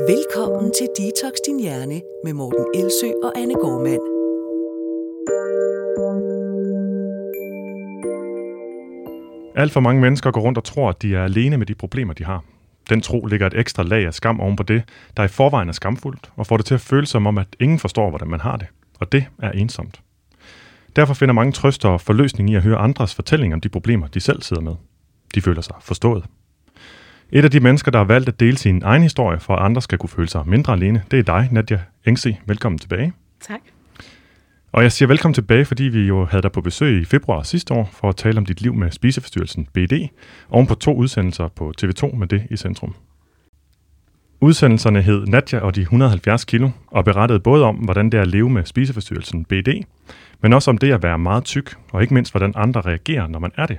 Velkommen 0.00 0.72
til 0.72 0.88
Detox 0.98 1.32
Din 1.46 1.60
Hjerne 1.60 2.00
med 2.24 2.32
Morten 2.32 2.66
Elsø 2.74 3.06
og 3.22 3.38
Anne 3.38 3.54
Gormand. 3.54 4.00
Alt 9.56 9.72
for 9.72 9.80
mange 9.80 10.00
mennesker 10.00 10.30
går 10.30 10.40
rundt 10.40 10.58
og 10.58 10.64
tror, 10.64 10.88
at 10.88 11.02
de 11.02 11.14
er 11.14 11.24
alene 11.24 11.56
med 11.56 11.66
de 11.66 11.74
problemer, 11.74 12.14
de 12.14 12.24
har. 12.24 12.44
Den 12.90 13.00
tro 13.00 13.26
ligger 13.26 13.46
et 13.46 13.58
ekstra 13.58 13.82
lag 13.82 14.06
af 14.06 14.14
skam 14.14 14.40
oven 14.40 14.56
på 14.56 14.62
det, 14.62 14.82
der 15.16 15.24
i 15.24 15.28
forvejen 15.28 15.68
er 15.68 15.72
skamfuldt, 15.72 16.30
og 16.36 16.46
får 16.46 16.56
det 16.56 16.66
til 16.66 16.74
at 16.74 16.80
føles 16.80 17.08
som 17.08 17.26
om, 17.26 17.38
at 17.38 17.48
ingen 17.60 17.78
forstår, 17.78 18.08
hvordan 18.08 18.28
man 18.28 18.40
har 18.40 18.56
det. 18.56 18.66
Og 19.00 19.12
det 19.12 19.24
er 19.42 19.50
ensomt. 19.50 20.00
Derfor 20.96 21.14
finder 21.14 21.32
mange 21.32 21.52
trøster 21.52 21.88
og 21.88 22.00
forløsning 22.00 22.50
i 22.50 22.54
at 22.54 22.62
høre 22.62 22.78
andres 22.78 23.14
fortællinger 23.14 23.56
om 23.56 23.60
de 23.60 23.68
problemer, 23.68 24.06
de 24.06 24.20
selv 24.20 24.42
sidder 24.42 24.62
med. 24.62 24.74
De 25.34 25.42
føler 25.42 25.60
sig 25.60 25.74
forstået. 25.80 26.24
Et 27.32 27.44
af 27.44 27.50
de 27.50 27.60
mennesker, 27.60 27.90
der 27.90 27.98
har 27.98 28.04
valgt 28.04 28.28
at 28.28 28.40
dele 28.40 28.56
sin 28.56 28.82
egen 28.84 29.02
historie, 29.02 29.40
for 29.40 29.56
at 29.56 29.64
andre 29.64 29.82
skal 29.82 29.98
kunne 29.98 30.10
føle 30.10 30.28
sig 30.28 30.42
mindre 30.46 30.72
alene, 30.72 31.02
det 31.10 31.18
er 31.18 31.22
dig, 31.22 31.48
Nadia 31.52 31.80
Engse. 32.04 32.36
Velkommen 32.46 32.78
tilbage. 32.78 33.12
Tak. 33.40 33.60
Og 34.72 34.82
jeg 34.82 34.92
siger 34.92 35.06
velkommen 35.06 35.34
tilbage, 35.34 35.64
fordi 35.64 35.84
vi 35.84 36.06
jo 36.06 36.24
havde 36.24 36.42
dig 36.42 36.52
på 36.52 36.60
besøg 36.60 37.00
i 37.00 37.04
februar 37.04 37.42
sidste 37.42 37.74
år 37.74 37.90
for 37.92 38.08
at 38.08 38.16
tale 38.16 38.38
om 38.38 38.46
dit 38.46 38.60
liv 38.60 38.74
med 38.74 38.90
spiseforstyrrelsen 38.90 39.66
BD, 39.72 39.92
oven 40.50 40.66
på 40.66 40.74
to 40.74 40.94
udsendelser 40.94 41.48
på 41.48 41.72
TV2 41.82 42.16
med 42.16 42.26
det 42.26 42.46
i 42.50 42.56
centrum. 42.56 42.94
Udsendelserne 44.40 45.02
hed 45.02 45.26
Nadja 45.26 45.58
og 45.58 45.74
de 45.74 45.80
170 45.80 46.44
kilo, 46.44 46.70
og 46.86 47.04
berettede 47.04 47.40
både 47.40 47.64
om, 47.64 47.76
hvordan 47.76 48.10
det 48.10 48.18
er 48.18 48.22
at 48.22 48.28
leve 48.28 48.50
med 48.50 48.64
spiseforstyrrelsen 48.64 49.44
BD, 49.44 49.68
men 50.42 50.52
også 50.52 50.70
om 50.70 50.78
det 50.78 50.92
at 50.92 51.02
være 51.02 51.18
meget 51.18 51.44
tyk, 51.44 51.76
og 51.92 52.02
ikke 52.02 52.14
mindst, 52.14 52.32
hvordan 52.32 52.52
andre 52.56 52.80
reagerer, 52.80 53.26
når 53.26 53.38
man 53.38 53.52
er 53.56 53.66
det. 53.66 53.78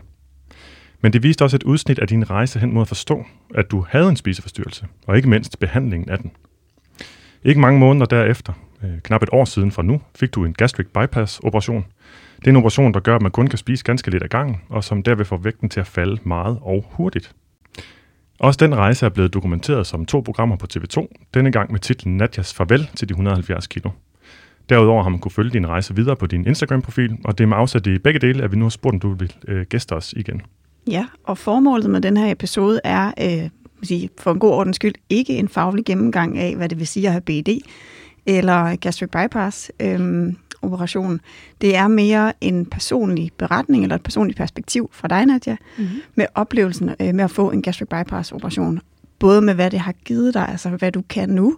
Men 1.02 1.14
det 1.14 1.24
viste 1.24 1.44
også 1.44 1.56
et 1.56 1.64
udsnit 1.64 2.00
af 2.00 2.08
din 2.08 2.30
rejse 2.30 2.60
hen 2.60 2.74
mod 2.74 2.82
at 2.82 2.88
forstå, 2.88 3.26
at 3.56 3.72
du 3.72 3.86
havde 3.90 4.10
en 4.10 4.16
spiseforstyrrelse, 4.16 4.86
og 5.08 5.18
ikke 5.18 5.30
mindst 5.30 5.60
behandlingen 5.60 6.10
af 6.10 6.18
den. 6.18 6.32
Ikke 7.44 7.62
mange 7.62 7.80
måneder 7.80 8.06
derefter, 8.06 8.54
øh, 8.84 9.00
knap 9.04 9.23
et 9.23 9.30
år 9.32 9.46
siden 9.46 9.72
fra 9.72 9.84
nu, 9.84 10.02
fik 10.16 10.36
du 10.36 10.45
en 10.45 10.53
gastric 10.53 10.88
bypass 10.88 11.40
operation. 11.44 11.86
Det 12.40 12.48
er 12.48 12.52
en 12.52 12.58
operation, 12.58 12.94
der 12.94 13.00
gør, 13.00 13.16
at 13.16 13.22
man 13.22 13.31
kun 13.31 13.48
kan 13.48 13.58
spise 13.58 13.84
ganske 13.84 14.12
lidt 14.12 14.23
ad 14.23 14.28
gangen, 14.28 14.58
og 14.70 14.84
som 14.84 15.03
derved 15.03 15.25
får 15.25 15.38
vægten 15.38 15.70
til 15.70 15.80
at 15.80 15.88
falde 15.88 16.22
meget 16.23 16.59
og 16.62 16.86
hurtigt. 16.92 17.36
Også 18.40 18.58
den 18.66 18.75
rejse 18.75 19.06
er 19.06 19.09
blevet 19.09 19.34
dokumenteret 19.34 19.88
som 19.88 20.06
to 20.06 20.20
programmer 20.20 20.56
på 20.56 20.68
TV2, 20.73 21.08
denne 21.34 21.52
gang 21.52 21.72
med 21.72 21.80
titlen 21.80 22.18
Nadjas 22.18 22.53
farvel 22.53 22.90
til 22.95 23.09
de 23.09 23.12
170 23.12 23.68
kilo. 23.68 23.90
Derudover 24.70 25.03
har 25.03 25.09
man 25.09 25.20
kunne 25.20 25.31
følge 25.31 25.52
din 25.52 25.68
rejse 25.68 25.95
videre 25.95 26.16
på 26.16 26.28
din 26.28 26.48
Instagram-profil, 26.48 27.18
og 27.25 27.38
det 27.38 27.44
er 27.44 27.48
med 27.48 27.58
afsæt 27.58 27.88
i 27.88 27.98
begge 27.98 28.20
dele, 28.20 28.44
at 28.44 28.52
vi 28.52 28.58
nu 28.58 28.66
har 28.66 28.70
spurgt, 28.70 28.94
om 28.94 29.00
du 29.00 29.14
vil 29.14 29.34
øh, 29.48 29.66
gæste 29.66 29.94
os 29.94 30.14
igen. 30.18 30.42
Ja, 30.88 31.06
og 31.24 31.38
formålet 31.38 31.90
med 31.90 32.02
den 32.02 32.18
her 32.18 32.32
episode 32.32 32.82
er, 32.84 33.12
øh, 33.22 33.50
sige, 33.84 34.10
for 34.18 34.32
en 34.32 34.40
god 34.40 34.52
ordens 34.52 34.76
skyld, 34.76 34.96
ikke 35.10 35.34
en 35.34 35.50
faglig 35.50 35.86
gennemgang 35.86 36.38
af, 36.38 36.56
hvad 36.56 36.70
det 36.70 36.80
vil 36.80 36.88
sige 36.88 37.08
at 37.08 37.12
have 37.12 37.22
BD 37.22 37.50
eller 38.26 38.76
gastric 38.76 39.10
bypass 39.10 39.72
øh, 39.80 40.34
operation. 40.62 41.22
Det 41.62 41.76
er 41.76 41.88
mere 41.88 42.34
en 42.42 42.66
personlig 42.66 43.32
beretning 43.38 43.84
eller 43.84 43.96
et 43.96 44.04
personligt 44.04 44.38
perspektiv 44.38 44.90
fra 44.94 45.08
dig, 45.08 45.26
Nadia, 45.26 45.58
mm-hmm. 45.78 46.02
med 46.16 46.26
oplevelsen 46.36 46.90
øh, 47.00 47.16
med 47.16 47.24
at 47.24 47.32
få 47.32 47.52
en 47.52 47.62
gastric 47.62 47.88
bypass 47.90 48.32
operation. 48.32 48.80
Både 49.20 49.42
med, 49.42 49.54
hvad 49.54 49.72
det 49.72 49.80
har 49.80 49.92
givet 49.92 50.34
dig, 50.34 50.50
altså 50.50 50.70
hvad 50.70 50.92
du 50.92 51.04
kan 51.10 51.30
nu, 51.30 51.58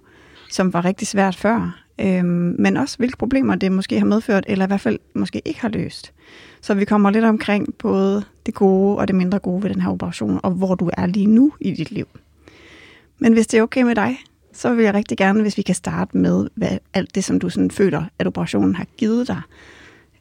som 0.50 0.74
var 0.74 0.86
rigtig 0.86 1.08
svært 1.08 1.36
før, 1.36 1.84
øh, 2.02 2.26
men 2.60 2.78
også 2.78 2.98
hvilke 2.98 3.18
problemer 3.18 3.56
det 3.56 3.72
måske 3.72 4.00
har 4.00 4.06
medført, 4.06 4.44
eller 4.48 4.66
i 4.66 4.68
hvert 4.68 4.82
fald 4.82 5.00
måske 5.14 5.42
ikke 5.46 5.62
har 5.62 5.70
løst. 5.70 6.14
Så 6.62 6.74
vi 6.74 6.86
kommer 6.86 7.10
lidt 7.10 7.26
omkring 7.26 7.74
både 7.78 8.24
det 8.46 8.54
gode 8.54 8.98
og 8.98 9.08
det 9.08 9.16
mindre 9.16 9.40
gode 9.40 9.64
ved 9.64 9.70
den 9.70 9.82
her 9.82 9.90
operation, 9.90 10.40
og 10.44 10.52
hvor 10.52 10.76
du 10.76 10.90
er 10.98 11.06
lige 11.06 11.28
nu 11.28 11.54
i 11.60 11.72
dit 11.72 11.92
liv. 11.92 12.08
Men 13.20 13.34
hvis 13.34 13.48
det 13.48 13.58
er 13.58 13.64
okay 13.64 13.82
med 13.82 13.96
dig, 13.96 14.18
så 14.54 14.74
vil 14.74 14.86
jeg 14.86 14.94
rigtig 14.94 15.18
gerne, 15.18 15.42
hvis 15.42 15.58
vi 15.58 15.62
kan 15.62 15.76
starte 15.76 16.18
med 16.18 16.48
hvad, 16.56 16.78
alt 16.94 17.16
det, 17.16 17.24
som 17.24 17.40
du 17.40 17.50
sådan 17.50 17.72
føler, 17.72 18.04
at 18.20 18.28
operationen 18.28 18.76
har 18.76 18.86
givet 18.98 19.28
dig. 19.28 19.42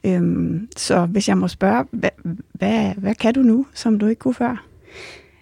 Øhm, 0.03 0.67
så 0.77 1.05
hvis 1.05 1.29
jeg 1.29 1.37
må 1.37 1.47
spørge, 1.47 1.85
hvad, 1.91 2.09
hvad, 2.51 2.93
hvad 2.97 3.15
kan 3.15 3.33
du 3.33 3.41
nu, 3.41 3.65
som 3.73 3.99
du 3.99 4.07
ikke 4.07 4.19
kunne 4.19 4.33
før? 4.33 4.65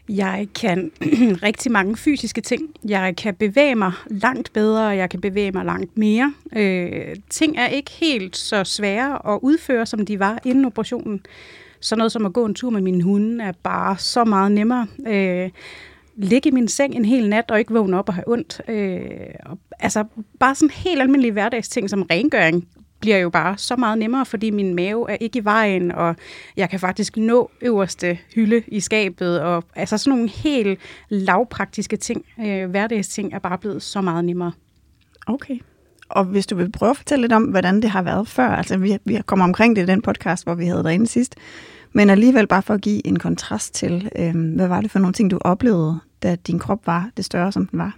Jeg 0.09 0.47
kan 0.55 0.91
rigtig 1.47 1.71
mange 1.71 1.97
fysiske 1.97 2.41
ting. 2.41 2.69
Jeg 2.87 3.15
kan 3.15 3.35
bevæge 3.35 3.75
mig 3.75 3.91
langt 4.07 4.53
bedre, 4.53 4.87
og 4.87 4.97
jeg 4.97 5.09
kan 5.09 5.21
bevæge 5.21 5.51
mig 5.51 5.65
langt 5.65 5.97
mere. 5.97 6.33
Øh, 6.55 7.15
ting 7.29 7.57
er 7.57 7.67
ikke 7.67 7.91
helt 7.91 8.37
så 8.37 8.63
svære 8.63 9.33
at 9.33 9.39
udføre, 9.41 9.85
som 9.85 10.05
de 10.05 10.19
var 10.19 10.39
inden 10.45 10.65
operationen. 10.65 11.25
Sådan 11.79 11.97
noget 11.97 12.11
som 12.11 12.25
at 12.25 12.33
gå 12.33 12.45
en 12.45 12.55
tur 12.55 12.69
med 12.69 12.81
min 12.81 13.01
hunde 13.01 13.43
er 13.43 13.51
bare 13.63 13.97
så 13.97 14.23
meget 14.23 14.51
nemmere. 14.51 14.87
Øh, 15.07 15.49
ligge 16.17 16.49
i 16.49 16.51
min 16.51 16.67
seng 16.67 16.95
en 16.95 17.05
hel 17.05 17.29
nat 17.29 17.51
og 17.51 17.59
ikke 17.59 17.73
vågne 17.73 17.99
op 17.99 18.09
og 18.09 18.15
have 18.15 18.27
ondt. 18.27 18.61
Øh, 18.67 18.99
og, 19.45 19.57
altså 19.79 20.03
bare 20.39 20.55
sådan 20.55 20.69
helt 20.69 21.01
almindelige 21.01 21.31
hverdagsting 21.31 21.89
som 21.89 22.01
rengøring 22.01 22.67
bliver 22.99 23.17
jo 23.17 23.29
bare 23.29 23.57
så 23.57 23.75
meget 23.75 23.97
nemmere, 23.97 24.25
fordi 24.25 24.49
min 24.49 24.75
mave 24.75 25.11
er 25.11 25.17
ikke 25.19 25.39
i 25.39 25.45
vejen, 25.45 25.91
og 25.91 26.15
jeg 26.57 26.69
kan 26.69 26.79
faktisk 26.79 27.17
nå 27.17 27.51
øverste 27.61 28.17
hylde 28.35 28.63
i 28.67 28.79
skabet, 28.79 29.41
og 29.41 29.63
altså 29.75 29.97
sådan 29.97 30.17
nogle 30.17 30.29
helt 30.29 30.79
lavpraktiske 31.09 31.97
ting, 31.97 32.25
øh, 32.39 32.69
hverdagsting, 32.69 33.33
er 33.33 33.39
bare 33.39 33.57
blevet 33.57 33.81
så 33.81 34.01
meget 34.01 34.25
nemmere. 34.25 34.51
Okay. 35.27 35.59
Og 36.09 36.25
hvis 36.25 36.47
du 36.47 36.55
vil 36.55 36.71
prøve 36.71 36.89
at 36.89 36.97
fortælle 36.97 37.21
lidt 37.23 37.33
om, 37.33 37.43
hvordan 37.43 37.81
det 37.81 37.89
har 37.89 38.01
været 38.01 38.27
før, 38.27 38.49
altså 38.49 38.77
vi, 38.77 38.97
vi 39.05 39.19
kommer 39.25 39.45
omkring 39.45 39.75
det 39.75 39.83
i 39.83 39.85
den 39.85 40.01
podcast, 40.01 40.43
hvor 40.43 40.55
vi 40.55 40.65
havde 40.65 40.83
derinde 40.83 41.07
sidst, 41.07 41.35
men 41.93 42.09
alligevel 42.09 42.47
bare 42.47 42.61
for 42.61 42.73
at 42.73 42.81
give 42.81 43.07
en 43.07 43.19
kontrast 43.19 43.73
til, 43.73 44.09
øh, 44.15 44.55
hvad 44.55 44.67
var 44.67 44.81
det 44.81 44.91
for 44.91 44.99
nogle 44.99 45.13
ting, 45.13 45.31
du 45.31 45.37
oplevede, 45.41 45.99
da 46.23 46.35
din 46.35 46.59
krop 46.59 46.87
var 46.87 47.09
det 47.17 47.25
større, 47.25 47.51
som 47.51 47.67
den 47.67 47.79
var? 47.79 47.97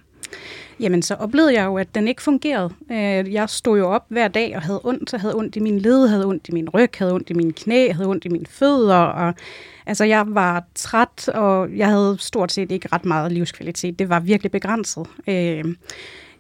Jamen, 0.80 1.02
så 1.02 1.16
oplevede 1.16 1.54
jeg 1.54 1.66
jo, 1.66 1.78
at 1.78 1.96
den 1.96 2.08
ikke 2.08 2.22
fungerede. 2.22 2.70
Øh, 2.92 3.34
jeg 3.34 3.50
stod 3.50 3.78
jo 3.78 3.88
op 3.88 4.06
hver 4.08 4.28
dag 4.28 4.56
og 4.56 4.62
havde 4.62 4.82
ondt. 4.84 5.14
Jeg 5.14 5.22
havde 5.22 5.36
ondt 5.36 5.56
i 5.56 5.60
min 5.60 5.80
led, 5.80 6.08
havde 6.08 6.26
ondt 6.26 6.50
i 6.50 6.52
min 6.52 6.70
ryg, 6.70 6.90
havde 6.98 7.14
ondt 7.14 7.30
i 7.30 7.34
mine 7.34 7.54
knæ, 7.54 7.92
havde 7.92 8.10
ondt 8.10 8.26
i 8.26 8.30
mine 8.30 8.46
fødder. 8.46 8.96
Og, 8.96 9.34
altså, 9.86 10.06
jeg 10.06 10.26
var 10.28 10.64
træt, 10.76 11.30
og 11.30 11.78
jeg 11.78 11.88
havde 11.88 12.18
stort 12.20 12.52
set 12.52 12.72
ikke 12.72 12.90
ret 12.92 13.06
meget 13.06 13.32
livskvalitet. 13.32 14.00
Det 14.00 14.10
var 14.10 14.20
virkelig 14.20 14.52
begrænset. 14.52 15.08
Øh, 15.28 15.66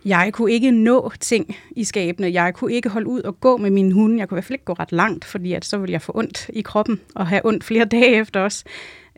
jeg 0.05 0.29
kunne 0.33 0.51
ikke 0.51 0.71
nå 0.71 1.11
ting 1.19 1.55
i 1.71 1.83
skabene. 1.83 2.33
Jeg 2.33 2.53
kunne 2.53 2.73
ikke 2.73 2.89
holde 2.89 3.07
ud 3.07 3.21
og 3.21 3.39
gå 3.39 3.57
med 3.57 3.69
min 3.71 3.91
hund. 3.91 4.17
Jeg 4.17 4.29
kunne 4.29 4.35
i 4.35 4.37
hvert 4.37 4.45
fald 4.45 4.55
ikke 4.55 4.65
gå 4.65 4.73
ret 4.73 4.91
langt, 4.91 5.25
fordi 5.25 5.53
at 5.53 5.65
så 5.65 5.77
ville 5.77 5.93
jeg 5.93 6.01
få 6.01 6.11
ondt 6.15 6.49
i 6.53 6.61
kroppen 6.61 6.99
og 7.15 7.27
have 7.27 7.41
ondt 7.45 7.63
flere 7.63 7.85
dage 7.95 8.15
efter 8.15 8.41
os. 8.41 8.63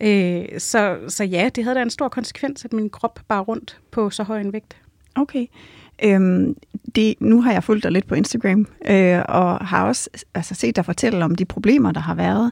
Øh, 0.02 0.60
så, 0.60 0.98
så 1.08 1.24
ja, 1.24 1.50
det 1.56 1.64
havde 1.64 1.76
da 1.76 1.82
en 1.82 1.90
stor 1.90 2.08
konsekvens, 2.08 2.66
at 2.66 2.74
min 2.74 2.90
krop 2.90 3.20
bare 3.28 3.42
rundt 3.42 3.80
på 3.92 4.10
så 4.10 4.24
høj 4.24 4.42
en 4.42 4.54
vægt. 4.54 4.78
Okay. 5.16 5.46
Øhm, 6.04 6.56
det, 6.96 7.16
nu 7.20 7.42
har 7.42 7.54
jeg 7.54 7.64
fulgt 7.64 7.84
dig 7.84 7.92
lidt 7.92 8.08
på 8.08 8.16
Instagram, 8.16 8.68
øh, 8.86 9.22
og 9.30 9.68
har 9.68 9.88
også 9.88 10.10
altså, 10.34 10.56
set 10.56 10.76
dig 10.76 10.86
fortælle 10.86 11.26
om 11.26 11.36
de 11.36 11.46
problemer, 11.46 11.92
der 11.92 12.00
har 12.00 12.16
været. 12.16 12.52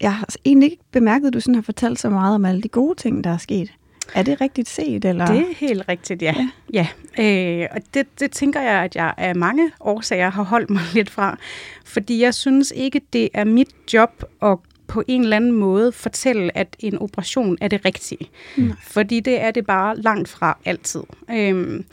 Jeg 0.00 0.14
har 0.14 0.26
egentlig 0.44 0.70
ikke 0.70 0.82
bemærket, 0.92 1.26
at 1.26 1.32
du 1.32 1.40
sådan 1.40 1.54
har 1.54 1.62
fortalt 1.62 1.98
så 1.98 2.10
meget 2.10 2.34
om 2.34 2.44
alle 2.44 2.62
de 2.62 2.68
gode 2.68 2.94
ting, 2.94 3.24
der 3.24 3.30
er 3.30 3.36
sket. 3.36 3.72
Er 4.14 4.22
det 4.22 4.40
rigtigt 4.40 4.68
set? 4.68 5.04
Eller? 5.04 5.26
Det 5.26 5.36
er 5.36 5.54
helt 5.56 5.88
rigtigt, 5.88 6.22
ja. 6.22 6.34
ja. 6.72 6.88
ja. 7.18 7.62
Øh, 7.62 7.68
og 7.70 7.80
det, 7.94 8.20
det 8.20 8.30
tænker 8.30 8.60
jeg, 8.60 8.84
at 8.84 8.96
jeg 8.96 9.14
af 9.16 9.36
mange 9.36 9.70
årsager 9.80 10.30
har 10.30 10.42
holdt 10.42 10.70
mig 10.70 10.82
lidt 10.94 11.10
fra. 11.10 11.38
Fordi 11.84 12.22
jeg 12.22 12.34
synes 12.34 12.72
ikke, 12.76 13.00
det 13.12 13.28
er 13.34 13.44
mit 13.44 13.68
job 13.92 14.24
at 14.42 14.58
på 14.90 15.02
en 15.08 15.22
eller 15.22 15.36
anden 15.36 15.52
måde 15.52 15.92
fortælle, 15.92 16.58
at 16.58 16.76
en 16.78 16.98
operation 16.98 17.58
er 17.60 17.68
det 17.68 17.84
rigtige. 17.84 18.30
Mm. 18.56 18.72
Fordi 18.82 19.20
det 19.20 19.40
er 19.40 19.50
det 19.50 19.66
bare 19.66 19.96
langt 19.96 20.28
fra 20.28 20.58
altid. 20.64 21.02
Øhm, 21.30 21.84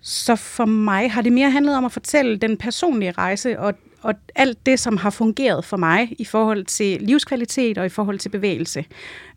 så 0.00 0.36
for 0.36 0.64
mig 0.64 1.12
har 1.12 1.22
det 1.22 1.32
mere 1.32 1.50
handlet 1.50 1.76
om 1.76 1.84
at 1.84 1.92
fortælle 1.92 2.36
den 2.36 2.56
personlige 2.56 3.12
rejse, 3.12 3.58
og, 3.58 3.74
og 4.02 4.14
alt 4.34 4.66
det, 4.66 4.80
som 4.80 4.96
har 4.96 5.10
fungeret 5.10 5.64
for 5.64 5.76
mig 5.76 6.14
i 6.18 6.24
forhold 6.24 6.64
til 6.64 7.00
livskvalitet 7.00 7.78
og 7.78 7.86
i 7.86 7.88
forhold 7.88 8.18
til 8.18 8.28
bevægelse. 8.28 8.84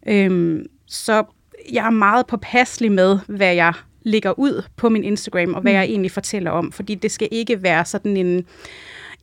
Øhm, 0.07 0.65
så 0.85 1.23
jeg 1.71 1.85
er 1.85 1.89
meget 1.89 2.27
påpasselig 2.27 2.91
med, 2.91 3.19
hvad 3.27 3.53
jeg 3.53 3.73
lægger 4.03 4.39
ud 4.39 4.63
på 4.75 4.89
min 4.89 5.03
Instagram, 5.03 5.53
og 5.53 5.61
hvad 5.61 5.71
mm. 5.71 5.75
jeg 5.75 5.83
egentlig 5.83 6.11
fortæller 6.11 6.51
om, 6.51 6.71
fordi 6.71 6.95
det 6.95 7.11
skal 7.11 7.27
ikke 7.31 7.63
være 7.63 7.85
sådan 7.85 8.17
en 8.17 8.45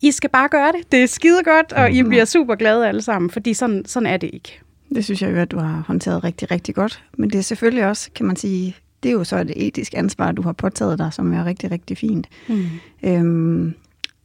i 0.02 0.10
skal 0.10 0.30
bare 0.30 0.48
gøre 0.48 0.72
det. 0.72 0.92
Det 0.92 1.02
er 1.02 1.06
skide 1.06 1.42
godt, 1.44 1.72
og 1.72 1.90
I 1.90 2.02
mm. 2.02 2.08
bliver 2.08 2.24
super 2.24 2.54
glade 2.54 2.88
alle 2.88 3.02
sammen, 3.02 3.30
fordi 3.30 3.54
sådan, 3.54 3.84
sådan 3.86 4.06
er 4.06 4.16
det 4.16 4.30
ikke. 4.32 4.60
Det 4.94 5.04
synes 5.04 5.22
jeg 5.22 5.32
jo, 5.32 5.36
at 5.36 5.50
du 5.50 5.58
har 5.58 5.84
håndteret 5.86 6.24
rigtig, 6.24 6.50
rigtig 6.50 6.74
godt. 6.74 7.02
Men 7.18 7.30
det 7.30 7.38
er 7.38 7.42
selvfølgelig 7.42 7.86
også, 7.86 8.10
kan 8.14 8.26
man 8.26 8.36
sige, 8.36 8.76
det 9.02 9.08
er 9.08 9.12
jo 9.12 9.24
så 9.24 9.36
et 9.36 9.66
etisk 9.66 9.94
ansvar, 9.96 10.32
du 10.32 10.42
har 10.42 10.52
påtaget 10.52 10.98
dig, 10.98 11.12
som 11.12 11.32
er 11.32 11.44
rigtig, 11.44 11.70
rigtig 11.70 11.98
fint. 11.98 12.26
Mm. 12.48 12.66
Øhm, 13.02 13.74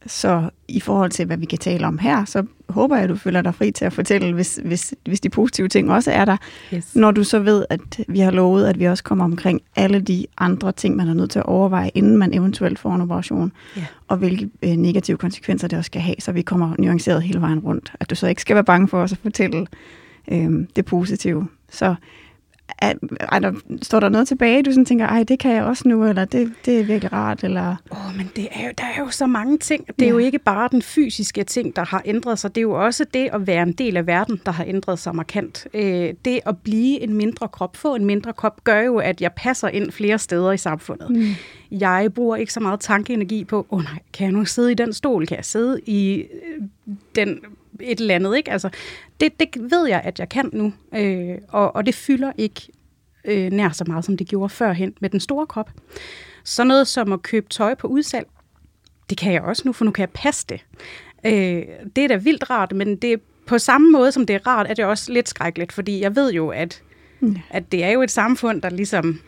så 0.06 0.50
i 0.68 0.80
forhold 0.80 1.10
til, 1.10 1.26
hvad 1.26 1.36
vi 1.36 1.46
kan 1.46 1.58
tale 1.58 1.86
om 1.86 1.98
her, 1.98 2.24
så 2.24 2.44
håber 2.68 2.96
jeg, 2.96 3.04
at 3.04 3.10
du 3.10 3.16
føler 3.16 3.42
dig 3.42 3.54
fri 3.54 3.70
til 3.70 3.84
at 3.84 3.92
fortælle, 3.92 4.32
hvis, 4.32 4.60
hvis, 4.64 4.94
hvis 5.04 5.20
de 5.20 5.28
positive 5.28 5.68
ting 5.68 5.92
også 5.92 6.10
er 6.10 6.24
der. 6.24 6.36
Yes. 6.74 6.96
Når 6.96 7.10
du 7.10 7.24
så 7.24 7.38
ved, 7.38 7.64
at 7.70 7.80
vi 8.08 8.18
har 8.20 8.30
lovet, 8.30 8.66
at 8.66 8.78
vi 8.78 8.84
også 8.84 9.04
kommer 9.04 9.24
omkring 9.24 9.60
alle 9.76 10.00
de 10.00 10.26
andre 10.38 10.72
ting, 10.72 10.96
man 10.96 11.08
er 11.08 11.14
nødt 11.14 11.30
til 11.30 11.38
at 11.38 11.46
overveje, 11.46 11.90
inden 11.94 12.16
man 12.16 12.34
eventuelt 12.34 12.78
får 12.78 12.94
en 12.94 13.00
operation, 13.00 13.52
yeah. 13.78 13.86
og 14.08 14.16
hvilke 14.16 14.50
øh, 14.62 14.70
negative 14.70 15.16
konsekvenser 15.16 15.68
det 15.68 15.78
også 15.78 15.88
skal 15.88 16.02
have, 16.02 16.16
så 16.18 16.32
vi 16.32 16.42
kommer 16.42 16.74
nuanceret 16.78 17.22
hele 17.22 17.40
vejen 17.40 17.58
rundt. 17.58 17.92
At 18.00 18.10
du 18.10 18.14
så 18.14 18.26
ikke 18.26 18.40
skal 18.40 18.54
være 18.54 18.64
bange 18.64 18.88
for 18.88 19.02
os 19.02 19.12
at 19.12 19.18
fortælle 19.18 19.66
øh, 20.32 20.66
det 20.76 20.84
positive. 20.84 21.48
Så 21.70 21.94
er, 22.78 22.94
er 23.32 23.38
der, 23.38 23.52
står 23.82 24.00
der 24.00 24.08
noget 24.08 24.28
tilbage, 24.28 24.62
du 24.62 24.70
sådan 24.70 24.84
tænker, 24.84 25.06
ej, 25.06 25.22
det 25.22 25.38
kan 25.38 25.52
jeg 25.52 25.64
også 25.64 25.88
nu, 25.88 26.04
eller 26.04 26.24
det, 26.24 26.52
det 26.64 26.80
er 26.80 26.84
virkelig 26.84 27.12
rart, 27.12 27.44
eller... 27.44 27.76
Åh, 27.92 28.06
oh, 28.06 28.16
men 28.16 28.30
det 28.36 28.48
er 28.52 28.66
jo, 28.66 28.72
der 28.78 28.84
er 28.84 29.00
jo 29.00 29.10
så 29.10 29.26
mange 29.26 29.58
ting. 29.58 29.86
Det 29.86 30.02
er 30.02 30.06
ja. 30.06 30.10
jo 30.10 30.18
ikke 30.18 30.38
bare 30.38 30.68
den 30.72 30.82
fysiske 30.82 31.44
ting, 31.44 31.76
der 31.76 31.84
har 31.84 32.02
ændret 32.04 32.38
sig. 32.38 32.54
Det 32.54 32.60
er 32.60 32.62
jo 32.62 32.84
også 32.84 33.04
det 33.14 33.28
at 33.32 33.46
være 33.46 33.62
en 33.62 33.72
del 33.72 33.96
af 33.96 34.06
verden, 34.06 34.40
der 34.46 34.52
har 34.52 34.64
ændret 34.64 34.98
sig 34.98 35.16
markant. 35.16 35.66
Øh, 35.74 36.14
det 36.24 36.40
at 36.46 36.58
blive 36.58 37.00
en 37.00 37.14
mindre 37.14 37.48
krop, 37.48 37.76
få 37.76 37.94
en 37.94 38.04
mindre 38.04 38.32
krop, 38.32 38.64
gør 38.64 38.80
jo, 38.80 38.96
at 38.96 39.20
jeg 39.20 39.32
passer 39.32 39.68
ind 39.68 39.92
flere 39.92 40.18
steder 40.18 40.52
i 40.52 40.58
samfundet. 40.58 41.10
Mm. 41.10 41.28
Jeg 41.70 42.10
bruger 42.14 42.36
ikke 42.36 42.52
så 42.52 42.60
meget 42.60 42.80
tankeenergi 42.80 43.44
på, 43.44 43.66
åh 43.70 43.78
oh, 43.78 43.84
nej, 43.84 43.98
kan 44.12 44.24
jeg 44.24 44.32
nu 44.32 44.44
sidde 44.44 44.72
i 44.72 44.74
den 44.74 44.92
stol? 44.92 45.26
Kan 45.26 45.36
jeg 45.36 45.44
sidde 45.44 45.80
i 45.86 46.16
øh, 46.16 46.62
den 47.14 47.40
et 47.82 48.00
eller 48.00 48.14
andet, 48.14 48.36
ikke? 48.36 48.50
Altså, 48.50 48.70
det, 49.20 49.40
det 49.40 49.48
ved 49.70 49.88
jeg, 49.88 50.00
at 50.04 50.18
jeg 50.18 50.28
kan 50.28 50.50
nu, 50.52 50.72
øh, 50.94 51.38
og, 51.48 51.76
og 51.76 51.86
det 51.86 51.94
fylder 51.94 52.32
ikke 52.38 52.68
øh, 53.24 53.52
nær 53.52 53.68
så 53.68 53.84
meget, 53.86 54.04
som 54.04 54.16
det 54.16 54.28
gjorde 54.28 54.48
førhen 54.48 54.94
med 55.00 55.10
den 55.10 55.20
store 55.20 55.46
krop. 55.46 55.70
Så 56.44 56.64
noget 56.64 56.88
som 56.88 57.12
at 57.12 57.22
købe 57.22 57.48
tøj 57.48 57.74
på 57.74 57.86
udsalg, 57.86 58.26
det 59.10 59.18
kan 59.18 59.32
jeg 59.32 59.42
også 59.42 59.62
nu, 59.66 59.72
for 59.72 59.84
nu 59.84 59.90
kan 59.90 60.00
jeg 60.00 60.10
passe 60.10 60.46
det. 60.48 60.64
Øh, 61.24 61.62
det 61.96 62.04
er 62.04 62.08
da 62.08 62.16
vildt 62.16 62.50
rart, 62.50 62.72
men 62.72 62.96
det 62.96 63.12
er 63.12 63.16
på 63.46 63.58
samme 63.58 63.90
måde, 63.90 64.12
som 64.12 64.26
det 64.26 64.34
er 64.34 64.46
rart, 64.46 64.66
er 64.70 64.74
det 64.74 64.84
også 64.84 65.12
lidt 65.12 65.28
skrækkeligt, 65.28 65.72
fordi 65.72 66.00
jeg 66.00 66.16
ved 66.16 66.32
jo, 66.32 66.48
at, 66.48 66.82
mm. 67.20 67.36
at 67.50 67.72
det 67.72 67.84
er 67.84 67.90
jo 67.90 68.02
et 68.02 68.10
samfund, 68.10 68.62
der 68.62 68.70
ligesom 68.70 69.20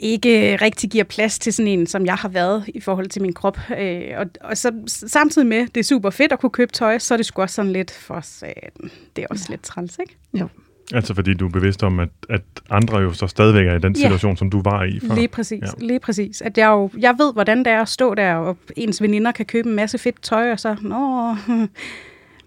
ikke 0.00 0.56
rigtig 0.56 0.90
giver 0.90 1.04
plads 1.04 1.38
til 1.38 1.52
sådan 1.52 1.72
en, 1.72 1.86
som 1.86 2.06
jeg 2.06 2.14
har 2.14 2.28
været 2.28 2.64
i 2.68 2.80
forhold 2.80 3.06
til 3.06 3.22
min 3.22 3.32
krop. 3.32 3.58
Øh, 3.78 4.02
og, 4.16 4.26
og 4.40 4.56
så 4.56 4.72
samtidig 4.86 5.48
med, 5.48 5.66
det 5.66 5.80
er 5.80 5.84
super 5.84 6.10
fedt 6.10 6.32
at 6.32 6.40
kunne 6.40 6.50
købe 6.50 6.72
tøj, 6.72 6.98
så 6.98 7.14
er 7.14 7.16
det 7.16 7.26
sgu 7.26 7.42
også 7.42 7.54
sådan 7.54 7.72
lidt 7.72 7.90
for 7.90 8.20
satan. 8.20 8.90
Det 9.16 9.22
er 9.24 9.26
også 9.30 9.46
ja. 9.48 9.52
lidt 9.52 9.62
træls, 9.62 9.98
ikke? 10.00 10.16
Jo. 10.34 10.48
Altså 10.94 11.14
fordi 11.14 11.34
du 11.34 11.46
er 11.46 11.50
bevidst 11.50 11.82
om, 11.82 12.00
at, 12.00 12.08
at 12.28 12.42
andre 12.70 12.98
jo 12.98 13.12
så 13.12 13.26
stadigvæk 13.26 13.66
er 13.66 13.74
i 13.74 13.78
den 13.78 13.94
situation, 13.94 14.32
ja. 14.32 14.36
som 14.36 14.50
du 14.50 14.62
var 14.62 14.84
i 14.84 15.00
før. 15.00 15.14
Lige 15.14 15.28
præcis. 15.28 15.62
Ja. 15.62 15.86
Lige 15.86 16.00
præcis. 16.00 16.40
At 16.42 16.58
jeg, 16.58 16.68
jo, 16.68 16.90
jeg 16.98 17.14
ved, 17.18 17.32
hvordan 17.32 17.58
det 17.58 17.66
er 17.66 17.82
at 17.82 17.88
stå 17.88 18.14
der, 18.14 18.34
og 18.34 18.56
ens 18.76 19.02
veninder 19.02 19.32
kan 19.32 19.46
købe 19.46 19.68
en 19.68 19.74
masse 19.74 19.98
fedt 19.98 20.22
tøj, 20.22 20.52
og 20.52 20.60
så, 20.60 20.76
nå, 20.82 21.36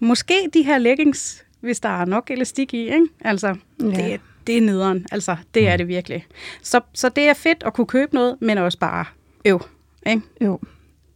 måske 0.08 0.34
de 0.54 0.62
her 0.62 0.78
leggings, 0.78 1.44
hvis 1.60 1.80
der 1.80 1.88
er 1.88 2.04
nok 2.04 2.30
elastik 2.30 2.74
i, 2.74 2.82
ikke? 2.82 3.06
Altså, 3.20 3.56
ja. 3.80 3.86
det, 3.86 4.20
det 4.46 4.56
er 4.56 4.60
nederen. 4.60 5.06
Altså, 5.12 5.36
det 5.54 5.68
er 5.68 5.74
mm. 5.74 5.78
det 5.78 5.88
virkelig. 5.88 6.26
Så, 6.62 6.80
så 6.94 7.08
det 7.08 7.28
er 7.28 7.34
fedt 7.34 7.62
at 7.66 7.74
kunne 7.74 7.86
købe 7.86 8.14
noget, 8.14 8.36
men 8.40 8.58
også 8.58 8.78
bare 8.78 9.04
øv. 9.44 9.62
Ikke? 10.06 10.22
Jo. 10.40 10.58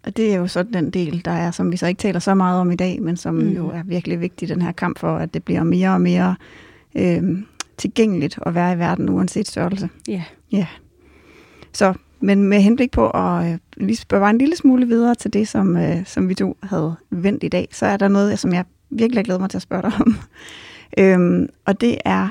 Og 0.04 0.16
det 0.16 0.32
er 0.32 0.36
jo 0.36 0.46
så 0.46 0.62
den 0.62 0.90
del, 0.90 1.24
der 1.24 1.30
er, 1.30 1.50
som 1.50 1.72
vi 1.72 1.76
så 1.76 1.86
ikke 1.86 1.98
taler 1.98 2.20
så 2.20 2.34
meget 2.34 2.60
om 2.60 2.70
i 2.70 2.76
dag, 2.76 3.02
men 3.02 3.16
som 3.16 3.34
mm. 3.34 3.48
jo 3.48 3.68
er 3.68 3.82
virkelig 3.82 4.20
vigtig, 4.20 4.48
den 4.48 4.62
her 4.62 4.72
kamp 4.72 4.98
for, 4.98 5.16
at 5.16 5.34
det 5.34 5.44
bliver 5.44 5.62
mere 5.62 5.90
og 5.90 6.00
mere 6.00 6.36
øh, 6.94 7.22
tilgængeligt 7.76 8.38
at 8.46 8.54
være 8.54 8.72
i 8.72 8.78
verden, 8.78 9.08
uanset 9.08 9.48
størrelse. 9.48 9.88
Ja. 10.08 10.12
Yeah. 10.12 10.22
Ja. 10.52 10.66
Så, 11.72 11.94
men 12.20 12.42
med 12.42 12.60
henblik 12.60 12.90
på 12.90 13.10
at 13.10 13.52
øh, 13.52 13.58
lige 13.76 13.96
spørge 13.96 14.30
en 14.30 14.38
lille 14.38 14.56
smule 14.56 14.86
videre 14.86 15.14
til 15.14 15.32
det, 15.32 15.48
som, 15.48 15.76
øh, 15.76 16.06
som 16.06 16.28
vi 16.28 16.34
to 16.34 16.56
havde 16.62 16.96
vendt 17.10 17.44
i 17.44 17.48
dag, 17.48 17.68
så 17.72 17.86
er 17.86 17.96
der 17.96 18.08
noget, 18.08 18.38
som 18.38 18.52
jeg 18.52 18.64
virkelig 18.90 19.24
glæder 19.24 19.40
mig 19.40 19.50
til 19.50 19.58
at 19.58 19.62
spørge 19.62 19.82
dig 19.82 19.92
om. 20.00 20.16
øhm, 21.02 21.48
og 21.64 21.80
det 21.80 21.98
er 22.04 22.28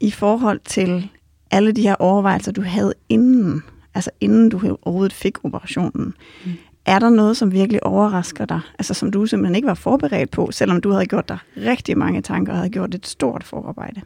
i 0.00 0.10
forhold 0.10 0.60
til 0.64 1.08
alle 1.50 1.72
de 1.72 1.82
her 1.82 1.94
overvejelser, 1.94 2.52
du 2.52 2.62
havde 2.62 2.94
inden, 3.08 3.62
altså 3.94 4.10
inden 4.20 4.48
du 4.48 4.76
overhovedet 4.82 5.12
fik 5.12 5.44
operationen. 5.44 6.14
Mm. 6.44 6.52
Er 6.86 6.98
der 6.98 7.10
noget, 7.10 7.36
som 7.36 7.52
virkelig 7.52 7.86
overrasker 7.86 8.44
dig, 8.44 8.60
altså 8.78 8.94
som 8.94 9.10
du 9.10 9.26
simpelthen 9.26 9.54
ikke 9.54 9.68
var 9.68 9.74
forberedt 9.74 10.30
på, 10.30 10.48
selvom 10.52 10.80
du 10.80 10.90
havde 10.90 11.06
gjort 11.06 11.28
dig 11.28 11.38
rigtig 11.56 11.98
mange 11.98 12.22
tanker 12.22 12.52
og 12.52 12.58
havde 12.58 12.70
gjort 12.70 12.94
et 12.94 13.06
stort 13.06 13.44
forarbejde? 13.44 14.00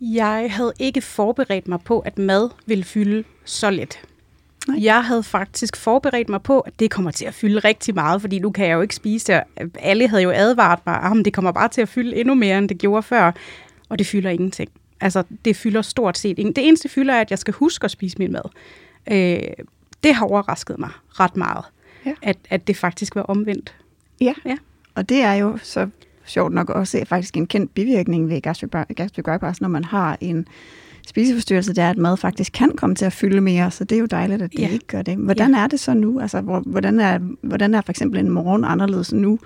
Jeg 0.00 0.46
havde 0.50 0.72
ikke 0.78 1.00
forberedt 1.00 1.68
mig 1.68 1.80
på, 1.84 1.98
at 1.98 2.18
mad 2.18 2.48
ville 2.66 2.84
fylde 2.84 3.24
så 3.44 3.70
let. 3.70 3.98
Nej. 4.68 4.84
Jeg 4.84 5.04
havde 5.04 5.22
faktisk 5.22 5.76
forberedt 5.76 6.28
mig 6.28 6.42
på, 6.42 6.60
at 6.60 6.72
det 6.80 6.90
kommer 6.90 7.10
til 7.10 7.24
at 7.24 7.34
fylde 7.34 7.58
rigtig 7.58 7.94
meget, 7.94 8.20
fordi 8.20 8.38
nu 8.38 8.50
kan 8.50 8.66
jeg 8.66 8.74
jo 8.74 8.80
ikke 8.80 8.94
spise 8.94 9.32
det. 9.32 9.42
Alle 9.78 10.08
havde 10.08 10.22
jo 10.22 10.30
advaret 10.30 10.78
mig, 10.86 10.94
at 10.94 11.00
ah, 11.02 11.24
det 11.24 11.32
kommer 11.32 11.52
bare 11.52 11.68
til 11.68 11.80
at 11.80 11.88
fylde 11.88 12.16
endnu 12.16 12.34
mere, 12.34 12.58
end 12.58 12.68
det 12.68 12.78
gjorde 12.78 13.02
før 13.02 13.32
og 13.90 13.98
det 13.98 14.06
fylder 14.06 14.30
ingenting. 14.30 14.70
Altså, 15.00 15.22
det 15.44 15.56
fylder 15.56 15.82
stort 15.82 16.18
set 16.18 16.38
ingenting. 16.38 16.56
Det 16.56 16.68
eneste 16.68 16.88
fylder 16.88 17.14
er, 17.14 17.20
at 17.20 17.30
jeg 17.30 17.38
skal 17.38 17.54
huske 17.54 17.84
at 17.84 17.90
spise 17.90 18.18
min 18.18 18.32
mad. 18.32 18.50
Øh, 19.10 19.64
det 20.04 20.14
har 20.14 20.26
overrasket 20.26 20.78
mig 20.78 20.90
ret 21.08 21.36
meget, 21.36 21.64
ja. 22.06 22.12
at, 22.22 22.36
at 22.50 22.66
det 22.66 22.76
faktisk 22.76 23.14
var 23.14 23.22
omvendt. 23.22 23.74
Ja. 24.20 24.34
ja, 24.44 24.56
og 24.94 25.08
det 25.08 25.22
er 25.22 25.32
jo 25.32 25.58
så 25.62 25.88
sjovt 26.24 26.52
nok 26.52 26.70
også 26.70 27.04
faktisk 27.06 27.36
en 27.36 27.46
kendt 27.46 27.74
bivirkning 27.74 28.28
ved 28.28 28.40
gastric 28.40 29.24
bypass, 29.24 29.60
når 29.60 29.68
man 29.68 29.84
har 29.84 30.18
en 30.20 30.46
spiseforstyrrelse, 31.06 31.74
det 31.74 31.84
er, 31.84 31.90
at 31.90 31.96
mad 31.96 32.16
faktisk 32.16 32.52
kan 32.52 32.76
komme 32.76 32.96
til 32.96 33.04
at 33.04 33.12
fylde 33.12 33.40
mere, 33.40 33.70
så 33.70 33.84
det 33.84 33.96
er 33.96 34.00
jo 34.00 34.06
dejligt, 34.06 34.42
at 34.42 34.52
det 34.52 34.58
ja. 34.58 34.68
ikke 34.68 34.86
gør 34.86 35.02
det. 35.02 35.16
Hvordan 35.16 35.54
ja. 35.54 35.60
er 35.60 35.66
det 35.66 35.80
så 35.80 35.94
nu? 35.94 36.20
Altså, 36.20 36.40
hvordan 36.66 37.00
er, 37.00 37.18
hvordan 37.42 37.74
er 37.74 37.80
for 37.80 37.90
eksempel 37.90 38.20
en 38.20 38.30
morgen 38.30 38.64
anderledes 38.64 39.12
nu, 39.12 39.38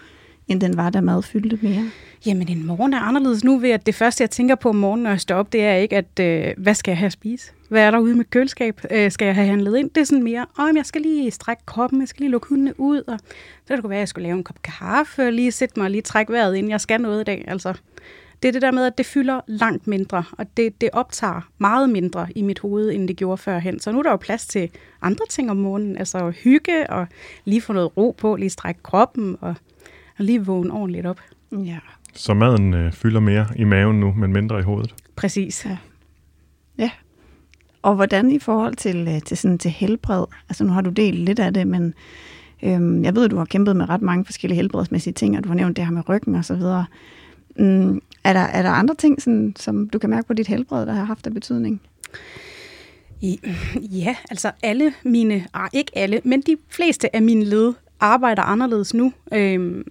end 0.49 0.61
den 0.61 0.77
var, 0.77 0.91
da 0.91 1.01
mad 1.01 1.23
fyldte 1.23 1.59
mere? 1.63 1.91
Jamen, 2.27 2.49
en 2.49 2.67
morgen 2.67 2.95
er 2.95 3.01
anderledes 3.01 3.45
nu 3.45 3.59
ved, 3.59 3.71
at 3.71 3.87
det 3.87 3.95
første, 3.95 4.23
jeg 4.23 4.31
tænker 4.31 4.55
på 4.55 4.69
om 4.69 4.77
morgenen, 4.77 5.03
når 5.03 5.11
jeg 5.11 5.21
står 5.21 5.37
op, 5.37 5.53
det 5.53 5.65
er 5.65 5.75
ikke, 5.75 5.97
at 5.97 6.21
øh, 6.21 6.55
hvad 6.57 6.75
skal 6.75 6.91
jeg 6.91 6.99
have 6.99 7.07
at 7.07 7.13
spise? 7.13 7.53
Hvad 7.69 7.83
er 7.83 7.91
der 7.91 7.99
ude 7.99 8.15
med 8.15 8.25
køleskab? 8.25 8.81
Øh, 8.91 9.11
skal 9.11 9.27
jeg 9.27 9.35
have 9.35 9.47
handlet 9.47 9.79
ind? 9.79 9.91
Det 9.91 10.01
er 10.01 10.05
sådan 10.05 10.23
mere, 10.23 10.47
åh, 10.61 10.77
jeg 10.77 10.87
skal 10.87 11.01
lige 11.01 11.31
strække 11.31 11.63
kroppen, 11.67 12.01
jeg 12.01 12.09
skal 12.09 12.21
lige 12.21 12.31
lukke 12.31 12.49
hundene 12.49 12.81
ud, 12.81 13.03
og 13.07 13.19
så 13.67 13.75
det 13.75 13.81
kunne 13.81 13.91
være, 13.91 13.99
at 13.99 14.01
jeg 14.01 14.09
skulle 14.09 14.27
lave 14.27 14.37
en 14.37 14.45
kop 14.45 14.63
kaffe, 14.63 15.27
og 15.27 15.33
lige 15.33 15.53
sætte 15.53 15.75
mig 15.77 15.85
og 15.85 15.91
lige 15.91 16.03
trække 16.03 16.33
vejret, 16.33 16.57
inden 16.57 16.71
jeg 16.71 16.81
skal 16.81 17.01
noget 17.01 17.21
i 17.21 17.25
dag. 17.25 17.45
Altså, 17.49 17.75
det 18.43 18.49
er 18.49 18.53
det 18.53 18.63
der 18.63 18.71
med, 18.71 18.87
at 18.87 18.99
det 18.99 19.07
fylder 19.07 19.41
langt 19.47 19.87
mindre, 19.87 20.25
og 20.33 20.47
det, 20.57 20.81
det 20.81 20.91
optager 20.93 21.49
meget 21.59 21.91
mindre 21.91 22.27
i 22.37 22.43
mit 22.43 22.59
hoved, 22.59 22.91
end 22.91 23.09
det 23.09 23.17
gjorde 23.17 23.37
førhen. 23.37 23.81
Så 23.81 23.93
nu 23.93 23.99
er 23.99 24.03
der 24.03 24.11
jo 24.11 24.17
plads 24.17 24.47
til 24.47 24.71
andre 25.03 25.25
ting 25.31 25.51
om 25.51 25.57
morgenen, 25.57 25.99
altså 25.99 26.31
hygge 26.31 26.91
og 26.91 27.07
lige 27.45 27.61
få 27.61 27.73
noget 27.73 27.97
ro 27.97 28.15
på, 28.19 28.37
lige 28.37 28.51
strække 28.51 28.83
kroppen 28.83 29.37
og, 29.41 29.55
og 30.19 30.25
lige 30.25 30.47
vågne 30.47 30.73
ordentligt 30.73 31.07
op. 31.07 31.21
Ja. 31.53 31.79
Så 32.15 32.35
maden 32.35 32.75
øh, 32.75 32.93
fylder 32.93 33.21
mere 33.21 33.47
i 33.57 33.65
maven 33.65 34.01
nu, 34.01 34.13
men 34.13 34.33
mindre 34.33 34.59
i 34.59 34.63
hovedet? 34.63 34.95
Præcis. 35.17 35.67
Ja. 35.67 35.77
ja. 36.79 36.91
Og 37.83 37.95
hvordan 37.95 38.31
i 38.31 38.39
forhold 38.39 38.75
til, 38.75 39.09
øh, 39.09 39.23
til, 39.23 39.37
sådan, 39.37 39.59
til 39.59 39.71
helbred? 39.71 40.25
Altså 40.49 40.65
nu 40.65 40.73
har 40.73 40.81
du 40.81 40.91
delt 40.91 41.19
lidt 41.19 41.39
af 41.39 41.55
det, 41.55 41.67
men 41.67 41.95
øhm, 42.63 43.05
jeg 43.05 43.15
ved, 43.15 43.25
at 43.25 43.31
du 43.31 43.37
har 43.37 43.45
kæmpet 43.45 43.77
med 43.77 43.89
ret 43.89 44.03
mange 44.03 44.25
forskellige 44.25 44.57
helbredsmæssige 44.57 45.15
ting, 45.15 45.37
og 45.37 45.45
du 45.45 45.49
har 45.49 45.57
nævnt 45.57 45.77
det 45.77 45.85
her 45.85 45.93
med 45.93 46.09
ryggen 46.09 46.35
og 46.35 46.45
så 46.45 46.55
videre. 46.55 46.87
Mm, 47.59 48.01
er, 48.25 48.33
der, 48.33 48.41
er 48.41 48.63
der 48.63 48.71
andre 48.71 48.95
ting, 48.95 49.23
sådan, 49.23 49.53
som 49.57 49.89
du 49.89 49.99
kan 49.99 50.11
mærke 50.11 50.27
på 50.27 50.35
dit 50.35 50.47
helbred, 50.47 50.87
der 50.87 50.93
har 50.93 51.05
haft 51.05 51.27
af 51.27 51.35
betydning? 51.35 51.81
I, 53.21 53.41
ja, 53.75 54.17
altså 54.31 54.51
alle 54.63 54.93
mine, 55.05 55.47
ah, 55.55 55.69
ikke 55.73 55.93
alle, 55.95 56.21
men 56.25 56.41
de 56.41 56.57
fleste 56.69 57.17
af 57.17 57.23
mine 57.23 57.45
led 57.45 57.73
arbejder 58.05 58.43
anderledes 58.43 58.95
nu. 58.95 59.13
Øh, 59.33 59.85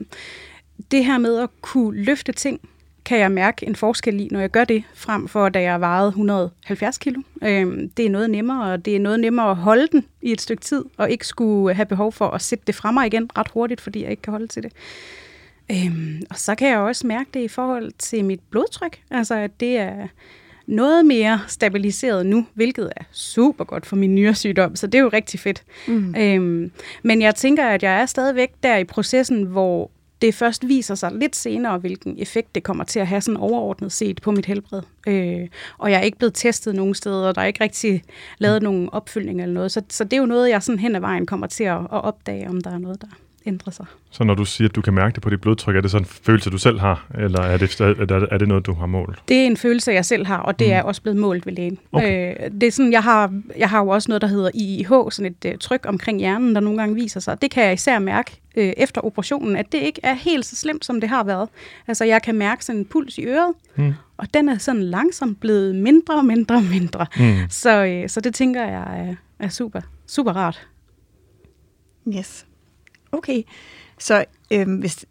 det 0.91 1.05
her 1.05 1.17
med 1.17 1.38
at 1.38 1.50
kunne 1.62 2.03
løfte 2.03 2.32
ting, 2.32 2.60
kan 3.05 3.20
jeg 3.20 3.32
mærke 3.32 3.67
en 3.67 3.75
forskel 3.75 4.20
i, 4.20 4.27
når 4.32 4.39
jeg 4.39 4.50
gør 4.50 4.63
det, 4.63 4.84
frem 4.93 5.27
for 5.27 5.50
da 5.50 5.62
jeg 5.62 5.79
vejede 5.79 6.08
170 6.08 6.98
kilo. 6.98 7.22
Øhm, 7.43 7.89
det 7.89 8.05
er 8.05 8.10
noget 8.10 8.29
nemmere, 8.29 8.72
og 8.72 8.86
det 8.86 8.96
er 8.96 9.00
noget 9.00 9.20
nemmere 9.20 9.50
at 9.50 9.55
holde 9.55 9.88
den 9.91 10.05
i 10.22 10.32
et 10.32 10.41
stykke 10.41 10.62
tid, 10.62 10.86
og 10.98 11.12
ikke 11.12 11.27
skulle 11.27 11.75
have 11.75 11.86
behov 11.86 12.12
for 12.12 12.27
at 12.27 12.41
sætte 12.41 12.63
det 12.67 12.75
fra 12.75 12.91
mig 12.91 13.08
igen 13.08 13.29
ret 13.38 13.48
hurtigt, 13.48 13.82
fordi 13.82 14.03
jeg 14.03 14.12
ikke 14.12 14.22
kan 14.22 14.32
holde 14.32 14.48
til 14.48 14.63
det. 14.63 14.74
Øhm, 15.72 16.22
og 16.29 16.36
så 16.36 16.55
kan 16.55 16.70
jeg 16.70 16.77
også 16.77 17.08
mærke 17.08 17.29
det 17.34 17.39
i 17.39 17.48
forhold 17.48 17.91
til 17.98 18.25
mit 18.25 18.39
blodtryk, 18.50 19.01
altså 19.12 19.36
at 19.36 19.60
det 19.60 19.77
er 19.77 20.08
noget 20.67 21.05
mere 21.05 21.41
stabiliseret 21.48 22.25
nu, 22.25 22.46
hvilket 22.53 22.91
er 22.96 23.03
super 23.12 23.63
godt 23.63 23.86
for 23.86 23.96
min 23.96 24.15
nyresygdom, 24.15 24.75
så 24.75 24.88
det 24.88 24.96
er 24.96 25.01
jo 25.01 25.10
rigtig 25.13 25.39
fedt. 25.39 25.63
Mm. 25.88 26.15
Øhm, 26.15 26.72
men 27.03 27.22
jeg 27.22 27.36
tænker, 27.36 27.65
at 27.67 27.84
jeg 27.84 28.01
er 28.01 28.05
stadigvæk 28.05 28.50
der 28.63 28.77
i 28.77 28.84
processen, 28.84 29.43
hvor 29.43 29.91
det 30.22 30.36
først 30.36 30.67
viser 30.67 30.96
sig 30.96 31.12
lidt 31.12 31.36
senere, 31.36 31.77
hvilken 31.77 32.15
effekt 32.20 32.55
det 32.55 32.63
kommer 32.63 32.84
til 32.84 33.00
at 33.00 33.08
have 33.08 33.22
sådan 33.22 33.38
overordnet 33.38 33.91
set 33.91 34.22
på 34.22 34.32
mit 34.32 34.46
helbred. 34.46 34.82
Øh, 35.08 35.48
og 35.77 35.91
jeg 35.91 35.98
er 35.98 36.03
ikke 36.03 36.17
blevet 36.17 36.34
testet 36.34 36.75
nogen 36.75 36.93
steder, 36.93 37.27
og 37.27 37.36
der 37.36 37.41
er 37.41 37.46
ikke 37.46 37.63
rigtig 37.63 38.03
lavet 38.38 38.63
nogen 38.63 38.89
opfølgning 38.91 39.41
eller 39.41 39.53
noget. 39.53 39.72
Så, 39.72 39.82
så 39.89 40.03
det 40.03 40.13
er 40.13 40.17
jo 40.17 40.25
noget, 40.25 40.50
jeg 40.50 40.63
sådan 40.63 40.79
hen 40.79 40.96
ad 40.96 41.00
vejen 41.00 41.25
kommer 41.25 41.48
til 41.48 41.63
at, 41.63 41.77
at 41.77 41.88
opdage, 42.03 42.50
om 42.50 42.62
der 42.62 42.72
er 42.72 42.77
noget, 42.77 43.01
der 43.01 43.08
ændrer 43.45 43.71
sig. 43.71 43.85
Så 44.09 44.23
når 44.23 44.35
du 44.35 44.45
siger, 44.45 44.69
at 44.69 44.75
du 44.75 44.81
kan 44.81 44.93
mærke 44.93 45.13
det 45.13 45.23
på 45.23 45.29
dit 45.29 45.41
blodtryk, 45.41 45.75
er 45.75 45.81
det 45.81 45.91
sådan 45.91 46.05
en 46.05 46.09
følelse, 46.23 46.50
du 46.50 46.57
selv 46.57 46.79
har, 46.79 47.07
eller 47.15 47.41
er 47.41 47.57
det, 47.57 47.81
er 48.31 48.38
det 48.38 48.47
noget, 48.47 48.65
du 48.65 48.73
har 48.73 48.85
målt? 48.85 49.19
Det 49.27 49.38
er 49.38 49.45
en 49.45 49.57
følelse, 49.57 49.91
jeg 49.91 50.05
selv 50.05 50.25
har, 50.25 50.38
og 50.38 50.59
det 50.59 50.67
mm. 50.67 50.73
er 50.73 50.81
også 50.81 51.01
blevet 51.01 51.19
målt 51.19 51.45
ved 51.45 51.53
lægen. 51.53 51.79
Okay. 51.91 52.45
Øh, 52.45 52.51
det 52.51 52.63
er 52.63 52.71
sådan, 52.71 52.91
jeg 52.91 53.03
har, 53.03 53.41
jeg 53.57 53.69
har 53.69 53.79
jo 53.79 53.88
også 53.88 54.09
noget, 54.09 54.21
der 54.21 54.27
hedder 54.27 54.51
IIH, 54.53 54.89
sådan 55.12 55.35
et 55.43 55.53
uh, 55.53 55.59
tryk 55.59 55.85
omkring 55.88 56.19
hjernen, 56.19 56.55
der 56.55 56.62
nogle 56.62 56.79
gange 56.79 56.95
viser 56.95 57.19
sig. 57.19 57.41
Det 57.41 57.51
kan 57.51 57.63
jeg 57.63 57.73
især 57.73 58.00
mærke 58.00 58.41
øh, 58.55 58.73
efter 58.77 59.01
operationen, 59.01 59.55
at 59.55 59.71
det 59.71 59.77
ikke 59.77 60.00
er 60.03 60.13
helt 60.13 60.45
så 60.45 60.55
slemt, 60.55 60.85
som 60.85 61.01
det 61.01 61.09
har 61.09 61.23
været. 61.23 61.50
Altså, 61.88 62.05
jeg 62.05 62.21
kan 62.21 62.35
mærke 62.35 62.65
sådan 62.65 62.79
en 62.79 62.85
puls 62.85 63.17
i 63.17 63.25
øret, 63.25 63.53
mm. 63.75 63.93
og 64.17 64.33
den 64.33 64.50
er 64.50 64.57
sådan 64.57 64.83
langsomt 64.83 65.39
blevet 65.39 65.75
mindre 65.75 66.15
og 66.15 66.25
mindre 66.25 66.55
og 66.55 66.63
mindre. 66.63 67.05
Mm. 67.17 67.35
Så, 67.50 67.85
øh, 67.85 68.09
så 68.09 68.21
det 68.21 68.35
tænker 68.35 68.63
jeg 68.63 69.07
er, 69.07 69.15
er 69.39 69.50
super, 69.50 69.81
super 70.07 70.31
rart. 70.31 70.67
Yes. 72.17 72.45
Okay, 73.13 73.43
så 74.00 74.25
øhm, 74.51 74.75
hvis 74.75 75.05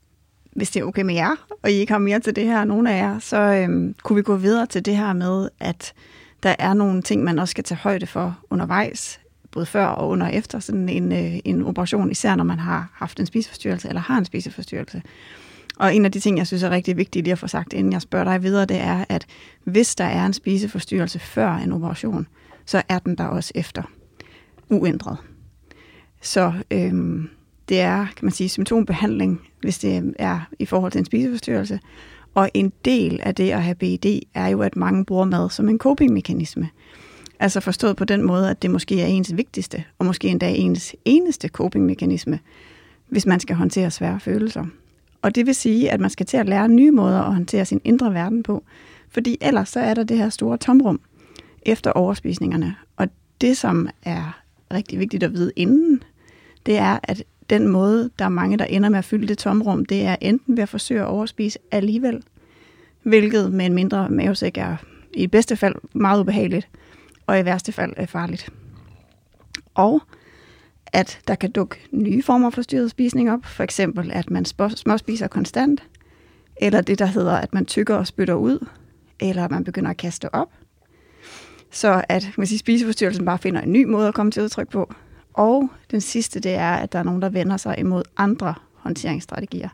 hvis 0.57 0.71
det 0.71 0.81
er 0.81 0.85
okay 0.85 1.03
med 1.03 1.15
jer, 1.15 1.47
og 1.63 1.71
I 1.71 1.75
ikke 1.75 1.93
har 1.93 1.99
mere 1.99 2.21
til 2.21 2.37
det 2.37 2.45
her, 2.45 2.65
nogen 2.65 2.87
af 2.87 2.97
jer, 2.97 3.19
så 3.19 3.37
øhm, 3.37 3.95
kunne 4.03 4.17
vi 4.17 4.23
gå 4.23 4.37
videre 4.37 4.67
til 4.67 4.85
det 4.85 4.97
her 4.97 5.13
med, 5.13 5.49
at 5.61 5.95
der 6.43 6.55
er 6.59 6.75
nogle 6.75 7.03
ting, 7.03 7.25
man 7.25 7.39
også 7.39 7.51
skal 7.51 7.65
tage 7.65 7.79
højde 7.79 8.07
for 8.07 8.39
undervejs, 8.51 9.21
både 9.51 9.67
før 9.67 9.87
og 9.87 10.09
under 10.09 10.27
og 10.27 10.35
efter 10.35 10.59
sådan 10.59 10.89
en, 10.89 11.13
øh, 11.13 11.39
en 11.45 11.63
operation, 11.63 12.11
især 12.11 12.37
når 12.37 12.45
man 12.45 12.59
har 12.59 12.91
haft 12.95 13.21
en 13.21 13.27
spiseforstyrrelse 13.27 13.89
eller 13.89 14.01
har 14.01 14.19
en 14.19 14.25
spiseforstyrrelse. 14.25 15.03
Og 15.77 15.95
en 15.95 16.05
af 16.05 16.13
de 16.13 16.21
ting, 16.21 16.39
jeg 16.39 16.47
synes 16.47 16.63
er 16.63 16.71
rigtig 16.71 16.97
vigtigt 16.97 17.25
lige 17.25 17.33
at 17.33 17.39
få 17.39 17.47
sagt, 17.47 17.73
inden 17.73 17.93
jeg 17.93 18.03
spørger 18.03 18.25
dig 18.25 18.43
videre, 18.43 18.65
det 18.65 18.81
er, 18.81 19.05
at 19.09 19.27
hvis 19.65 19.95
der 19.95 20.05
er 20.05 20.27
en 20.27 20.33
spiseforstyrrelse 20.33 21.19
før 21.19 21.55
en 21.55 21.73
operation, 21.73 22.27
så 22.67 22.83
er 22.89 22.99
den 22.99 23.19
der 23.19 23.25
også 23.25 23.53
efter 23.55 23.83
uændret. 24.69 25.17
Så 26.21 26.53
øhm, 26.71 27.29
det 27.73 27.81
er, 27.81 28.07
kan 28.17 28.25
man 28.25 28.33
sige, 28.33 28.49
symptombehandling, 28.49 29.41
hvis 29.61 29.79
det 29.79 30.15
er 30.19 30.41
i 30.59 30.67
forhold 30.67 30.93
til 30.93 30.99
en 30.99 31.05
spiseforstyrrelse. 31.05 31.81
Og 32.35 32.51
en 32.55 32.73
del 32.85 33.21
af 33.23 33.35
det 33.35 33.51
at 33.51 33.63
have 33.63 33.75
BED 33.75 34.21
er 34.35 34.49
jo, 34.49 34.63
at 34.63 34.77
mange 34.77 35.05
bruger 35.05 35.25
mad 35.25 35.51
som 35.51 35.69
en 35.69 35.79
copingmekanisme. 35.79 36.69
Altså 37.41 37.61
forstået 37.61 37.97
på 37.97 38.05
den 38.05 38.23
måde, 38.23 38.51
at 38.51 38.63
det 38.63 38.71
måske 38.71 39.03
er 39.03 39.07
ens 39.07 39.37
vigtigste, 39.37 39.85
og 39.99 40.07
måske 40.07 40.29
endda 40.29 40.51
ens 40.51 40.97
eneste 41.05 41.49
copingmekanisme, 41.49 42.39
hvis 43.09 43.27
man 43.27 43.41
skal 43.41 43.57
håndtere 43.57 43.91
svære 43.91 44.21
følelser. 44.21 44.65
Og 45.23 45.35
det 45.35 45.47
vil 45.47 45.55
sige, 45.55 45.91
at 45.91 46.01
man 46.01 46.11
skal 46.11 46.27
til 46.27 46.37
at 46.37 46.49
lære 46.49 46.69
nye 46.69 46.91
måder 46.91 47.23
at 47.23 47.35
håndtere 47.35 47.65
sin 47.65 47.81
indre 47.85 48.15
verden 48.15 48.43
på, 48.43 48.65
fordi 49.09 49.37
ellers 49.41 49.69
så 49.69 49.81
er 49.81 49.95
der 49.95 50.05
det 50.05 50.19
her 50.19 50.29
store 50.29 50.57
tomrum 50.57 51.01
efter 51.63 51.91
overspisningerne. 51.91 52.75
Og 52.97 53.09
det, 53.41 53.57
som 53.57 53.89
er 54.03 54.43
rigtig 54.73 54.99
vigtigt 54.99 55.23
at 55.23 55.33
vide 55.33 55.53
inden, 55.57 56.03
det 56.67 56.77
er, 56.79 56.99
at 57.03 57.23
den 57.53 57.69
måde, 57.69 58.11
der 58.19 58.25
er 58.25 58.29
mange, 58.29 58.57
der 58.57 58.65
ender 58.65 58.89
med 58.89 58.99
at 58.99 59.05
fylde 59.05 59.29
det 59.29 59.39
tomrum, 59.39 59.85
det 59.85 60.03
er 60.03 60.17
enten 60.21 60.57
ved 60.57 60.63
at 60.63 60.69
forsøge 60.69 61.01
at 61.01 61.07
overspise 61.07 61.59
alligevel, 61.71 62.23
hvilket 63.03 63.53
med 63.53 63.67
en 63.67 63.75
mindre 63.75 64.09
mavesæk 64.09 64.59
er 64.59 64.77
i 65.15 65.27
bedste 65.27 65.57
fald 65.57 65.75
meget 65.93 66.21
ubehageligt, 66.21 66.69
og 67.27 67.41
i 67.41 67.45
værste 67.45 67.73
fald 67.73 67.93
er 67.97 68.07
farligt. 68.07 68.51
Og 69.75 70.03
at 70.87 71.21
der 71.29 71.35
kan 71.35 71.51
dukke 71.51 71.77
nye 71.91 72.23
former 72.23 72.51
for 72.51 72.63
styret 72.63 72.91
spisning 72.91 73.33
op, 73.33 73.45
for 73.45 73.65
eksempel 73.65 74.11
at 74.13 74.31
man 74.31 74.45
småspiser 74.77 75.27
konstant, 75.27 75.83
eller 76.57 76.81
det, 76.81 76.99
der 76.99 77.07
hedder, 77.07 77.37
at 77.37 77.55
man 77.55 77.67
tykker 77.67 77.95
og 77.95 78.07
spytter 78.07 78.35
ud, 78.35 78.67
eller 79.21 79.45
at 79.45 79.51
man 79.51 79.65
begynder 79.65 79.91
at 79.91 79.97
kaste 79.97 80.35
op. 80.35 80.49
Så 81.71 82.05
at 82.09 82.31
man 82.39 82.47
siger, 82.47 82.59
spiseforstyrrelsen 82.59 83.25
bare 83.25 83.39
finder 83.39 83.61
en 83.61 83.73
ny 83.73 83.85
måde 83.85 84.09
at 84.09 84.15
komme 84.15 84.33
til 84.33 84.43
udtryk 84.43 84.71
på. 84.71 84.95
Og 85.35 85.71
den 85.91 86.01
sidste, 86.01 86.41
det 86.41 86.55
er, 86.55 86.73
at 86.73 86.93
der 86.93 86.99
er 86.99 87.03
nogen, 87.03 87.23
der 87.23 87.29
vender 87.29 87.57
sig 87.57 87.79
imod 87.79 88.03
andre 88.17 88.55
håndteringsstrategier, 88.75 89.69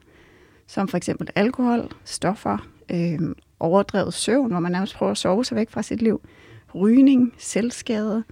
som 0.67 0.89
for 0.89 0.97
eksempel 0.97 1.29
alkohol, 1.35 1.93
stoffer, 2.05 2.59
øh, 2.91 3.19
overdrevet 3.61 4.15
søvn, 4.15 4.51
hvor 4.51 4.61
man 4.61 4.73
nærmest 4.73 4.95
prøver 4.95 5.13
at 5.13 5.19
sove 5.19 5.45
sig 5.45 5.57
væk 5.57 5.71
fra 5.71 5.83
sit 5.83 6.03
liv, 6.03 6.21
rygning, 6.75 7.33
selvskade. 7.39 8.25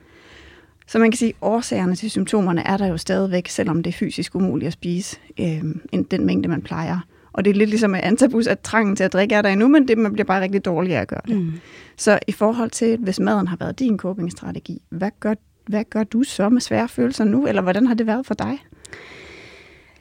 Så 0.86 0.98
man 0.98 1.10
kan 1.10 1.18
sige, 1.18 1.28
at 1.28 1.36
årsagerne 1.40 1.96
til 1.96 2.10
symptomerne 2.10 2.66
er 2.66 2.76
der 2.76 2.86
jo 2.86 2.96
stadigvæk, 2.96 3.48
selvom 3.48 3.82
det 3.82 3.90
er 3.90 3.98
fysisk 3.98 4.34
umuligt 4.34 4.66
at 4.66 4.72
spise 4.72 5.16
øh, 5.40 5.64
den 6.10 6.26
mængde, 6.26 6.48
man 6.48 6.62
plejer. 6.62 6.98
Og 7.32 7.44
det 7.44 7.50
er 7.50 7.54
lidt 7.54 7.70
ligesom 7.70 7.90
med 7.90 8.00
antabus, 8.02 8.46
at 8.46 8.60
trangen 8.60 8.96
til 8.96 9.04
at 9.04 9.12
drikke 9.12 9.34
er 9.34 9.42
der 9.42 9.48
endnu, 9.48 9.68
men 9.68 9.88
det, 9.88 9.98
man 9.98 10.12
bliver 10.12 10.24
bare 10.24 10.42
rigtig 10.42 10.64
dårligere 10.64 11.00
at 11.00 11.08
gøre 11.08 11.20
det. 11.28 11.36
Mm. 11.36 11.52
Så 11.96 12.18
i 12.26 12.32
forhold 12.32 12.70
til, 12.70 12.98
hvis 12.98 13.20
maden 13.20 13.48
har 13.48 13.56
været 13.56 13.78
din 13.78 13.98
copingstrategi, 13.98 14.82
hvad 14.88 15.10
gør, 15.20 15.34
hvad 15.66 15.84
gør 15.90 16.04
du 16.04 16.22
så 16.22 16.48
med 16.48 16.60
svære 16.60 16.88
følelser 16.88 17.24
nu, 17.24 17.46
eller 17.46 17.62
hvordan 17.62 17.86
har 17.86 17.94
det 17.94 18.06
været 18.06 18.26
for 18.26 18.34
dig? 18.34 18.58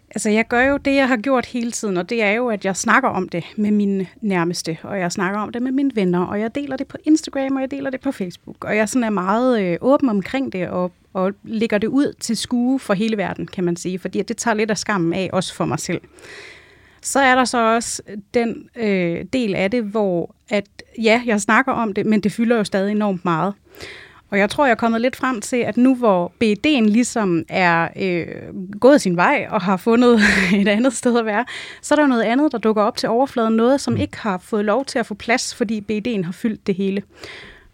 Altså, 0.09 0.29
jeg 0.29 0.47
gør 0.47 0.61
jo 0.61 0.77
det, 0.77 0.95
jeg 0.95 1.07
har 1.07 1.17
gjort 1.17 1.45
hele 1.45 1.71
tiden, 1.71 1.97
og 1.97 2.09
det 2.09 2.23
er 2.23 2.31
jo, 2.31 2.47
at 2.47 2.65
jeg 2.65 2.75
snakker 2.75 3.09
om 3.09 3.29
det 3.29 3.43
med 3.57 3.71
mine 3.71 4.07
nærmeste, 4.21 4.77
og 4.83 4.99
jeg 4.99 5.11
snakker 5.11 5.39
om 5.39 5.51
det 5.51 5.61
med 5.61 5.71
mine 5.71 5.91
venner, 5.95 6.25
og 6.25 6.39
jeg 6.39 6.55
deler 6.55 6.77
det 6.77 6.87
på 6.87 6.97
Instagram, 7.03 7.55
og 7.55 7.61
jeg 7.61 7.71
deler 7.71 7.89
det 7.89 8.01
på 8.01 8.11
Facebook, 8.11 8.65
og 8.65 8.75
jeg 8.75 8.89
sådan 8.89 9.03
er 9.03 9.09
meget 9.09 9.61
øh, 9.61 9.77
åben 9.81 10.09
omkring 10.09 10.53
det, 10.53 10.67
og, 10.67 10.91
og 11.13 11.33
lægger 11.43 11.77
det 11.77 11.87
ud 11.87 12.13
til 12.19 12.37
skue 12.37 12.79
for 12.79 12.93
hele 12.93 13.17
verden, 13.17 13.47
kan 13.47 13.63
man 13.63 13.75
sige, 13.75 13.99
fordi 13.99 14.21
det 14.21 14.37
tager 14.37 14.55
lidt 14.55 14.71
af 14.71 14.77
skammen 14.77 15.13
af, 15.13 15.29
også 15.33 15.53
for 15.53 15.65
mig 15.65 15.79
selv. 15.79 16.01
Så 17.01 17.19
er 17.19 17.35
der 17.35 17.45
så 17.45 17.73
også 17.75 18.01
den 18.33 18.69
øh, 18.75 19.25
del 19.33 19.55
af 19.55 19.71
det, 19.71 19.83
hvor 19.83 20.35
at 20.49 20.65
ja, 21.01 21.21
jeg 21.25 21.41
snakker 21.41 21.71
om 21.71 21.93
det, 21.93 22.05
men 22.05 22.21
det 22.21 22.31
fylder 22.31 22.57
jo 22.57 22.63
stadig 22.63 22.91
enormt 22.91 23.25
meget. 23.25 23.53
Og 24.35 24.39
jeg 24.39 24.49
tror, 24.49 24.65
jeg 24.65 24.71
er 24.71 24.75
kommet 24.75 25.01
lidt 25.01 25.15
frem 25.15 25.41
til, 25.41 25.57
at 25.57 25.77
nu 25.77 25.95
hvor 25.95 26.31
BD'en 26.43 26.89
ligesom 26.89 27.43
er 27.49 27.87
øh, 27.95 28.25
gået 28.79 29.01
sin 29.01 29.15
vej 29.15 29.47
og 29.49 29.61
har 29.61 29.77
fundet 29.77 30.19
et 30.61 30.67
andet 30.67 30.93
sted 30.93 31.19
at 31.19 31.25
være, 31.25 31.45
så 31.81 31.93
er 31.93 31.99
der 31.99 32.07
noget 32.07 32.23
andet, 32.23 32.51
der 32.51 32.57
dukker 32.57 32.83
op 32.83 32.97
til 32.97 33.09
overfladen. 33.09 33.55
Noget, 33.55 33.81
som 33.81 33.97
ikke 33.97 34.17
har 34.17 34.37
fået 34.37 34.65
lov 34.65 34.85
til 34.85 34.99
at 34.99 35.05
få 35.05 35.13
plads, 35.13 35.55
fordi 35.55 35.83
BD'en 35.91 36.25
har 36.25 36.31
fyldt 36.31 36.67
det 36.67 36.75
hele. 36.75 37.01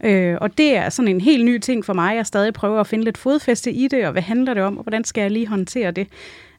Øh, 0.03 0.37
og 0.41 0.57
det 0.57 0.75
er 0.75 0.89
sådan 0.89 1.07
en 1.07 1.21
helt 1.21 1.45
ny 1.45 1.59
ting 1.59 1.85
for 1.85 1.93
mig. 1.93 2.15
Jeg 2.15 2.25
stadig 2.25 2.53
prøver 2.53 2.79
at 2.79 2.87
finde 2.87 3.03
lidt 3.03 3.17
fodfæste 3.17 3.71
i 3.71 3.87
det, 3.87 4.05
og 4.05 4.11
hvad 4.11 4.21
handler 4.21 4.53
det 4.53 4.63
om, 4.63 4.77
og 4.77 4.83
hvordan 4.83 5.03
skal 5.03 5.21
jeg 5.21 5.31
lige 5.31 5.47
håndtere 5.47 5.91
det. 5.91 6.07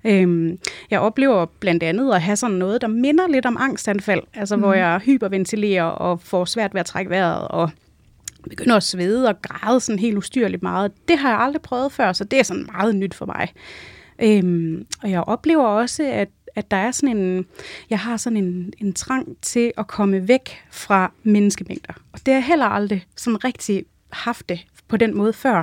Øhm, 0.05 0.59
jeg 0.91 1.01
oplever 1.01 1.47
blandt 1.61 1.83
andet 1.83 2.15
at 2.15 2.23
have 2.23 2.37
sådan 2.37 2.57
noget, 2.57 2.81
der 2.81 2.89
minder 2.89 3.29
lidt 3.29 3.47
om 3.47 3.57
angstanfald, 3.61 4.23
altså 4.35 4.57
mm. 4.57 4.63
hvor 4.63 4.75
jeg 4.75 5.01
hyperventilerer 5.05 5.85
og 5.85 6.21
får 6.21 6.45
svært 6.45 6.75
ved 6.75 6.81
at 6.81 6.87
trække 6.87 7.11
vejret, 7.11 7.49
og 7.49 7.71
begynder 8.51 8.77
at 8.77 8.83
svede 8.83 9.29
og 9.29 9.43
græde 9.43 9.81
sådan 9.81 9.99
helt 9.99 10.17
ustyrligt 10.17 10.63
meget. 10.63 10.93
Det 11.09 11.19
har 11.19 11.31
jeg 11.31 11.39
aldrig 11.39 11.63
prøvet 11.63 11.93
før, 11.93 12.13
så 12.13 12.25
det 12.25 12.39
er 12.39 12.43
sådan 12.43 12.67
meget 12.73 12.97
nyt 12.97 13.15
for 13.15 13.27
mig. 13.27 13.49
Øhm, 14.23 14.87
og 15.03 15.11
jeg 15.11 15.21
oplever 15.21 15.65
også, 15.65 16.03
at, 16.03 16.29
at 16.55 16.71
der 16.71 16.77
er 16.77 16.91
sådan 16.91 17.17
en, 17.17 17.47
jeg 17.91 17.99
har 17.99 18.17
sådan 18.17 18.37
en, 18.37 18.73
en 18.79 18.93
trang 18.93 19.37
til 19.43 19.73
at 19.79 19.87
komme 19.87 20.29
væk 20.29 20.63
fra 20.71 21.13
menneskemængder. 21.23 21.93
Og 22.13 22.19
det 22.27 22.35
har 22.35 22.41
jeg 22.41 22.47
heller 22.47 22.67
aldrig 22.67 23.07
sådan 23.17 23.45
rigtig 23.45 23.85
haft 24.13 24.49
det 24.49 24.61
på 24.89 24.97
den 24.97 25.17
måde 25.17 25.33
før. 25.33 25.63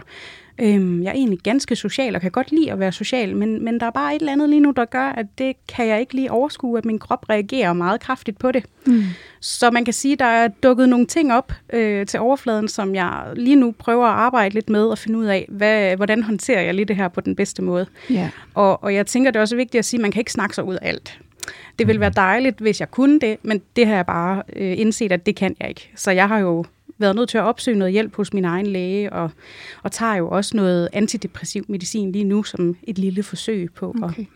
Øhm, 0.62 1.03
jeg 1.03 1.10
er 1.10 1.13
egentlig 1.13 1.39
ganske 1.39 1.75
social 1.75 2.15
og 2.15 2.22
kan 2.22 2.32
godt 2.32 2.51
lide 2.51 2.72
at 2.72 2.79
være 2.79 2.91
social, 2.91 3.36
men, 3.36 3.63
men 3.65 3.79
der 3.79 3.86
er 3.86 3.91
bare 3.91 4.15
et 4.15 4.20
eller 4.20 4.32
andet 4.32 4.50
lige 4.50 4.60
nu, 4.60 4.72
der 4.72 4.86
gør, 4.86 5.10
at 5.10 5.25
det 5.38 5.56
kan 5.68 5.88
jeg 5.88 6.00
ikke 6.00 6.13
lige 6.13 6.32
overskue, 6.32 6.77
at 6.77 6.86
min 6.86 7.00
krop 7.00 7.29
reagerer 7.29 7.74
meget 7.74 8.01
kraftigt 8.01 8.39
på 8.39 8.51
det. 8.51 8.65
Mm. 8.86 9.03
Så 9.39 9.72
man 9.72 9.86
kan 9.86 9.94
sige, 9.94 10.13
at 10.13 10.20
der 10.20 10.25
er 10.25 10.48
dukket 10.48 10.89
nogle 10.89 11.06
ting 11.06 11.34
op 11.34 11.53
øh, 11.74 12.06
til 12.06 12.20
overfladen, 12.20 12.68
som 12.68 12.96
jeg 12.96 13.24
lige 13.36 13.56
nu 13.56 13.72
prøver 13.72 14.06
at 14.06 14.13
arbejde 14.13 14.53
lidt 14.53 14.70
med 14.70 14.84
og 14.86 14.98
finde 14.98 15.20
ud 15.20 15.25
af, 15.25 15.46
hvad, 15.50 15.96
hvordan 15.96 16.24
håndterer 16.24 16.62
jeg 16.62 16.74
lige 16.74 16.86
det 16.86 16.96
her 16.96 17.08
på 17.08 17.22
den 17.22 17.36
bedste 17.36 17.62
måde. 17.62 17.86
Yeah. 18.12 18.29
Og, 18.53 18.84
og 18.84 18.94
jeg 18.94 19.06
tænker, 19.06 19.32
det 19.32 19.38
er 19.38 19.41
også 19.41 19.56
vigtigt 19.56 19.79
at 19.79 19.86
sige, 19.86 19.98
at 19.98 20.01
man 20.01 20.12
kan 20.12 20.20
ikke 20.20 20.32
snakke 20.32 20.56
sig 20.56 20.63
ud 20.63 20.75
af 20.75 20.88
alt. 20.88 21.20
Det 21.79 21.88
ville 21.88 22.00
være 22.00 22.12
dejligt, 22.15 22.60
hvis 22.60 22.79
jeg 22.79 22.91
kunne 22.91 23.20
det, 23.20 23.38
men 23.44 23.62
det 23.75 23.88
har 23.88 23.96
jeg 23.96 24.06
bare 24.06 24.44
øh, 24.56 24.79
indset, 24.79 25.12
at 25.12 25.25
det 25.25 25.36
kan 25.36 25.56
jeg 25.60 25.70
ikke. 25.70 25.91
Så 25.96 26.12
jeg 26.12 26.27
har 26.27 26.39
jo 26.39 26.65
været 27.00 27.15
nødt 27.15 27.29
til 27.29 27.38
at 27.38 27.44
opsøge 27.44 27.77
noget 27.77 27.94
hjælp 27.94 28.15
hos 28.15 28.34
min 28.34 28.46
egen 28.46 28.68
læge, 28.68 29.13
og, 29.13 29.32
og 29.84 29.91
tager 29.91 30.15
jo 30.15 30.29
også 30.29 30.58
noget 30.58 30.89
antidepressiv 30.94 31.65
medicin 31.68 32.12
lige 32.12 32.24
nu 32.24 32.44
som 32.44 32.75
et 32.84 32.98
lille 32.98 33.24
forsøg 33.24 33.74
på 33.75 33.96
okay. 34.01 34.22
at 34.22 34.27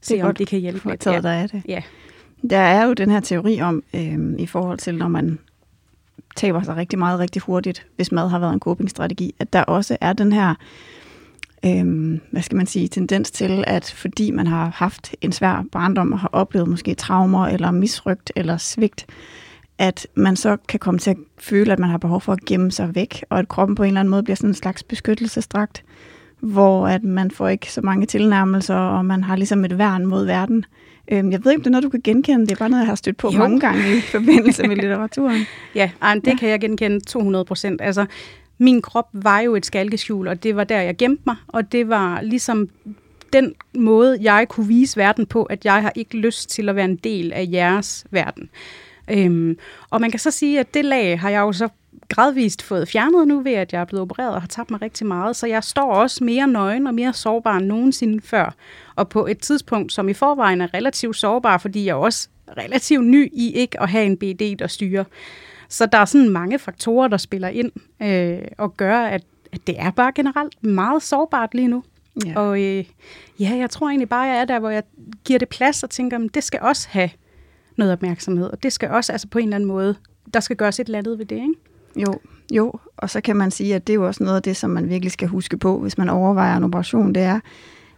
se, 0.00 0.14
det 0.14 0.24
om 0.24 0.34
det 0.34 0.48
kan 0.48 0.60
hjælpe 0.60 0.90
lidt. 0.90 1.06
Ja. 1.06 1.20
af 1.24 1.48
det. 1.48 1.62
Ja. 1.68 1.82
Der 2.50 2.58
er 2.58 2.84
jo 2.84 2.92
den 2.92 3.10
her 3.10 3.20
teori 3.20 3.60
om, 3.60 3.82
øh, 3.94 4.18
i 4.38 4.46
forhold 4.46 4.78
til, 4.78 4.94
når 4.94 5.08
man 5.08 5.38
taber 6.36 6.62
sig 6.62 6.76
rigtig 6.76 6.98
meget 6.98 7.18
rigtig 7.20 7.42
hurtigt, 7.42 7.86
hvis 7.96 8.12
mad 8.12 8.28
har 8.28 8.38
været 8.38 8.52
en 8.52 8.60
copingstrategi, 8.60 9.34
at 9.38 9.52
der 9.52 9.62
også 9.62 9.96
er 10.00 10.12
den 10.12 10.32
her 10.32 10.54
øhm, 11.64 12.20
hvad 12.30 12.42
skal 12.42 12.56
man 12.56 12.66
sige, 12.66 12.88
tendens 12.88 13.30
til, 13.30 13.64
at 13.66 13.94
fordi 13.96 14.30
man 14.30 14.46
har 14.46 14.72
haft 14.74 15.14
en 15.20 15.32
svær 15.32 15.64
barndom 15.72 16.12
og 16.12 16.18
har 16.18 16.28
oplevet 16.32 16.68
måske 16.68 16.94
traumer 16.94 17.46
eller 17.46 17.70
misrygt 17.70 18.32
eller 18.36 18.56
svigt, 18.56 19.06
at 19.80 20.06
man 20.14 20.36
så 20.36 20.56
kan 20.68 20.80
komme 20.80 20.98
til 20.98 21.10
at 21.10 21.16
føle, 21.38 21.72
at 21.72 21.78
man 21.78 21.90
har 21.90 21.98
behov 21.98 22.20
for 22.20 22.32
at 22.32 22.44
gemme 22.44 22.72
sig 22.72 22.94
væk, 22.94 23.24
og 23.30 23.38
at 23.38 23.48
kroppen 23.48 23.74
på 23.74 23.82
en 23.82 23.86
eller 23.86 24.00
anden 24.00 24.10
måde 24.10 24.22
bliver 24.22 24.36
sådan 24.36 24.50
en 24.50 24.54
slags 24.54 24.82
beskyttelsesdragt, 24.82 25.84
hvor 26.40 26.88
at 26.88 27.04
man 27.04 27.30
får 27.30 27.48
ikke 27.48 27.72
så 27.72 27.80
mange 27.80 28.06
tilnærmelser, 28.06 28.74
og 28.74 29.04
man 29.04 29.24
har 29.24 29.36
ligesom 29.36 29.64
et 29.64 29.78
værn 29.78 30.06
mod 30.06 30.26
verden. 30.26 30.64
Øhm, 31.12 31.32
jeg 31.32 31.44
ved 31.44 31.52
ikke, 31.52 31.58
om 31.58 31.62
det 31.62 31.66
er 31.66 31.70
noget, 31.70 31.84
du 31.84 31.88
kan 31.88 32.00
genkende. 32.04 32.46
Det 32.46 32.52
er 32.52 32.56
bare 32.56 32.68
noget, 32.68 32.82
jeg 32.82 32.88
har 32.88 32.94
stødt 32.94 33.16
på 33.16 33.30
jo. 33.32 33.38
mange 33.38 33.60
gange 33.60 33.96
i 33.96 34.00
forbindelse 34.00 34.62
med 34.68 34.76
litteraturen. 34.82 35.46
ja, 35.74 35.90
det 36.14 36.26
ja. 36.26 36.36
kan 36.36 36.48
jeg 36.48 36.60
genkende 36.60 37.00
200 37.00 37.44
procent. 37.44 37.80
Altså, 37.80 38.06
min 38.58 38.82
krop 38.82 39.08
var 39.12 39.40
jo 39.40 39.54
et 39.54 39.66
skalkeskjul, 39.66 40.28
og 40.28 40.42
det 40.42 40.56
var 40.56 40.64
der, 40.64 40.80
jeg 40.80 40.96
gemte 40.96 41.22
mig, 41.26 41.36
og 41.48 41.72
det 41.72 41.88
var 41.88 42.20
ligesom 42.20 42.68
den 43.32 43.54
måde, 43.74 44.18
jeg 44.20 44.46
kunne 44.48 44.66
vise 44.66 44.96
verden 44.96 45.26
på, 45.26 45.42
at 45.42 45.64
jeg 45.64 45.82
har 45.82 45.92
ikke 45.94 46.16
lyst 46.16 46.50
til 46.50 46.68
at 46.68 46.76
være 46.76 46.84
en 46.84 46.96
del 46.96 47.32
af 47.32 47.48
jeres 47.52 48.04
verden. 48.10 48.50
Øhm, 49.10 49.58
og 49.90 50.00
man 50.00 50.10
kan 50.10 50.20
så 50.20 50.30
sige, 50.30 50.60
at 50.60 50.74
det 50.74 50.84
lag 50.84 51.20
har 51.20 51.30
jeg 51.30 51.40
jo 51.40 51.52
så 51.52 51.68
gradvist 52.08 52.62
fået 52.62 52.88
fjernet 52.88 53.28
nu 53.28 53.40
ved, 53.40 53.52
at 53.52 53.72
jeg 53.72 53.80
er 53.80 53.84
blevet 53.84 54.02
opereret 54.02 54.34
og 54.34 54.42
har 54.42 54.48
tabt 54.48 54.70
mig 54.70 54.82
rigtig 54.82 55.06
meget. 55.06 55.36
Så 55.36 55.46
jeg 55.46 55.64
står 55.64 55.92
også 55.92 56.24
mere 56.24 56.46
nøgen 56.46 56.86
og 56.86 56.94
mere 56.94 57.12
sårbar 57.12 57.56
end 57.56 57.66
nogensinde 57.66 58.20
før. 58.24 58.54
Og 58.96 59.08
på 59.08 59.26
et 59.26 59.38
tidspunkt, 59.38 59.92
som 59.92 60.08
i 60.08 60.14
forvejen 60.14 60.60
er 60.60 60.74
relativt 60.74 61.16
sårbar, 61.16 61.58
fordi 61.58 61.84
jeg 61.84 61.90
er 61.90 61.96
også 61.96 62.28
relativt 62.58 63.04
ny 63.04 63.30
i 63.32 63.52
ikke 63.52 63.82
at 63.82 63.88
have 63.88 64.04
en 64.04 64.16
BD, 64.16 64.58
der 64.58 64.66
styrer. 64.66 65.04
Så 65.68 65.86
der 65.86 65.98
er 65.98 66.04
sådan 66.04 66.28
mange 66.28 66.58
faktorer, 66.58 67.08
der 67.08 67.16
spiller 67.16 67.48
ind 67.48 67.72
øh, 68.02 68.48
og 68.58 68.76
gør, 68.76 68.98
at, 68.98 69.22
at 69.52 69.66
det 69.66 69.74
er 69.78 69.90
bare 69.90 70.12
generelt 70.14 70.64
meget 70.64 71.02
sårbart 71.02 71.54
lige 71.54 71.68
nu. 71.68 71.84
Ja. 72.26 72.40
Og 72.40 72.62
øh, 72.62 72.84
ja, 73.40 73.56
jeg 73.56 73.70
tror 73.70 73.88
egentlig 73.88 74.08
bare, 74.08 74.22
jeg 74.22 74.36
er 74.36 74.44
der, 74.44 74.58
hvor 74.58 74.70
jeg 74.70 74.82
giver 75.24 75.38
det 75.38 75.48
plads 75.48 75.82
og 75.82 75.90
tænker, 75.90 76.18
at 76.18 76.34
det 76.34 76.44
skal 76.44 76.60
også 76.62 76.88
have 76.90 77.10
noget 77.80 77.92
opmærksomhed. 77.92 78.46
Og 78.46 78.62
det 78.62 78.72
skal 78.72 78.90
også 78.90 79.12
altså 79.12 79.28
på 79.28 79.38
en 79.38 79.44
eller 79.44 79.56
anden 79.56 79.68
måde, 79.68 79.94
der 80.34 80.40
skal 80.40 80.56
gøres 80.56 80.80
et 80.80 80.84
eller 80.84 80.98
andet 80.98 81.18
ved 81.18 81.26
det, 81.26 81.36
ikke? 81.36 81.54
Jo, 81.96 82.20
jo, 82.52 82.72
og 82.96 83.10
så 83.10 83.20
kan 83.20 83.36
man 83.36 83.50
sige, 83.50 83.74
at 83.74 83.86
det 83.86 83.92
er 83.92 83.94
jo 83.94 84.06
også 84.06 84.24
noget 84.24 84.36
af 84.36 84.42
det, 84.42 84.56
som 84.56 84.70
man 84.70 84.88
virkelig 84.88 85.12
skal 85.12 85.28
huske 85.28 85.56
på, 85.56 85.78
hvis 85.78 85.98
man 85.98 86.08
overvejer 86.08 86.56
en 86.56 86.64
operation, 86.64 87.14
det 87.14 87.22
er, 87.22 87.40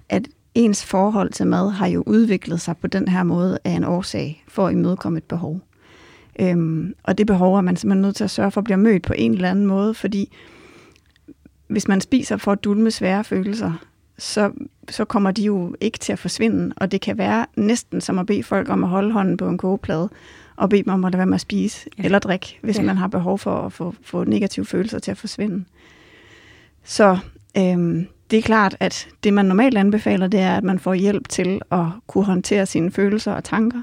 at 0.08 0.28
ens 0.54 0.84
forhold 0.84 1.32
til 1.32 1.46
mad 1.46 1.70
har 1.70 1.86
jo 1.86 2.02
udviklet 2.06 2.60
sig 2.60 2.76
på 2.76 2.86
den 2.86 3.08
her 3.08 3.22
måde 3.22 3.58
af 3.64 3.70
en 3.70 3.84
årsag 3.84 4.44
for 4.48 4.66
at 4.66 4.72
imødekomme 4.72 5.18
et 5.18 5.24
behov. 5.24 5.60
Øhm, 6.40 6.94
og 7.02 7.18
det 7.18 7.26
behov 7.26 7.56
er 7.56 7.60
man 7.60 7.76
simpelthen 7.76 8.02
nødt 8.02 8.16
til 8.16 8.24
at 8.24 8.30
sørge 8.30 8.50
for 8.50 8.60
at 8.60 8.64
blive 8.64 8.76
mødt 8.76 9.02
på 9.02 9.12
en 9.16 9.32
eller 9.32 9.50
anden 9.50 9.66
måde, 9.66 9.94
fordi 9.94 10.36
hvis 11.66 11.88
man 11.88 12.00
spiser 12.00 12.36
for 12.36 12.52
at 12.52 12.64
dulme 12.64 12.90
svære 12.90 13.24
følelser, 13.24 13.72
så, 14.18 14.52
så 14.88 15.04
kommer 15.04 15.30
de 15.30 15.42
jo 15.42 15.74
ikke 15.80 15.98
til 15.98 16.12
at 16.12 16.18
forsvinde, 16.18 16.74
og 16.76 16.92
det 16.92 17.00
kan 17.00 17.18
være 17.18 17.46
næsten 17.56 18.00
som 18.00 18.18
at 18.18 18.26
bede 18.26 18.42
folk 18.42 18.68
om 18.68 18.84
at 18.84 18.90
holde 18.90 19.12
hånden 19.12 19.36
på 19.36 19.48
en 19.48 19.58
kogeplade, 19.58 20.08
og 20.56 20.68
bede 20.68 20.82
dem 20.82 20.92
om 20.92 21.04
at 21.04 21.12
lade 21.12 21.18
være 21.18 21.26
med 21.26 21.34
at 21.34 21.40
spise 21.40 21.88
ja. 21.98 22.04
eller 22.04 22.18
drikke, 22.18 22.58
hvis 22.62 22.78
ja. 22.78 22.82
man 22.82 22.96
har 22.96 23.06
behov 23.06 23.38
for 23.38 23.56
at 23.56 23.72
få, 23.72 23.94
få 24.02 24.24
negative 24.24 24.66
følelser 24.66 24.98
til 24.98 25.10
at 25.10 25.18
forsvinde. 25.18 25.64
Så 26.84 27.18
øhm, 27.58 28.06
det 28.30 28.38
er 28.38 28.42
klart, 28.42 28.76
at 28.80 29.08
det 29.24 29.32
man 29.32 29.44
normalt 29.44 29.78
anbefaler, 29.78 30.26
det 30.26 30.40
er, 30.40 30.56
at 30.56 30.64
man 30.64 30.78
får 30.78 30.94
hjælp 30.94 31.28
til 31.28 31.60
at 31.70 31.86
kunne 32.06 32.24
håndtere 32.24 32.66
sine 32.66 32.90
følelser 32.90 33.32
og 33.32 33.44
tanker 33.44 33.82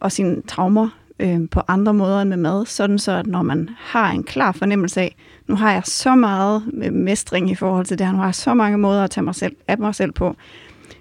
og 0.00 0.12
sine 0.12 0.42
traumer 0.42 0.88
øh, 1.18 1.40
på 1.50 1.60
andre 1.68 1.94
måder 1.94 2.20
end 2.20 2.28
med 2.28 2.36
mad, 2.36 2.66
sådan 2.66 2.98
så 2.98 3.12
at 3.12 3.26
når 3.26 3.42
man 3.42 3.68
har 3.78 4.10
en 4.10 4.24
klar 4.24 4.52
fornemmelse 4.52 5.00
af, 5.00 5.16
nu 5.46 5.56
har 5.56 5.72
jeg 5.72 5.82
så 5.84 6.14
meget 6.14 6.62
mestring 6.92 7.50
i 7.50 7.54
forhold 7.54 7.86
til 7.86 7.98
det 7.98 8.06
her, 8.06 8.12
nu 8.12 8.18
har 8.18 8.26
jeg 8.26 8.34
så 8.34 8.54
mange 8.54 8.78
måder 8.78 9.04
at 9.04 9.10
tage 9.10 9.24
mig 9.24 9.34
selv, 9.34 9.56
af 9.68 9.78
mig 9.78 9.94
selv 9.94 10.12
på, 10.12 10.36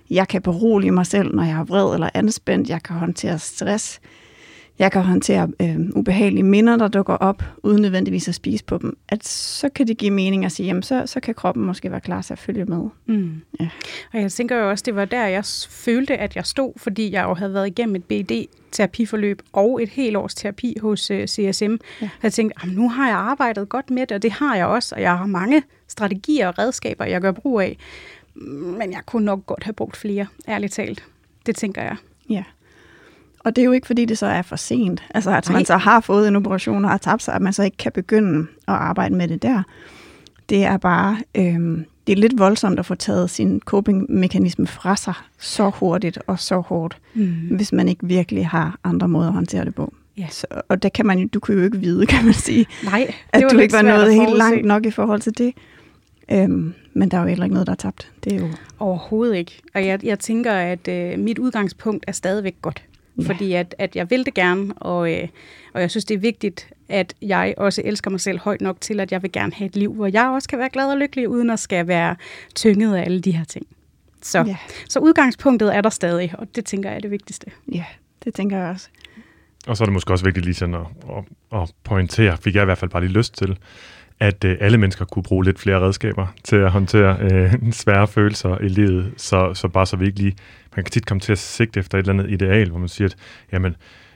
jeg 0.09 0.27
kan 0.27 0.41
berolige 0.41 0.91
mig 0.91 1.05
selv, 1.05 1.35
når 1.35 1.43
jeg 1.43 1.59
er 1.59 1.63
vred 1.63 1.93
eller 1.93 2.09
anspændt, 2.13 2.69
jeg 2.69 2.83
kan 2.83 2.95
håndtere 2.95 3.39
stress, 3.39 3.99
jeg 4.79 4.91
kan 4.91 5.01
håndtere 5.01 5.51
øh, 5.61 5.79
ubehagelige 5.95 6.43
minder, 6.43 6.77
der 6.77 6.87
dukker 6.87 7.13
op, 7.13 7.43
uden 7.63 7.81
nødvendigvis 7.81 8.27
at 8.27 8.35
spise 8.35 8.63
på 8.63 8.77
dem, 8.77 8.97
at 9.09 9.27
så 9.27 9.69
kan 9.69 9.87
det 9.87 9.97
give 9.97 10.11
mening 10.11 10.45
at 10.45 10.51
sige, 10.51 10.67
jamen 10.67 10.83
så, 10.83 11.03
så 11.05 11.19
kan 11.19 11.35
kroppen 11.35 11.65
måske 11.65 11.91
være 11.91 12.01
klar 12.01 12.21
til 12.21 12.33
at 12.33 12.39
følge 12.39 12.65
med. 12.65 12.89
Mm. 13.05 13.41
Ja. 13.59 13.69
Og 14.13 14.21
jeg 14.21 14.31
tænker 14.31 14.57
jo 14.57 14.69
også, 14.69 14.83
det 14.85 14.95
var 14.95 15.05
der, 15.05 15.25
jeg 15.25 15.45
følte, 15.69 16.17
at 16.17 16.35
jeg 16.35 16.45
stod, 16.45 16.73
fordi 16.77 17.11
jeg 17.11 17.23
jo 17.23 17.33
havde 17.33 17.53
været 17.53 17.67
igennem 17.67 17.95
et 17.95 18.03
BD-terapiforløb 18.03 19.41
og 19.53 19.83
et 19.83 19.89
helt 19.89 20.17
års 20.17 20.35
terapi 20.35 20.77
hos 20.81 21.11
øh, 21.11 21.27
CSM. 21.27 21.75
Ja. 22.01 22.09
Jeg 22.23 22.33
tænkte, 22.33 22.69
nu 22.69 22.89
har 22.89 23.07
jeg 23.07 23.17
arbejdet 23.17 23.69
godt 23.69 23.89
med 23.89 24.07
det, 24.07 24.11
og 24.11 24.21
det 24.21 24.31
har 24.31 24.55
jeg 24.55 24.65
også, 24.65 24.95
og 24.95 25.01
jeg 25.01 25.17
har 25.17 25.25
mange 25.25 25.63
strategier 25.87 26.47
og 26.47 26.59
redskaber, 26.59 27.05
jeg 27.05 27.21
gør 27.21 27.31
brug 27.31 27.61
af. 27.61 27.77
Men 28.77 28.91
jeg 28.91 29.01
kunne 29.05 29.25
nok 29.25 29.45
godt 29.45 29.63
have 29.63 29.73
brugt 29.73 29.97
flere, 29.97 30.27
ærligt 30.47 30.73
talt. 30.73 31.03
Det 31.45 31.55
tænker 31.55 31.81
jeg. 31.81 31.95
Ja. 32.29 32.43
Og 33.45 33.55
det 33.55 33.61
er 33.61 33.65
jo 33.65 33.71
ikke, 33.71 33.87
fordi 33.87 34.05
det 34.05 34.17
så 34.17 34.25
er 34.25 34.41
for 34.41 34.55
sent. 34.55 35.03
Altså, 35.09 35.31
at 35.31 35.49
Nej. 35.49 35.57
man 35.57 35.65
så 35.65 35.77
har 35.77 35.99
fået 35.99 36.27
en 36.27 36.35
operation 36.35 36.85
og 36.85 36.91
har 36.91 36.97
tabt 36.97 37.23
sig, 37.23 37.33
at 37.33 37.41
man 37.41 37.53
så 37.53 37.63
ikke 37.63 37.77
kan 37.77 37.91
begynde 37.91 38.39
at 38.67 38.73
arbejde 38.73 39.15
med 39.15 39.27
det 39.27 39.41
der. 39.41 39.63
Det 40.49 40.63
er 40.63 40.77
bare, 40.77 41.17
øhm, 41.35 41.85
det 42.07 42.13
er 42.13 42.17
lidt 42.17 42.39
voldsomt 42.39 42.79
at 42.79 42.85
få 42.85 42.95
taget 42.95 43.29
sin 43.29 43.61
coping-mekanisme 43.65 44.67
fra 44.67 44.95
sig 44.95 45.13
så 45.39 45.69
hurtigt 45.69 46.19
og 46.27 46.39
så 46.39 46.59
hårdt, 46.59 46.97
mm. 47.13 47.31
hvis 47.51 47.73
man 47.73 47.87
ikke 47.87 48.07
virkelig 48.07 48.47
har 48.47 48.79
andre 48.83 49.07
måder 49.07 49.27
at 49.27 49.33
håndtere 49.33 49.65
det 49.65 49.75
på. 49.75 49.93
Ja. 50.17 50.27
Så, 50.31 50.47
og 50.69 50.83
det 50.83 50.93
kan 50.93 51.05
man, 51.05 51.27
du 51.27 51.39
kan 51.39 51.55
jo 51.55 51.63
ikke 51.63 51.77
vide, 51.77 52.05
kan 52.05 52.25
man 52.25 52.33
sige. 52.33 52.65
Nej, 52.83 53.05
det 53.33 53.43
at 53.43 53.51
du 53.51 53.57
ikke 53.57 53.73
var 53.73 53.81
nået 53.81 54.13
helt 54.13 54.37
langt 54.37 54.65
nok 54.65 54.85
i 54.85 54.91
forhold 54.91 55.21
til 55.21 55.37
det. 55.37 55.53
Øhm, 56.31 56.73
men 56.93 57.11
der 57.11 57.17
er 57.17 57.21
jo 57.21 57.27
heller 57.27 57.45
ikke 57.45 57.53
noget, 57.53 57.67
der 57.67 57.73
er 57.73 57.77
tabt. 57.77 58.11
Det 58.23 58.33
er 58.33 58.39
jo... 58.39 58.47
Overhovedet 58.79 59.35
ikke. 59.35 59.61
Og 59.75 59.85
jeg, 59.85 60.05
jeg 60.05 60.19
tænker, 60.19 60.51
at 60.51 60.87
øh, 60.87 61.19
mit 61.19 61.39
udgangspunkt 61.39 62.03
er 62.07 62.11
stadigvæk 62.11 62.55
godt. 62.61 62.83
Ja. 63.17 63.23
Fordi 63.27 63.53
at, 63.53 63.75
at 63.77 63.95
jeg 63.95 64.09
vil 64.09 64.25
det 64.25 64.33
gerne, 64.33 64.73
og, 64.73 65.13
øh, 65.13 65.27
og 65.73 65.81
jeg 65.81 65.91
synes, 65.91 66.05
det 66.05 66.15
er 66.15 66.19
vigtigt, 66.19 66.69
at 66.89 67.13
jeg 67.21 67.53
også 67.57 67.81
elsker 67.85 68.11
mig 68.11 68.19
selv 68.19 68.39
højt 68.39 68.61
nok 68.61 68.81
til, 68.81 68.99
at 68.99 69.11
jeg 69.11 69.23
vil 69.23 69.31
gerne 69.31 69.53
have 69.53 69.65
et 69.67 69.75
liv, 69.75 69.93
hvor 69.93 70.07
jeg 70.13 70.27
også 70.27 70.49
kan 70.49 70.59
være 70.59 70.69
glad 70.69 70.91
og 70.91 70.97
lykkelig, 70.97 71.29
uden 71.29 71.49
at 71.49 71.59
skal 71.59 71.87
være 71.87 72.15
tynget 72.55 72.95
af 72.95 73.01
alle 73.01 73.21
de 73.21 73.31
her 73.31 73.43
ting. 73.43 73.67
Så, 74.21 74.43
ja. 74.47 74.57
så 74.89 74.99
udgangspunktet 74.99 75.75
er 75.75 75.81
der 75.81 75.89
stadig, 75.89 76.33
og 76.37 76.47
det 76.55 76.65
tænker 76.65 76.89
jeg 76.89 76.97
er 76.97 77.01
det 77.01 77.11
vigtigste. 77.11 77.51
Ja, 77.73 77.85
det 78.23 78.33
tænker 78.33 78.57
jeg 78.57 78.69
også. 78.69 78.89
Og 79.67 79.77
så 79.77 79.83
er 79.83 79.85
det 79.85 79.93
måske 79.93 80.13
også 80.13 80.25
vigtigt 80.25 80.45
lige 80.45 80.55
sådan 80.55 80.75
at, 80.75 80.85
at, 81.09 81.23
at 81.61 81.71
pointere, 81.83 82.37
fik 82.37 82.55
jeg 82.55 82.61
i 82.61 82.65
hvert 82.65 82.77
fald 82.77 82.91
bare 82.91 83.01
lige 83.01 83.13
lyst 83.13 83.37
til, 83.37 83.57
at 84.19 84.43
øh, 84.43 84.57
alle 84.59 84.77
mennesker 84.77 85.05
kunne 85.05 85.23
bruge 85.23 85.45
lidt 85.45 85.59
flere 85.59 85.79
redskaber 85.79 86.27
til 86.43 86.55
at 86.55 86.71
håndtere 86.71 87.17
øh, 87.21 87.53
svære 87.71 88.07
følelser 88.07 88.57
i 88.57 88.67
livet, 88.67 89.13
så, 89.17 89.53
så 89.53 89.67
bare 89.67 89.85
så 89.85 89.97
vi 89.97 90.05
ikke 90.05 90.19
lige, 90.19 90.35
man 90.75 90.83
kan 90.83 90.91
tit 90.91 91.05
komme 91.05 91.21
til 91.21 91.31
at 91.31 91.37
sigte 91.37 91.79
efter 91.79 91.97
et 91.97 92.07
eller 92.07 92.23
andet 92.23 92.41
ideal, 92.41 92.69
hvor 92.69 92.79
man 92.79 92.89
siger, 92.89 93.07
at 93.07 93.15
jamen, 93.51 93.75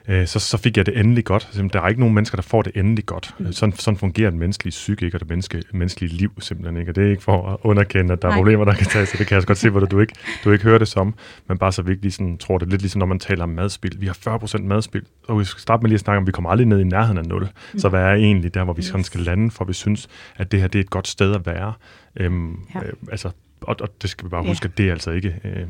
øh, 0.09 0.27
så, 0.27 0.39
så 0.39 0.57
fik 0.57 0.77
jeg 0.77 0.85
det 0.85 0.99
endelig 0.99 1.25
godt. 1.25 1.61
Der 1.73 1.81
er 1.81 1.87
ikke 1.87 1.99
nogen 1.99 2.15
mennesker, 2.15 2.35
der 2.35 2.41
får 2.41 2.61
det 2.61 2.71
endelig 2.75 3.05
godt. 3.05 3.35
Mm. 3.39 3.51
Sådan, 3.51 3.75
sådan 3.75 3.97
fungerer 3.97 4.29
den 4.29 4.39
menneskelige 4.39 4.71
psyke 4.71 5.05
ikke, 5.05 5.17
og 5.17 5.19
det 5.19 5.29
menneske, 5.29 5.63
menneskelige 5.73 6.13
liv 6.17 6.31
simpelthen 6.39 6.77
ikke. 6.77 6.91
Og 6.91 6.95
det 6.95 7.05
er 7.05 7.09
ikke 7.09 7.23
for 7.23 7.49
at 7.49 7.57
underkende, 7.61 8.13
at 8.13 8.21
der 8.21 8.27
er 8.27 8.31
Nej. 8.31 8.37
problemer, 8.37 8.65
der 8.65 8.73
kan 8.73 8.87
tages, 8.87 9.09
det 9.09 9.17
kan 9.17 9.27
jeg 9.29 9.37
også 9.37 9.47
godt 9.47 9.57
se, 9.57 9.69
hvor 9.69 9.79
du 9.79 9.99
ikke, 9.99 10.13
du 10.43 10.51
ikke 10.51 10.63
hører 10.63 10.77
det 10.77 10.87
som. 10.87 11.13
Men 11.47 11.57
bare 11.57 11.71
så 11.71 11.81
vigtigt 11.81 12.13
sådan, 12.13 12.37
tror 12.37 12.57
det 12.57 12.69
lidt 12.69 12.81
ligesom, 12.81 12.99
når 12.99 13.05
man 13.05 13.19
taler 13.19 13.43
om 13.43 13.49
madspil. 13.49 14.01
Vi 14.01 14.05
har 14.05 14.39
40% 14.39 14.61
madspil, 14.61 15.03
og 15.27 15.39
vi 15.39 15.43
skal 15.43 15.61
starte 15.61 15.81
med 15.81 15.89
lige 15.89 15.95
at 15.95 16.01
snakke 16.01 16.17
om, 16.17 16.23
at 16.23 16.27
vi 16.27 16.31
kommer 16.31 16.49
aldrig 16.49 16.67
ned 16.67 16.79
i 16.79 16.83
nærheden 16.83 17.17
af 17.17 17.25
0. 17.25 17.41
Mm. 17.73 17.79
Så 17.79 17.89
hvad 17.89 18.01
er 18.01 18.13
egentlig 18.13 18.53
der, 18.53 18.63
hvor 18.63 18.73
vi 18.73 18.79
yes. 18.97 19.05
skal 19.05 19.21
lande, 19.21 19.51
for 19.51 19.65
vi 19.65 19.73
synes, 19.73 20.07
at 20.35 20.51
det 20.51 20.61
her 20.61 20.67
det 20.67 20.79
er 20.79 20.83
et 20.83 20.89
godt 20.89 21.07
sted 21.07 21.35
at 21.35 21.45
være. 21.45 21.73
Øhm, 22.15 22.59
ja. 22.75 22.79
øh, 22.79 22.93
altså, 23.11 23.29
og, 23.61 23.75
og 23.81 24.01
det 24.01 24.09
skal 24.09 24.25
vi 24.25 24.29
bare 24.29 24.43
huske, 24.43 24.65
ja. 24.65 24.69
at 24.69 24.77
det 24.77 24.87
er 24.87 24.91
altså 24.91 25.11
ikke 25.11 25.35
øh, 25.43 25.67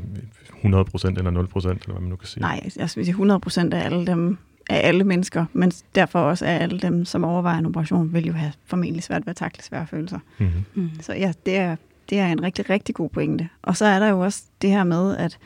100% 0.64 0.64
eller 0.64 1.30
0%, 1.30 1.68
eller 1.68 1.84
hvad 1.86 2.00
man 2.00 2.10
nu 2.10 2.16
kan 2.16 2.28
sige. 2.28 2.40
Nej, 2.40 2.60
jeg 2.76 2.90
vil 2.96 3.04
sige 3.04 3.14
100% 3.14 3.74
af 3.74 3.84
alle 3.84 4.06
dem, 4.06 4.38
af 4.70 4.88
alle 4.88 5.04
mennesker, 5.04 5.44
men 5.52 5.72
derfor 5.94 6.18
også 6.18 6.44
af 6.44 6.62
alle 6.62 6.80
dem, 6.80 7.04
som 7.04 7.24
overvejer 7.24 7.58
en 7.58 7.66
operation, 7.66 8.12
vil 8.12 8.26
jo 8.26 8.32
have 8.32 8.52
formentlig 8.66 9.02
svært 9.02 9.26
ved 9.26 9.30
at 9.30 9.36
takle 9.36 9.62
svære 9.62 9.86
følelser. 9.86 10.18
Mm-hmm. 10.38 10.64
Mm. 10.74 10.90
Så 11.00 11.14
ja, 11.14 11.32
det 11.46 11.56
er, 11.56 11.76
det 12.10 12.18
er 12.18 12.26
en 12.26 12.42
rigtig, 12.42 12.70
rigtig 12.70 12.94
god 12.94 13.10
pointe. 13.10 13.48
Og 13.62 13.76
så 13.76 13.84
er 13.84 13.98
der 13.98 14.08
jo 14.08 14.20
også 14.20 14.42
det 14.62 14.70
her 14.70 14.84
med, 14.84 15.16
at 15.16 15.38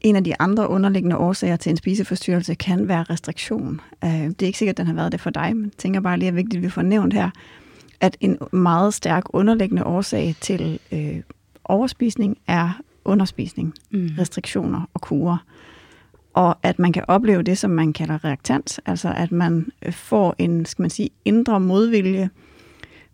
en 0.00 0.16
af 0.16 0.24
de 0.24 0.34
andre 0.38 0.68
underliggende 0.68 1.16
årsager 1.16 1.56
til 1.56 1.70
en 1.70 1.76
spiseforstyrrelse 1.76 2.54
kan 2.54 2.88
være 2.88 3.02
restriktion. 3.02 3.80
Uh, 4.02 4.10
det 4.10 4.42
er 4.42 4.46
ikke 4.46 4.58
sikkert, 4.58 4.74
at 4.74 4.76
den 4.76 4.86
har 4.86 4.94
været 4.94 5.12
det 5.12 5.20
for 5.20 5.30
dig, 5.30 5.56
men 5.56 5.64
jeg 5.64 5.72
tænker 5.78 6.00
bare 6.00 6.18
lige, 6.18 6.28
at 6.28 6.32
det 6.32 6.38
er 6.38 6.42
vigtigt, 6.42 6.58
at 6.58 6.62
vi 6.62 6.68
får 6.68 6.82
nævnt 6.82 7.14
her, 7.14 7.30
at 8.02 8.16
en 8.20 8.38
meget 8.52 8.94
stærk 8.94 9.24
underliggende 9.28 9.84
årsag 9.84 10.34
til 10.40 10.78
øh, 10.92 11.20
overspisning 11.64 12.38
er 12.46 12.80
underspisning, 13.04 13.74
mm. 13.90 14.10
restriktioner 14.18 14.88
og 14.94 15.00
kurer 15.00 15.38
og 16.34 16.56
at 16.62 16.78
man 16.78 16.92
kan 16.92 17.04
opleve 17.08 17.42
det, 17.42 17.58
som 17.58 17.70
man 17.70 17.92
kalder 17.92 18.24
reaktant, 18.24 18.80
altså 18.86 19.12
at 19.16 19.32
man 19.32 19.66
øh, 19.86 19.92
får 19.92 20.34
en, 20.38 20.64
skal 20.64 20.82
man 20.82 20.90
sige, 20.90 21.10
indre 21.24 21.60
modvilje 21.60 22.30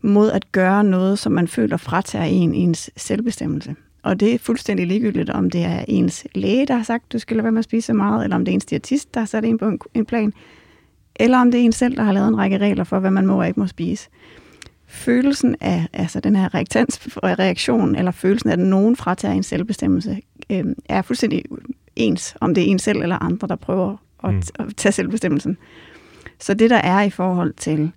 mod 0.02 0.30
at 0.30 0.52
gøre 0.52 0.84
noget, 0.84 1.18
som 1.18 1.32
man 1.32 1.48
føler 1.48 1.76
fratager 1.76 2.24
en 2.24 2.54
ens 2.54 2.90
selvbestemmelse. 2.96 3.76
Og 4.02 4.20
det 4.20 4.34
er 4.34 4.38
fuldstændig 4.38 4.86
ligegyldigt, 4.86 5.30
om 5.30 5.50
det 5.50 5.64
er 5.64 5.84
ens 5.88 6.26
læge, 6.34 6.66
der 6.66 6.76
har 6.76 6.82
sagt, 6.82 7.12
du 7.12 7.18
skal 7.18 7.36
lade 7.36 7.44
være 7.44 7.52
med 7.52 7.58
at 7.58 7.64
spise 7.64 7.86
så 7.86 7.92
meget, 7.92 8.24
eller 8.24 8.36
om 8.36 8.44
det 8.44 8.52
er 8.52 8.54
ens 8.54 8.64
diætist, 8.64 9.14
der 9.14 9.20
har 9.20 9.26
sat 9.26 9.44
en 9.44 9.58
på 9.58 9.68
en, 9.68 9.78
en 9.94 10.06
plan, 10.06 10.32
eller 11.16 11.38
om 11.38 11.50
det 11.50 11.60
er 11.60 11.64
en 11.64 11.72
selv, 11.72 11.96
der 11.96 12.02
har 12.02 12.12
lavet 12.12 12.28
en 12.28 12.38
række 12.38 12.58
regler 12.58 12.84
for, 12.84 12.98
hvad 12.98 13.10
man 13.10 13.26
må 13.26 13.38
og 13.38 13.46
ikke 13.48 13.60
må 13.60 13.66
spise. 13.66 14.08
Følelsen 14.90 15.56
af 15.60 15.86
altså 15.92 16.20
den 16.20 16.36
her 16.36 16.54
reaktion, 17.38 17.96
eller 17.96 18.10
følelsen 18.10 18.50
af, 18.50 18.52
at 18.52 18.58
nogen 18.58 18.96
fratager 18.96 19.34
en 19.34 19.42
selvbestemmelse, 19.42 20.20
øh, 20.50 20.64
er 20.88 21.02
fuldstændig 21.02 21.44
ens, 21.96 22.36
om 22.40 22.54
det 22.54 22.62
er 22.62 22.66
en 22.66 22.78
selv 22.78 23.02
eller 23.02 23.22
andre, 23.22 23.48
der 23.48 23.56
prøver 23.56 23.96
at, 24.24 24.34
mm. 24.34 24.42
at 24.58 24.76
tage 24.76 24.92
selvbestemmelsen. 24.92 25.56
Så 26.40 26.54
det, 26.54 26.70
der 26.70 26.76
er 26.76 27.02
i 27.02 27.10
forhold 27.10 27.54
til 27.54 27.92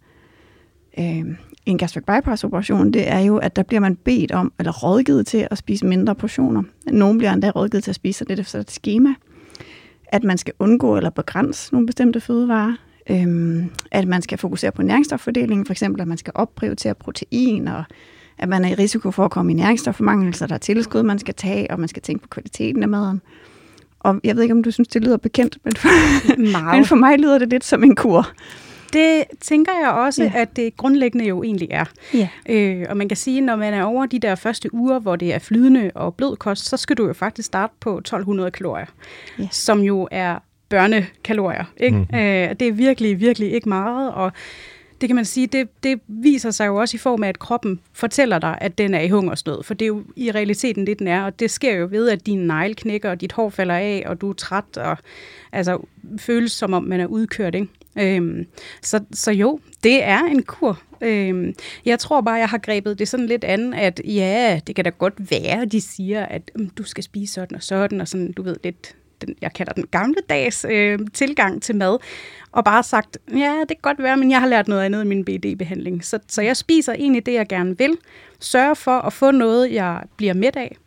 øh, 0.99 1.25
en 1.65 1.77
gastric 1.77 2.03
bypass 2.03 2.43
operation, 2.43 2.93
det 2.93 3.09
er 3.09 3.19
jo, 3.19 3.37
at 3.37 3.55
der 3.55 3.63
bliver 3.63 3.79
man 3.79 3.95
bedt 3.95 4.31
om, 4.31 4.53
eller 4.59 4.71
rådgivet 4.71 5.27
til 5.27 5.47
at 5.51 5.57
spise 5.57 5.85
mindre 5.85 6.15
portioner. 6.15 6.63
Nogle 6.87 7.17
bliver 7.17 7.33
endda 7.33 7.49
rådgivet 7.49 7.83
til 7.83 7.91
at 7.91 7.95
spise 7.95 8.25
det 8.25 8.39
efter 8.39 8.59
et 8.59 8.71
schema. 8.71 9.13
At 10.07 10.23
man 10.23 10.37
skal 10.37 10.53
undgå 10.59 10.97
eller 10.97 11.09
begrænse 11.09 11.73
nogle 11.73 11.87
bestemte 11.87 12.19
fødevarer. 12.19 12.73
Øhm, 13.09 13.71
at 13.91 14.07
man 14.07 14.21
skal 14.21 14.37
fokusere 14.37 14.71
på 14.71 14.81
næringsstoffordelingen, 14.81 15.65
for 15.65 15.73
eksempel 15.73 16.01
at 16.01 16.07
man 16.07 16.17
skal 16.17 16.33
opprioritere 16.35 16.95
protein, 16.95 17.67
og 17.67 17.83
at 18.37 18.49
man 18.49 18.65
er 18.65 18.69
i 18.69 18.73
risiko 18.73 19.11
for 19.11 19.25
at 19.25 19.31
komme 19.31 19.51
i 19.51 19.55
næringsstofmangel, 19.55 20.33
så 20.33 20.47
der 20.47 20.53
er 20.53 20.59
tilskud, 20.59 21.03
man 21.03 21.19
skal 21.19 21.33
tage, 21.33 21.71
og 21.71 21.79
man 21.79 21.89
skal 21.89 22.01
tænke 22.01 22.21
på 22.21 22.27
kvaliteten 22.27 22.83
af 22.83 22.89
maden. 22.89 23.21
Og 23.99 24.19
jeg 24.23 24.35
ved 24.35 24.43
ikke, 24.43 24.53
om 24.53 24.63
du 24.63 24.71
synes, 24.71 24.87
det 24.87 25.03
lyder 25.03 25.17
bekendt, 25.17 25.57
men 25.63 25.75
for, 25.75 25.89
men 26.75 26.85
for 26.85 26.95
mig 26.95 27.19
lyder 27.19 27.37
det 27.37 27.49
lidt 27.49 27.63
som 27.63 27.83
en 27.83 27.95
kur. 27.95 28.31
Det 28.93 29.23
tænker 29.41 29.71
jeg 29.81 29.91
også, 29.91 30.23
ja. 30.23 30.31
at 30.35 30.55
det 30.55 30.77
grundlæggende 30.77 31.25
jo 31.25 31.43
egentlig 31.43 31.67
er. 31.71 31.85
Ja. 32.13 32.29
Øh, 32.49 32.85
og 32.89 32.97
man 32.97 33.07
kan 33.07 33.17
sige, 33.17 33.41
når 33.41 33.55
man 33.55 33.73
er 33.73 33.83
over 33.83 34.05
de 34.05 34.19
der 34.19 34.35
første 34.35 34.73
uger, 34.73 34.99
hvor 34.99 35.15
det 35.15 35.33
er 35.33 35.39
flydende 35.39 35.91
og 35.95 36.15
blød 36.15 36.35
kost, 36.35 36.69
så 36.69 36.77
skal 36.77 36.97
du 36.97 37.07
jo 37.07 37.13
faktisk 37.13 37.45
starte 37.45 37.73
på 37.79 37.97
1200 37.97 38.51
kalorier, 38.51 38.85
ja. 39.39 39.47
som 39.51 39.79
jo 39.79 40.07
er 40.11 40.39
børnekalorier. 40.71 41.65
Ikke? 41.77 41.97
Mm. 41.97 42.17
Øh, 42.17 42.49
det 42.59 42.61
er 42.61 42.71
virkelig, 42.71 43.19
virkelig 43.19 43.51
ikke 43.51 43.69
meget, 43.69 44.13
og 44.13 44.31
det 45.01 45.09
kan 45.09 45.15
man 45.15 45.25
sige, 45.25 45.47
det, 45.47 45.83
det 45.83 45.99
viser 46.07 46.51
sig 46.51 46.67
jo 46.67 46.75
også 46.75 46.97
i 46.97 46.97
form 46.97 47.23
af, 47.23 47.29
at 47.29 47.39
kroppen 47.39 47.79
fortæller 47.93 48.39
dig, 48.39 48.57
at 48.61 48.77
den 48.77 48.93
er 48.93 48.99
i 48.99 49.09
hungersnød, 49.09 49.63
for 49.63 49.73
det 49.73 49.85
er 49.85 49.87
jo 49.87 50.03
i 50.15 50.31
realiteten 50.31 50.87
det, 50.87 50.99
den 50.99 51.07
er, 51.07 51.23
og 51.23 51.39
det 51.39 51.51
sker 51.51 51.75
jo 51.75 51.87
ved, 51.91 52.09
at 52.09 52.25
din 52.25 52.39
negl 52.39 52.75
knækker, 52.75 53.11
og 53.11 53.21
dit 53.21 53.31
hår 53.31 53.49
falder 53.49 53.75
af, 53.75 54.03
og 54.05 54.21
du 54.21 54.29
er 54.29 54.33
træt, 54.33 54.77
og 54.77 54.97
altså 55.51 55.87
føles 56.17 56.51
som 56.51 56.73
om, 56.73 56.83
man 56.83 56.99
er 56.99 57.05
udkørt, 57.05 57.55
ikke? 57.55 57.67
Øhm, 57.99 58.45
så, 58.81 58.99
så 59.13 59.31
jo, 59.31 59.59
det 59.83 60.03
er 60.03 60.23
en 60.23 60.43
kur. 60.43 60.81
Øhm, 61.01 61.53
jeg 61.85 61.99
tror 61.99 62.21
bare, 62.21 62.35
jeg 62.35 62.49
har 62.49 62.57
grebet 62.57 62.99
det 62.99 63.07
sådan 63.07 63.25
lidt 63.25 63.43
an, 63.43 63.73
at 63.73 64.01
ja, 64.05 64.59
det 64.67 64.75
kan 64.75 64.85
da 64.85 64.89
godt 64.89 65.31
være, 65.31 65.65
de 65.65 65.81
siger, 65.81 66.25
at 66.25 66.51
um, 66.55 66.69
du 66.69 66.83
skal 66.83 67.03
spise 67.03 67.33
sådan 67.33 67.55
og 67.55 67.63
sådan, 67.63 68.01
og 68.01 68.07
sådan, 68.07 68.31
du 68.31 68.41
ved, 68.43 68.55
lidt 68.63 68.95
den, 69.21 69.35
jeg 69.41 69.53
kalder 69.53 69.73
den 69.73 69.87
gamle 69.91 70.17
dags 70.29 70.65
øh, 70.69 70.99
tilgang 71.13 71.61
til 71.61 71.75
mad, 71.75 71.97
og 72.51 72.65
bare 72.65 72.83
sagt, 72.83 73.17
ja, 73.33 73.59
det 73.59 73.67
kan 73.67 73.81
godt 73.81 74.03
være, 74.03 74.17
men 74.17 74.31
jeg 74.31 74.39
har 74.39 74.47
lært 74.47 74.67
noget 74.67 74.83
andet 74.83 75.03
i 75.03 75.07
min 75.07 75.25
BD-behandling. 75.25 76.05
Så, 76.05 76.19
så 76.27 76.41
jeg 76.41 76.57
spiser 76.57 76.93
egentlig 76.93 77.25
det, 77.25 77.33
jeg 77.33 77.47
gerne 77.47 77.77
vil. 77.77 77.97
Sørger 78.39 78.73
for 78.73 78.99
at 78.99 79.13
få 79.13 79.31
noget, 79.31 79.73
jeg 79.73 80.03
bliver 80.17 80.33
mæt 80.33 80.55
af. 80.55 80.77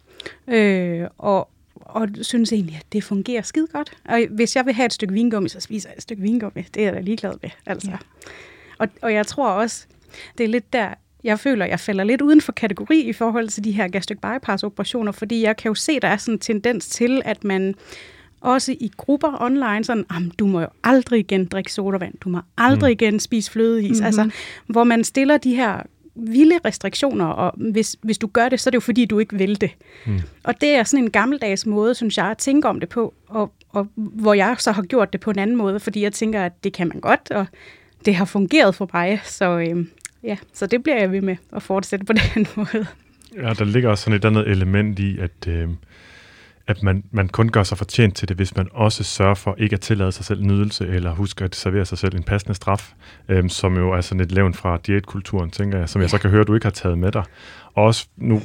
Øh, 0.48 1.08
og, 1.18 1.48
og 1.74 2.08
synes 2.22 2.52
egentlig, 2.52 2.76
at 2.76 2.92
det 2.92 3.04
fungerer 3.04 3.42
skide 3.42 3.66
godt. 3.66 3.96
Og 4.04 4.20
hvis 4.30 4.56
jeg 4.56 4.66
vil 4.66 4.74
have 4.74 4.86
et 4.86 4.92
stykke 4.92 5.14
vingummi, 5.14 5.48
så 5.48 5.60
spiser 5.60 5.88
jeg 5.88 5.96
et 5.96 6.02
stykke 6.02 6.22
vingummi. 6.22 6.62
Det 6.74 6.80
er 6.80 6.84
jeg 6.84 6.92
da 6.94 7.00
ligeglad 7.00 7.32
med. 7.42 7.50
Altså. 7.66 7.90
Ja. 7.90 7.96
Og, 8.78 8.88
og 9.02 9.12
jeg 9.12 9.26
tror 9.26 9.50
også, 9.50 9.86
det 10.38 10.44
er 10.44 10.48
lidt 10.48 10.72
der, 10.72 10.94
jeg 11.24 11.38
føler, 11.38 11.66
jeg 11.66 11.80
falder 11.80 12.04
lidt 12.04 12.22
uden 12.22 12.40
for 12.40 12.52
kategori 12.52 13.00
i 13.00 13.12
forhold 13.12 13.48
til 13.48 13.64
de 13.64 13.72
her 13.72 13.88
gastric 13.88 14.18
bypass 14.18 14.62
operationer, 14.62 15.12
fordi 15.12 15.42
jeg 15.42 15.56
kan 15.56 15.68
jo 15.68 15.74
se, 15.74 16.00
der 16.00 16.08
er 16.08 16.16
sådan 16.16 16.34
en 16.34 16.38
tendens 16.38 16.88
til, 16.88 17.22
at 17.24 17.44
man 17.44 17.74
også 18.44 18.72
i 18.72 18.90
grupper 18.96 19.42
online, 19.42 19.84
sådan, 19.84 20.04
du 20.38 20.46
må 20.46 20.60
jo 20.60 20.66
aldrig 20.84 21.20
igen 21.20 21.44
drikke 21.44 21.72
sodavand, 21.72 22.14
du 22.20 22.28
må 22.28 22.40
aldrig 22.58 22.88
mm. 22.90 22.98
igen 23.00 23.20
spise 23.20 23.50
flødeis, 23.50 23.90
mm-hmm. 23.90 24.06
altså, 24.06 24.30
hvor 24.66 24.84
man 24.84 25.04
stiller 25.04 25.36
de 25.36 25.54
her 25.54 25.82
vilde 26.14 26.58
restriktioner, 26.64 27.26
og 27.26 27.54
hvis, 27.56 27.96
hvis 28.02 28.18
du 28.18 28.26
gør 28.26 28.48
det, 28.48 28.60
så 28.60 28.68
er 28.68 28.70
det 28.70 28.74
jo 28.74 28.80
fordi, 28.80 29.04
du 29.04 29.18
ikke 29.18 29.38
vil 29.38 29.60
det. 29.60 29.70
Mm. 30.06 30.20
Og 30.44 30.60
det 30.60 30.68
er 30.68 30.82
sådan 30.82 31.04
en 31.04 31.10
gammeldags 31.10 31.66
måde, 31.66 31.94
synes 31.94 32.18
jeg, 32.18 32.26
at 32.26 32.38
tænke 32.38 32.68
om 32.68 32.80
det 32.80 32.88
på, 32.88 33.14
og, 33.28 33.52
og 33.68 33.88
hvor 33.94 34.34
jeg 34.34 34.56
så 34.58 34.72
har 34.72 34.82
gjort 34.82 35.12
det 35.12 35.20
på 35.20 35.30
en 35.30 35.38
anden 35.38 35.56
måde, 35.56 35.80
fordi 35.80 36.02
jeg 36.02 36.12
tænker, 36.12 36.42
at 36.42 36.64
det 36.64 36.72
kan 36.72 36.88
man 36.88 37.00
godt, 37.00 37.30
og 37.30 37.46
det 38.04 38.14
har 38.14 38.24
fungeret 38.24 38.74
for 38.74 38.90
mig, 38.92 39.20
så 39.24 39.58
øh, 39.58 39.86
ja, 40.22 40.36
så 40.52 40.66
det 40.66 40.82
bliver 40.82 40.98
jeg 40.98 41.12
ved 41.12 41.20
med 41.20 41.36
at 41.52 41.62
fortsætte 41.62 42.04
på 42.04 42.12
den 42.12 42.46
måde. 42.56 42.86
Ja, 43.36 43.52
der 43.52 43.64
ligger 43.64 43.88
også 43.88 44.04
sådan 44.04 44.16
et 44.16 44.24
andet 44.24 44.48
element 44.48 44.98
i, 44.98 45.18
at 45.18 45.48
øh, 45.48 45.68
at 46.66 46.82
man, 46.82 47.04
man 47.10 47.28
kun 47.28 47.48
gør 47.48 47.62
sig 47.62 47.78
fortjent 47.78 48.16
til 48.16 48.28
det, 48.28 48.36
hvis 48.36 48.56
man 48.56 48.68
også 48.72 49.04
sørger 49.04 49.34
for 49.34 49.54
ikke 49.58 49.74
at 49.74 49.80
tillade 49.80 50.12
sig 50.12 50.24
selv 50.24 50.42
nydelse, 50.42 50.86
eller 50.86 51.14
husker 51.14 51.44
at 51.44 51.56
servere 51.56 51.84
sig 51.84 51.98
selv 51.98 52.16
en 52.16 52.22
passende 52.22 52.54
straf, 52.54 52.92
øhm, 53.28 53.48
som 53.48 53.76
jo 53.76 53.92
er 53.92 54.00
sådan 54.00 54.20
et 54.20 54.32
levn 54.32 54.54
fra 54.54 54.78
diætkulturen, 54.86 55.50
tænker 55.50 55.78
jeg, 55.78 55.88
som 55.88 56.02
jeg 56.02 56.10
så 56.10 56.18
kan 56.18 56.30
høre, 56.30 56.44
du 56.44 56.54
ikke 56.54 56.66
har 56.66 56.70
taget 56.70 56.98
med 56.98 57.12
dig. 57.12 57.24
Og 57.74 57.84
også, 57.84 58.06
nu 58.16 58.40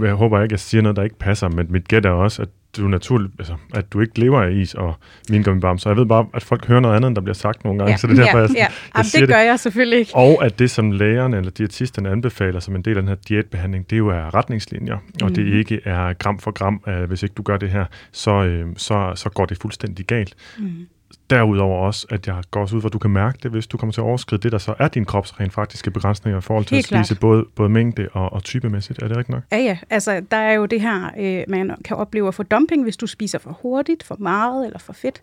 jeg 0.00 0.14
håber 0.14 0.38
jeg 0.38 0.44
ikke, 0.44 0.52
at 0.52 0.52
jeg 0.52 0.60
siger 0.60 0.82
noget, 0.82 0.96
der 0.96 1.02
ikke 1.02 1.18
passer, 1.18 1.48
men 1.48 1.66
mit 1.72 1.88
gæt 1.88 2.06
er 2.06 2.10
også, 2.10 2.42
at 2.42 2.48
du 2.76 2.88
naturligt, 2.88 3.32
altså, 3.38 3.54
at 3.74 3.92
du 3.92 4.00
ikke 4.00 4.20
lever 4.20 4.42
af 4.42 4.52
is 4.52 4.74
og 4.74 4.94
vingummibarm. 5.28 5.78
Så 5.78 5.88
jeg 5.88 5.96
ved 5.96 6.06
bare, 6.06 6.26
at 6.34 6.42
folk 6.42 6.66
hører 6.66 6.80
noget 6.80 6.96
andet, 6.96 7.08
end 7.08 7.16
der 7.16 7.22
bliver 7.22 7.34
sagt 7.34 7.64
nogle 7.64 7.78
gange. 7.78 7.90
Ja, 7.90 7.96
så 7.96 8.06
det 8.06 8.18
er 8.18 8.24
derfor, 8.24 8.38
ja, 8.38 8.42
jeg, 8.42 8.54
ja. 8.54 8.62
jeg 8.62 8.70
Jamen, 8.96 9.04
siger 9.04 9.20
det 9.20 9.28
gør 9.28 9.38
det. 9.40 9.46
jeg 9.46 9.60
selvfølgelig 9.60 9.98
ikke. 9.98 10.14
Og 10.14 10.44
at 10.44 10.58
det, 10.58 10.70
som 10.70 10.90
lægerne 10.90 11.36
eller 11.36 11.50
diætisterne 11.50 12.10
anbefaler 12.10 12.60
som 12.60 12.76
en 12.76 12.82
del 12.82 12.96
af 12.96 13.02
den 13.02 13.08
her 13.08 13.16
diætbehandling, 13.28 13.90
det 13.90 13.98
jo 13.98 14.08
er 14.08 14.34
retningslinjer, 14.34 14.96
og 15.22 15.28
mm. 15.28 15.34
det 15.34 15.46
ikke 15.46 15.80
er 15.84 16.12
gram 16.12 16.38
for 16.38 16.50
gram. 16.50 16.82
Uh, 16.86 17.04
hvis 17.04 17.22
ikke 17.22 17.34
du 17.34 17.42
gør 17.42 17.56
det 17.56 17.70
her, 17.70 17.84
så, 18.12 18.62
uh, 18.66 18.72
så, 18.76 19.12
så 19.14 19.30
går 19.30 19.46
det 19.46 19.58
fuldstændig 19.58 20.06
galt. 20.06 20.34
Mm 20.58 20.86
derudover 21.30 21.86
også, 21.86 22.06
at 22.10 22.26
jeg 22.26 22.42
går 22.50 22.60
også 22.60 22.76
ud 22.76 22.80
for, 22.80 22.88
at 22.88 22.92
du 22.92 22.98
kan 22.98 23.10
mærke 23.10 23.38
det, 23.42 23.50
hvis 23.50 23.66
du 23.66 23.76
kommer 23.76 23.92
til 23.92 24.00
at 24.00 24.04
overskride 24.04 24.42
det, 24.42 24.52
der 24.52 24.58
så 24.58 24.74
er 24.78 24.88
din 24.88 25.04
krops 25.04 25.40
rent 25.40 25.52
faktiske 25.52 25.90
begrænsninger 25.90 26.38
i 26.38 26.40
forhold 26.40 26.64
til 26.64 26.74
Helt 26.74 26.92
at 26.92 27.06
spise 27.06 27.20
både, 27.20 27.44
både 27.56 27.68
mængde 27.68 28.08
og, 28.12 28.32
og 28.32 28.42
typemæssigt. 28.42 29.02
Er 29.02 29.08
det 29.08 29.16
rigtigt 29.16 29.34
nok? 29.34 29.42
Ja, 29.52 29.58
ja. 29.58 29.78
Altså, 29.90 30.22
der 30.30 30.36
er 30.36 30.52
jo 30.52 30.66
det 30.66 30.80
her, 30.80 31.10
øh, 31.18 31.44
man 31.48 31.76
kan 31.84 31.96
opleve 31.96 32.28
at 32.28 32.34
få 32.34 32.42
dumping, 32.42 32.82
hvis 32.82 32.96
du 32.96 33.06
spiser 33.06 33.38
for 33.38 33.58
hurtigt, 33.62 34.02
for 34.02 34.16
meget 34.18 34.66
eller 34.66 34.78
for 34.78 34.92
fedt. 34.92 35.20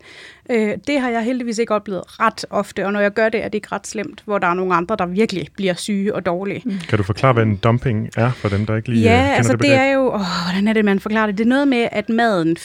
Øh, 0.49 0.77
det 0.87 1.01
har 1.01 1.09
jeg 1.09 1.23
heldigvis 1.23 1.57
ikke 1.57 1.73
oplevet 1.73 2.19
ret 2.19 2.45
ofte, 2.49 2.85
og 2.85 2.93
når 2.93 2.99
jeg 2.99 3.13
gør 3.13 3.29
det, 3.29 3.43
er 3.43 3.47
det 3.47 3.55
ikke 3.55 3.67
ret 3.71 3.87
slemt, 3.87 4.21
hvor 4.25 4.37
der 4.37 4.47
er 4.47 4.53
nogle 4.53 4.75
andre, 4.75 4.95
der 4.95 5.05
virkelig 5.05 5.47
bliver 5.55 5.73
syge 5.73 6.15
og 6.15 6.25
dårlige. 6.25 6.61
Mm. 6.65 6.71
Kan 6.89 6.97
du 6.97 7.03
forklare, 7.03 7.33
hvad 7.33 7.43
en 7.43 7.55
dumping 7.55 8.09
er 8.17 8.31
for 8.31 8.49
dem, 8.49 8.65
der 8.65 8.75
ikke 8.75 8.89
lige 8.89 9.03
ja, 9.03 9.13
øh, 9.13 9.23
kender 9.23 9.35
altså, 9.35 9.53
det 9.53 9.61
det 9.61 9.73
er 9.73 9.85
jo, 9.85 10.13
åh, 10.13 10.21
hvordan 10.45 10.67
er 10.67 10.73
det, 10.73 10.85
man 10.85 10.99
forklarer 10.99 11.25
det? 11.25 11.37
Det 11.37 11.43
er 11.43 11.49
noget 11.49 11.67
med, 11.67 11.87
at 11.91 12.09
maden 12.09 12.57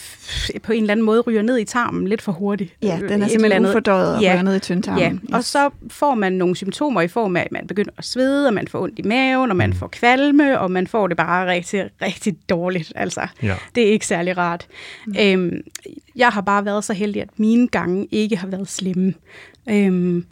på 0.63 0.71
en 0.71 0.81
eller 0.81 0.91
anden 0.91 1.05
måde 1.05 1.21
ryger 1.21 1.41
ned 1.41 1.57
i 1.57 1.63
tarmen 1.63 2.07
lidt 2.07 2.21
for 2.21 2.31
hurtigt. 2.31 2.73
Ja, 2.83 2.99
den 3.09 3.14
er 3.23 3.27
simpelthen 3.27 3.65
ufordøjet 3.65 4.15
og 4.15 4.21
ja. 4.21 4.41
ned 4.41 4.55
i 4.55 4.59
tyndtarmen. 4.59 5.01
Ja, 5.01 5.11
yes. 5.11 5.33
og 5.33 5.43
så 5.43 5.69
får 5.89 6.15
man 6.15 6.33
nogle 6.33 6.55
symptomer 6.55 7.01
i 7.01 7.07
form 7.07 7.35
af, 7.35 7.41
at 7.41 7.51
man 7.51 7.67
begynder 7.67 7.91
at 7.97 8.05
svede, 8.05 8.47
og 8.47 8.53
man 8.53 8.67
får 8.67 8.81
ondt 8.81 8.99
i 8.99 9.01
maven, 9.01 9.49
og 9.49 9.57
man 9.57 9.69
mm. 9.69 9.75
får 9.75 9.87
kvalme, 9.87 10.59
og 10.59 10.71
man 10.71 10.87
får 10.87 11.07
det 11.07 11.17
bare 11.17 11.51
rigtig, 11.51 11.89
rigtig 12.01 12.37
dårligt. 12.49 12.93
Altså, 12.95 13.27
ja. 13.43 13.55
det 13.75 13.87
er 13.87 13.91
ikke 13.91 14.07
særlig 14.07 14.37
rart. 14.37 14.67
Mm. 15.07 15.15
Øhm, 15.19 15.61
jeg 16.15 16.27
har 16.27 16.41
bare 16.41 16.65
været 16.65 16.83
så 16.83 16.93
heldig, 16.93 17.21
at 17.21 17.29
mine 17.37 17.67
gange 17.67 18.07
ikke 18.11 18.37
har 18.37 18.47
været 18.47 18.67
slemme. 18.67 19.13
Øhm, 19.69 20.25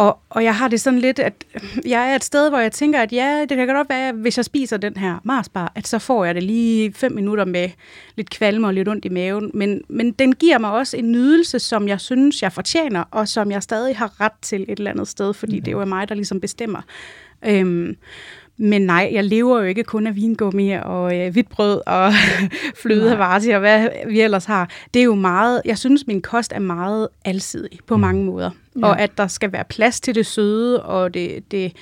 og, 0.00 0.18
og 0.30 0.44
jeg 0.44 0.56
har 0.56 0.68
det 0.68 0.80
sådan 0.80 0.98
lidt, 0.98 1.18
at 1.18 1.44
jeg 1.86 2.10
er 2.10 2.16
et 2.16 2.24
sted, 2.24 2.48
hvor 2.48 2.58
jeg 2.58 2.72
tænker, 2.72 3.00
at 3.00 3.12
ja, 3.12 3.40
det 3.48 3.56
kan 3.56 3.66
godt 3.66 3.88
være, 3.88 4.08
at 4.08 4.14
hvis 4.14 4.36
jeg 4.36 4.44
spiser 4.44 4.76
den 4.76 4.96
her 4.96 5.18
Marsbar, 5.24 5.72
at 5.74 5.88
så 5.88 5.98
får 5.98 6.24
jeg 6.24 6.34
det 6.34 6.42
lige 6.42 6.92
fem 6.92 7.12
minutter 7.12 7.44
med 7.44 7.68
lidt 8.16 8.30
kvalme 8.30 8.66
og 8.66 8.74
lidt 8.74 8.88
ondt 8.88 9.04
i 9.04 9.08
maven. 9.08 9.50
Men, 9.54 9.82
men 9.88 10.12
den 10.12 10.34
giver 10.34 10.58
mig 10.58 10.70
også 10.70 10.96
en 10.96 11.12
nydelse, 11.12 11.58
som 11.58 11.88
jeg 11.88 12.00
synes, 12.00 12.42
jeg 12.42 12.52
fortjener, 12.52 13.04
og 13.10 13.28
som 13.28 13.50
jeg 13.50 13.62
stadig 13.62 13.96
har 13.96 14.20
ret 14.20 14.32
til 14.42 14.62
et 14.62 14.78
eller 14.78 14.90
andet 14.90 15.08
sted, 15.08 15.34
fordi 15.34 15.58
mm. 15.58 15.64
det 15.64 15.72
jo 15.72 15.80
er 15.80 15.84
mig, 15.84 16.08
der 16.08 16.14
ligesom 16.14 16.40
bestemmer. 16.40 16.82
Øhm, 17.46 17.96
men 18.62 18.82
nej, 18.82 19.10
jeg 19.12 19.24
lever 19.24 19.58
jo 19.58 19.64
ikke 19.64 19.84
kun 19.84 20.06
af 20.06 20.16
vingummi 20.16 20.70
og 20.70 21.18
øh, 21.18 21.32
hvidt 21.32 21.48
brød 21.48 21.80
og 21.86 22.12
flødevarti 22.82 23.48
og 23.48 23.60
hvad 23.60 23.88
vi 24.06 24.20
ellers 24.20 24.44
har. 24.44 24.70
Det 24.94 25.00
er 25.00 25.04
jo 25.04 25.14
meget, 25.14 25.62
jeg 25.64 25.78
synes, 25.78 26.06
min 26.06 26.22
kost 26.22 26.52
er 26.52 26.58
meget 26.58 27.08
alsidig 27.24 27.78
på 27.86 27.96
mm. 27.96 28.00
mange 28.00 28.24
måder. 28.24 28.50
Ja. 28.80 28.86
Og 28.86 29.00
at 29.00 29.18
der 29.18 29.26
skal 29.26 29.52
være 29.52 29.64
plads 29.64 30.00
til 30.00 30.14
det 30.14 30.26
søde 30.26 30.82
og 30.82 31.14
det, 31.14 31.50
det 31.50 31.72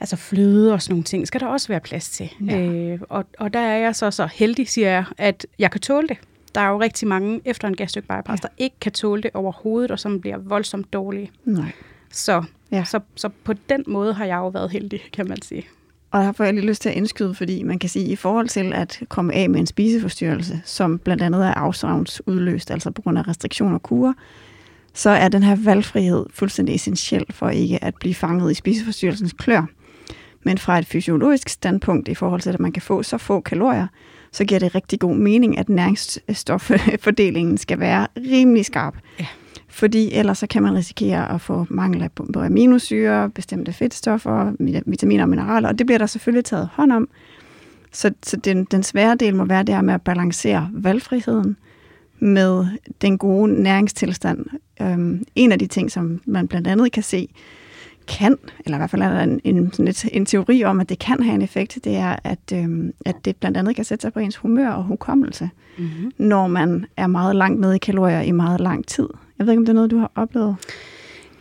altså 0.00 0.16
fløde 0.16 0.72
og 0.72 0.82
sådan 0.82 0.92
nogle 0.92 1.04
ting, 1.04 1.26
skal 1.26 1.40
der 1.40 1.46
også 1.46 1.68
være 1.68 1.80
plads 1.80 2.10
til. 2.10 2.30
Ja. 2.46 2.58
Øh, 2.58 3.00
og, 3.08 3.24
og 3.38 3.54
der 3.54 3.60
er 3.60 3.78
jeg 3.78 3.96
så 3.96 4.10
så 4.10 4.28
heldig, 4.32 4.68
siger 4.68 4.90
jeg, 4.90 5.04
at 5.18 5.46
jeg 5.58 5.70
kan 5.70 5.80
tåle 5.80 6.08
det. 6.08 6.16
Der 6.54 6.60
er 6.60 6.68
jo 6.68 6.80
rigtig 6.80 7.08
mange 7.08 7.40
efter 7.44 7.68
en 7.68 7.76
gastric 7.76 8.04
bypass, 8.04 8.42
ja. 8.42 8.48
der 8.48 8.54
ikke 8.58 8.76
kan 8.80 8.92
tåle 8.92 9.22
det 9.22 9.30
overhovedet, 9.34 9.90
og 9.90 9.98
som 9.98 10.20
bliver 10.20 10.38
voldsomt 10.38 10.92
dårlige. 10.92 11.30
Nej. 11.44 11.72
Så, 12.10 12.44
ja. 12.70 12.84
så, 12.84 13.00
så 13.14 13.28
på 13.44 13.52
den 13.52 13.84
måde 13.86 14.14
har 14.14 14.24
jeg 14.24 14.36
jo 14.36 14.48
været 14.48 14.70
heldig, 14.70 15.00
kan 15.12 15.28
man 15.28 15.42
sige. 15.42 15.66
Og 16.12 16.22
der 16.22 16.32
får 16.32 16.44
jeg 16.44 16.54
lige 16.54 16.66
lyst 16.66 16.82
til 16.82 16.88
at 16.88 16.94
indskyde, 16.94 17.34
fordi 17.34 17.62
man 17.62 17.78
kan 17.78 17.88
sige, 17.88 18.06
i 18.06 18.16
forhold 18.16 18.48
til 18.48 18.72
at 18.72 19.00
komme 19.08 19.34
af 19.34 19.50
med 19.50 19.60
en 19.60 19.66
spiseforstyrrelse, 19.66 20.62
som 20.64 20.98
blandt 20.98 21.22
andet 21.22 21.46
er 21.46 21.54
afsavnsudløst, 21.54 22.70
altså 22.70 22.90
på 22.90 23.02
grund 23.02 23.18
af 23.18 23.28
restriktioner 23.28 23.74
og 23.74 23.82
kurer, 23.82 24.12
så 24.94 25.10
er 25.10 25.28
den 25.28 25.42
her 25.42 25.56
valgfrihed 25.64 26.26
fuldstændig 26.34 26.74
essentiel 26.74 27.24
for 27.30 27.48
ikke 27.48 27.84
at 27.84 27.94
blive 28.00 28.14
fanget 28.14 28.50
i 28.50 28.54
spiseforstyrrelsens 28.54 29.32
klør. 29.32 29.66
Men 30.42 30.58
fra 30.58 30.78
et 30.78 30.86
fysiologisk 30.86 31.48
standpunkt 31.48 32.08
i 32.08 32.14
forhold 32.14 32.40
til, 32.40 32.50
at 32.50 32.60
man 32.60 32.72
kan 32.72 32.82
få 32.82 33.02
så 33.02 33.18
få 33.18 33.40
kalorier, 33.40 33.86
så 34.32 34.44
giver 34.44 34.60
det 34.60 34.74
rigtig 34.74 35.00
god 35.00 35.16
mening, 35.16 35.58
at 35.58 35.68
næringsstoffordelingen 35.68 37.58
skal 37.58 37.78
være 37.78 38.06
rimelig 38.16 38.64
skarp. 38.64 38.94
Ja. 39.20 39.26
Fordi 39.72 40.12
ellers 40.12 40.38
så 40.38 40.46
kan 40.46 40.62
man 40.62 40.74
risikere 40.74 41.32
at 41.34 41.40
få 41.40 41.66
mangel 41.68 42.08
på 42.08 42.40
aminosyre, 42.40 43.30
bestemte 43.30 43.72
fedtstoffer, 43.72 44.52
vitaminer 44.86 45.22
og 45.22 45.28
mineraler, 45.28 45.68
og 45.68 45.78
det 45.78 45.86
bliver 45.86 45.98
der 45.98 46.06
selvfølgelig 46.06 46.44
taget 46.44 46.68
hånd 46.72 46.92
om. 46.92 47.08
Så, 47.92 48.10
så 48.22 48.36
den, 48.36 48.64
den 48.64 48.82
svære 48.82 49.14
del 49.14 49.34
må 49.34 49.44
være 49.44 49.62
det 49.62 49.84
med 49.84 49.94
at 49.94 50.02
balancere 50.02 50.70
valgfriheden 50.72 51.56
med 52.18 52.66
den 53.02 53.18
gode 53.18 53.62
næringstilstand. 53.62 54.46
Øhm, 54.82 55.24
en 55.34 55.52
af 55.52 55.58
de 55.58 55.66
ting, 55.66 55.90
som 55.90 56.20
man 56.24 56.48
blandt 56.48 56.68
andet 56.68 56.92
kan 56.92 57.02
se, 57.02 57.28
kan, 58.06 58.36
eller 58.64 58.76
i 58.76 58.80
hvert 58.80 58.90
fald 58.90 59.02
er 59.02 59.08
der 59.08 59.20
en, 59.20 59.40
en, 59.44 59.72
sådan 59.72 59.88
et, 59.88 60.04
en 60.12 60.26
teori 60.26 60.64
om, 60.64 60.80
at 60.80 60.88
det 60.88 60.98
kan 60.98 61.22
have 61.22 61.34
en 61.34 61.42
effekt, 61.42 61.78
det 61.84 61.96
er, 61.96 62.16
at, 62.24 62.52
øhm, 62.54 62.92
at 63.06 63.16
det 63.24 63.36
blandt 63.36 63.56
andet 63.56 63.76
kan 63.76 63.84
sætte 63.84 64.02
sig 64.02 64.12
på 64.12 64.18
ens 64.18 64.36
humør 64.36 64.70
og 64.70 64.84
hukommelse, 64.84 65.50
mm-hmm. 65.78 66.12
når 66.18 66.46
man 66.46 66.86
er 66.96 67.06
meget 67.06 67.36
langt 67.36 67.60
nede 67.60 67.76
i 67.76 67.78
kalorier 67.78 68.20
i 68.20 68.32
meget 68.32 68.60
lang 68.60 68.86
tid. 68.86 69.08
Jeg 69.38 69.46
ved 69.46 69.52
ikke, 69.52 69.60
om 69.60 69.64
det 69.64 69.72
er 69.72 69.74
noget, 69.74 69.90
du 69.90 69.98
har 69.98 70.10
oplevet? 70.14 70.56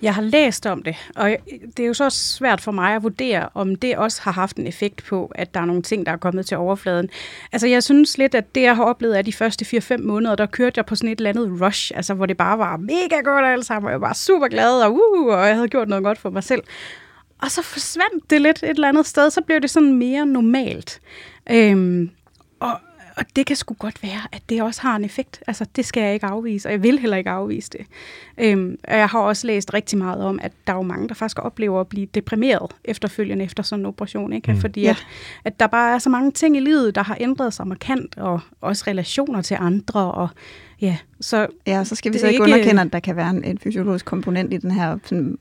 Jeg 0.02 0.16
har 0.16 0.22
læst 0.22 0.66
om 0.66 0.84
det, 0.84 0.96
og 1.16 1.36
det 1.78 1.84
er 1.84 1.88
jo 1.88 1.94
så 1.94 2.10
svært 2.10 2.62
for 2.62 2.72
mig 2.72 2.96
at 2.96 3.04
vurdere, 3.04 3.50
om 3.54 3.76
det 3.76 3.98
også 3.98 4.22
har 4.22 4.32
haft 4.32 4.58
en 4.58 4.68
effekt 4.68 5.04
på, 5.06 5.32
at 5.36 5.54
der 5.54 5.60
er 5.60 5.66
nogle 5.66 5.82
ting, 5.82 6.06
der 6.06 6.12
er 6.12 6.18
kommet 6.18 6.46
til 6.46 6.58
overfladen. 6.58 7.10
Altså 7.52 7.68
jeg 7.68 7.84
synes 7.84 8.18
lidt, 8.18 8.36
at 8.36 8.56
det 8.56 8.62
jeg 8.62 8.76
har 8.76 8.84
oplevet 8.84 9.18
er 9.18 9.22
de 9.22 9.34
første 9.34 9.78
4-5 9.78 9.98
måneder, 9.98 10.36
der 10.36 10.46
kørte 10.46 10.78
jeg 10.78 10.86
på 10.86 10.96
sådan 10.96 11.10
et 11.10 11.18
eller 11.18 11.30
andet 11.30 11.62
rush, 11.62 11.92
altså 11.96 12.14
hvor 12.14 12.26
det 12.26 12.38
bare 12.38 12.58
var 12.58 12.78
mega 12.78 13.22
godt 13.24 13.46
alt 13.46 13.66
sammen, 13.66 13.88
og 13.88 13.92
jeg 13.92 14.02
var 14.02 14.14
super 14.14 14.48
glad, 14.48 14.82
og, 14.82 14.94
uh, 14.94 15.26
og 15.26 15.48
jeg 15.48 15.56
havde 15.56 15.68
gjort 15.68 15.88
noget 15.88 16.04
godt 16.04 16.18
for 16.18 16.30
mig 16.30 16.44
selv. 16.44 16.62
Og 17.42 17.52
så 17.52 17.62
forsvandt 17.62 18.30
det 18.30 18.42
lidt 18.42 18.64
et 18.64 18.70
eller 18.70 18.88
andet 18.88 19.06
sted, 19.06 19.30
så 19.30 19.42
blev 19.42 19.62
det 19.62 19.70
sådan 19.70 19.94
mere 19.94 20.26
normalt. 20.26 21.02
Øhm, 21.52 22.10
og 22.60 22.80
og 23.18 23.26
det 23.36 23.46
kan 23.46 23.56
sgu 23.56 23.74
godt 23.80 24.04
være, 24.04 24.20
at 24.32 24.42
det 24.50 24.62
også 24.62 24.82
har 24.82 24.96
en 24.96 25.06
effekt. 25.06 25.44
Altså, 25.48 25.66
det 25.76 25.86
skal 25.86 26.04
jeg 26.04 26.14
ikke 26.14 26.26
afvise, 26.26 26.68
og 26.68 26.72
jeg 26.72 26.84
vil 26.84 27.00
heller 27.00 27.18
ikke 27.18 27.30
afvise 27.30 27.70
det. 27.70 27.86
Øhm, 28.38 28.78
og 28.88 28.98
jeg 28.98 29.08
har 29.08 29.20
også 29.20 29.48
læst 29.48 29.74
rigtig 29.74 29.98
meget 29.98 30.24
om, 30.24 30.40
at 30.42 30.52
der 30.68 30.74
er 30.74 30.78
jo 30.78 30.82
mange, 30.84 31.08
der 31.08 31.14
faktisk 31.14 31.40
oplever 31.40 31.82
at 31.82 31.88
blive 31.88 32.06
deprimeret 32.14 32.72
efterfølgende 32.86 33.46
efter 33.46 33.64
sådan 33.64 33.82
en 33.82 33.86
operation. 33.86 34.34
Ikke? 34.34 34.52
Mm. 34.54 34.60
Fordi 34.60 34.82
Ja. 34.82 34.90
at, 34.90 35.06
at 35.46 35.60
der 35.60 35.68
bare 35.68 35.94
er 35.96 36.00
så 36.00 36.10
mange 36.10 36.32
ting 36.32 36.58
i 36.58 36.60
livet, 36.60 36.96
der 36.96 37.04
har 37.04 37.18
ændret 37.20 37.54
sig 37.54 37.68
markant, 37.68 38.18
og 38.18 38.40
også 38.62 38.84
relationer 38.88 39.42
til 39.42 39.58
andre. 39.60 40.12
Og, 40.12 40.28
ja, 40.82 40.98
så 41.22 41.48
Ja, 41.68 41.84
så 41.84 41.96
skal 41.96 42.14
vi 42.14 42.18
så 42.18 42.28
ikke 42.28 42.34
ikke- 42.36 42.44
underkende, 42.44 42.82
at 42.82 42.94
der 42.94 43.00
kan 43.00 43.16
være 43.16 43.30
en, 43.30 43.44
en 43.44 43.58
fysiologisk 43.58 44.06
komponent 44.06 44.54
i 44.54 44.58
den 44.58 44.72
her 44.72 44.98
sådan, 45.04 45.38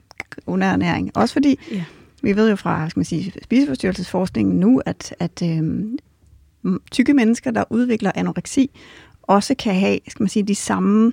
underernæring. 0.46 1.10
Også 1.16 1.32
fordi, 1.32 1.58
Ja. 1.72 1.84
vi 2.22 2.36
ved 2.36 2.50
jo 2.50 2.56
fra 2.56 2.88
skal 2.90 3.00
man 3.00 3.04
sige, 3.04 3.32
spiseforstyrrelsesforskningen 3.44 4.60
nu, 4.60 4.82
at, 4.86 5.14
at 5.18 5.42
m- 5.42 5.96
tykke 6.90 7.14
mennesker, 7.14 7.50
der 7.50 7.64
udvikler 7.70 8.12
anoreksi, 8.14 8.70
også 9.22 9.54
kan 9.58 9.74
have 9.74 9.98
skal 10.08 10.22
man 10.22 10.28
sige, 10.28 10.42
de 10.42 10.54
samme 10.54 11.12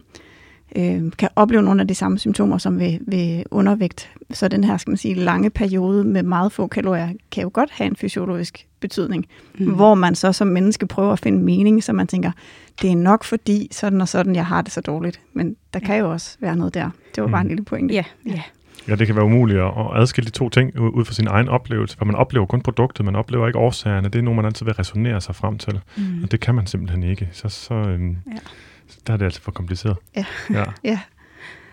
øh, 0.75 1.11
kan 1.17 1.29
opleve 1.35 1.63
nogle 1.63 1.81
af 1.81 1.87
de 1.87 1.95
samme 1.95 2.19
symptomer 2.19 2.57
som 2.57 2.79
ved, 2.79 2.97
ved 3.01 3.43
undervægt. 3.51 4.09
Så 4.31 4.47
den 4.47 4.63
her 4.63 4.77
skal 4.77 4.91
man 4.91 4.97
sige, 4.97 5.13
lange 5.13 5.49
periode 5.49 6.03
med 6.03 6.23
meget 6.23 6.51
få 6.51 6.67
kalorier 6.67 7.09
kan 7.31 7.43
jo 7.43 7.49
godt 7.53 7.71
have 7.71 7.87
en 7.87 7.95
fysiologisk 7.95 8.67
betydning, 8.79 9.25
mm. 9.59 9.73
hvor 9.73 9.95
man 9.95 10.15
så 10.15 10.33
som 10.33 10.47
menneske 10.47 10.87
prøver 10.87 11.13
at 11.13 11.19
finde 11.19 11.43
mening, 11.43 11.83
så 11.83 11.93
man 11.93 12.07
tænker, 12.07 12.31
det 12.81 12.91
er 12.91 12.95
nok 12.95 13.23
fordi 13.23 13.67
sådan 13.71 14.01
og 14.01 14.07
sådan, 14.07 14.35
jeg 14.35 14.45
har 14.45 14.61
det 14.61 14.71
så 14.71 14.81
dårligt. 14.81 15.21
Men 15.33 15.55
der 15.73 15.79
kan 15.79 15.99
jo 15.99 16.11
også 16.11 16.37
være 16.39 16.55
noget 16.55 16.73
der. 16.73 16.89
Det 17.15 17.23
var 17.23 17.29
bare 17.29 17.41
en 17.41 17.47
lille 17.47 17.63
pointe. 17.63 17.93
ja, 17.93 18.03
ja. 18.25 18.41
Ja, 18.87 18.95
det 18.95 19.07
kan 19.07 19.15
være 19.15 19.25
umuligt 19.25 19.59
at 19.59 19.71
adskille 19.95 20.25
de 20.25 20.31
to 20.31 20.49
ting 20.49 20.79
ud 20.79 21.05
fra 21.05 21.13
sin 21.13 21.27
egen 21.27 21.47
oplevelse, 21.49 21.97
for 21.97 22.05
man 22.05 22.15
oplever 22.15 22.45
kun 22.45 22.61
produktet, 22.61 23.05
man 23.05 23.15
oplever 23.15 23.47
ikke 23.47 23.59
årsagerne. 23.59 24.09
Det 24.09 24.19
er 24.19 24.23
noget, 24.23 24.35
man 24.35 24.45
altid 24.45 24.65
vil 24.65 24.73
resonere 24.73 25.21
sig 25.21 25.35
frem 25.35 25.57
til, 25.57 25.79
Mm. 25.97 26.23
og 26.23 26.31
det 26.31 26.39
kan 26.39 26.55
man 26.55 26.67
simpelthen 26.67 27.03
ikke. 27.03 27.29
Så, 27.31 27.49
så 27.49 27.73
øhm, 27.73 28.09
Ja. 28.31 28.37
der 29.07 29.13
er 29.13 29.17
det 29.17 29.25
altså 29.25 29.41
for 29.41 29.51
kompliceret. 29.51 29.97
Ja. 30.15 30.25
ja. 30.53 30.63
Ja. 30.83 30.99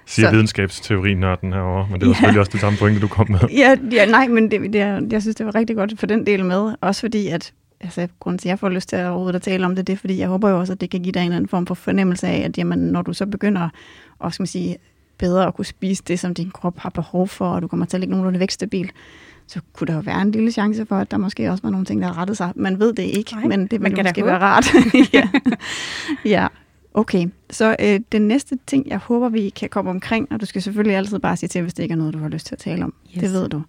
Siger 0.07 0.29
Så- 0.29 0.33
videnskabsteori-nørden 0.33 1.53
herovre, 1.53 1.87
men 1.91 2.01
det 2.01 2.07
var 2.07 2.11
Ja. 2.11 2.15
selvfølgelig 2.15 2.41
også 2.41 2.53
det 2.53 2.61
samme 2.61 2.79
pointe, 2.79 3.01
du 3.01 3.09
kom 3.09 3.31
med. 3.31 3.41
Ja, 3.63 3.77
ja 3.93 4.07
nej, 4.07 4.29
men 4.29 4.51
det, 4.51 4.61
det, 4.73 4.81
er- 4.81 5.01
jeg 5.11 5.23
synes, 5.23 5.37
det 5.37 5.47
var 5.47 5.55
rigtig 5.55 5.77
godt 5.77 6.01
få 6.01 6.07
den 6.07 6.27
del 6.27 6.45
med. 6.45 6.75
Også 6.81 7.01
fordi, 7.01 7.29
at 7.29 7.53
altså, 7.81 8.09
grunden 8.21 8.39
til, 8.39 8.49
at 8.49 8.51
jeg 8.51 8.59
får 8.59 8.69
lyst 8.69 8.89
til 8.89 8.97
at 8.97 9.07
overhovedet 9.07 9.37
at 9.37 9.43
tale 9.43 9.67
om 9.67 9.77
det, 9.77 9.87
det 9.87 9.93
er, 9.93 9.97
fordi 9.97 10.19
jeg 10.19 10.29
håber 10.29 10.51
jo 10.51 10.59
også, 10.59 10.73
at 10.73 10.81
det 10.81 10.91
kan 10.91 11.03
give 11.03 11.13
dig 11.13 11.21
en 11.21 11.25
eller 11.25 11.37
anden 11.37 11.49
form 11.49 11.67
for 11.67 11.75
fornemmelse 11.75 12.27
af, 12.29 12.39
at 12.45 12.59
jamen, 12.59 12.79
når 12.79 13.03
du 13.03 13.13
så 13.13 13.27
begynder 13.27 13.69
at 14.25 14.33
skal 14.35 14.43
man 14.43 14.47
sige, 14.47 14.77
bedre 15.19 15.47
at 15.47 15.55
kunne 15.55 15.65
spise 15.65 16.03
det, 16.09 16.21
som 16.21 16.35
din 16.35 16.51
krop 16.51 16.79
har 16.79 16.91
behov 16.91 17.29
for, 17.29 17.49
og 17.49 17.63
du 17.63 17.69
kommer 17.69 17.87
til 17.87 17.97
at 17.97 18.01
ligge 18.01 18.11
nogenlunde 18.11 18.41
vækstabil, 18.41 18.91
så 19.47 19.61
kunne 19.73 19.87
der 19.87 19.95
jo 19.95 20.01
være 20.01 20.23
en 20.23 20.31
lille 20.31 20.53
chance 20.53 20.87
for, 20.87 20.97
at 20.97 21.11
der 21.11 21.17
måske 21.17 21.51
også 21.51 21.63
var 21.63 21.71
nogle 21.71 21.87
ting, 21.87 22.03
der 22.03 22.07
har 22.07 22.19
rettet 22.19 22.37
sig. 22.37 22.53
Man 22.57 22.81
ved 22.81 22.93
det 22.93 23.03
ikke, 23.03 23.35
Nej, 23.35 23.47
men 23.47 23.67
det 23.67 23.81
man 23.81 23.91
vil 23.91 23.97
kan 23.97 24.05
da 24.05 24.11
måske 24.11 24.27
være 24.27 24.39
rart. 24.39 24.67
ja. 25.15 25.29
ja. 26.25 26.47
Okay, 26.95 27.29
så 27.51 27.77
øh, 27.81 28.01
den 28.13 28.29
næste 28.29 28.59
ting, 28.67 28.89
jeg 28.89 28.99
håber, 28.99 29.29
vi 29.29 29.49
kan 29.49 29.69
komme 29.69 29.91
omkring, 29.91 30.33
og 30.33 30.41
du 30.41 30.47
skal 30.47 30.63
selvfølgelig 30.63 30.97
altid 30.97 31.19
bare 31.19 31.37
sige 31.37 31.49
til, 31.49 31.63
hvis 31.63 31.75
det 31.75 31.83
ikke 31.83 31.93
er 31.93 31.97
noget, 31.97 32.15
du 32.15 32.19
har 32.19 32.29
lyst 32.29 32.47
til 32.47 32.55
at 32.55 32.59
tale 32.59 32.85
om. 32.85 32.95
Yes. 33.15 33.21
Det 33.21 33.33
ved 33.33 33.49
du. 33.49 33.63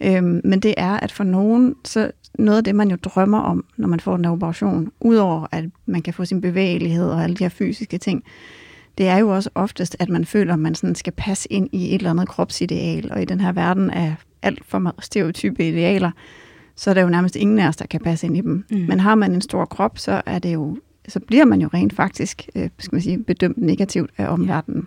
Øhm, 0.00 0.40
men 0.44 0.60
det 0.60 0.74
er, 0.76 0.96
at 0.96 1.12
for 1.12 1.24
nogen, 1.24 1.74
så 1.84 2.10
noget 2.38 2.58
af 2.58 2.64
det, 2.64 2.74
man 2.74 2.90
jo 2.90 2.96
drømmer 2.96 3.38
om, 3.38 3.64
når 3.76 3.88
man 3.88 4.00
får 4.00 4.16
den 4.16 4.24
her 4.24 4.32
operation, 4.32 4.92
udover 5.00 5.46
at 5.52 5.64
man 5.86 6.02
kan 6.02 6.14
få 6.14 6.24
sin 6.24 6.40
bevægelighed 6.40 7.10
og 7.10 7.22
alle 7.22 7.36
de 7.36 7.44
her 7.44 7.48
fysiske 7.48 7.98
ting, 7.98 8.24
det 8.98 9.08
er 9.08 9.16
jo 9.16 9.28
også 9.28 9.50
oftest, 9.54 9.96
at 9.98 10.08
man 10.08 10.24
føler, 10.24 10.52
at 10.52 10.58
man 10.58 10.74
sådan 10.74 10.94
skal 10.94 11.12
passe 11.12 11.52
ind 11.52 11.68
i 11.72 11.94
et 11.94 11.94
eller 11.94 12.10
andet 12.10 12.28
kropsideal, 12.28 13.12
og 13.12 13.22
i 13.22 13.24
den 13.24 13.40
her 13.40 13.52
verden 13.52 13.90
af 13.90 14.14
alt 14.42 14.64
for 14.64 14.94
stereotype 14.98 15.68
idealer, 15.68 16.10
så 16.76 16.90
er 16.90 16.94
der 16.94 17.02
jo 17.02 17.08
nærmest 17.08 17.36
ingen 17.36 17.58
af 17.58 17.68
os, 17.68 17.76
der 17.76 17.86
kan 17.86 18.00
passe 18.00 18.26
ind 18.26 18.36
i 18.36 18.40
dem. 18.40 18.64
Mm. 18.70 18.76
Mm. 18.76 18.84
Men 18.88 19.00
har 19.00 19.14
man 19.14 19.32
en 19.32 19.40
stor 19.40 19.64
krop, 19.64 19.98
så 19.98 20.22
er 20.26 20.38
det 20.38 20.54
jo 20.54 20.76
så 21.08 21.20
bliver 21.20 21.44
man 21.44 21.60
jo 21.60 21.68
rent 21.74 21.92
faktisk 21.92 22.48
øh, 22.54 22.68
skal 22.78 22.94
man 22.94 23.02
sige, 23.02 23.18
bedømt 23.18 23.58
negativt 23.58 24.10
af 24.18 24.26
omverdenen. 24.26 24.86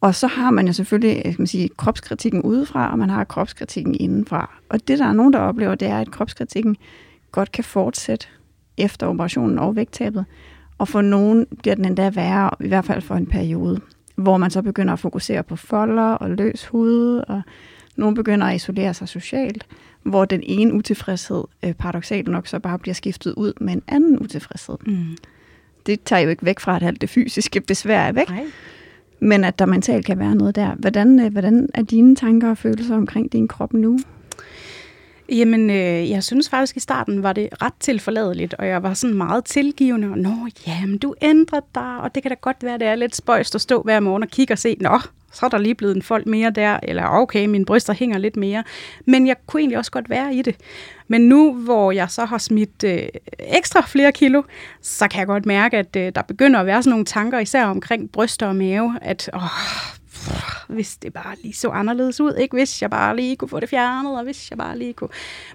Og 0.00 0.14
så 0.14 0.26
har 0.26 0.50
man 0.50 0.66
jo 0.66 0.72
selvfølgelig 0.72 1.22
øh, 1.24 1.32
skal 1.32 1.40
man 1.40 1.46
sige, 1.46 1.68
kropskritikken 1.76 2.42
udefra, 2.42 2.92
og 2.92 2.98
man 2.98 3.10
har 3.10 3.24
kropskritikken 3.24 3.94
indenfra. 4.00 4.58
Og 4.68 4.88
det, 4.88 4.98
der 4.98 5.06
er 5.06 5.12
nogen, 5.12 5.32
der 5.32 5.38
oplever, 5.38 5.74
det 5.74 5.88
er, 5.88 5.98
at 5.98 6.10
kropskritikken 6.10 6.76
godt 7.32 7.52
kan 7.52 7.64
fortsætte 7.64 8.26
efter 8.78 9.06
operationen 9.06 9.58
og 9.58 9.76
vægttabet. 9.76 10.24
Og 10.78 10.88
for 10.88 11.00
nogen 11.00 11.46
bliver 11.58 11.74
den 11.74 11.84
endda 11.84 12.10
værre, 12.10 12.50
i 12.60 12.68
hvert 12.68 12.84
fald 12.84 13.02
for 13.02 13.14
en 13.14 13.26
periode, 13.26 13.80
hvor 14.14 14.36
man 14.36 14.50
så 14.50 14.62
begynder 14.62 14.92
at 14.92 14.98
fokusere 14.98 15.42
på 15.42 15.56
folder 15.56 16.02
og 16.02 16.30
løs 16.30 16.66
hud, 16.66 17.24
og 17.28 17.42
nogen 17.96 18.14
begynder 18.14 18.46
at 18.46 18.56
isolere 18.56 18.94
sig 18.94 19.08
socialt, 19.08 19.66
hvor 20.02 20.24
den 20.24 20.40
ene 20.42 20.72
utilfredshed 20.72 21.44
øh, 21.62 21.72
paradoxalt 21.72 22.28
nok 22.28 22.46
så 22.46 22.58
bare 22.58 22.78
bliver 22.78 22.94
skiftet 22.94 23.34
ud 23.34 23.52
med 23.60 23.72
en 23.72 23.82
anden 23.88 24.18
utilfredshed. 24.18 24.76
Mm. 24.86 25.16
Det 25.86 26.02
tager 26.02 26.22
jo 26.22 26.28
ikke 26.28 26.44
væk 26.44 26.60
fra, 26.60 26.76
at 26.76 26.82
alt 26.82 27.00
det 27.00 27.10
fysiske 27.10 27.60
besvær 27.60 28.00
er 28.00 28.12
væk, 28.12 28.28
Nej. 28.28 28.44
men 29.20 29.44
at 29.44 29.58
der 29.58 29.66
mentalt 29.66 30.06
kan 30.06 30.18
være 30.18 30.34
noget 30.34 30.56
der. 30.56 30.74
Hvordan, 30.74 31.20
øh, 31.20 31.32
hvordan 31.32 31.68
er 31.74 31.82
dine 31.82 32.16
tanker 32.16 32.50
og 32.50 32.58
følelser 32.58 32.96
omkring 32.96 33.32
din 33.32 33.48
krop 33.48 33.72
nu? 33.72 33.98
Jamen, 35.32 35.70
øh, 35.70 36.10
jeg 36.10 36.24
synes 36.24 36.48
faktisk 36.48 36.76
i 36.76 36.80
starten 36.80 37.22
var 37.22 37.32
det 37.32 37.48
ret 37.62 37.72
tilforladeligt, 37.80 38.54
og 38.54 38.66
jeg 38.66 38.82
var 38.82 38.94
sådan 38.94 39.16
meget 39.16 39.44
tilgivende, 39.44 40.08
og 40.08 40.18
nå, 40.18 40.48
jamen, 40.66 40.98
du 40.98 41.14
ændrer 41.22 41.60
dig, 41.74 41.98
og 42.00 42.14
det 42.14 42.22
kan 42.22 42.30
da 42.30 42.36
godt 42.40 42.56
være, 42.62 42.78
det 42.78 42.86
er 42.86 42.94
lidt 42.94 43.16
spøjst 43.16 43.54
at 43.54 43.60
stå 43.60 43.82
hver 43.82 44.00
morgen 44.00 44.22
og 44.22 44.28
kigge 44.28 44.54
og 44.54 44.58
se, 44.58 44.76
nå, 44.80 45.00
så 45.32 45.46
er 45.46 45.50
der 45.50 45.58
lige 45.58 45.74
blevet 45.74 45.96
en 45.96 46.02
fold 46.02 46.26
mere 46.26 46.50
der, 46.50 46.78
eller 46.82 47.08
okay, 47.08 47.46
mine 47.46 47.64
bryster 47.64 47.92
hænger 47.92 48.18
lidt 48.18 48.36
mere. 48.36 48.64
Men 49.06 49.26
jeg 49.26 49.36
kunne 49.46 49.60
egentlig 49.60 49.78
også 49.78 49.90
godt 49.90 50.10
være 50.10 50.34
i 50.34 50.42
det. 50.42 50.56
Men 51.08 51.20
nu, 51.20 51.54
hvor 51.54 51.92
jeg 51.92 52.10
så 52.10 52.24
har 52.24 52.38
smidt 52.38 52.84
øh, 52.84 53.02
ekstra 53.38 53.80
flere 53.86 54.12
kilo, 54.12 54.42
så 54.82 55.08
kan 55.08 55.18
jeg 55.18 55.26
godt 55.26 55.46
mærke, 55.46 55.76
at 55.78 55.96
øh, 55.96 56.12
der 56.14 56.22
begynder 56.22 56.60
at 56.60 56.66
være 56.66 56.82
sådan 56.82 56.90
nogle 56.90 57.04
tanker, 57.04 57.38
især 57.38 57.64
omkring 57.64 58.12
bryster 58.12 58.46
og 58.46 58.56
mave, 58.56 58.98
at 59.02 59.30
åh, 59.34 59.42
hvis 60.72 60.96
det 60.96 61.12
bare 61.12 61.36
lige 61.42 61.54
så 61.54 61.68
anderledes 61.68 62.20
ud, 62.20 62.34
ikke? 62.34 62.56
Hvis 62.56 62.82
jeg 62.82 62.90
bare 62.90 63.16
lige 63.16 63.36
kunne 63.36 63.48
få 63.48 63.60
det 63.60 63.68
fjernet, 63.68 64.18
og 64.18 64.24
hvis 64.24 64.50
jeg 64.50 64.58
bare 64.58 64.78
lige 64.78 64.92
kunne... 64.92 65.10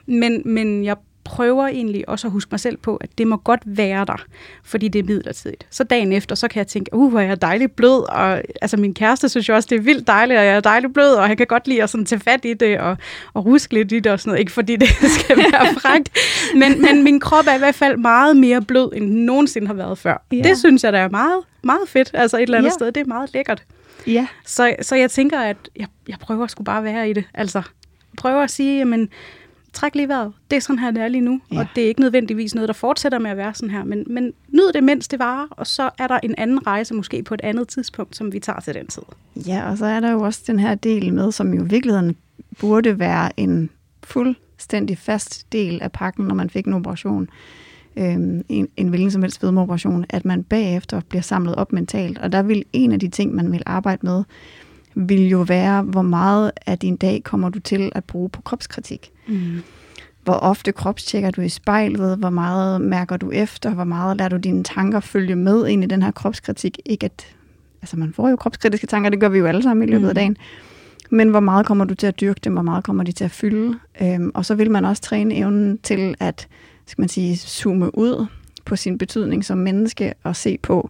Men, 0.05 0.41
men 0.45 0.83
jeg 0.83 0.97
prøver 1.27 1.67
egentlig 1.67 2.09
også 2.09 2.27
at 2.27 2.31
huske 2.31 2.49
mig 2.51 2.59
selv 2.59 2.77
på, 2.77 2.95
at 2.95 3.09
det 3.17 3.27
må 3.27 3.37
godt 3.37 3.61
være 3.65 4.05
der, 4.05 4.23
fordi 4.63 4.87
det 4.87 4.99
er 4.99 5.03
midlertidigt. 5.03 5.67
Så 5.69 5.83
dagen 5.83 6.11
efter, 6.11 6.35
så 6.35 6.47
kan 6.47 6.57
jeg 6.57 6.67
tænke, 6.67 6.93
uh, 6.93 7.09
hvor 7.11 7.19
er 7.19 7.23
jeg 7.23 7.41
dejligt 7.41 7.75
blød, 7.75 8.09
og 8.09 8.41
altså 8.61 8.77
min 8.77 8.93
kæreste 8.93 9.29
synes 9.29 9.49
jo 9.49 9.55
også, 9.55 9.67
det 9.71 9.75
er 9.75 9.81
vildt 9.81 10.07
dejligt, 10.07 10.39
og 10.39 10.45
jeg 10.45 10.55
er 10.55 10.59
dejligt 10.59 10.93
blød, 10.93 11.13
og 11.13 11.27
han 11.27 11.37
kan 11.37 11.47
godt 11.47 11.67
lide 11.67 11.83
at 11.83 11.89
sådan 11.89 12.05
tage 12.05 12.19
fat 12.19 12.45
i 12.45 12.53
det, 12.53 12.79
og, 12.79 12.97
og 13.33 13.45
ruske 13.45 13.73
lidt 13.73 13.91
i 13.91 13.99
det 13.99 14.11
og 14.11 14.19
sådan 14.19 14.29
noget, 14.29 14.39
ikke 14.39 14.51
fordi 14.51 14.75
det 14.75 14.89
skal 15.19 15.37
være 15.37 15.67
frækt, 15.81 16.09
men, 16.55 16.81
men 16.81 17.03
min 17.03 17.19
krop 17.19 17.45
er 17.47 17.55
i 17.55 17.59
hvert 17.59 17.75
fald 17.75 17.97
meget 17.97 18.37
mere 18.37 18.61
blød, 18.61 18.91
end 18.95 19.05
den 19.05 19.25
nogensinde 19.25 19.67
har 19.67 19.73
været 19.73 19.97
før. 19.97 20.25
Ja. 20.31 20.37
Det 20.37 20.57
synes 20.57 20.83
jeg, 20.83 20.93
der 20.93 20.99
er 20.99 21.09
meget, 21.09 21.43
meget 21.63 21.87
fedt, 21.87 22.11
altså 22.13 22.37
et 22.37 22.41
eller 22.43 22.57
andet 22.57 22.69
Ja. 22.69 22.73
sted, 22.73 22.91
det 22.91 23.01
er 23.01 23.05
meget 23.05 23.33
lækkert. 23.33 23.63
Ja. 24.07 24.27
Så, 24.45 24.75
så 24.81 24.95
jeg 24.95 25.11
tænker, 25.11 25.39
at 25.39 25.57
jeg, 25.75 25.87
jeg 26.07 26.17
prøver 26.21 26.47
sgu 26.47 26.63
bare 26.63 26.77
at 26.77 26.83
være 26.83 27.09
i 27.09 27.13
det. 27.13 27.23
Altså, 27.33 27.61
prøver 28.17 28.41
at 28.43 28.51
sige, 28.51 28.77
jamen, 28.77 29.09
træk 29.77 29.95
lige 29.95 30.07
vejret. 30.07 30.33
Det 30.51 30.57
er 30.57 30.59
sådan 30.59 30.79
her, 30.79 30.91
det 30.91 31.03
er 31.03 31.07
lige 31.07 31.21
nu. 31.21 31.41
Ja. 31.51 31.59
Og 31.59 31.67
det 31.75 31.83
er 31.83 31.87
ikke 31.87 32.01
nødvendigvis 32.01 32.55
noget, 32.55 32.67
der 32.67 32.73
fortsætter 32.73 33.19
med 33.19 33.31
at 33.31 33.37
være 33.37 33.53
sådan 33.53 33.69
her. 33.69 33.83
Men, 33.83 34.03
men 34.07 34.33
nyd 34.49 34.71
det, 34.73 34.83
mens 34.83 35.07
det 35.07 35.19
varer. 35.19 35.47
Og 35.51 35.67
så 35.67 35.89
er 35.99 36.07
der 36.07 36.19
en 36.23 36.35
anden 36.37 36.67
rejse, 36.67 36.93
måske 36.93 37.23
på 37.23 37.33
et 37.33 37.41
andet 37.43 37.67
tidspunkt, 37.67 38.15
som 38.15 38.33
vi 38.33 38.39
tager 38.39 38.59
til 38.59 38.73
den 38.73 38.87
tid. 38.87 39.01
Ja, 39.35 39.69
og 39.69 39.77
så 39.77 39.85
er 39.85 39.99
der 39.99 40.11
jo 40.11 40.21
også 40.21 40.41
den 40.47 40.59
her 40.59 40.75
del 40.75 41.13
med, 41.13 41.31
som 41.31 41.53
jo 41.53 41.65
i 41.65 41.67
virkeligheden 41.67 42.15
burde 42.59 42.99
være 42.99 43.39
en 43.39 43.69
fuldstændig 44.03 44.97
fast 44.97 45.51
del 45.51 45.81
af 45.81 45.91
pakken, 45.91 46.25
når 46.25 46.35
man 46.35 46.49
fik 46.49 46.65
en 46.65 46.73
operation, 46.73 47.29
øhm, 47.97 48.43
en, 48.49 48.67
en 48.77 48.87
hvilken 48.87 49.11
som 49.11 49.21
helst 49.21 49.39
fedmeoperation, 49.39 50.05
at 50.09 50.25
man 50.25 50.43
bagefter 50.43 51.01
bliver 51.09 51.21
samlet 51.21 51.55
op 51.55 51.73
mentalt. 51.73 52.17
Og 52.17 52.31
der 52.31 52.43
vil 52.43 52.63
en 52.73 52.91
af 52.91 52.99
de 52.99 53.07
ting, 53.07 53.35
man 53.35 53.51
vil 53.51 53.63
arbejde 53.65 53.99
med, 54.05 54.23
vil 54.97 55.29
jo 55.29 55.41
være, 55.41 55.81
hvor 55.83 56.01
meget 56.01 56.51
af 56.65 56.79
din 56.79 56.95
dag 56.95 57.21
kommer 57.23 57.49
du 57.49 57.59
til 57.59 57.91
at 57.95 58.03
bruge 58.03 58.29
på 58.29 58.41
kropskritik. 58.41 59.11
Mm. 59.27 59.61
Hvor 60.23 60.33
ofte 60.33 60.71
kropstjekker 60.71 61.31
du 61.31 61.41
i 61.41 61.49
spejlet, 61.49 62.17
hvor 62.17 62.29
meget 62.29 62.81
mærker 62.81 63.17
du 63.17 63.31
efter, 63.31 63.69
hvor 63.73 63.83
meget 63.83 64.17
lader 64.17 64.29
du 64.29 64.37
dine 64.37 64.63
tanker 64.63 64.99
følge 64.99 65.35
med 65.35 65.67
ind 65.67 65.83
i 65.83 65.87
den 65.87 66.01
her 66.03 66.11
kropskritik. 66.11 66.79
Ikke 66.85 67.05
at, 67.05 67.25
altså 67.81 67.97
man 67.97 68.13
får 68.13 68.29
jo 68.29 68.35
kropskritiske 68.35 68.87
tanker, 68.87 69.09
det 69.09 69.19
gør 69.19 69.29
vi 69.29 69.37
jo 69.37 69.45
alle 69.45 69.63
sammen 69.63 69.89
i 69.89 69.91
løbet 69.91 70.07
af 70.07 70.11
Mm. 70.13 70.15
dagen. 70.15 70.37
Men 71.09 71.29
hvor 71.29 71.39
meget 71.39 71.65
kommer 71.65 71.85
du 71.85 71.95
til 71.95 72.07
at 72.07 72.19
dyrke 72.21 72.39
dem, 72.43 72.53
hvor 72.53 72.61
meget 72.61 72.83
kommer 72.83 73.03
de 73.03 73.11
til 73.11 73.23
at 73.23 73.31
fylde. 73.31 73.79
Øhm, 74.01 74.31
og 74.33 74.45
så 74.45 74.55
vil 74.55 74.71
man 74.71 74.85
også 74.85 75.01
træne 75.01 75.35
evnen 75.35 75.77
til 75.77 76.15
at, 76.19 76.47
skal 76.85 77.01
man 77.01 77.09
sige, 77.09 77.37
zoome 77.37 77.97
ud 77.97 78.25
på 78.65 78.75
sin 78.75 78.97
betydning 78.97 79.45
som 79.45 79.57
menneske 79.57 80.13
og 80.23 80.35
se 80.35 80.57
på, 80.63 80.89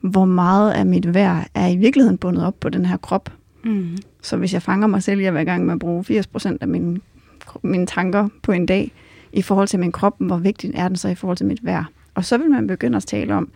hvor 0.00 0.24
meget 0.24 0.72
af 0.72 0.86
mit 0.86 1.14
værd 1.14 1.46
er 1.54 1.68
i 1.68 1.76
virkeligheden 1.76 2.18
bundet 2.18 2.46
op 2.46 2.60
på 2.60 2.68
den 2.68 2.86
her 2.86 2.96
krop. 2.96 3.30
Mm. 3.64 3.96
Så 4.22 4.36
hvis 4.36 4.52
jeg 4.54 4.62
fanger 4.62 4.86
mig 4.86 5.02
selv 5.02 5.20
i 5.20 5.24
at 5.24 5.34
være 5.34 5.42
i 5.42 5.46
gang 5.46 5.64
med 5.66 5.72
at 5.72 5.78
bruge 5.78 6.04
80% 6.10 6.56
af 6.60 6.68
mine, 6.68 7.00
mine 7.62 7.86
tanker 7.86 8.28
på 8.42 8.52
en 8.52 8.66
dag, 8.66 8.92
i 9.32 9.42
forhold 9.42 9.68
til 9.68 9.78
min 9.80 9.92
krop, 9.92 10.14
hvor 10.18 10.36
vigtig 10.36 10.70
er 10.74 10.88
den 10.88 10.96
så 10.96 11.08
i 11.08 11.14
forhold 11.14 11.36
til 11.36 11.46
mit 11.46 11.64
værd? 11.64 11.84
Og 12.14 12.24
så 12.24 12.38
vil 12.38 12.50
man 12.50 12.66
begynde 12.66 12.96
at 12.96 13.02
tale 13.06 13.34
om, 13.34 13.48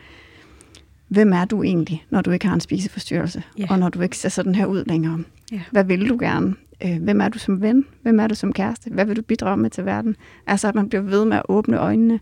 hvem 1.09 1.33
er 1.33 1.45
du 1.45 1.63
egentlig, 1.63 2.05
når 2.11 2.21
du 2.23 2.31
ikke 2.31 2.47
har 2.47 2.55
en 2.55 2.61
spiseforstyrrelse, 2.61 3.43
Ja. 3.59 3.67
og 3.71 3.79
når 3.79 3.89
du 3.89 4.01
ikke 4.01 4.17
ser 4.17 4.29
sådan 4.29 4.55
her 4.55 4.67
ud 4.67 4.85
længere? 4.87 5.19
Ja. 5.53 5.61
Hvad 5.71 5.85
vil 5.85 6.09
du 6.09 6.17
gerne? 6.21 6.55
Øh, 6.85 7.03
Hvem 7.03 7.21
er 7.21 7.29
du 7.29 7.39
som 7.39 7.63
ven? 7.63 7.85
Hvem 8.03 8.21
er 8.21 8.27
du 8.27 8.35
som 8.35 8.53
kæreste? 8.53 8.91
Hvad 8.91 9.05
vil 9.05 9.17
du 9.17 9.23
bidrage 9.23 9.57
med 9.57 9.71
til 9.71 9.85
verden? 9.85 10.17
Altså, 10.47 10.69
at 10.69 10.75
man 10.75 10.89
bliver 10.89 11.03
ved 11.03 11.25
med 11.25 11.37
at 11.37 11.43
åbne 11.49 11.79
øjnene. 11.79 12.21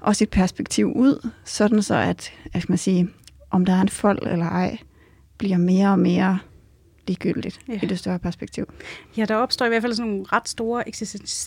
også 0.00 0.24
et 0.24 0.30
perspektiv 0.30 0.92
ud, 0.92 1.28
sådan 1.44 1.82
så 1.82 1.94
at, 1.96 2.32
at 2.52 2.68
man 2.68 2.78
sige, 2.78 3.08
om 3.50 3.64
der 3.64 3.72
er 3.72 3.80
en 3.80 3.88
fold 3.88 4.18
eller 4.26 4.46
ej, 4.46 4.78
bliver 5.38 5.58
mere 5.58 5.88
og 5.90 5.98
mere 5.98 6.38
ligegyldigt 7.08 7.60
ja. 7.68 7.78
i 7.82 7.86
det 7.86 7.98
større 7.98 8.18
perspektiv. 8.18 8.68
Ja, 9.16 9.24
der 9.24 9.34
opstår 9.34 9.66
i 9.66 9.68
hvert 9.68 9.82
fald 9.82 9.94
sådan 9.94 10.10
nogle 10.10 10.24
ret 10.32 10.48
store 10.48 10.84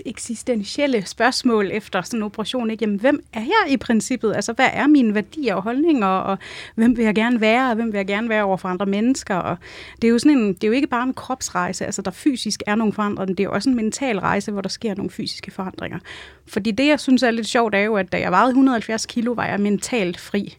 eksistentielle 0.05 1.05
spørgsmål 1.05 1.69
efter 1.73 2.01
sådan 2.01 2.19
en 2.19 2.23
operation. 2.23 2.71
Ikke? 2.71 2.83
Jamen, 2.83 2.99
hvem 2.99 3.23
er 3.33 3.41
jeg 3.41 3.73
i 3.73 3.77
princippet? 3.77 4.35
Altså, 4.35 4.53
hvad 4.53 4.69
er 4.73 4.87
mine 4.87 5.15
værdier 5.15 5.55
og 5.55 5.63
holdninger, 5.63 6.07
og 6.07 6.37
hvem 6.75 6.97
vil 6.97 7.05
jeg 7.05 7.15
gerne 7.15 7.41
være, 7.41 7.69
og 7.69 7.75
hvem 7.75 7.91
vil 7.91 7.97
jeg 7.97 8.07
gerne 8.07 8.29
være 8.29 8.43
over 8.43 8.57
for 8.57 8.69
andre 8.69 8.85
mennesker? 8.85 9.35
Og 9.35 9.57
det 10.01 10.07
er 10.07 10.11
jo 10.11 10.19
sådan 10.19 10.37
en, 10.37 10.53
det 10.53 10.63
er 10.63 10.67
jo 10.67 10.73
ikke 10.73 10.87
bare 10.87 11.03
en 11.03 11.13
kropsrejse, 11.13 11.85
altså 11.85 12.01
der 12.01 12.11
fysisk 12.11 12.63
er 12.67 12.75
nogle 12.75 12.93
forandringer, 12.93 13.35
det 13.35 13.39
er 13.39 13.47
jo 13.47 13.53
også 13.53 13.69
en 13.69 13.75
mental 13.75 14.19
rejse, 14.19 14.51
hvor 14.51 14.61
der 14.61 14.69
sker 14.69 14.95
nogle 14.95 15.09
fysiske 15.09 15.51
forandringer. 15.51 15.99
Fordi 16.47 16.71
det, 16.71 16.87
jeg 16.87 16.99
synes 16.99 17.23
er 17.23 17.31
lidt 17.31 17.47
sjovt, 17.47 17.75
er 17.75 17.79
jo, 17.79 17.95
at 17.95 18.11
da 18.11 18.19
jeg 18.19 18.31
vejede 18.31 18.49
170 18.49 19.05
kilo, 19.05 19.31
var 19.31 19.45
jeg 19.45 19.59
mentalt 19.59 20.19
fri. 20.19 20.57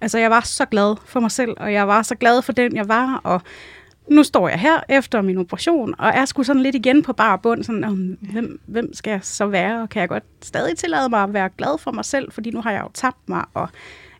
Altså, 0.00 0.18
jeg 0.18 0.30
var 0.30 0.40
så 0.40 0.64
glad 0.64 0.96
for 1.04 1.20
mig 1.20 1.30
selv, 1.30 1.54
og 1.56 1.72
jeg 1.72 1.88
var 1.88 2.02
så 2.02 2.14
glad 2.14 2.42
for 2.42 2.52
den, 2.52 2.76
jeg 2.76 2.88
var, 2.88 3.20
og 3.24 3.42
nu 4.10 4.22
står 4.22 4.48
jeg 4.48 4.58
her 4.58 4.80
efter 4.88 5.22
min 5.22 5.38
operation, 5.38 5.94
og 5.98 6.08
er 6.08 6.24
sgu 6.24 6.42
sådan 6.42 6.62
lidt 6.62 6.74
igen 6.74 7.02
på 7.02 7.12
bar 7.12 7.36
bund, 7.36 7.64
sådan, 7.64 7.84
om, 7.84 8.18
hvem, 8.32 8.60
hvem 8.66 8.94
skal 8.94 9.10
jeg 9.10 9.20
så 9.22 9.46
være, 9.46 9.82
og 9.82 9.88
kan 9.88 10.00
jeg 10.00 10.08
godt 10.08 10.24
stadig 10.42 10.76
tillade 10.76 11.08
mig 11.08 11.22
at 11.22 11.32
være 11.32 11.48
glad 11.58 11.78
for 11.78 11.92
mig 11.92 12.04
selv, 12.04 12.32
fordi 12.32 12.50
nu 12.50 12.60
har 12.60 12.72
jeg 12.72 12.80
jo 12.80 12.90
tabt 12.94 13.28
mig, 13.28 13.44
og 13.54 13.68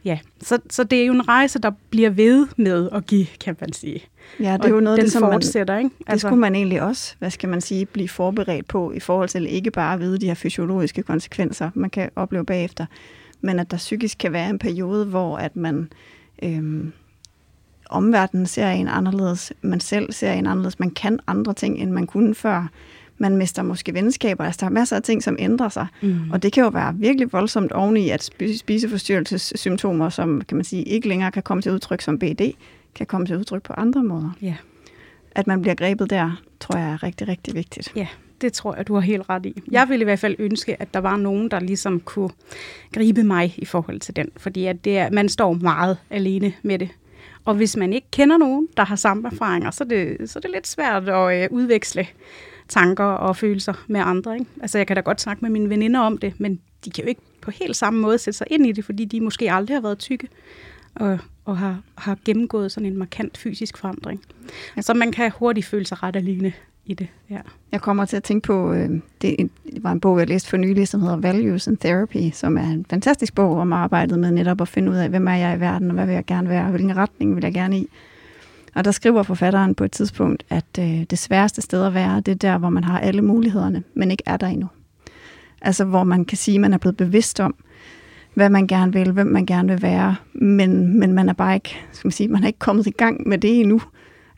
ja, 0.04 0.18
så, 0.40 0.58
så 0.70 0.84
det 0.84 1.02
er 1.02 1.06
jo 1.06 1.12
en 1.12 1.28
rejse, 1.28 1.58
der 1.58 1.70
bliver 1.90 2.10
ved 2.10 2.46
med 2.56 2.88
at 2.92 3.06
give, 3.06 3.26
kan 3.40 3.56
man 3.60 3.72
sige. 3.72 4.04
Ja, 4.40 4.56
det 4.56 4.64
er 4.64 4.68
jo 4.68 4.80
noget, 4.80 4.96
den 4.96 5.04
det, 5.04 5.12
som 5.12 5.22
man, 5.22 5.32
ikke? 5.32 5.64
Altså, 5.66 5.90
det 6.12 6.20
skulle 6.20 6.40
man 6.40 6.54
egentlig 6.54 6.82
også, 6.82 7.14
hvad 7.18 7.30
skal 7.30 7.48
man 7.48 7.60
sige, 7.60 7.86
blive 7.86 8.08
forberedt 8.08 8.68
på, 8.68 8.92
i 8.92 9.00
forhold 9.00 9.28
til 9.28 9.46
ikke 9.46 9.70
bare 9.70 9.94
at 9.94 10.00
vide 10.00 10.18
de 10.18 10.26
her 10.26 10.34
fysiologiske 10.34 11.02
konsekvenser, 11.02 11.70
man 11.74 11.90
kan 11.90 12.10
opleve 12.16 12.44
bagefter, 12.44 12.86
men 13.40 13.58
at 13.58 13.70
der 13.70 13.76
psykisk 13.76 14.18
kan 14.18 14.32
være 14.32 14.50
en 14.50 14.58
periode, 14.58 15.04
hvor 15.04 15.36
at 15.36 15.56
man 15.56 15.92
øhm, 16.42 16.92
omverdenen 17.88 18.46
ser 18.46 18.70
en 18.70 18.88
anderledes, 18.88 19.52
man 19.62 19.80
selv 19.80 20.12
ser 20.12 20.32
en 20.32 20.46
anderledes, 20.46 20.78
man 20.78 20.90
kan 20.90 21.20
andre 21.26 21.54
ting, 21.54 21.78
end 21.78 21.90
man 21.90 22.06
kunne 22.06 22.34
før. 22.34 22.68
Man 23.20 23.36
mister 23.36 23.62
måske 23.62 23.94
venskaber, 23.94 24.44
altså 24.44 24.58
der 24.60 24.66
er 24.66 24.70
masser 24.70 24.96
af 24.96 25.02
ting, 25.02 25.22
som 25.22 25.36
ændrer 25.38 25.68
sig. 25.68 25.86
Mm. 26.02 26.30
Og 26.32 26.42
det 26.42 26.52
kan 26.52 26.62
jo 26.62 26.68
være 26.68 26.94
virkelig 26.94 27.32
voldsomt 27.32 27.72
oveni, 27.72 28.08
at 28.10 28.30
spiseforstyrrelsessymptomer, 28.56 30.08
som 30.08 30.42
kan 30.48 30.56
man 30.56 30.64
sige 30.64 30.82
ikke 30.82 31.08
længere 31.08 31.30
kan 31.30 31.42
komme 31.42 31.62
til 31.62 31.72
udtryk 31.72 32.00
som 32.00 32.18
BD, 32.18 32.40
kan 32.94 33.06
komme 33.06 33.26
til 33.26 33.36
udtryk 33.36 33.62
på 33.62 33.72
andre 33.72 34.02
måder. 34.02 34.30
Ja. 34.42 34.54
At 35.30 35.46
man 35.46 35.62
bliver 35.62 35.74
grebet 35.74 36.10
der, 36.10 36.42
tror 36.60 36.78
jeg 36.78 36.92
er 36.92 37.02
rigtig, 37.02 37.28
rigtig 37.28 37.54
vigtigt. 37.54 37.92
Ja, 37.96 38.06
det 38.40 38.52
tror 38.52 38.76
jeg, 38.76 38.88
du 38.88 38.94
har 38.94 39.00
helt 39.00 39.28
ret 39.28 39.46
i. 39.46 39.62
Jeg 39.70 39.88
ville 39.88 40.02
i 40.02 40.04
hvert 40.04 40.18
fald 40.18 40.36
ønske, 40.38 40.82
at 40.82 40.94
der 40.94 41.00
var 41.00 41.16
nogen, 41.16 41.50
der 41.50 41.60
ligesom 41.60 42.00
kunne 42.00 42.30
gribe 42.92 43.22
mig 43.22 43.54
i 43.56 43.64
forhold 43.64 44.00
til 44.00 44.16
den. 44.16 44.28
Fordi 44.36 44.66
at 44.66 44.84
det 44.84 44.98
er, 44.98 45.10
man 45.10 45.28
står 45.28 45.52
meget 45.52 45.96
alene 46.10 46.52
med 46.62 46.78
det. 46.78 46.88
Og 47.48 47.54
hvis 47.54 47.76
man 47.76 47.92
ikke 47.92 48.06
kender 48.10 48.36
nogen, 48.36 48.68
der 48.76 48.84
har 48.84 48.96
samme 48.96 49.28
erfaringer, 49.28 49.70
så 49.70 49.84
er 49.84 49.88
det, 49.88 50.30
så 50.30 50.38
er 50.38 50.40
det 50.40 50.50
lidt 50.50 50.66
svært 50.66 51.08
at 51.08 51.42
øh, 51.42 51.48
udveksle 51.50 52.06
tanker 52.68 53.04
og 53.04 53.36
følelser 53.36 53.84
med 53.86 54.00
andre. 54.00 54.34
Ikke? 54.34 54.46
Altså 54.60 54.78
jeg 54.78 54.86
kan 54.86 54.96
da 54.96 55.00
godt 55.00 55.20
snakke 55.20 55.40
med 55.40 55.50
mine 55.50 55.70
veninder 55.70 56.00
om 56.00 56.18
det, 56.18 56.40
men 56.40 56.60
de 56.84 56.90
kan 56.90 57.04
jo 57.04 57.08
ikke 57.08 57.20
på 57.40 57.50
helt 57.50 57.76
samme 57.76 58.00
måde 58.00 58.18
sætte 58.18 58.38
sig 58.38 58.46
ind 58.50 58.66
i 58.66 58.72
det, 58.72 58.84
fordi 58.84 59.04
de 59.04 59.20
måske 59.20 59.52
aldrig 59.52 59.76
har 59.76 59.82
været 59.82 59.98
tykke 59.98 60.28
og, 60.94 61.18
og 61.44 61.58
har, 61.58 61.80
har 61.94 62.18
gennemgået 62.24 62.72
sådan 62.72 62.86
en 62.86 62.96
markant 62.96 63.38
fysisk 63.38 63.78
forandring. 63.78 64.22
Så 64.80 64.94
man 64.94 65.12
kan 65.12 65.32
hurtigt 65.38 65.66
føle 65.66 65.86
sig 65.86 66.02
ret 66.02 66.16
alene 66.16 66.52
i 66.88 66.94
det. 66.94 67.08
Ja. 67.30 67.40
Jeg 67.72 67.80
kommer 67.80 68.04
til 68.04 68.16
at 68.16 68.22
tænke 68.22 68.46
på, 68.46 68.72
øh, 68.72 68.90
det, 69.22 69.36
det 69.72 69.84
var 69.84 69.92
en 69.92 70.00
bog, 70.00 70.18
jeg 70.18 70.28
læste 70.28 70.48
for 70.48 70.56
nylig, 70.56 70.88
som 70.88 71.00
hedder 71.00 71.16
Values 71.16 71.68
and 71.68 71.76
Therapy, 71.76 72.30
som 72.32 72.56
er 72.56 72.62
en 72.62 72.86
fantastisk 72.90 73.34
bog 73.34 73.56
om 73.56 73.72
arbejdet 73.72 74.18
med 74.18 74.30
netop 74.30 74.60
at 74.60 74.68
finde 74.68 74.90
ud 74.90 74.96
af, 74.96 75.08
hvem 75.08 75.28
er 75.28 75.34
jeg 75.34 75.56
i 75.56 75.60
verden, 75.60 75.90
og 75.90 75.94
hvad 75.94 76.06
vil 76.06 76.14
jeg 76.14 76.24
gerne 76.26 76.48
være, 76.48 76.64
og 76.64 76.70
hvilken 76.70 76.96
retning 76.96 77.36
vil 77.36 77.44
jeg 77.44 77.54
gerne 77.54 77.78
i. 77.78 77.88
Og 78.74 78.84
der 78.84 78.90
skriver 78.90 79.22
forfatteren 79.22 79.74
på 79.74 79.84
et 79.84 79.92
tidspunkt, 79.92 80.44
at 80.50 80.64
øh, 80.78 81.02
det 81.10 81.18
sværeste 81.18 81.62
sted 81.62 81.84
at 81.84 81.94
være, 81.94 82.20
det 82.20 82.32
er 82.32 82.36
der, 82.50 82.58
hvor 82.58 82.70
man 82.70 82.84
har 82.84 83.00
alle 83.00 83.22
mulighederne, 83.22 83.82
men 83.94 84.10
ikke 84.10 84.22
er 84.26 84.36
der 84.36 84.46
endnu. 84.46 84.68
Altså 85.62 85.84
hvor 85.84 86.04
man 86.04 86.24
kan 86.24 86.38
sige, 86.38 86.54
at 86.54 86.60
man 86.60 86.72
er 86.72 86.78
blevet 86.78 86.96
bevidst 86.96 87.40
om, 87.40 87.54
hvad 88.34 88.50
man 88.50 88.66
gerne 88.66 88.92
vil, 88.92 89.12
hvem 89.12 89.26
man 89.26 89.46
gerne 89.46 89.68
vil 89.68 89.82
være, 89.82 90.16
men, 90.32 90.98
men 90.98 91.12
man 91.12 91.28
er 91.28 91.32
bare 91.32 91.54
ikke, 91.54 91.76
skal 91.92 92.06
man 92.06 92.12
sige, 92.12 92.28
man 92.28 92.42
er 92.42 92.46
ikke 92.46 92.58
kommet 92.58 92.86
i 92.86 92.90
gang 92.90 93.28
med 93.28 93.38
det 93.38 93.60
endnu 93.60 93.80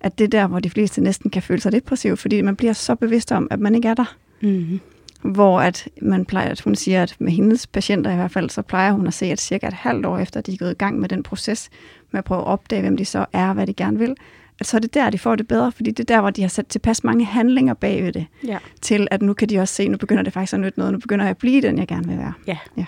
at 0.00 0.18
det 0.18 0.24
er 0.24 0.28
der, 0.28 0.46
hvor 0.46 0.60
de 0.60 0.70
fleste 0.70 1.00
næsten 1.00 1.30
kan 1.30 1.42
føle 1.42 1.60
sig 1.60 1.72
depressiv, 1.72 2.16
fordi 2.16 2.42
man 2.42 2.56
bliver 2.56 2.72
så 2.72 2.94
bevidst 2.94 3.32
om, 3.32 3.48
at 3.50 3.60
man 3.60 3.74
ikke 3.74 3.88
er 3.88 3.94
der. 3.94 4.16
Mm-hmm. 4.40 4.80
Hvor 5.22 5.60
at 5.60 5.88
man 6.02 6.24
plejer, 6.24 6.48
at 6.48 6.60
hun 6.60 6.74
siger, 6.74 7.02
at 7.02 7.16
med 7.18 7.32
hendes 7.32 7.66
patienter 7.66 8.12
i 8.12 8.14
hvert 8.14 8.30
fald, 8.30 8.50
så 8.50 8.62
plejer 8.62 8.92
hun 8.92 9.06
at 9.06 9.14
se, 9.14 9.26
at 9.26 9.40
cirka 9.40 9.66
et 9.66 9.72
halvt 9.72 10.06
år 10.06 10.18
efter, 10.18 10.40
de 10.40 10.52
er 10.52 10.56
gået 10.56 10.70
i 10.70 10.74
gang 10.74 10.98
med 10.98 11.08
den 11.08 11.22
proces, 11.22 11.70
med 12.10 12.18
at 12.18 12.24
prøve 12.24 12.40
at 12.40 12.46
opdage, 12.46 12.82
hvem 12.82 12.96
de 12.96 13.04
så 13.04 13.26
er, 13.32 13.48
og 13.48 13.54
hvad 13.54 13.66
de 13.66 13.74
gerne 13.74 13.98
vil, 13.98 14.16
at 14.60 14.66
så 14.66 14.76
er 14.76 14.80
det 14.80 14.94
der, 14.94 15.10
de 15.10 15.18
får 15.18 15.36
det 15.36 15.48
bedre, 15.48 15.72
fordi 15.72 15.90
det 15.90 16.00
er 16.10 16.14
der, 16.14 16.20
hvor 16.20 16.30
de 16.30 16.42
har 16.42 16.48
sat 16.48 16.66
tilpas 16.66 17.04
mange 17.04 17.24
handlinger 17.24 17.74
bagved 17.74 18.12
det, 18.12 18.26
ja. 18.46 18.58
til 18.82 19.08
at 19.10 19.22
nu 19.22 19.32
kan 19.32 19.48
de 19.48 19.58
også 19.58 19.74
se, 19.74 19.88
nu 19.88 19.96
begynder 19.96 20.22
det 20.22 20.32
faktisk 20.32 20.52
at 20.52 20.60
nytte 20.60 20.78
noget, 20.78 20.92
nu 20.92 20.98
begynder 20.98 21.24
jeg 21.24 21.30
at 21.30 21.38
blive 21.38 21.62
den, 21.62 21.78
jeg 21.78 21.88
gerne 21.88 22.08
vil 22.08 22.18
være. 22.18 22.32
Ja. 22.46 22.56
ja, 22.76 22.84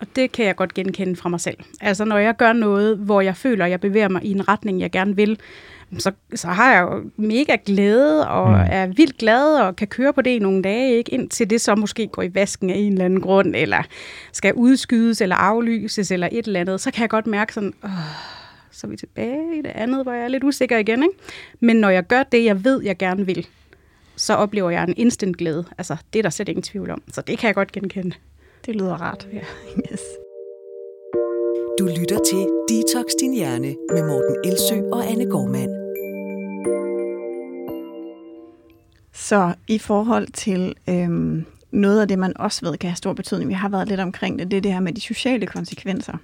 og 0.00 0.06
det 0.16 0.32
kan 0.32 0.44
jeg 0.44 0.56
godt 0.56 0.74
genkende 0.74 1.16
fra 1.16 1.28
mig 1.28 1.40
selv. 1.40 1.56
Altså 1.80 2.04
når 2.04 2.18
jeg 2.18 2.36
gør 2.36 2.52
noget, 2.52 2.96
hvor 2.98 3.20
jeg 3.20 3.36
føler, 3.36 3.64
at 3.64 3.70
jeg 3.70 3.80
bevæger 3.80 4.08
mig 4.08 4.24
i 4.24 4.30
en 4.30 4.48
retning, 4.48 4.80
jeg 4.80 4.90
gerne 4.90 5.16
vil, 5.16 5.38
så, 5.98 6.12
så 6.34 6.48
har 6.48 6.72
jeg 6.72 6.82
jo 6.82 7.10
mega 7.16 7.56
glæde, 7.66 8.28
og 8.28 8.48
mm. 8.48 8.66
er 8.70 8.86
vildt 8.86 9.18
glad, 9.18 9.60
og 9.60 9.76
kan 9.76 9.88
køre 9.88 10.12
på 10.12 10.22
det 10.22 10.30
i 10.30 10.38
nogle 10.38 10.62
dage, 10.62 10.96
ikke? 10.96 11.14
indtil 11.14 11.50
det 11.50 11.60
så 11.60 11.74
måske 11.74 12.06
går 12.06 12.22
i 12.22 12.34
vasken 12.34 12.70
af 12.70 12.74
en 12.76 12.92
eller 12.92 13.04
anden 13.04 13.20
grund, 13.20 13.56
eller 13.56 13.82
skal 14.32 14.54
udskydes, 14.54 15.20
eller 15.20 15.36
aflyses, 15.36 16.10
eller 16.10 16.28
et 16.32 16.46
eller 16.46 16.60
andet, 16.60 16.80
så 16.80 16.90
kan 16.90 17.00
jeg 17.00 17.10
godt 17.10 17.26
mærke 17.26 17.54
sådan, 17.54 17.72
åh, 17.84 17.90
så 18.80 18.86
er 18.86 18.90
vi 18.90 18.96
tilbage 18.96 19.58
i 19.58 19.62
det 19.62 19.72
andet, 19.74 20.02
hvor 20.02 20.12
jeg 20.12 20.24
er 20.24 20.28
lidt 20.28 20.44
usikker 20.44 20.78
igen. 20.78 21.02
Ikke? 21.02 21.14
Men 21.60 21.76
når 21.76 21.88
jeg 21.88 22.06
gør 22.06 22.22
det, 22.22 22.44
jeg 22.44 22.64
ved, 22.64 22.82
jeg 22.82 22.96
gerne 22.96 23.26
vil, 23.26 23.46
så 24.16 24.34
oplever 24.34 24.70
jeg 24.70 24.84
en 24.84 24.94
instant 24.96 25.36
glæde. 25.36 25.64
Altså, 25.78 25.96
det 26.12 26.18
er 26.18 26.22
der 26.22 26.30
slet 26.30 26.48
ingen 26.48 26.62
tvivl 26.62 26.90
om. 26.90 27.02
Så 27.12 27.20
det 27.20 27.38
kan 27.38 27.46
jeg 27.46 27.54
godt 27.54 27.72
genkende. 27.72 28.16
Det 28.66 28.76
lyder 28.76 28.94
rart. 28.94 29.28
Ja. 29.32 29.40
Yes. 29.92 30.00
Du 31.78 31.84
lytter 31.84 32.18
til 32.30 32.46
Detox 32.68 33.04
Din 33.20 33.34
Hjerne 33.34 33.76
med 33.90 34.02
Morten 34.02 34.36
Elsø 34.44 34.90
og 34.92 35.10
Anne 35.10 35.30
Gormand. 35.30 35.70
Så 39.12 39.54
i 39.68 39.78
forhold 39.78 40.32
til 40.32 40.74
øhm, 40.88 41.44
noget 41.70 42.00
af 42.00 42.08
det, 42.08 42.18
man 42.18 42.32
også 42.36 42.66
ved 42.66 42.78
kan 42.78 42.90
have 42.90 42.96
stor 42.96 43.12
betydning, 43.12 43.48
vi 43.48 43.54
har 43.54 43.68
været 43.68 43.88
lidt 43.88 44.00
omkring 44.00 44.38
det, 44.38 44.50
det 44.50 44.56
er 44.56 44.60
det 44.60 44.72
her 44.72 44.80
med 44.80 44.92
de 44.92 45.00
sociale 45.00 45.46
konsekvenser. 45.46 46.16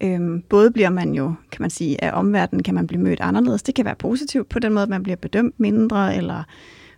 Øhm, 0.00 0.42
både 0.48 0.70
bliver 0.70 0.90
man 0.90 1.14
jo, 1.14 1.34
kan 1.52 1.62
man 1.62 1.70
sige, 1.70 2.04
af 2.04 2.18
omverdenen 2.18 2.62
kan 2.62 2.74
man 2.74 2.86
blive 2.86 3.02
mødt 3.02 3.20
anderledes. 3.20 3.62
Det 3.62 3.74
kan 3.74 3.84
være 3.84 3.94
positivt 3.94 4.48
på 4.48 4.58
den 4.58 4.72
måde, 4.72 4.82
at 4.82 4.88
man 4.88 5.02
bliver 5.02 5.16
bedømt 5.16 5.60
mindre, 5.60 6.16
eller 6.16 6.42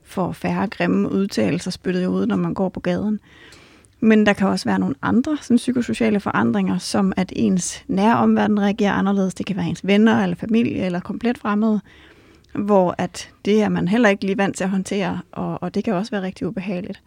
får 0.03 0.33
færre 0.33 0.67
grimme 0.67 1.13
udtalelser 1.13 1.71
spyttet 1.71 2.07
ud, 2.07 2.27
når 2.27 2.37
man 2.37 2.55
går 2.55 2.69
på 2.69 2.81
gaden. 2.81 3.21
Men 4.01 4.27
der 4.27 4.33
kan 4.33 4.49
også 4.49 4.65
være 4.69 4.79
nogle 4.79 4.95
andre 5.03 5.39
sådan 5.41 5.57
psykosociale 5.57 6.21
forandringer, 6.21 6.79
som 6.79 7.13
at 7.17 7.33
ens 7.37 7.85
nære 7.89 8.17
omverden 8.17 8.61
reagerer 8.61 8.93
anderledes. 8.93 9.35
Det 9.35 9.47
kan 9.47 9.57
være 9.57 9.67
ens 9.67 9.87
venner 9.87 10.23
eller 10.23 10.37
familie 10.37 10.85
eller 10.87 11.01
komplet 11.01 11.39
fremmede, 11.39 11.81
hvor 12.55 12.95
at 12.99 13.31
det 13.45 13.63
er 13.63 13.69
man 13.69 13.89
heller 13.89 14.09
ikke 14.09 14.25
lige 14.25 14.39
vant 14.39 14.57
til 14.57 14.65
at 14.65 14.71
håndtere, 14.71 15.21
og, 15.33 15.63
og 15.63 15.75
det 15.75 15.85
kan 15.85 15.95
også 15.95 16.11
være 16.11 16.23
rigtig 16.23 16.47
ubehageligt. 16.47 17.03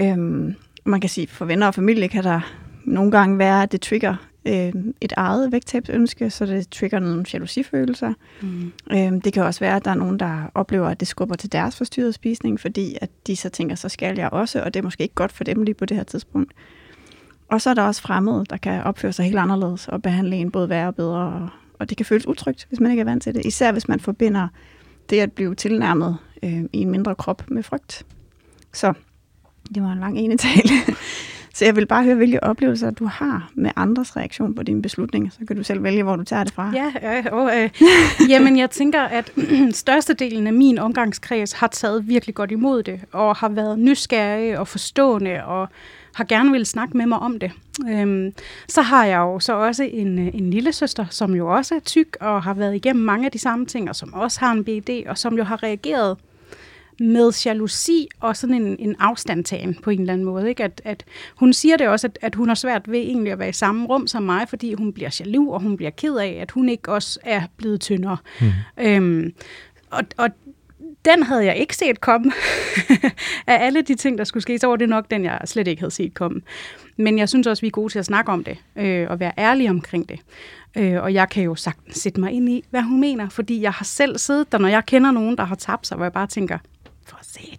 Øhm, 0.00 0.54
man 0.84 1.00
kan 1.00 1.10
sige, 1.10 1.26
for 1.26 1.44
venner 1.44 1.66
og 1.66 1.74
familie 1.74 2.08
kan 2.08 2.24
der 2.24 2.40
nogle 2.84 3.10
gange 3.10 3.38
være, 3.38 3.62
at 3.62 3.72
det 3.72 3.80
trigger 3.80 4.16
øh, 4.44 4.72
et 5.00 5.12
eget 5.16 5.52
vægttabsønske, 5.52 6.30
så 6.30 6.46
det 6.46 6.70
trigger 6.70 6.98
nogle 6.98 7.24
jalousifølelser. 7.32 8.12
Mm. 8.42 8.72
Øh, 8.92 9.12
det 9.24 9.32
kan 9.32 9.42
også 9.42 9.60
være, 9.60 9.76
at 9.76 9.84
der 9.84 9.90
er 9.90 9.94
nogen, 9.94 10.18
der 10.18 10.50
oplever, 10.54 10.88
at 10.88 11.00
det 11.00 11.08
skubber 11.08 11.34
til 11.34 11.52
deres 11.52 11.76
forstyrrede 11.76 12.12
spisning, 12.12 12.60
fordi 12.60 12.96
at 13.00 13.10
de 13.26 13.36
så 13.36 13.48
tænker, 13.48 13.74
så 13.74 13.88
skal 13.88 14.18
jeg 14.18 14.28
også, 14.32 14.62
og 14.62 14.74
det 14.74 14.80
er 14.80 14.84
måske 14.84 15.02
ikke 15.02 15.14
godt 15.14 15.32
for 15.32 15.44
dem 15.44 15.62
lige 15.62 15.74
på 15.74 15.84
det 15.84 15.96
her 15.96 16.04
tidspunkt. 16.04 16.52
Og 17.48 17.60
så 17.60 17.70
er 17.70 17.74
der 17.74 17.82
også 17.82 18.02
fremmede, 18.02 18.44
der 18.50 18.56
kan 18.56 18.82
opføre 18.82 19.12
sig 19.12 19.24
helt 19.24 19.38
anderledes 19.38 19.88
og 19.88 20.02
behandle 20.02 20.36
en 20.36 20.50
både 20.50 20.68
værre 20.68 20.88
og 20.88 20.94
bedre, 20.94 21.18
og, 21.18 21.48
og 21.78 21.88
det 21.88 21.96
kan 21.96 22.06
føles 22.06 22.26
utrygt, 22.26 22.66
hvis 22.68 22.80
man 22.80 22.90
ikke 22.90 23.00
er 23.00 23.04
vant 23.04 23.22
til 23.22 23.34
det. 23.34 23.46
Især 23.46 23.72
hvis 23.72 23.88
man 23.88 24.00
forbinder 24.00 24.48
det 25.10 25.20
at 25.20 25.32
blive 25.32 25.54
tilnærmet 25.54 26.16
øh, 26.42 26.64
i 26.72 26.78
en 26.78 26.90
mindre 26.90 27.14
krop 27.14 27.50
med 27.50 27.62
frygt. 27.62 28.06
Så 28.72 28.92
det 29.74 29.82
var 29.82 29.92
en 29.92 29.98
lang 29.98 30.18
ene 30.18 30.36
tale. 30.36 30.74
Så 31.58 31.64
jeg 31.64 31.76
vil 31.76 31.86
bare 31.86 32.04
høre, 32.04 32.14
hvilke 32.14 32.44
oplevelser 32.44 32.90
du 32.90 33.06
har 33.06 33.50
med 33.54 33.70
andres 33.76 34.16
reaktion 34.16 34.54
på 34.54 34.62
dine 34.62 34.82
beslutninger. 34.82 35.30
Så 35.30 35.38
kan 35.46 35.56
du 35.56 35.62
selv 35.62 35.82
vælge, 35.82 36.02
hvor 36.02 36.16
du 36.16 36.24
tager 36.24 36.44
det 36.44 36.52
fra. 36.52 36.72
Ja, 36.74 36.92
ja 37.02 37.30
og, 37.30 37.50
øh, 37.58 37.70
jamen 38.30 38.58
jeg 38.58 38.70
tænker, 38.70 39.02
at 39.02 39.32
størstedelen 39.72 40.46
af 40.46 40.52
min 40.52 40.78
omgangskreds 40.78 41.52
har 41.52 41.66
taget 41.66 42.08
virkelig 42.08 42.34
godt 42.34 42.50
imod 42.50 42.82
det, 42.82 43.00
og 43.12 43.36
har 43.36 43.48
været 43.48 43.78
nysgerrige 43.78 44.60
og 44.60 44.68
forstående, 44.68 45.44
og 45.44 45.68
har 46.14 46.24
gerne 46.24 46.52
vil 46.52 46.66
snakke 46.66 46.96
med 46.96 47.06
mig 47.06 47.18
om 47.18 47.38
det. 47.38 47.52
Øhm, 47.90 48.32
så 48.68 48.82
har 48.82 49.04
jeg 49.04 49.18
jo 49.18 49.40
så 49.40 49.52
også 49.52 49.82
en, 49.82 50.18
øh, 50.18 50.34
en 50.34 50.50
lille 50.50 50.72
søster, 50.72 51.06
som 51.10 51.34
jo 51.34 51.54
også 51.54 51.74
er 51.74 51.80
tyk, 51.80 52.16
og 52.20 52.42
har 52.42 52.54
været 52.54 52.74
igennem 52.74 53.04
mange 53.04 53.26
af 53.26 53.32
de 53.32 53.38
samme 53.38 53.66
ting, 53.66 53.88
og 53.88 53.96
som 53.96 54.14
også 54.14 54.40
har 54.40 54.52
en 54.52 54.64
BD, 54.64 55.08
og 55.08 55.18
som 55.18 55.36
jo 55.36 55.44
har 55.44 55.62
reageret 55.62 56.16
med 57.00 57.32
jalousi 57.46 58.08
og 58.20 58.36
sådan 58.36 58.54
en, 58.54 58.76
en 58.78 58.96
afstandtagen 58.98 59.74
på 59.74 59.90
en 59.90 60.00
eller 60.00 60.12
anden 60.12 60.24
måde. 60.24 60.48
Ikke? 60.48 60.64
At, 60.64 60.82
at 60.84 61.04
hun 61.36 61.52
siger 61.52 61.76
det 61.76 61.88
også, 61.88 62.06
at, 62.06 62.18
at 62.22 62.34
hun 62.34 62.48
har 62.48 62.54
svært 62.54 62.90
ved 62.90 62.98
egentlig 62.98 63.32
at 63.32 63.38
være 63.38 63.48
i 63.48 63.52
samme 63.52 63.86
rum 63.86 64.06
som 64.06 64.22
mig, 64.22 64.48
fordi 64.48 64.74
hun 64.74 64.92
bliver 64.92 65.16
jaloux, 65.20 65.54
og 65.54 65.60
hun 65.60 65.76
bliver 65.76 65.90
ked 65.90 66.16
af, 66.16 66.38
at 66.40 66.50
hun 66.50 66.68
ikke 66.68 66.92
også 66.92 67.18
er 67.22 67.42
blevet 67.56 67.80
tyndere. 67.80 68.16
Mm. 68.40 68.50
Øhm, 68.78 69.34
og, 69.90 70.02
og 70.16 70.30
den 71.04 71.22
havde 71.22 71.44
jeg 71.44 71.56
ikke 71.56 71.76
set 71.76 72.00
komme. 72.00 72.32
af 73.46 73.66
alle 73.66 73.82
de 73.82 73.94
ting, 73.94 74.18
der 74.18 74.24
skulle 74.24 74.42
ske, 74.42 74.58
så 74.58 74.66
var 74.66 74.76
det 74.76 74.88
nok 74.88 75.10
den, 75.10 75.24
jeg 75.24 75.40
slet 75.44 75.68
ikke 75.68 75.82
havde 75.82 75.94
set 75.94 76.14
komme. 76.14 76.40
Men 76.96 77.18
jeg 77.18 77.28
synes 77.28 77.46
også, 77.46 77.60
vi 77.60 77.66
er 77.66 77.70
gode 77.70 77.92
til 77.92 77.98
at 77.98 78.04
snakke 78.04 78.32
om 78.32 78.44
det, 78.44 78.58
øh, 78.76 79.10
og 79.10 79.20
være 79.20 79.32
ærlige 79.38 79.70
omkring 79.70 80.08
det. 80.08 80.20
Øh, 80.76 81.02
og 81.02 81.14
jeg 81.14 81.28
kan 81.28 81.42
jo 81.42 81.54
sagtens 81.54 81.96
sætte 81.96 82.20
mig 82.20 82.32
ind 82.32 82.48
i, 82.48 82.64
hvad 82.70 82.82
hun 82.82 83.00
mener, 83.00 83.28
fordi 83.28 83.62
jeg 83.62 83.72
har 83.72 83.84
selv 83.84 84.18
siddet 84.18 84.52
der, 84.52 84.58
når 84.58 84.68
jeg 84.68 84.86
kender 84.86 85.10
nogen, 85.10 85.36
der 85.36 85.44
har 85.44 85.54
tabt 85.54 85.86
sig, 85.86 85.96
hvor 85.96 86.04
jeg 86.04 86.12
bare 86.12 86.26
tænker, 86.26 86.58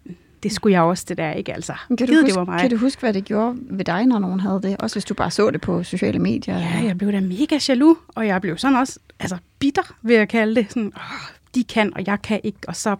den, 0.03 0.17
det 0.43 0.51
skulle 0.51 0.73
jeg 0.73 0.81
også, 0.81 1.05
det 1.09 1.17
der, 1.17 1.31
ikke 1.31 1.53
altså. 1.53 1.73
Kan 1.87 1.97
du, 1.97 2.05
Gid, 2.05 2.15
huske, 2.15 2.27
det 2.27 2.35
var 2.35 2.45
mig. 2.45 2.59
kan 2.59 2.69
du 2.69 2.77
huske, 2.77 2.99
hvad 2.99 3.13
det 3.13 3.25
gjorde 3.25 3.57
ved 3.61 3.85
dig, 3.85 4.05
når 4.05 4.19
nogen 4.19 4.39
havde 4.39 4.61
det? 4.63 4.75
Også 4.79 4.95
hvis 4.95 5.05
du 5.05 5.13
bare 5.13 5.31
så 5.31 5.51
det 5.51 5.61
på 5.61 5.83
sociale 5.83 6.19
medier? 6.19 6.57
Ja, 6.59 6.81
jeg 6.85 6.97
blev 6.97 7.11
da 7.11 7.19
mega 7.19 7.59
jaloux, 7.69 7.97
og 8.07 8.27
jeg 8.27 8.41
blev 8.41 8.57
sådan 8.57 8.77
også 8.77 8.99
altså 9.19 9.37
bitter, 9.59 9.95
vil 10.01 10.15
jeg 10.15 10.29
kalde 10.29 10.55
det. 10.55 10.65
Sådan, 10.69 10.91
åh, 10.95 11.35
de 11.55 11.63
kan, 11.63 11.93
og 11.95 12.07
jeg 12.07 12.21
kan 12.21 12.39
ikke, 12.43 12.59
og 12.67 12.75
så 12.75 12.95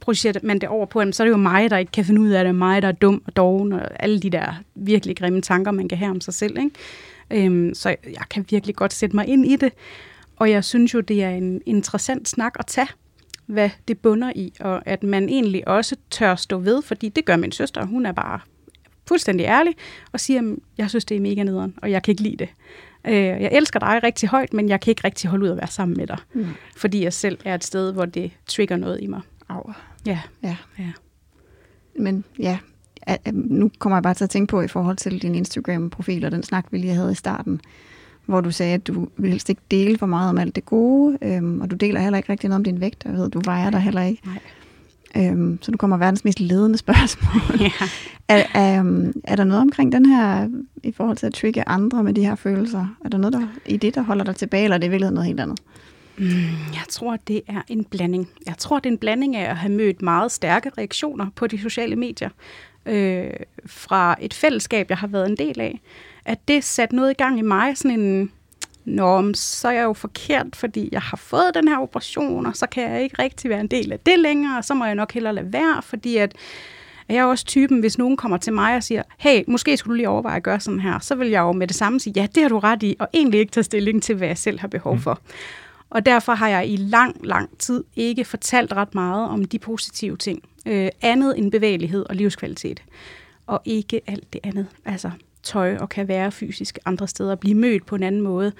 projicerer 0.00 0.34
man 0.42 0.58
det 0.58 0.68
over 0.68 0.86
på 0.86 1.00
dem, 1.00 1.12
så 1.12 1.22
er 1.22 1.24
det 1.24 1.32
jo 1.32 1.36
mig, 1.36 1.70
der 1.70 1.76
ikke 1.76 1.92
kan 1.92 2.04
finde 2.04 2.20
ud 2.20 2.28
af 2.28 2.44
det, 2.44 2.54
mig, 2.54 2.82
der 2.82 2.88
er 2.88 2.92
dum 2.92 3.22
og 3.26 3.36
doven, 3.36 3.72
og 3.72 4.02
alle 4.02 4.20
de 4.20 4.30
der 4.30 4.54
virkelig 4.74 5.16
grimme 5.16 5.40
tanker, 5.40 5.70
man 5.70 5.88
kan 5.88 5.98
have 5.98 6.10
om 6.10 6.20
sig 6.20 6.34
selv. 6.34 6.58
Ikke? 6.58 7.46
Øhm, 7.46 7.74
så 7.74 7.88
jeg 7.88 8.24
kan 8.30 8.46
virkelig 8.50 8.76
godt 8.76 8.92
sætte 8.92 9.16
mig 9.16 9.26
ind 9.28 9.46
i 9.46 9.56
det, 9.56 9.72
og 10.36 10.50
jeg 10.50 10.64
synes 10.64 10.94
jo, 10.94 11.00
det 11.00 11.24
er 11.24 11.30
en 11.30 11.60
interessant 11.66 12.28
snak 12.28 12.52
at 12.58 12.66
tage, 12.66 12.88
hvad 13.46 13.70
det 13.88 13.98
bunder 13.98 14.32
i, 14.34 14.52
og 14.60 14.82
at 14.88 15.02
man 15.02 15.28
egentlig 15.28 15.68
også 15.68 15.96
tør 16.10 16.34
stå 16.34 16.58
ved, 16.58 16.82
fordi 16.82 17.08
det 17.08 17.24
gør 17.24 17.36
min 17.36 17.52
søster, 17.52 17.84
hun 17.86 18.06
er 18.06 18.12
bare 18.12 18.40
fuldstændig 19.08 19.44
ærlig, 19.44 19.74
og 20.12 20.20
siger, 20.20 20.40
at 20.40 20.58
jeg 20.78 20.90
synes, 20.90 21.04
det 21.04 21.16
er 21.16 21.20
mega 21.20 21.42
nederen, 21.42 21.74
og 21.82 21.90
jeg 21.90 22.02
kan 22.02 22.12
ikke 22.12 22.22
lide 22.22 22.36
det. 22.36 22.48
Øh, 23.06 23.14
jeg 23.14 23.48
elsker 23.52 23.80
dig 23.80 24.00
rigtig 24.02 24.28
højt, 24.28 24.52
men 24.52 24.68
jeg 24.68 24.80
kan 24.80 24.90
ikke 24.90 25.04
rigtig 25.04 25.30
holde 25.30 25.44
ud 25.44 25.50
at 25.50 25.56
være 25.56 25.66
sammen 25.66 25.96
med 25.96 26.06
dig, 26.06 26.18
Mm. 26.34 26.46
fordi 26.76 27.04
jeg 27.04 27.12
selv 27.12 27.38
er 27.44 27.54
et 27.54 27.64
sted, 27.64 27.92
hvor 27.92 28.04
det 28.04 28.30
trigger 28.46 28.76
noget 28.76 28.98
i 29.02 29.06
mig. 29.06 29.20
Au. 29.48 29.72
Ja, 30.06 30.20
Ja. 30.42 30.56
ja. 30.78 30.92
Men 31.98 32.24
ja, 32.38 32.58
nu 33.32 33.70
kommer 33.78 33.96
jeg 33.96 34.02
bare 34.02 34.14
til 34.14 34.24
at 34.24 34.30
tænke 34.30 34.50
på 34.50 34.60
i 34.60 34.68
forhold 34.68 34.96
til 34.96 35.22
din 35.22 35.34
Instagram-profil 35.34 36.24
og 36.24 36.30
den 36.32 36.42
snak, 36.42 36.66
vi 36.70 36.78
lige 36.78 36.94
havde 36.94 37.12
i 37.12 37.14
starten, 37.14 37.60
hvor 38.26 38.40
du 38.40 38.50
sagde, 38.50 38.74
at 38.74 38.86
du 38.86 39.08
vil 39.16 39.30
helst 39.30 39.48
ikke 39.48 39.62
dele 39.70 39.98
for 39.98 40.06
meget 40.06 40.30
om 40.30 40.38
alt 40.38 40.56
det 40.56 40.64
gode, 40.64 41.18
øhm, 41.22 41.60
og 41.60 41.70
du 41.70 41.76
deler 41.76 42.00
heller 42.00 42.16
ikke 42.16 42.32
rigtig 42.32 42.48
noget 42.48 42.60
om 42.60 42.64
din 42.64 42.80
vægt, 42.80 43.04
og 43.04 43.10
jeg 43.10 43.18
ved, 43.18 43.30
du 43.30 43.40
vejer 43.44 43.70
dig 43.70 43.80
heller 43.80 44.02
ikke. 44.02 44.22
Nej. 44.26 44.38
Øhm, 45.16 45.58
så 45.62 45.70
du 45.70 45.78
kommer 45.78 45.96
verdens 45.96 46.24
mest 46.24 46.40
ledende 46.40 46.78
spørgsmål. 46.78 47.60
ja. 47.60 47.70
Er, 48.28 48.44
er, 48.54 48.80
øhm, 48.80 49.12
er 49.24 49.36
der 49.36 49.44
noget 49.44 49.60
omkring 49.60 49.92
den 49.92 50.06
her, 50.06 50.48
i 50.82 50.92
forhold 50.92 51.16
til 51.16 51.26
at 51.26 51.34
trigge 51.34 51.68
andre 51.68 52.02
med 52.02 52.14
de 52.14 52.24
her 52.24 52.34
følelser? 52.34 52.96
Er 53.04 53.08
der 53.08 53.18
noget 53.18 53.32
der, 53.32 53.46
i 53.66 53.76
det, 53.76 53.94
der 53.94 54.02
holder 54.02 54.24
dig 54.24 54.36
tilbage, 54.36 54.64
eller 54.64 54.74
er 54.74 54.78
det 54.78 54.86
i 54.86 54.90
virkeligheden 54.90 55.14
noget 55.14 55.26
helt 55.26 55.40
andet? 55.40 55.60
Mm, 56.18 56.26
jeg 56.72 56.84
tror, 56.88 57.16
det 57.16 57.42
er 57.48 57.62
en 57.68 57.84
blanding. 57.84 58.28
Jeg 58.46 58.54
tror, 58.58 58.78
det 58.78 58.86
er 58.86 58.92
en 58.92 58.98
blanding 58.98 59.36
af 59.36 59.50
at 59.50 59.56
have 59.56 59.72
mødt 59.72 60.02
meget 60.02 60.32
stærke 60.32 60.70
reaktioner 60.78 61.26
på 61.34 61.46
de 61.46 61.58
sociale 61.58 61.96
medier 61.96 62.30
øh, 62.86 63.30
fra 63.66 64.16
et 64.20 64.34
fællesskab, 64.34 64.90
jeg 64.90 64.98
har 64.98 65.06
været 65.06 65.30
en 65.30 65.36
del 65.36 65.60
af. 65.60 65.80
At 66.26 66.48
det 66.48 66.64
satte 66.64 66.96
noget 66.96 67.10
i 67.10 67.14
gang 67.14 67.38
i 67.38 67.42
mig, 67.42 67.78
sådan 67.78 68.00
en, 68.00 68.32
Nå, 68.84 69.32
så 69.34 69.68
er 69.68 69.72
jeg 69.72 69.84
jo 69.84 69.92
forkert, 69.92 70.56
fordi 70.56 70.88
jeg 70.92 71.00
har 71.02 71.16
fået 71.16 71.50
den 71.54 71.68
her 71.68 71.78
operation, 71.78 72.46
og 72.46 72.56
så 72.56 72.66
kan 72.66 72.90
jeg 72.90 73.02
ikke 73.02 73.22
rigtig 73.22 73.50
være 73.50 73.60
en 73.60 73.66
del 73.66 73.92
af 73.92 73.98
det 74.00 74.18
længere, 74.18 74.58
og 74.58 74.64
så 74.64 74.74
må 74.74 74.84
jeg 74.84 74.94
nok 74.94 75.12
hellere 75.12 75.34
lade 75.34 75.52
være, 75.52 75.82
fordi 75.82 76.16
at 76.16 76.34
jeg 77.08 77.16
er 77.16 77.24
også 77.24 77.44
typen, 77.44 77.80
hvis 77.80 77.98
nogen 77.98 78.16
kommer 78.16 78.36
til 78.36 78.52
mig 78.52 78.76
og 78.76 78.82
siger, 78.82 79.02
hey, 79.18 79.44
måske 79.46 79.76
skulle 79.76 79.92
du 79.92 79.96
lige 79.96 80.08
overveje 80.08 80.36
at 80.36 80.42
gøre 80.42 80.60
sådan 80.60 80.80
her, 80.80 80.98
så 80.98 81.14
vil 81.14 81.28
jeg 81.28 81.40
jo 81.40 81.52
med 81.52 81.66
det 81.66 81.76
samme 81.76 82.00
sige, 82.00 82.12
ja, 82.16 82.26
det 82.34 82.42
har 82.42 82.48
du 82.48 82.58
ret 82.58 82.82
i, 82.82 82.96
og 82.98 83.08
egentlig 83.14 83.40
ikke 83.40 83.52
tage 83.52 83.64
stilling 83.64 84.02
til, 84.02 84.16
hvad 84.16 84.28
jeg 84.28 84.38
selv 84.38 84.60
har 84.60 84.68
behov 84.68 84.98
for. 84.98 85.14
Mm. 85.14 85.32
Og 85.90 86.06
derfor 86.06 86.34
har 86.34 86.48
jeg 86.48 86.68
i 86.68 86.76
lang, 86.76 87.26
lang 87.26 87.58
tid 87.58 87.84
ikke 87.96 88.24
fortalt 88.24 88.72
ret 88.72 88.94
meget 88.94 89.28
om 89.28 89.44
de 89.44 89.58
positive 89.58 90.16
ting. 90.16 90.42
Øh, 90.66 90.88
andet 91.02 91.38
end 91.38 91.50
bevægelighed 91.50 92.06
og 92.08 92.16
livskvalitet. 92.16 92.82
Og 93.46 93.62
ikke 93.64 94.00
alt 94.06 94.32
det 94.32 94.40
andet. 94.44 94.66
Altså 94.84 95.10
tøj 95.46 95.76
og 95.76 95.88
kan 95.88 96.08
være 96.08 96.32
fysisk 96.32 96.78
andre 96.84 97.08
steder, 97.08 97.34
blive 97.34 97.54
mødt 97.54 97.86
på 97.86 97.94
en 97.94 98.02
anden 98.02 98.20
måde. 98.20 98.52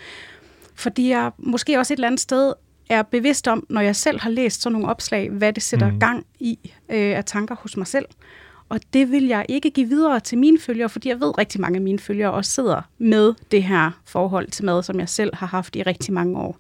Fordi 0.74 1.09
jeg 1.09 1.30
måske 1.39 1.78
også 1.78 1.95
et 1.95 1.97
eller 1.97 2.09
andet 2.09 2.20
sted 2.20 2.53
er 2.89 3.03
bevidst 3.03 3.49
om, 3.49 3.66
når 3.68 3.80
jeg 3.80 3.97
selv 3.97 4.20
har 4.20 4.30
læst 4.30 4.62
sådan 4.62 4.72
nogle 4.72 4.89
opslag, 4.89 5.30
hvad 5.30 5.53
det 5.53 5.62
sætter 5.62 5.91
mm. 5.91 6.01
gang 6.01 6.26
i 6.41 6.59
øh, 6.89 7.16
af 7.16 7.24
tanker 7.24 7.55
hos 7.55 7.76
mig 7.76 7.87
selv. 7.87 8.07
Og 8.68 8.80
det 8.93 9.11
vil 9.11 9.26
jeg 9.26 9.47
ikke 9.49 9.70
give 9.70 9.89
videre 9.89 10.20
til 10.20 10.39
mine 10.39 10.59
følgere, 10.59 10.89
fordi 10.89 11.09
jeg 11.09 11.20
ved, 11.20 11.39
rigtig 11.39 11.61
mange 11.61 11.76
af 11.76 11.82
mine 11.82 11.99
følgere 11.99 12.32
også 12.32 12.51
sidder 12.51 12.82
med 12.99 13.34
det 13.51 13.62
her 13.62 13.91
forhold 14.05 14.51
til 14.51 14.64
mad, 14.64 14.82
som 14.82 15.01
jeg 15.01 15.09
selv 15.09 15.34
har 15.34 15.47
haft 15.47 15.76
i 15.76 15.82
rigtig 15.82 16.14
mange 16.14 16.39
år. 16.39 16.59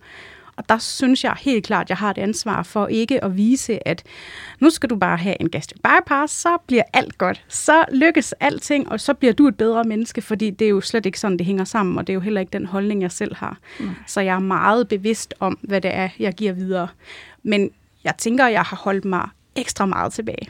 Og 0.56 0.68
der 0.68 0.78
synes 0.78 1.24
jeg 1.24 1.36
helt 1.40 1.66
klart, 1.66 1.86
at 1.86 1.90
jeg 1.90 1.98
har 1.98 2.10
et 2.10 2.18
ansvar 2.18 2.62
for 2.62 2.86
ikke 2.86 3.24
at 3.24 3.36
vise, 3.36 3.88
at 3.88 4.02
nu 4.60 4.70
skal 4.70 4.90
du 4.90 4.96
bare 4.96 5.16
have 5.16 5.36
en 5.40 5.50
gastric 5.50 5.80
bypass, 5.82 6.32
så 6.32 6.58
bliver 6.66 6.82
alt 6.92 7.18
godt. 7.18 7.44
Så 7.48 7.84
lykkes 7.92 8.32
alting, 8.32 8.88
og 8.88 9.00
så 9.00 9.14
bliver 9.14 9.32
du 9.32 9.48
et 9.48 9.56
bedre 9.56 9.84
menneske, 9.84 10.22
fordi 10.22 10.50
det 10.50 10.64
er 10.64 10.68
jo 10.68 10.80
slet 10.80 11.06
ikke 11.06 11.20
sådan, 11.20 11.36
det 11.38 11.46
hænger 11.46 11.64
sammen, 11.64 11.98
og 11.98 12.06
det 12.06 12.12
er 12.12 12.14
jo 12.14 12.20
heller 12.20 12.40
ikke 12.40 12.50
den 12.50 12.66
holdning, 12.66 13.02
jeg 13.02 13.12
selv 13.12 13.36
har. 13.36 13.58
Mm. 13.80 13.90
Så 14.06 14.20
jeg 14.20 14.34
er 14.34 14.38
meget 14.38 14.88
bevidst 14.88 15.34
om, 15.40 15.58
hvad 15.62 15.80
det 15.80 15.94
er, 15.94 16.08
jeg 16.18 16.34
giver 16.34 16.52
videre. 16.52 16.88
Men 17.42 17.70
jeg 18.04 18.14
tænker, 18.18 18.44
at 18.44 18.52
jeg 18.52 18.62
har 18.62 18.76
holdt 18.76 19.04
mig 19.04 19.28
ekstra 19.56 19.86
meget 19.86 20.12
tilbage 20.12 20.48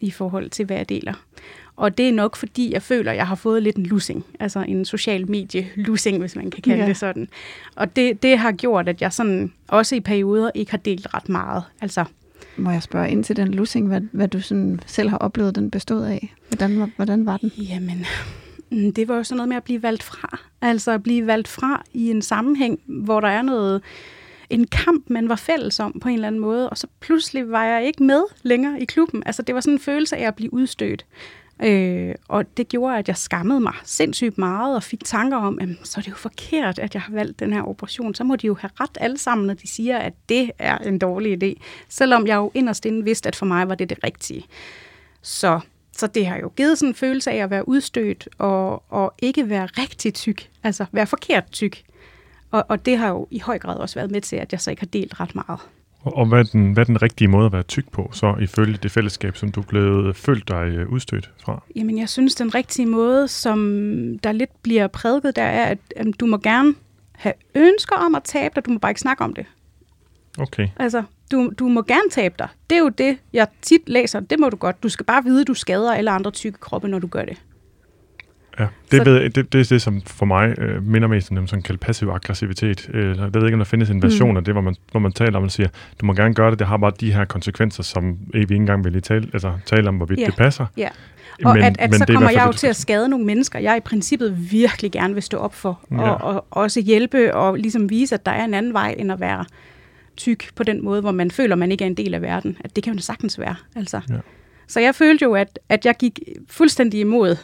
i 0.00 0.10
forhold 0.10 0.50
til, 0.50 0.64
hvad 0.64 0.76
jeg 0.76 0.88
deler. 0.88 1.14
Og 1.80 1.98
det 1.98 2.08
er 2.08 2.12
nok, 2.12 2.36
fordi 2.36 2.72
jeg 2.72 2.82
føler, 2.82 3.10
at 3.10 3.16
jeg 3.16 3.26
har 3.26 3.34
fået 3.34 3.62
lidt 3.62 3.76
en 3.76 3.86
lussing. 3.86 4.24
Altså 4.40 4.64
en 4.68 4.84
social 4.84 5.30
medie-lussing, 5.30 6.18
hvis 6.18 6.36
man 6.36 6.50
kan 6.50 6.62
kalde 6.62 6.82
Ja. 6.82 6.86
det 6.88 6.96
sådan. 6.96 7.28
Og 7.76 7.96
det, 7.96 8.22
det 8.22 8.38
har 8.38 8.52
gjort, 8.52 8.88
at 8.88 9.02
jeg 9.02 9.12
sådan 9.12 9.52
også 9.68 9.94
i 9.96 10.00
perioder 10.00 10.50
ikke 10.54 10.70
har 10.70 10.78
delt 10.78 11.06
ret 11.14 11.28
meget. 11.28 11.62
Altså, 11.80 12.04
Må 12.56 12.70
jeg 12.70 12.82
spørge 12.82 13.10
ind 13.10 13.24
til 13.24 13.36
den 13.36 13.48
lussing, 13.54 13.86
hvad, 13.88 14.00
hvad 14.12 14.28
du 14.28 14.40
sådan 14.40 14.80
selv 14.86 15.08
har 15.08 15.16
oplevet, 15.18 15.54
den 15.54 15.70
bestod 15.70 16.04
af? 16.04 16.34
Hvordan, 16.48 16.80
var- 16.80 16.90
hvordan 16.96 17.26
var 17.26 17.36
den? 17.36 17.52
jamen, 17.58 18.06
mm, 18.70 18.92
det 18.92 19.08
var 19.08 19.16
jo 19.16 19.22
sådan 19.24 19.36
noget 19.36 19.48
med 19.48 19.56
at 19.56 19.64
blive 19.64 19.82
valgt 19.82 20.02
fra. 20.02 20.38
Altså 20.62 20.90
at 20.90 21.02
blive 21.02 21.26
valgt 21.26 21.48
fra 21.48 21.82
i 21.94 22.10
en 22.10 22.22
sammenhæng, 22.22 22.80
hvor 22.86 23.20
der 23.20 23.28
er 23.28 23.42
noget 23.42 23.82
en 24.50 24.66
kamp, 24.66 25.10
man 25.10 25.28
var 25.28 25.36
fælles 25.36 25.80
om 25.80 26.00
på 26.00 26.08
en 26.08 26.14
eller 26.14 26.26
anden 26.26 26.40
måde, 26.40 26.70
og 26.70 26.78
så 26.78 26.86
pludselig 27.00 27.50
var 27.50 27.64
jeg 27.64 27.86
ikke 27.86 28.02
med 28.02 28.22
længere 28.42 28.80
i 28.80 28.84
klubben. 28.84 29.22
Altså 29.26 29.42
det 29.42 29.54
var 29.54 29.60
sådan 29.60 29.72
en 29.74 29.78
følelse 29.80 30.16
af 30.16 30.26
at 30.26 30.34
blive 30.34 30.52
udstødt. 30.54 31.06
Øh, 31.62 32.14
og 32.28 32.56
det 32.56 32.68
gjorde, 32.68 32.98
at 32.98 33.08
jeg 33.08 33.16
skammede 33.16 33.60
mig 33.60 33.74
sindssygt 33.84 34.38
meget 34.38 34.76
og 34.76 34.82
fik 34.82 35.04
tanker 35.04 35.36
om, 35.36 35.58
at 35.58 35.68
så 35.84 36.00
er 36.00 36.02
det 36.02 36.10
jo 36.10 36.16
forkert, 36.16 36.78
at 36.78 36.94
jeg 36.94 37.02
har 37.02 37.12
valgt 37.12 37.40
den 37.40 37.52
her 37.52 37.62
operation. 37.62 38.14
Så 38.14 38.24
må 38.24 38.36
de 38.36 38.46
jo 38.46 38.54
have 38.54 38.70
ret 38.80 38.98
alle 39.00 39.18
sammen, 39.18 39.46
når 39.46 39.54
de 39.54 39.68
siger, 39.68 39.98
at 39.98 40.12
det 40.28 40.50
er 40.58 40.78
en 40.78 40.98
dårlig 40.98 41.42
idé. 41.42 41.60
Selvom 41.88 42.26
jeg 42.26 42.36
jo 42.36 42.50
inderst 42.54 42.86
inde 42.86 43.04
vidste, 43.04 43.28
at 43.28 43.36
for 43.36 43.46
mig 43.46 43.68
var 43.68 43.74
det 43.74 43.90
det 43.90 43.98
rigtige. 44.04 44.44
Så, 45.22 45.60
så 45.92 46.06
det 46.06 46.26
har 46.26 46.38
jo 46.38 46.52
givet 46.56 46.78
sådan 46.78 46.90
en 46.90 46.94
følelse 46.94 47.30
af 47.30 47.36
at 47.36 47.50
være 47.50 47.68
udstødt 47.68 48.28
og, 48.38 48.92
og 48.92 49.14
ikke 49.18 49.48
være 49.48 49.66
rigtig 49.66 50.14
tyk. 50.14 50.50
Altså 50.62 50.86
være 50.92 51.06
forkert 51.06 51.50
tyk. 51.52 51.82
Og, 52.50 52.64
og 52.68 52.86
det 52.86 52.98
har 52.98 53.08
jo 53.08 53.28
i 53.30 53.38
høj 53.38 53.58
grad 53.58 53.76
også 53.76 53.94
været 53.94 54.10
med 54.10 54.20
til, 54.20 54.36
at 54.36 54.52
jeg 54.52 54.60
så 54.60 54.70
ikke 54.70 54.82
har 54.82 54.86
delt 54.86 55.20
ret 55.20 55.34
meget. 55.34 55.60
Og, 56.02 56.26
hvad, 56.26 56.38
er 56.38 56.42
den, 56.42 56.72
hvad 56.72 56.82
er 56.82 56.86
den 56.86 57.02
rigtige 57.02 57.28
måde 57.28 57.46
at 57.46 57.52
være 57.52 57.62
tyk 57.62 57.92
på, 57.92 58.10
så 58.12 58.34
ifølge 58.40 58.78
det 58.82 58.90
fællesskab, 58.90 59.36
som 59.36 59.52
du 59.52 59.62
blevet 59.62 60.16
følt 60.16 60.48
dig 60.48 60.68
øh, 60.68 60.88
udstødt 60.88 61.30
fra? 61.44 61.62
Jamen, 61.76 61.98
jeg 61.98 62.08
synes, 62.08 62.34
den 62.34 62.54
rigtige 62.54 62.86
måde, 62.86 63.28
som 63.28 63.58
der 64.24 64.32
lidt 64.32 64.62
bliver 64.62 64.86
prædiket, 64.86 65.36
der 65.36 65.42
er, 65.42 65.64
at, 65.64 65.78
at 65.96 66.06
du 66.20 66.26
må 66.26 66.38
gerne 66.38 66.74
have 67.12 67.34
ønsker 67.54 67.96
om 67.96 68.14
at 68.14 68.22
tabe 68.22 68.52
dig, 68.54 68.66
du 68.66 68.70
må 68.70 68.78
bare 68.78 68.90
ikke 68.90 69.00
snakke 69.00 69.24
om 69.24 69.34
det. 69.34 69.46
Okay. 70.38 70.68
Altså, 70.76 71.02
du, 71.30 71.52
du 71.58 71.68
må 71.68 71.82
gerne 71.82 72.10
tabe 72.10 72.34
dig. 72.38 72.48
Det 72.70 72.76
er 72.76 72.80
jo 72.80 72.88
det, 72.88 73.18
jeg 73.32 73.46
tit 73.62 73.88
læser. 73.88 74.20
Det 74.20 74.40
må 74.40 74.48
du 74.48 74.56
godt. 74.56 74.82
Du 74.82 74.88
skal 74.88 75.06
bare 75.06 75.24
vide, 75.24 75.40
at 75.40 75.46
du 75.46 75.54
skader 75.54 75.94
alle 75.94 76.10
andre 76.10 76.30
tykke 76.30 76.58
kroppe, 76.58 76.88
når 76.88 76.98
du 76.98 77.06
gør 77.06 77.24
det. 77.24 77.42
Ja, 78.60 78.66
det, 78.90 78.98
Så- 78.98 79.04
ved, 79.04 79.30
det, 79.30 79.52
det 79.52 79.60
er 79.60 79.64
det, 79.64 79.82
som 79.82 80.02
for 80.06 80.26
mig 80.26 80.58
øh, 80.58 80.86
minder 80.86 81.08
mest 81.08 81.30
om 81.32 81.46
sådan 81.46 81.62
kaldt 81.62 81.80
passiv 81.80 82.08
aggressivitet. 82.08 82.90
Øh, 82.94 83.18
jeg 83.18 83.34
ved 83.34 83.44
ikke, 83.44 83.54
om 83.54 83.58
der 83.58 83.64
findes 83.64 83.90
en 83.90 84.02
version 84.02 84.30
mm. 84.30 84.36
af 84.36 84.44
det, 84.44 84.54
hvor 84.54 84.60
man, 84.60 84.76
hvor 84.90 85.00
man 85.00 85.12
taler 85.12 85.38
om 85.38 85.44
og 85.44 85.50
siger, 85.50 85.68
du 86.00 86.06
må 86.06 86.14
gerne 86.14 86.34
gøre 86.34 86.50
det, 86.50 86.58
det 86.58 86.66
har 86.66 86.76
bare 86.76 86.92
de 87.00 87.12
her 87.12 87.24
konsekvenser, 87.24 87.82
som 87.82 88.18
vi 88.32 88.40
ikke 88.40 88.54
engang 88.54 88.84
vil 88.84 89.02
tale, 89.02 89.28
altså, 89.32 89.52
tale 89.66 89.88
om, 89.88 89.96
hvorvidt 89.96 90.20
Ja. 90.20 90.26
det 90.26 90.36
passer. 90.36 90.66
Ja. 90.76 90.88
Og 91.44 91.54
men, 91.54 91.64
at, 91.64 91.76
at 91.78 91.94
så 91.94 92.04
er 92.08 92.10
i 92.10 92.14
kommer 92.14 92.30
jeg 92.30 92.46
jo 92.46 92.52
til 92.52 92.66
at 92.66 92.76
skade 92.76 93.08
nogle 93.08 93.26
mennesker, 93.26 93.58
jeg 93.58 93.76
i 93.76 93.80
princippet 93.80 94.52
virkelig 94.52 94.92
gerne 94.92 95.14
vil 95.14 95.22
stå 95.22 95.38
op 95.38 95.54
for. 95.54 95.80
Ja. 95.90 96.10
Og, 96.10 96.34
og 96.34 96.44
også 96.50 96.80
hjælpe 96.80 97.34
og 97.34 97.56
ligesom 97.56 97.90
vise, 97.90 98.14
at 98.14 98.26
der 98.26 98.32
er 98.32 98.44
en 98.44 98.54
anden 98.54 98.72
vej, 98.72 98.94
end 98.98 99.12
at 99.12 99.20
være 99.20 99.44
tyk 100.16 100.54
på 100.54 100.62
den 100.62 100.84
måde, 100.84 101.00
hvor 101.00 101.10
man 101.10 101.30
føler, 101.30 101.56
man 101.56 101.72
ikke 101.72 101.84
er 101.84 101.86
en 101.86 101.94
del 101.94 102.14
af 102.14 102.22
verden. 102.22 102.56
At 102.64 102.76
det 102.76 102.84
kan 102.84 102.94
jo 102.94 103.00
sagtens 103.00 103.38
være. 103.38 103.54
Altså. 103.76 104.00
Ja. 104.08 104.14
Så 104.68 104.80
jeg 104.80 104.94
følte 104.94 105.22
jo, 105.22 105.34
at, 105.34 105.58
at 105.68 105.86
jeg 105.86 105.94
gik 105.98 106.20
fuldstændig 106.48 107.00
imod 107.00 107.36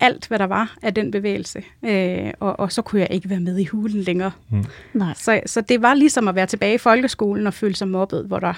alt, 0.00 0.28
hvad 0.28 0.38
der 0.38 0.46
var 0.46 0.76
af 0.82 0.94
den 0.94 1.10
bevægelse. 1.10 1.62
Øh, 1.84 2.30
og, 2.40 2.60
og 2.60 2.72
så 2.72 2.82
kunne 2.82 3.00
jeg 3.00 3.08
ikke 3.10 3.30
være 3.30 3.40
med 3.40 3.58
i 3.58 3.64
hulen 3.64 4.00
længere. 4.00 4.30
Nej. 4.92 5.14
Så, 5.16 5.40
så 5.46 5.60
det 5.60 5.82
var 5.82 5.94
ligesom 5.94 6.28
at 6.28 6.34
være 6.34 6.46
tilbage 6.46 6.74
i 6.74 6.78
folkeskolen 6.78 7.46
og 7.46 7.54
føle 7.54 7.76
sig 7.76 7.88
mobbet, 7.88 8.24
hvor 8.26 8.38
der 8.38 8.54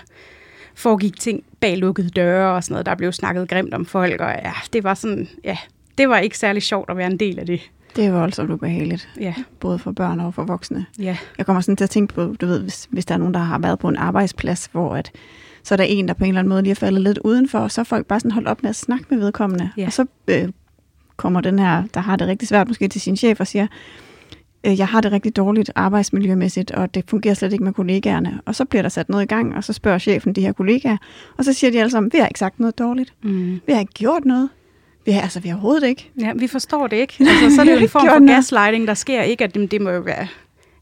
foregik 0.74 1.20
ting 1.20 1.43
bag 1.61 1.78
lukkede 1.78 2.09
døre 2.09 2.55
og 2.55 2.64
sådan 2.64 2.72
noget. 2.72 2.87
Der 2.87 2.95
blev 2.95 3.12
snakket 3.12 3.49
grimt 3.49 3.74
om 3.74 3.87
folk, 3.87 4.20
og 4.20 4.28
ja, 4.45 4.53
det 4.72 4.84
var 4.84 4.95
sådan, 4.95 5.28
ja, 5.45 5.57
det 5.99 6.09
var 6.09 6.18
ikke 6.18 6.39
særlig 6.39 6.62
sjovt 6.62 6.91
at 6.91 6.97
være 6.97 7.07
en 7.11 7.16
del 7.20 7.39
af 7.39 7.47
det. 7.47 7.61
Det 7.97 8.05
er 8.05 8.12
voldsomt 8.12 8.51
ubehageligt, 8.51 9.09
Ja, 9.20 9.34
både 9.61 9.78
for 9.78 9.93
børn 9.93 10.20
og 10.20 10.34
for 10.34 10.45
voksne. 10.45 10.87
ja, 10.99 11.16
Jeg 11.39 11.47
kommer 11.47 11.61
sådan 11.61 11.76
til 11.76 11.84
at 11.84 11.91
tænke 11.91 12.14
på, 12.14 12.34
du 12.41 12.47
ved, 12.47 12.61
hvis, 12.62 12.89
hvis 12.91 13.07
der 13.07 13.14
er 13.14 13.18
nogen, 13.18 13.34
der 13.34 13.41
har 13.41 13.59
været 13.59 13.78
på 13.78 13.89
en 13.89 13.97
arbejdsplads, 13.97 14.68
hvor 14.72 14.95
at, 14.97 15.11
så 15.62 15.74
er 15.74 15.76
der 15.76 15.84
en, 15.84 16.09
der 16.09 16.14
på 16.14 16.24
en 16.24 16.28
eller 16.28 16.39
anden 16.39 16.49
måde 16.49 16.62
lige 16.62 16.70
er 16.70 16.74
faldet 16.74 17.03
lidt 17.03 17.18
udenfor, 17.24 17.59
og 17.59 17.70
så 17.70 17.80
er 17.80 17.84
folk 17.84 18.07
bare 18.07 18.20
sådan 18.20 18.30
holdt 18.30 18.49
op 18.49 18.62
med 18.62 18.70
at 18.70 18.76
snakke 18.76 19.05
med 19.11 19.18
vedkommende. 19.18 19.70
Ja. 19.76 19.87
Og 19.87 19.93
så 19.93 20.07
øh, 20.28 20.49
kommer 21.17 21.41
den 21.41 21.59
her, 21.59 21.83
der 21.95 22.01
har 22.01 22.17
det 22.17 22.29
rigtig 22.29 22.49
svært 22.49 22.69
måske 22.69 22.89
til 22.89 23.01
sin 23.01 23.17
chef 23.17 23.41
og 23.41 23.47
siger, 23.47 23.67
øh, 24.67 24.79
jeg 24.79 24.89
har 24.89 25.01
det 25.01 25.12
rigtig 25.12 25.37
dårligt 25.37 25.71
arbejdsmiljømæssigt, 25.75 26.71
og 26.71 26.95
det 26.95 27.05
fungerer 27.09 27.35
slet 27.35 27.53
ikke 27.53 27.64
med 27.64 27.73
kollegaerne. 27.73 28.41
Og 28.47 28.55
så 28.55 28.64
bliver 28.64 28.83
der 28.83 28.89
sat 28.89 29.09
noget 29.09 29.23
i 29.23 29.27
gang, 29.27 29.57
og 29.57 29.64
så 29.64 29.73
spørger 29.73 29.99
chefen 29.99 30.33
de 30.33 30.41
her 30.41 30.53
kollegaer, 30.53 30.97
og 31.37 31.45
så 31.45 31.53
siger 31.53 31.71
de 31.71 31.81
alle 31.81 31.91
sammen, 31.91 32.12
vi 32.12 32.19
har 32.19 32.27
ikke 32.27 32.39
sagt 32.39 32.61
noget 32.61 32.79
dårligt. 32.79 33.14
mm. 33.23 33.61
Vi 33.67 33.73
har 33.73 33.81
ikke 33.81 33.93
gjort 33.93 34.25
noget. 34.25 34.49
Vi 35.05 35.12
har, 35.12 35.23
altså, 35.23 35.41
vi 35.41 35.49
har 35.49 35.57
overhovedet 35.57 35.89
ikke. 35.89 36.11
ja 36.21 36.33
vi 36.37 36.47
forstår 36.47 36.87
det 36.87 36.97
ikke. 36.97 37.14
Altså, 37.21 37.57
så 37.57 37.61
er 37.61 37.64
det 37.64 37.73
jo 37.73 37.79
en 37.85 37.89
form 37.89 38.09
for 38.09 38.27
gaslighting, 38.27 38.89
der 38.89 38.95
sker 38.95 39.23
ikke, 39.23 39.45
at 39.45 39.55
det, 39.55 39.71
det 39.71 39.81
må 39.81 39.91
jo 39.91 40.01
være 40.01 40.27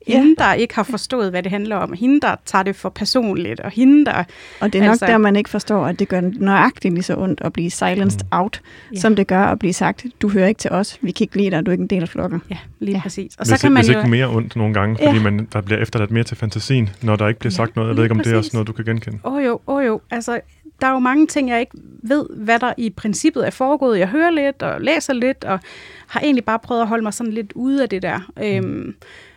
Ja. 0.08 0.12
hende, 0.18 0.36
der 0.38 0.52
ikke 0.54 0.74
har 0.74 0.82
forstået, 0.82 1.30
hvad 1.30 1.42
det 1.42 1.50
handler 1.52 1.76
om, 1.76 1.92
hende, 1.92 2.20
der 2.20 2.34
tager 2.44 2.62
det 2.62 2.76
for 2.76 2.88
personligt, 2.88 3.60
og 3.60 3.70
hende, 3.70 4.04
der... 4.04 4.24
Og 4.60 4.72
det 4.72 4.78
er 4.78 4.82
nok 4.84 4.90
Altså- 4.90 5.06
der, 5.06 5.18
man 5.18 5.36
ikke 5.36 5.50
forstår, 5.50 5.86
at 5.86 5.98
det 5.98 6.08
gør 6.08 6.20
nøjagtigt 6.20 6.94
lige 6.94 7.02
så 7.02 7.14
ondt 7.16 7.40
at 7.44 7.52
blive 7.52 7.70
silenced 7.70 8.20
Mm. 8.22 8.28
out, 8.38 8.60
Ja. 8.64 8.94
ja. 8.96 9.00
som 9.00 9.16
det 9.16 9.26
gør 9.26 9.42
at 9.44 9.58
blive 9.58 9.72
sagt, 9.72 10.06
du 10.22 10.28
hører 10.28 10.46
ikke 10.46 10.58
til 10.58 10.70
os, 10.70 10.98
vi 11.00 11.10
kan 11.10 11.24
ikke 11.24 11.36
lide 11.36 11.50
dig, 11.50 11.66
du 11.66 11.70
er 11.70 11.72
ikke 11.72 11.82
en 11.82 11.86
del 11.88 12.02
af 12.02 12.08
flokken. 12.08 12.42
Ja, 12.50 12.56
lige 12.80 12.90
ja. 12.90 12.96
Ja. 12.96 13.02
præcis. 13.02 13.36
Og 13.36 13.46
hvis, 13.46 13.48
så 13.48 13.60
kan 13.66 13.72
man 13.72 13.82
hvis 13.84 13.92
jo... 13.94 13.98
ikke 13.98 14.10
mere 14.10 14.28
ondt 14.28 14.56
nogle 14.56 14.74
gange, 14.74 14.96
Ja. 15.00 15.08
fordi 15.10 15.22
man, 15.22 15.48
der 15.52 15.60
bliver 15.60 15.80
efterladt 15.80 16.10
mere 16.10 16.24
til 16.24 16.36
fantasien, 16.36 16.90
når 17.02 17.16
der 17.16 17.28
ikke 17.28 17.40
bliver 17.40 17.50
Ja, 17.52 17.56
sagt 17.56 17.76
noget. 17.76 17.88
Jeg 17.88 17.96
ved 17.96 18.04
ikke, 18.04 18.12
om 18.14 18.18
det 18.20 18.26
er 18.32 18.36
også 18.36 18.38
præcis. 18.48 18.52
noget, 18.54 18.66
du 18.68 18.72
kan 18.72 18.84
genkende. 18.84 19.18
Åh 19.24 19.32
oh, 19.32 19.44
jo, 19.44 19.60
åh 19.66 19.76
oh, 19.76 19.86
jo. 19.86 20.00
Altså, 20.10 20.40
der 20.80 20.86
er 20.86 20.92
jo 20.92 20.98
mange 20.98 21.26
ting, 21.26 21.48
jeg 21.50 21.60
ikke 21.60 21.72
ved, 22.02 22.26
hvad 22.36 22.58
der 22.58 22.72
i 22.76 22.90
princippet 22.90 23.46
er 23.46 23.50
foregået. 23.50 23.98
Jeg 23.98 24.08
hører 24.08 24.30
lidt 24.30 24.62
og 24.62 24.80
læser 24.80 25.12
lidt, 25.12 25.44
og 25.44 25.60
har 26.06 26.20
egentlig 26.20 26.44
bare 26.44 26.58
prøvet 26.58 26.80
at 26.82 26.88
holde 26.88 27.02
mig 27.02 27.14
sådan 27.14 27.32
lidt 27.32 27.52
ude 27.54 27.82
af 27.82 27.88
det 27.88 28.02
der. 28.02 28.20
Øhm, 28.42 28.94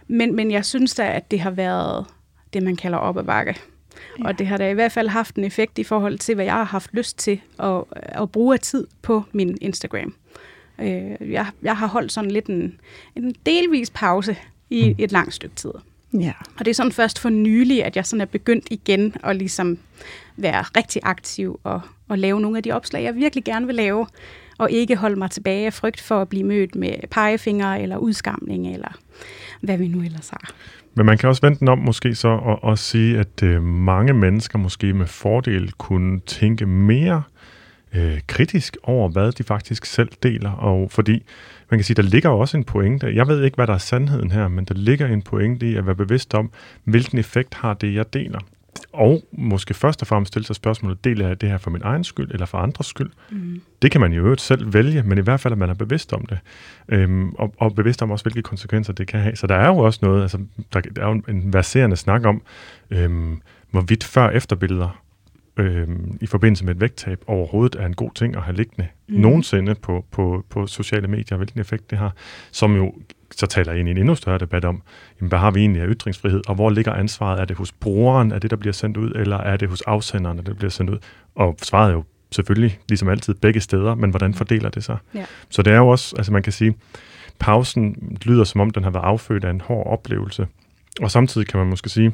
men, 0.07 0.35
men 0.35 0.51
jeg 0.51 0.65
synes 0.65 0.95
da, 0.95 1.11
at 1.11 1.31
det 1.31 1.39
har 1.39 1.51
været 1.51 2.05
det, 2.53 2.63
man 2.63 2.75
kalder 2.75 2.97
op 2.97 3.17
ad 3.17 3.23
bakke. 3.23 3.55
Ja. 4.19 4.27
Og 4.27 4.39
det 4.39 4.47
har 4.47 4.57
da 4.57 4.69
i 4.69 4.73
hvert 4.73 4.91
fald 4.91 5.07
haft 5.07 5.35
en 5.35 5.43
effekt 5.43 5.77
i 5.77 5.83
forhold 5.83 6.17
til, 6.19 6.35
hvad 6.35 6.45
jeg 6.45 6.53
har 6.53 6.63
haft 6.63 6.89
lyst 6.93 7.17
til 7.17 7.41
at, 7.59 7.83
at 7.91 8.31
bruge 8.31 8.53
af 8.53 8.59
tid 8.59 8.87
på 9.01 9.23
min 9.31 9.57
Instagram. 9.61 10.13
Øh, 10.79 11.31
jeg, 11.31 11.45
jeg 11.61 11.77
har 11.77 11.87
holdt 11.87 12.11
sådan 12.11 12.31
lidt 12.31 12.45
en, 12.45 12.79
en 13.15 13.35
delvis 13.45 13.89
pause 13.89 14.37
i 14.69 14.87
Mm. 14.89 14.95
et 14.97 15.11
langt 15.11 15.33
stykke 15.33 15.55
tid. 15.55 15.71
Ja. 16.13 16.33
Og 16.59 16.65
det 16.65 16.71
er 16.71 16.75
sådan 16.75 16.91
først 16.91 17.19
for 17.19 17.29
nylig, 17.29 17.85
at 17.85 17.95
jeg 17.95 18.05
sådan 18.05 18.21
er 18.21 18.25
begyndt 18.25 18.67
igen 18.69 19.15
at 19.23 19.35
ligesom 19.35 19.77
være 20.37 20.61
rigtig 20.61 21.01
aktiv 21.05 21.59
og, 21.63 21.81
og 22.07 22.17
lave 22.17 22.41
nogle 22.41 22.57
af 22.57 22.63
de 22.63 22.71
opslag, 22.71 23.03
jeg 23.03 23.15
virkelig 23.15 23.43
gerne 23.43 23.65
vil 23.65 23.75
lave, 23.75 24.07
og 24.57 24.71
ikke 24.71 24.95
holde 24.95 25.15
mig 25.15 25.31
tilbage 25.31 25.65
af 25.65 25.73
frygt 25.73 26.01
for 26.01 26.21
at 26.21 26.29
blive 26.29 26.43
mødt 26.43 26.75
med 26.75 26.93
pegefingre 27.11 27.81
eller 27.81 27.97
udskamning, 27.97 28.73
eller 28.73 28.97
hvad 29.61 29.77
vi 29.77 29.87
nu 29.87 30.03
ellers 30.03 30.29
har. 30.29 30.51
Men 30.95 31.05
man 31.05 31.17
kan 31.17 31.29
også 31.29 31.41
vente 31.41 31.59
den 31.59 31.67
om 31.67 31.77
måske 31.77 32.15
så 32.15 32.27
og, 32.27 32.63
og 32.63 32.77
sige, 32.77 33.19
at 33.19 33.43
øh, 33.43 33.63
mange 33.63 34.13
mennesker 34.13 34.59
måske 34.59 34.93
med 34.93 35.07
fordel 35.07 35.71
kunne 35.71 36.19
tænke 36.19 36.65
mere 36.65 37.23
øh, 37.95 38.19
kritisk 38.27 38.77
over, 38.83 39.09
hvad 39.09 39.31
de 39.31 39.43
faktisk 39.43 39.85
selv 39.85 40.09
deler. 40.23 40.51
Og 40.51 40.91
fordi 40.91 41.23
man 41.71 41.77
kan 41.77 41.83
sige, 41.83 41.95
der 41.95 42.01
ligger 42.01 42.29
jo 42.29 42.39
også 42.39 42.57
en 42.57 42.63
pointe. 42.63 43.15
Jeg 43.15 43.27
ved 43.27 43.43
ikke, 43.43 43.55
hvad 43.55 43.67
der 43.67 43.73
er 43.73 43.77
sandheden 43.77 44.31
her, 44.31 44.47
men 44.47 44.65
der 44.65 44.73
ligger 44.73 45.07
en 45.07 45.21
pointe 45.21 45.69
i 45.69 45.75
at 45.75 45.85
være 45.85 45.95
bevidst 45.95 46.33
om, 46.33 46.51
hvilken 46.83 47.17
effekt 47.17 47.53
har 47.53 47.73
det, 47.73 47.93
jeg 47.93 48.13
deler. 48.13 48.39
Og 48.93 49.21
måske 49.31 49.73
først 49.73 50.01
og 50.01 50.07
fremmest 50.07 50.33
stille 50.33 50.45
sig 50.45 50.55
spørgsmålet, 50.55 51.03
deler 51.03 51.27
jeg 51.27 51.41
det 51.41 51.49
her 51.49 51.57
for 51.57 51.69
min 51.69 51.81
egen 51.83 52.03
skyld 52.03 52.31
eller 52.31 52.45
for 52.45 52.57
andres 52.57 52.87
skyld? 52.87 53.09
Mm. 53.29 53.61
Det 53.81 53.91
kan 53.91 54.01
man 54.01 54.13
jo 54.13 54.23
øvrigt 54.23 54.41
selv 54.41 54.73
vælge, 54.73 55.03
men 55.03 55.17
i 55.17 55.21
hvert 55.21 55.39
fald, 55.39 55.51
at 55.51 55.57
man 55.57 55.69
er 55.69 55.73
bevidst 55.73 56.13
om 56.13 56.25
det. 56.25 56.39
Øhm, 56.89 57.29
og, 57.29 57.53
og 57.57 57.75
bevidst 57.75 58.01
om 58.01 58.11
også, 58.11 58.23
hvilke 58.23 58.41
konsekvenser 58.41 58.93
det 58.93 59.07
kan 59.07 59.19
have. 59.19 59.35
Så 59.35 59.47
der 59.47 59.55
er 59.55 59.67
jo 59.67 59.77
også 59.77 59.99
noget, 60.01 60.21
altså, 60.21 60.37
der, 60.73 60.81
der 60.81 61.01
er 61.01 61.07
jo 61.07 61.21
en 61.27 61.53
verserende 61.53 61.95
snak 61.95 62.25
om, 62.25 62.41
øhm, 62.91 63.41
hvorvidt 63.71 64.03
før-efterbilleder 64.03 65.01
øhm, 65.57 66.17
i 66.21 66.25
forbindelse 66.25 66.65
med 66.65 66.75
et 66.75 66.81
vægttab 66.81 67.23
overhovedet 67.27 67.81
er 67.81 67.85
en 67.85 67.95
god 67.95 68.11
ting 68.15 68.35
at 68.35 68.41
have 68.41 68.55
liggende 68.55 68.87
mm. 69.07 69.15
nogensinde 69.19 69.75
på, 69.75 70.05
på, 70.11 70.45
på 70.49 70.67
sociale 70.67 71.07
medier, 71.07 71.37
hvilken 71.37 71.59
effekt 71.59 71.89
det 71.89 71.97
har, 71.97 72.13
som 72.51 72.75
jo 72.75 72.93
så 73.35 73.45
taler 73.45 73.73
ind 73.73 73.87
i 73.87 73.91
en 73.91 73.97
endnu 73.97 74.15
større 74.15 74.37
debat 74.37 74.65
om, 74.65 74.81
jamen, 75.19 75.29
hvad 75.29 75.39
har 75.39 75.51
vi 75.51 75.59
egentlig 75.59 75.81
af 75.81 75.87
ytringsfrihed, 75.89 76.41
og 76.47 76.55
hvor 76.55 76.69
ligger 76.69 76.93
ansvaret? 76.93 77.39
Er 77.39 77.45
det 77.45 77.57
hos 77.57 77.71
brugeren 77.71 78.31
af 78.31 78.41
det, 78.41 78.51
der 78.51 78.57
bliver 78.57 78.73
sendt 78.73 78.97
ud, 78.97 79.11
eller 79.15 79.37
er 79.37 79.57
det 79.57 79.69
hos 79.69 79.81
afsenderen, 79.81 80.37
af 80.37 80.45
det, 80.45 80.53
der 80.53 80.57
bliver 80.57 80.71
sendt 80.71 80.91
ud? 80.91 80.97
Og 81.35 81.57
svaret 81.61 81.89
er 81.89 81.93
jo 81.93 82.03
selvfølgelig, 82.31 82.79
ligesom 82.89 83.09
altid, 83.09 83.33
begge 83.33 83.61
steder, 83.61 83.95
men 83.95 84.09
hvordan 84.09 84.33
fordeler 84.33 84.69
det 84.69 84.83
sig? 84.83 84.97
Ja. 85.15 85.25
Så 85.49 85.61
det 85.61 85.73
er 85.73 85.77
jo 85.77 85.87
også, 85.87 86.15
altså 86.17 86.31
man 86.33 86.43
kan 86.43 86.53
sige, 86.53 86.75
pausen 87.39 88.17
lyder 88.25 88.43
som 88.43 88.61
om, 88.61 88.69
den 88.69 88.83
har 88.83 88.91
været 88.91 89.03
affødt 89.03 89.43
af 89.43 89.49
en 89.49 89.61
hård 89.61 89.87
oplevelse. 89.87 90.47
Og 91.01 91.11
samtidig 91.11 91.47
kan 91.47 91.59
man 91.59 91.67
måske 91.67 91.89
sige, 91.89 92.13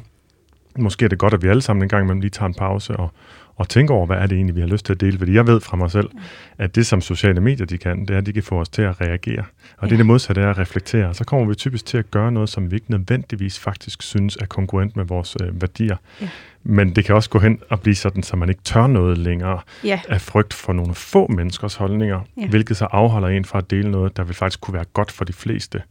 måske 0.78 1.04
er 1.04 1.08
det 1.08 1.18
godt, 1.18 1.34
at 1.34 1.42
vi 1.42 1.48
alle 1.48 1.62
sammen 1.62 1.82
en 1.82 1.88
gang 1.88 2.04
imellem 2.04 2.20
lige 2.20 2.30
tager 2.30 2.46
en 2.46 2.54
pause 2.54 2.96
og, 2.96 3.10
og 3.56 3.68
tænker 3.68 3.94
over, 3.94 4.06
hvad 4.06 4.16
er 4.16 4.26
det 4.26 4.36
egentlig, 4.36 4.56
vi 4.56 4.60
har 4.60 4.68
lyst 4.68 4.84
til 4.86 4.92
at 4.92 5.00
dele. 5.00 5.18
Fordi 5.18 5.34
jeg 5.34 5.46
ved 5.46 5.60
fra 5.60 5.76
mig 5.76 5.90
selv, 5.90 6.10
at 6.58 6.74
det, 6.74 6.86
som 6.86 7.00
sociale 7.00 7.40
medier 7.40 7.66
de 7.66 7.78
kan, 7.78 8.00
det 8.00 8.10
er, 8.10 8.18
at 8.18 8.26
de 8.26 8.32
kan 8.32 8.42
få 8.42 8.60
os 8.60 8.68
til 8.68 8.82
at 8.82 9.00
reagere. 9.00 9.44
Og 9.78 9.82
det 9.82 9.90
Ja. 9.90 9.94
er 9.94 9.96
det 9.96 10.06
modsatte 10.06 10.42
af 10.42 10.48
at 10.50 10.58
reflektere. 10.58 11.14
Så 11.14 11.24
kommer 11.24 11.46
vi 11.46 11.54
typisk 11.54 11.86
til 11.86 11.98
at 11.98 12.10
gøre 12.10 12.32
noget, 12.32 12.48
som 12.48 12.70
vi 12.70 12.76
ikke 12.76 12.90
nødvendigvis 12.90 13.58
faktisk 13.58 14.02
synes 14.02 14.36
er 14.40 14.46
konkurrent 14.46 14.96
med 14.96 15.04
vores 15.04 15.36
øh, 15.42 15.60
værdier. 15.62 15.96
Ja. 16.20 16.28
Men 16.64 16.96
det 16.96 17.04
kan 17.04 17.14
også 17.14 17.30
gå 17.30 17.38
hen 17.38 17.58
og 17.70 17.80
blive 17.80 17.94
sådan, 17.94 18.22
så 18.22 18.36
man 18.36 18.48
ikke 18.48 18.62
tør 18.64 18.86
noget 18.86 19.18
længere 19.18 19.60
Ja, 19.84 20.00
af 20.08 20.20
frygt 20.20 20.54
for 20.54 20.72
nogle 20.72 20.94
få 20.94 21.26
menneskers 21.26 21.74
holdninger, 21.74 22.20
Ja. 22.36 22.42
ja. 22.42 22.48
hvilket 22.48 22.76
så 22.76 22.84
afholder 22.84 23.28
en 23.28 23.44
fra 23.44 23.58
at 23.58 23.70
dele 23.70 23.90
noget, 23.90 24.16
der 24.16 24.24
vil 24.24 24.34
faktisk 24.34 24.60
kunne 24.60 24.74
være 24.74 24.84
godt 24.92 25.10
for 25.12 25.24
de 25.24 25.32
fleste. 25.32 25.82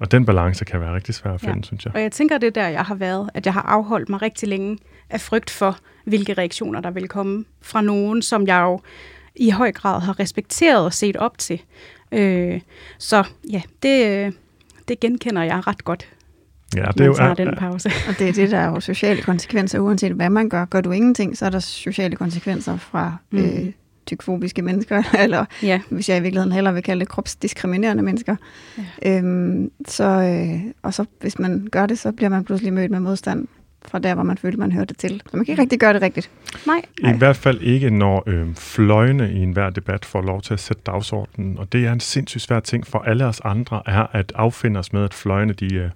Og 0.00 0.10
den 0.12 0.26
balance 0.26 0.64
kan 0.64 0.80
være 0.80 0.94
rigtig 0.94 1.14
svær 1.14 1.32
at 1.32 1.42
Ja. 1.42 1.50
finde, 1.50 1.64
synes 1.64 1.84
jeg. 1.84 1.94
og 1.94 2.02
jeg 2.02 2.12
tænker, 2.12 2.38
det 2.38 2.46
er 2.46 2.50
der, 2.50 2.68
jeg 2.68 2.82
har 2.84 2.94
været, 2.94 3.30
at 3.34 3.46
jeg 3.46 3.52
har 3.54 3.62
afholdt 3.62 4.08
mig 4.08 4.22
rigtig 4.22 4.48
længe 4.48 4.78
af 5.10 5.20
frygt 5.20 5.50
for, 5.50 5.78
hvilke 6.04 6.34
reaktioner 6.34 6.80
der 6.80 6.90
vil 6.90 7.08
komme 7.08 7.44
fra 7.62 7.80
nogen, 7.80 8.22
som 8.22 8.46
jeg 8.46 8.60
jo 8.60 8.80
i 9.36 9.50
høj 9.50 9.72
grad 9.72 10.00
har 10.00 10.20
respekteret 10.20 10.84
og 10.84 10.92
set 10.92 11.16
op 11.16 11.38
til. 11.38 11.62
Øh, 12.12 12.60
så 12.98 13.24
ja, 13.50 13.62
det, 13.82 14.34
det 14.88 15.00
genkender 15.00 15.42
jeg 15.42 15.66
ret 15.66 15.84
godt, 15.84 16.08
Ja, 16.74 16.84
det 16.92 17.00
er 17.00 17.06
jo, 17.06 17.14
tager 17.14 17.30
er, 17.30 17.34
den 17.34 17.54
pause. 17.58 17.90
Og 18.08 18.18
det 18.18 18.28
er 18.28 18.32
det, 18.32 18.50
der 18.50 18.58
er 18.58 18.68
jo 18.70 18.80
sociale 18.80 19.22
konsekvenser, 19.22 19.78
uanset 19.78 20.12
hvad 20.12 20.30
man 20.30 20.48
gør. 20.48 20.64
Gør 20.64 20.80
du 20.80 20.90
ingenting, 20.90 21.36
så 21.36 21.46
er 21.46 21.50
der 21.50 21.58
sociale 21.58 22.16
konsekvenser 22.16 22.76
fra 22.76 23.16
mm. 23.30 23.38
øh, 23.38 23.72
tykfobiske 24.06 24.62
mennesker, 24.62 25.02
eller 25.24 25.44
Ja, 25.62 25.80
hvis 25.90 26.08
jeg 26.08 26.18
i 26.18 26.20
virkeligheden 26.20 26.52
hellere 26.52 26.74
vil 26.74 26.82
kalde 26.82 27.00
det 27.00 27.08
kropsdiskriminerende 27.08 28.02
mennesker. 28.02 28.36
Ja. 29.02 29.18
Øhm, 29.18 29.70
så, 29.88 30.04
øh, 30.04 30.60
og 30.82 30.94
så 30.94 31.04
hvis 31.20 31.38
man 31.38 31.68
gør 31.72 31.86
det, 31.86 31.98
så 31.98 32.12
bliver 32.12 32.30
man 32.30 32.44
pludselig 32.44 32.72
mødt 32.72 32.90
med 32.90 33.00
modstand 33.00 33.48
fra 33.88 33.98
der, 33.98 34.14
hvor 34.14 34.22
man 34.22 34.38
følte, 34.38 34.58
man 34.58 34.72
hørte 34.72 34.94
til. 34.94 35.22
Så 35.30 35.36
man 35.36 35.44
kan 35.44 35.52
ikke 35.52 35.62
rigtig 35.62 35.78
gøre 35.78 35.92
det 35.92 36.02
rigtigt. 36.02 36.30
nej. 36.66 36.82
I 37.14 37.18
hvert 37.18 37.36
fald 37.36 37.60
ikke, 37.60 37.90
når 37.90 38.22
øh, 38.26 38.54
fløjene 38.54 39.32
i 39.32 39.42
enhver 39.42 39.70
debat 39.70 40.04
får 40.04 40.22
lov 40.22 40.42
til 40.42 40.54
at 40.54 40.60
sætte 40.60 40.82
dagsordenen. 40.86 41.58
Og 41.58 41.72
det 41.72 41.86
er 41.86 41.92
en 41.92 42.00
sindssygt 42.00 42.42
svær 42.42 42.60
ting 42.60 42.86
for 42.86 42.98
alle 42.98 43.26
os 43.26 43.40
andre, 43.44 43.82
er 43.86 44.06
at 44.12 44.32
affinde 44.34 44.78
os 44.80 44.92
med, 44.92 45.04
at 45.04 45.14
fløjene 45.14 45.52
de, 45.52 45.74
øh, 45.74 45.90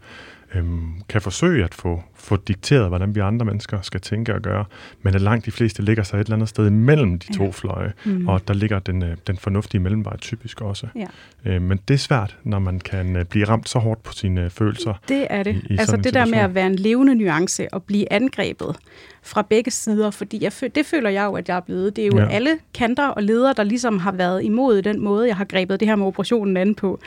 øh, 0.55 0.65
kan 1.09 1.21
forsøge 1.23 1.65
at 1.65 1.75
få, 1.75 2.03
få 2.15 2.37
dikteret, 2.37 2.89
hvordan 2.89 3.15
vi 3.15 3.21
andre 3.21 3.47
mennesker 3.47 3.81
skal 3.83 4.01
tænke 4.01 4.35
og 4.35 4.41
gøre. 4.43 4.65
Men 5.03 5.15
at 5.15 5.21
langt 5.21 5.47
de 5.47 5.51
fleste 5.51 5.83
ligger 5.83 6.03
sig 6.03 6.17
et 6.17 6.25
eller 6.25 6.37
andet 6.37 6.49
sted 6.49 6.67
imellem 6.67 7.19
de 7.19 7.37
to 7.37 7.45
Ja. 7.45 7.51
fløje. 7.51 7.93
Mm. 8.05 8.29
Og 8.29 8.49
der 8.49 8.55
ligger 8.55 8.79
den, 8.79 9.03
øh, 9.03 9.17
den 9.27 9.37
fornuftige 9.37 9.81
mellemvej 9.81 10.17
typisk 10.17 10.61
også. 10.61 10.87
Ja. 10.97 11.07
Øh, 11.53 11.63
men 11.63 11.81
det 11.89 11.95
er 11.95 11.99
svært, 11.99 12.37
når 12.45 12.59
man 12.59 12.79
kan 12.81 13.17
øh, 13.17 13.25
blive 13.25 13.45
ramt 13.49 13.69
så 13.69 13.79
hårdt 13.79 14.03
på 14.03 14.13
sine 14.13 14.45
øh, 14.45 14.51
følelser. 14.51 14.95
Det 15.09 15.27
er 15.31 15.43
det. 15.43 15.55
i- 15.71 15.75
i 15.75 15.77
altså 15.79 15.97
det 15.97 16.15
der 16.15 16.27
med 16.27 16.39
at 16.39 16.55
være 16.55 16.67
en 16.67 16.77
levende 16.77 17.15
nuance 17.15 17.75
og 17.75 17.83
blive 17.83 18.13
angrebet 18.13 18.77
fra 19.23 19.43
begge 19.43 19.71
sider, 19.71 20.11
fordi 20.11 20.45
jeg, 20.45 20.53
det 20.75 20.87
føler 20.87 21.11
jeg 21.11 21.25
jo, 21.25 21.33
at 21.33 21.49
jeg 21.49 21.57
er 21.57 21.61
blevet. 21.61 21.97
Det 21.97 22.03
er 22.05 22.07
jo 22.13 22.19
ja. 22.19 22.29
alle 22.29 22.59
kanter 22.75 23.07
og 23.09 23.23
ledere, 23.23 23.55
der 23.57 23.63
ligesom 23.65 23.99
har 23.99 24.13
været 24.13 24.45
imod 24.45 24.83
den 24.83 25.01
måde, 25.01 25.29
jeg 25.29 25.37
har 25.37 25.45
grebet 25.45 25.81
det 25.81 25.89
her 25.89 25.97
med 25.97 26.07
operationen 26.07 26.57
an 26.57 26.75
på. 26.75 27.01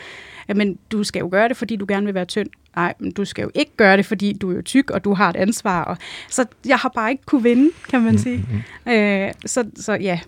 Men 0.48 0.78
du 0.92 1.04
skal 1.04 1.20
jo 1.20 1.30
gøre 1.32 1.50
det, 1.50 1.58
fordi 1.58 1.76
du 1.76 1.86
gerne 1.88 2.06
vil 2.06 2.16
være 2.16 2.26
tynd. 2.26 2.50
Nej, 2.76 2.94
men 3.00 3.12
du 3.12 3.26
skal 3.26 3.44
jo 3.44 3.52
ikke 3.54 3.72
gøre 3.78 3.98
det, 3.98 4.06
fordi 4.06 4.34
du 4.34 4.52
er 4.52 4.56
jo 4.56 4.62
tyk, 4.62 4.92
og 4.92 5.04
du 5.04 5.14
har 5.14 5.30
et 5.30 5.36
ansvar. 5.36 5.84
Og, 5.84 5.98
så 6.30 6.46
jeg 6.66 6.78
har 6.78 6.90
bare 6.90 7.12
ikke 7.12 7.24
kunne 7.26 7.44
vinde, 7.44 7.70
kan 7.90 8.02
man 8.02 8.18
sige. 8.18 8.46
Mm. 8.86 8.92
Øh, 8.92 9.32
så, 9.46 9.70
så 9.76 9.94
ja, 9.94 10.20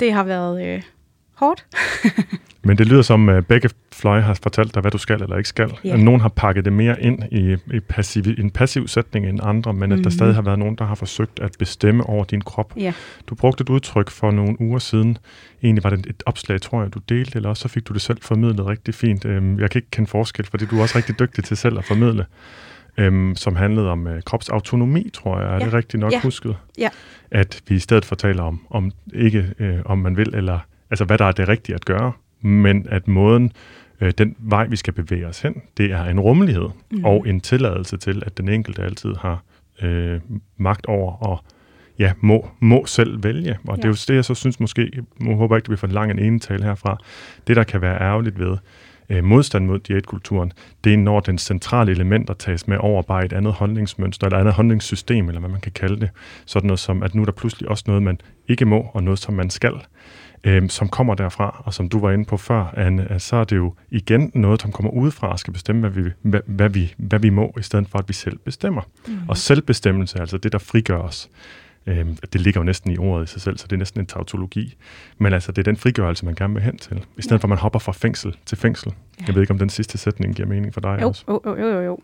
det 0.00 0.12
har 0.12 0.24
været 0.24 0.66
øh, 0.66 0.82
hårdt. 1.34 1.66
Men 2.66 2.78
det 2.78 2.86
lyder 2.88 3.02
som, 3.02 3.28
at 3.28 3.46
begge 3.46 3.70
fløje 3.92 4.20
har 4.22 4.38
fortalt 4.42 4.74
dig, 4.74 4.80
hvad 4.80 4.90
du 4.90 4.98
skal 4.98 5.22
eller 5.22 5.36
ikke 5.36 5.48
skal. 5.48 5.72
At 5.84 6.00
nogen 6.00 6.20
har 6.20 6.28
pakket 6.28 6.64
det 6.64 6.72
mere 6.72 7.02
ind 7.02 7.22
i, 7.32 7.56
i 7.76 7.80
passiv, 7.80 8.22
en 8.38 8.50
passiv 8.50 8.88
sætning 8.88 9.26
end 9.26 9.40
andre, 9.42 9.72
men 9.72 9.92
at 9.92 9.98
der 9.98 10.02
Mhm. 10.04 10.10
stadig 10.10 10.34
har 10.34 10.42
været 10.42 10.58
nogen, 10.58 10.76
der 10.76 10.84
har 10.84 10.94
forsøgt 10.94 11.40
at 11.40 11.50
bestemme 11.58 12.04
over 12.06 12.24
din 12.24 12.40
krop. 12.40 12.72
Ja. 12.76 12.92
Du 13.26 13.34
brugte 13.34 13.62
et 13.62 13.68
udtryk 13.68 14.10
for 14.10 14.30
nogle 14.30 14.60
uger 14.60 14.78
siden. 14.78 15.18
Egentlig 15.62 15.84
var 15.84 15.90
det 15.90 16.06
et 16.06 16.22
opslag, 16.26 16.60
tror 16.60 16.82
jeg, 16.82 16.94
du 16.94 17.00
delte, 17.08 17.36
eller 17.36 17.48
også 17.48 17.60
så 17.60 17.68
fik 17.68 17.88
du 17.88 17.92
det 17.92 18.02
selv 18.02 18.18
formidlet 18.22 18.66
rigtig 18.66 18.94
fint. 18.94 19.24
Øhm, 19.24 19.60
Jeg 19.60 19.70
kan 19.70 19.78
ikke 19.78 19.90
kende 19.90 20.10
forskel, 20.10 20.46
fordi 20.46 20.66
du 20.66 20.78
er 20.78 20.82
også 20.82 20.98
rigtig 20.98 21.18
dygtig 21.18 21.44
til 21.44 21.56
selv 21.56 21.78
at 21.78 21.84
formidle. 21.84 22.26
øhm, 22.98 23.34
som 23.36 23.56
handlede 23.56 23.90
om 23.90 24.06
øh, 24.06 24.22
kropsautonomi, 24.22 25.10
tror 25.14 25.40
jeg. 25.40 25.48
Er 25.48 25.52
Ja. 25.52 25.58
det 25.58 25.72
rigtigt 25.72 26.00
nok 26.00 26.12
Ja. 26.12 26.20
husket? 26.20 26.56
Ja. 26.78 26.88
At 27.30 27.60
vi 27.68 27.74
i 27.74 27.78
stedet 27.78 28.04
fortæller 28.04 28.42
om, 28.42 28.60
om 28.70 28.90
ikke 29.14 29.46
øh, 29.58 29.78
om 29.84 29.98
man 29.98 30.16
vil, 30.16 30.34
eller 30.34 30.58
altså 30.90 31.04
hvad 31.04 31.18
der 31.18 31.24
er 31.24 31.32
det 31.32 31.48
rigtige 31.48 31.74
at 31.74 31.84
gøre, 31.84 32.12
men 32.40 32.86
at 32.90 33.08
måden, 33.08 33.52
øh, 34.00 34.12
den 34.18 34.36
vej, 34.38 34.66
vi 34.66 34.76
skal 34.76 34.92
bevæge 34.92 35.26
os 35.26 35.40
hen, 35.40 35.62
det 35.76 35.92
er 35.92 36.04
en 36.04 36.20
rummelighed 36.20 36.68
mm. 36.90 37.04
og 37.04 37.28
en 37.28 37.40
tilladelse 37.40 37.96
til, 37.96 38.22
at 38.26 38.38
den 38.38 38.48
enkelte 38.48 38.82
altid 38.82 39.14
har 39.14 39.42
øh, 39.82 40.20
magt 40.56 40.86
over 40.86 41.12
og 41.12 41.44
ja, 41.98 42.12
må, 42.20 42.48
må 42.60 42.86
selv 42.86 43.22
vælge. 43.22 43.58
Og 43.68 43.76
ja. 43.76 43.76
det 43.76 43.84
er 43.84 43.88
jo 43.88 43.94
det, 44.08 44.14
jeg 44.14 44.24
så 44.24 44.34
synes 44.34 44.60
måske, 44.60 44.90
nu 45.20 45.36
håber 45.36 45.54
jeg 45.54 45.58
ikke, 45.58 45.64
det 45.64 45.78
bliver 45.78 45.78
for 45.78 45.86
lang 45.86 46.10
en 46.10 46.18
ene 46.18 46.38
tale 46.38 46.64
herfra, 46.64 46.98
det 47.46 47.56
der 47.56 47.64
kan 47.64 47.80
være 47.80 48.00
ærgerligt 48.00 48.38
ved 48.38 48.56
øh, 49.08 49.24
modstand 49.24 49.66
mod 49.66 49.78
diætkulturen, 49.78 50.52
det 50.84 50.92
er 50.92 50.96
når 50.96 51.20
den 51.20 51.38
centrale 51.38 51.92
elementer 51.92 52.34
tages 52.34 52.68
med 52.68 52.76
over 52.80 53.02
bare 53.02 53.24
et 53.24 53.32
andet 53.32 53.52
holdningsmønster, 53.52 54.26
eller 54.26 54.36
et 54.36 54.40
andet 54.40 54.54
holdningssystem, 54.54 55.28
eller 55.28 55.40
hvad 55.40 55.50
man 55.50 55.60
kan 55.60 55.72
kalde 55.72 56.00
det. 56.00 56.10
Sådan 56.46 56.66
noget 56.66 56.80
som, 56.80 57.02
at 57.02 57.14
nu 57.14 57.20
er 57.22 57.24
der 57.24 57.32
pludselig 57.32 57.68
også 57.68 57.84
noget, 57.86 58.02
man 58.02 58.20
ikke 58.48 58.64
må, 58.64 58.90
og 58.94 59.02
noget, 59.02 59.18
som 59.18 59.34
man 59.34 59.50
skal 59.50 59.74
øh, 60.44 60.68
som 60.68 60.88
kommer 60.88 61.14
derfra, 61.14 61.62
og 61.64 61.74
som 61.74 61.88
du 61.88 61.98
var 61.98 62.10
inde 62.10 62.24
på 62.24 62.36
før, 62.36 62.74
Anne, 62.76 63.10
at 63.12 63.22
så 63.22 63.36
er 63.36 63.44
det 63.44 63.56
jo 63.56 63.74
igen 63.90 64.30
noget, 64.34 64.62
som 64.62 64.72
kommer 64.72 64.90
udefra 64.92 65.28
og 65.32 65.38
skal 65.38 65.52
bestemme, 65.52 65.80
hvad 65.80 65.90
vi, 66.02 66.10
hvad, 66.22 66.40
hvad, 66.46 66.68
vi, 66.68 66.94
hvad 66.96 67.18
vi 67.18 67.30
må, 67.30 67.54
i 67.58 67.62
stedet 67.62 67.88
for, 67.88 67.98
at 67.98 68.08
vi 68.08 68.12
selv 68.14 68.38
bestemmer. 68.38 68.82
Mm. 69.08 69.14
Og 69.28 69.36
selvbestemmelse, 69.36 70.20
altså 70.20 70.38
det, 70.38 70.52
der 70.52 70.58
frigør 70.58 70.98
os, 70.98 71.30
øh, 71.86 72.06
det 72.32 72.40
ligger 72.40 72.60
jo 72.60 72.64
næsten 72.64 72.90
i 72.90 72.98
ordet 72.98 73.28
i 73.28 73.32
sig 73.32 73.40
selv, 73.42 73.58
så 73.58 73.66
det 73.66 73.72
er 73.72 73.78
næsten 73.78 74.00
en 74.00 74.06
tautologi. 74.06 74.74
Men 75.18 75.32
altså, 75.32 75.52
det 75.52 75.58
er 75.58 75.62
den 75.62 75.76
frigørelse, 75.76 76.24
man 76.24 76.34
gerne 76.34 76.54
vil 76.54 76.62
hen 76.62 76.76
til, 76.78 76.96
i 77.18 77.22
stedet 77.22 77.30
ja. 77.38 77.42
for, 77.42 77.44
at 77.44 77.48
man 77.48 77.58
hopper 77.58 77.78
fra 77.78 77.92
fængsel 77.92 78.36
til 78.46 78.58
fængsel. 78.58 78.92
Ja. 79.20 79.24
Jeg 79.26 79.34
ved 79.34 79.42
ikke, 79.42 79.52
om 79.52 79.58
den 79.58 79.68
sidste 79.70 79.98
sætning 79.98 80.34
giver 80.34 80.48
mening 80.48 80.74
for 80.74 80.80
dig 80.80 80.98
Jo, 81.02 81.08
også. 81.08 81.24
jo, 81.28 81.40
jo, 81.46 81.66
jo, 81.68 81.80
jo. 81.80 81.98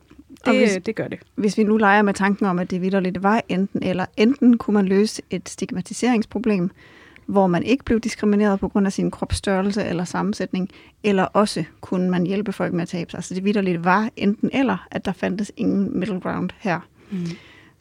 Og 0.47 0.57
hvis- 0.57 0.73
Det, 0.73 0.87
det 0.87 0.95
gør 0.97 1.09
det. 1.09 1.19
Hvis 1.35 1.59
vi 1.59 1.63
nu 1.65 1.77
leger 1.77 2.03
med 2.03 2.15
tanken 2.15 2.47
om, 2.47 2.59
at 2.59 2.71
det 2.71 2.81
vidderligt 2.81 3.23
var 3.23 3.43
enten 3.49 3.83
eller, 3.83 4.07
enten 4.17 4.59
kunne 4.59 4.75
man 4.75 4.87
løse 4.87 5.23
et 5.31 5.49
stigmatiseringsproblem, 5.49 6.71
hvor 7.27 7.47
man 7.47 7.63
ikke 7.63 7.85
blev 7.85 8.01
diskrimineret 8.01 8.61
på 8.61 8.69
grund 8.69 8.87
af 8.87 8.93
sin 8.93 9.11
kropsstørrelse 9.11 9.85
eller 9.85 10.05
sammensætning, 10.05 10.69
eller 11.05 11.25
også 11.25 11.65
kunne 11.81 12.11
man 12.11 12.27
hjælpe 12.27 12.53
folk 12.53 12.73
med 12.73 12.83
at 12.83 12.89
tabe 12.89 13.11
sig. 13.11 13.25
Så 13.25 13.35
det 13.35 13.45
vidderligt 13.45 13.85
var 13.85 14.11
enten 14.17 14.51
eller, 14.53 14.87
at 14.91 15.05
der 15.05 15.13
fandtes 15.13 15.53
ingen 15.57 15.99
middle 15.99 16.21
ground 16.21 16.51
her. 16.59 16.81
Mm. 17.11 17.27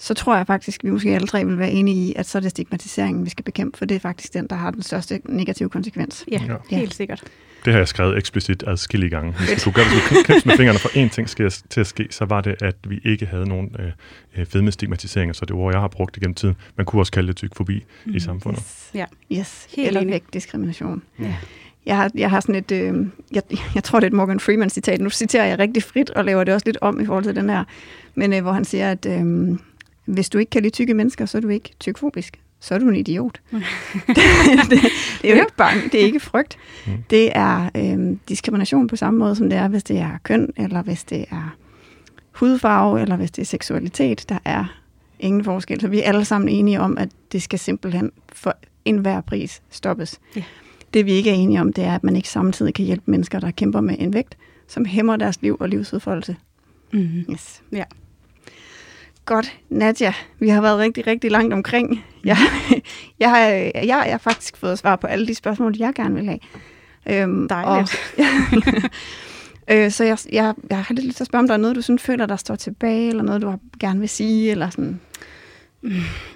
Så 0.01 0.13
tror 0.13 0.35
jeg 0.35 0.47
faktisk, 0.47 0.79
at 0.79 0.83
vi 0.83 0.89
måske 0.89 1.09
alle 1.09 1.27
tre 1.27 1.45
vil 1.45 1.59
være 1.59 1.71
enige 1.71 1.95
i, 2.07 2.13
at 2.15 2.25
så 2.25 2.37
er 2.37 2.39
det 2.39 2.51
stigmatiseringen, 2.51 3.25
vi 3.25 3.29
skal 3.29 3.45
bekæmpe, 3.45 3.77
for 3.77 3.85
det 3.85 3.95
er 3.95 3.99
faktisk 3.99 4.33
den, 4.33 4.47
der 4.47 4.55
har 4.55 4.71
den 4.71 4.81
største 4.81 5.21
negative 5.25 5.69
konsekvens. 5.69 6.25
Ja, 6.31 6.41
Ja. 6.47 6.55
ja, 6.71 6.77
helt 6.77 6.93
sikkert. 6.93 7.23
Det 7.65 7.73
har 7.73 7.79
jeg 7.79 7.87
skrevet 7.87 8.17
eksplicit 8.17 8.63
adskillige 8.67 9.09
gange. 9.09 9.31
Hvis 9.31 9.63
gøre, 9.63 9.85
hvis 9.85 10.11
jeg 10.11 10.25
knipse 10.25 10.47
med 10.47 10.57
fingrene 10.57 10.79
for 10.79 10.89
én 10.89 11.09
ting 11.09 11.29
skal, 11.29 11.51
til 11.69 11.81
at 11.81 11.87
ske, 11.87 12.07
så 12.09 12.25
var 12.25 12.41
det, 12.41 12.55
at 12.61 12.75
vi 12.87 13.01
ikke 13.05 13.25
havde 13.25 13.49
nogen 13.49 13.75
øh, 13.79 13.91
øh, 14.37 14.45
fedmestigmatisering, 14.45 15.35
så 15.35 15.45
det 15.45 15.51
ord, 15.51 15.73
jeg 15.73 15.81
har 15.81 15.87
brugt 15.87 16.17
igennem 16.17 16.35
tiden. 16.35 16.55
Man 16.75 16.85
kunne 16.85 17.01
også 17.01 17.11
kalde 17.11 17.27
det 17.27 17.35
tykfobi 17.35 17.83
mm. 18.05 18.15
i 18.15 18.19
samfundet. 18.19 18.61
Yes. 18.61 18.91
Ja. 18.93 19.05
Yes. 19.31 19.67
Helt 19.75 19.87
eller 19.87 20.05
vægtdiskrimination. 20.05 21.03
Ja. 21.19 21.35
Jeg 21.85 21.97
har, 21.97 22.11
jeg 22.15 22.29
har 22.29 22.39
sådan 22.39 22.55
et, 22.55 22.71
øh, 22.71 23.05
jeg, 23.31 23.43
jeg 23.75 23.83
tror 23.83 23.99
det 23.99 24.07
er 24.07 24.09
et 24.09 24.13
Morgan 24.13 24.39
Freeman 24.39 24.69
citat, 24.69 25.01
nu 25.01 25.09
citerer 25.09 25.45
jeg 25.45 25.59
rigtig 25.59 25.83
frit 25.83 26.09
og 26.09 26.25
laver 26.25 26.43
det 26.43 26.53
også 26.53 26.65
lidt 26.65 26.77
om 26.81 27.01
i 27.01 27.05
forhold 27.05 27.23
til 27.23 27.35
den 27.35 27.49
her, 27.49 27.63
men 28.15 28.33
øh, 28.33 28.41
hvor 28.41 28.51
han 28.51 28.65
siger, 28.65 28.91
at 28.91 29.05
øh, 29.05 29.57
hvis 30.13 30.29
du 30.29 30.37
ikke 30.37 30.49
kan 30.49 30.61
lide 30.61 30.73
tykke 30.73 30.93
mennesker, 30.93 31.25
så 31.25 31.37
er 31.37 31.41
du 31.41 31.49
ikke 31.49 31.71
tykfobisk. 31.79 32.39
Så 32.59 32.75
er 32.75 32.79
du 32.79 32.89
en 32.89 32.95
idiot. 32.95 33.41
det, 33.51 33.63
det, 34.69 34.81
det 35.21 35.31
er 35.31 35.35
jo 35.35 35.41
ikke 35.41 35.55
bange, 35.57 35.89
det 35.91 36.01
er 36.01 36.05
ikke 36.05 36.19
frygt. 36.19 36.57
Mm. 36.87 36.93
Det 37.09 37.37
er 37.37 37.69
øh, 37.75 38.17
diskrimination 38.29 38.87
på 38.87 38.95
samme 38.95 39.19
måde, 39.19 39.35
som 39.35 39.49
det 39.49 39.57
er, 39.57 39.67
hvis 39.67 39.83
det 39.83 39.97
er 39.99 40.17
køn, 40.23 40.53
eller 40.57 40.81
hvis 40.81 41.03
det 41.03 41.25
er 41.31 41.55
hudfarve, 42.31 43.01
eller 43.01 43.15
hvis 43.15 43.31
det 43.31 43.41
er 43.41 43.45
seksualitet. 43.45 44.25
Der 44.29 44.37
er 44.45 44.65
ingen 45.19 45.43
forskel. 45.43 45.81
Så 45.81 45.87
vi 45.87 46.01
er 46.01 46.03
alle 46.03 46.25
sammen 46.25 46.49
enige 46.49 46.79
om, 46.79 46.97
at 46.97 47.09
det 47.31 47.41
skal 47.41 47.59
simpelthen 47.59 48.11
for 48.33 48.57
enhver 48.85 49.21
pris 49.21 49.61
stoppes. 49.69 50.19
Ja. 50.35 50.43
Det 50.93 51.05
vi 51.05 51.11
ikke 51.11 51.29
er 51.29 51.33
enige 51.33 51.61
om, 51.61 51.73
det 51.73 51.83
er, 51.83 51.95
at 51.95 52.03
man 52.03 52.15
ikke 52.15 52.29
samtidig 52.29 52.73
kan 52.73 52.85
hjælpe 52.85 53.11
mennesker, 53.11 53.39
der 53.39 53.51
kæmper 53.51 53.81
med 53.81 53.95
en 53.99 54.13
vægt, 54.13 54.37
som 54.67 54.85
hæmmer 54.85 55.15
deres 55.15 55.41
liv 55.41 55.57
og 55.59 55.69
livsudfoldelse. 55.69 56.35
Mm-hmm. 56.93 57.33
Yes. 57.33 57.61
Ja. 57.71 57.83
Godt, 59.25 59.57
Nadja, 59.69 60.13
vi 60.39 60.49
har 60.49 60.61
været 60.61 60.77
rigtig, 60.79 61.07
rigtig 61.07 61.31
langt 61.31 61.53
omkring. 61.53 62.05
Jeg, 62.23 62.37
jeg, 63.19 63.29
har, 63.29 63.39
jeg, 63.39 63.83
jeg 63.85 64.03
har 64.11 64.17
faktisk 64.17 64.57
fået 64.57 64.79
svar 64.79 64.95
på 64.95 65.07
alle 65.07 65.27
de 65.27 65.35
spørgsmål, 65.35 65.75
jeg 65.77 65.93
gerne 65.95 66.15
vil 66.15 66.25
have. 66.25 66.39
Øhm, 67.09 67.47
Dejligt. 67.47 67.95
Og, 68.17 68.23
øh, 69.75 69.91
så 69.91 70.03
jeg, 70.03 70.17
jeg, 70.31 70.53
jeg 70.69 70.83
har 70.83 70.93
lidt 70.93 71.05
lyst 71.05 71.17
til 71.17 71.23
at 71.23 71.27
spørge, 71.27 71.39
om 71.41 71.47
der 71.47 71.53
er 71.53 71.57
noget, 71.57 71.75
du 71.75 71.81
sådan 71.81 71.99
føler, 71.99 72.25
der 72.25 72.35
står 72.35 72.55
tilbage, 72.55 73.09
eller 73.09 73.23
noget, 73.23 73.41
du 73.41 73.49
har- 73.49 73.59
gerne 73.79 73.99
vil 73.99 74.09
sige, 74.09 74.51
eller 74.51 74.69
sådan. 74.69 74.99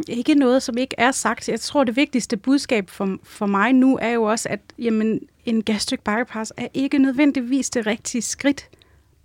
Ikke 0.07 0.35
noget, 0.35 0.63
som 0.63 0.77
ikke 0.77 0.95
er 0.97 1.11
sagt. 1.11 1.49
Jeg 1.49 1.59
tror, 1.59 1.83
det 1.83 1.95
vigtigste 1.95 2.37
budskab 2.37 2.89
for, 2.89 3.17
for 3.23 3.45
mig 3.45 3.73
nu 3.73 3.97
er 4.01 4.09
jo 4.09 4.23
også, 4.23 4.49
at 4.49 4.59
jamen, 4.79 5.19
en 5.45 5.63
gastric 5.63 5.99
bypass 5.99 6.53
er 6.57 6.67
ikke 6.73 6.97
nødvendigvis 6.97 7.69
det 7.69 7.87
rigtige 7.87 8.21
skridt, 8.21 8.69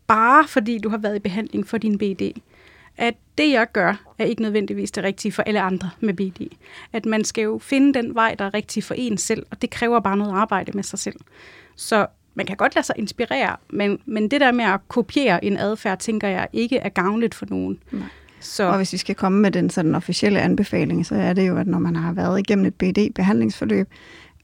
bare 0.06 0.48
fordi 0.48 0.78
du 0.78 0.88
har 0.88 0.98
været 0.98 1.16
i 1.16 1.18
behandling 1.18 1.66
for 1.68 1.78
din 1.78 1.98
BD. 1.98 2.22
Det, 3.40 3.50
jeg 3.50 3.66
gør, 3.72 3.94
er 4.18 4.24
ikke 4.24 4.42
nødvendigvis 4.42 4.90
det 4.90 5.04
rigtige 5.04 5.32
for 5.32 5.42
alle 5.42 5.60
andre 5.60 5.90
med 6.00 6.14
BD. 6.14 6.40
At 6.92 7.06
man 7.06 7.24
skal 7.24 7.42
jo 7.42 7.58
finde 7.58 7.94
den 7.94 8.14
vej, 8.14 8.34
der 8.38 8.44
er 8.44 8.54
rigtig 8.54 8.84
for 8.84 8.94
en 8.94 9.18
selv, 9.18 9.46
og 9.50 9.62
det 9.62 9.70
kræver 9.70 10.00
bare 10.00 10.16
noget 10.16 10.32
arbejde 10.32 10.72
med 10.72 10.82
sig 10.82 10.98
selv. 10.98 11.16
Så 11.76 12.06
man 12.34 12.46
kan 12.46 12.56
godt 12.56 12.74
lade 12.74 12.86
sig 12.86 12.94
inspirere, 12.98 13.56
men, 13.70 13.98
men 14.06 14.30
det 14.30 14.40
der 14.40 14.52
med 14.52 14.64
at 14.64 14.80
kopiere 14.88 15.44
en 15.44 15.58
adfærd, 15.58 15.98
tænker 15.98 16.28
jeg 16.28 16.48
ikke 16.52 16.76
er 16.76 16.88
gavnligt 16.88 17.34
for 17.34 17.46
nogen. 17.50 17.78
Nej. 17.92 18.02
Så 18.40 18.64
Og 18.64 18.76
hvis 18.76 18.92
vi 18.92 18.98
skal 18.98 19.14
komme 19.14 19.40
med 19.40 19.50
den 19.50 19.70
sådan 19.70 19.94
officielle 19.94 20.40
anbefaling, 20.40 21.06
så 21.06 21.14
er 21.14 21.32
det 21.32 21.48
jo, 21.48 21.56
at 21.56 21.66
når 21.66 21.78
man 21.78 21.96
har 21.96 22.12
været 22.12 22.38
igennem 22.38 22.66
et 22.66 22.74
BD-behandlingsforløb, 22.74 23.88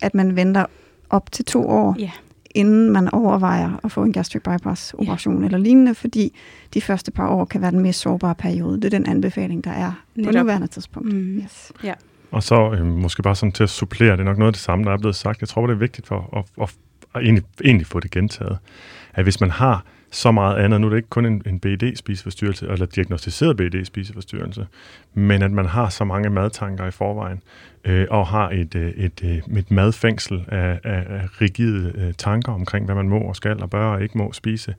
at 0.03 0.15
man 0.15 0.37
venter 0.37 0.67
op 1.11 1.33
til 1.33 1.45
to 1.45 1.69
år, 1.69 1.97
ja, 1.99 2.11
inden 2.57 2.91
man 2.91 3.15
overvejer 3.15 3.81
at 3.85 3.93
få 3.93 4.03
en 4.03 4.13
gastric 4.13 4.43
bypass 4.43 4.95
operation 4.95 5.45
eller 5.45 5.59
lignende, 5.59 5.95
fordi 5.95 6.33
de 6.75 6.81
første 6.81 7.11
par 7.11 7.29
år 7.29 7.45
kan 7.45 7.61
være 7.61 7.71
den 7.71 7.81
mest 7.81 8.01
sårbare 8.01 8.35
periode. 8.35 8.77
Det 8.77 8.85
er 8.85 8.99
den 8.99 9.07
anbefaling, 9.07 9.65
der 9.65 9.71
er 9.71 9.93
på 9.93 10.21
Netop. 10.21 10.35
nuværende 10.35 10.67
tidspunkt. 10.67 11.13
Mm. 11.13 11.37
Yes. 11.37 11.73
Og 12.31 12.43
så 12.43 12.73
øh, 12.73 12.87
måske 12.87 13.23
bare 13.23 13.35
sådan 13.37 13.53
til 13.53 13.63
at 13.63 13.71
supplere, 13.71 14.13
det 14.13 14.21
er 14.21 14.25
nok 14.25 14.39
noget 14.39 14.49
af 14.49 14.53
det 14.53 14.63
samme, 14.63 14.85
der 14.85 14.91
er 14.91 14.99
blevet 14.99 15.17
sagt. 15.17 15.41
Jeg 15.41 15.49
tror, 15.49 15.67
det 15.67 15.75
er 15.75 15.79
vigtigt 15.79 16.07
for 16.07 16.39
at, 16.39 16.63
at, 16.63 16.75
at 17.15 17.23
egentlig, 17.23 17.45
egentlig 17.65 17.87
få 17.87 18.01
det 18.01 18.11
gentaget. 18.11 18.59
At 19.15 19.23
hvis 19.23 19.41
man 19.41 19.51
har 19.51 19.85
så 20.11 20.33
meget 20.33 20.57
andet, 20.57 20.81
nu 20.81 20.87
er 20.87 20.91
det 20.91 20.97
ikke 20.97 21.09
kun 21.09 21.27
en, 21.27 21.43
en 21.47 21.61
BD-spiseforstyrrelse, 21.61 22.73
eller 22.73 22.87
diagnostiseret 22.87 23.57
BD-spiseforstyrrelse, 23.57 24.67
men 25.15 25.43
at 25.43 25.51
man 25.51 25.67
har 25.67 25.89
så 25.89 26.05
mange 26.05 26.31
madtanker 26.31 26.87
i 26.87 26.91
forvejen, 26.91 27.43
øh, 27.85 28.07
og 28.11 28.27
har 28.27 28.51
et, 28.51 28.75
øh, 28.75 28.91
et, 28.91 29.25
øh, 29.25 29.59
et 29.59 29.71
madfængsel 29.71 30.45
af, 30.49 30.81
af, 30.85 31.05
af 31.09 31.41
rigide 31.41 31.93
øh, 31.95 32.15
tanker 32.15 32.53
omkring, 32.53 32.85
hvad 32.85 32.95
man 32.95 33.09
må 33.09 33.19
og 33.19 33.37
skal 33.37 33.63
og 33.63 33.71
bør 33.71 33.87
og 33.87 34.03
ikke 34.03 34.19
må 34.19 34.33
spise, 34.33 34.75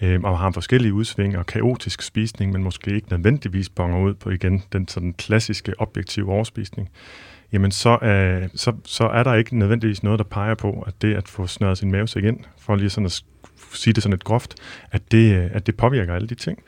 øh, 0.00 0.20
og 0.24 0.38
har 0.38 0.50
forskellige 0.50 0.94
udsving 0.94 1.38
og 1.38 1.46
kaotisk 1.46 2.02
spisning, 2.02 2.52
men 2.52 2.62
måske 2.62 2.90
ikke 2.90 3.10
nødvendigvis 3.10 3.68
bonger 3.68 4.00
ud 4.00 4.14
på 4.14 4.30
igen 4.30 4.62
den 4.72 4.88
sådan 4.88 5.12
klassiske 5.12 5.74
objektive 5.78 6.32
overspisning, 6.32 6.88
jamen 7.52 7.70
så, 7.70 7.98
øh, 8.02 8.48
så, 8.54 8.72
så 8.84 9.04
er 9.04 9.22
der 9.22 9.34
ikke 9.34 9.58
nødvendigvis 9.58 10.02
noget, 10.02 10.18
der 10.18 10.24
peger 10.24 10.54
på, 10.54 10.84
at 10.86 11.02
det 11.02 11.14
at 11.14 11.28
få 11.28 11.46
snøret 11.46 11.78
sin 11.78 11.92
mavesæk 11.92 12.24
ind, 12.24 12.38
for 12.58 12.76
lige 12.76 12.90
sådan 12.90 13.06
at 13.06 13.12
sige 13.72 13.94
det 13.94 14.02
sådan 14.02 14.12
lidt 14.12 14.24
groft, 14.24 14.54
at 14.90 15.12
det, 15.12 15.36
øh, 15.36 15.50
at 15.52 15.66
det 15.66 15.76
påvirker 15.76 16.14
alle 16.14 16.28
de 16.28 16.34
ting. 16.34 16.58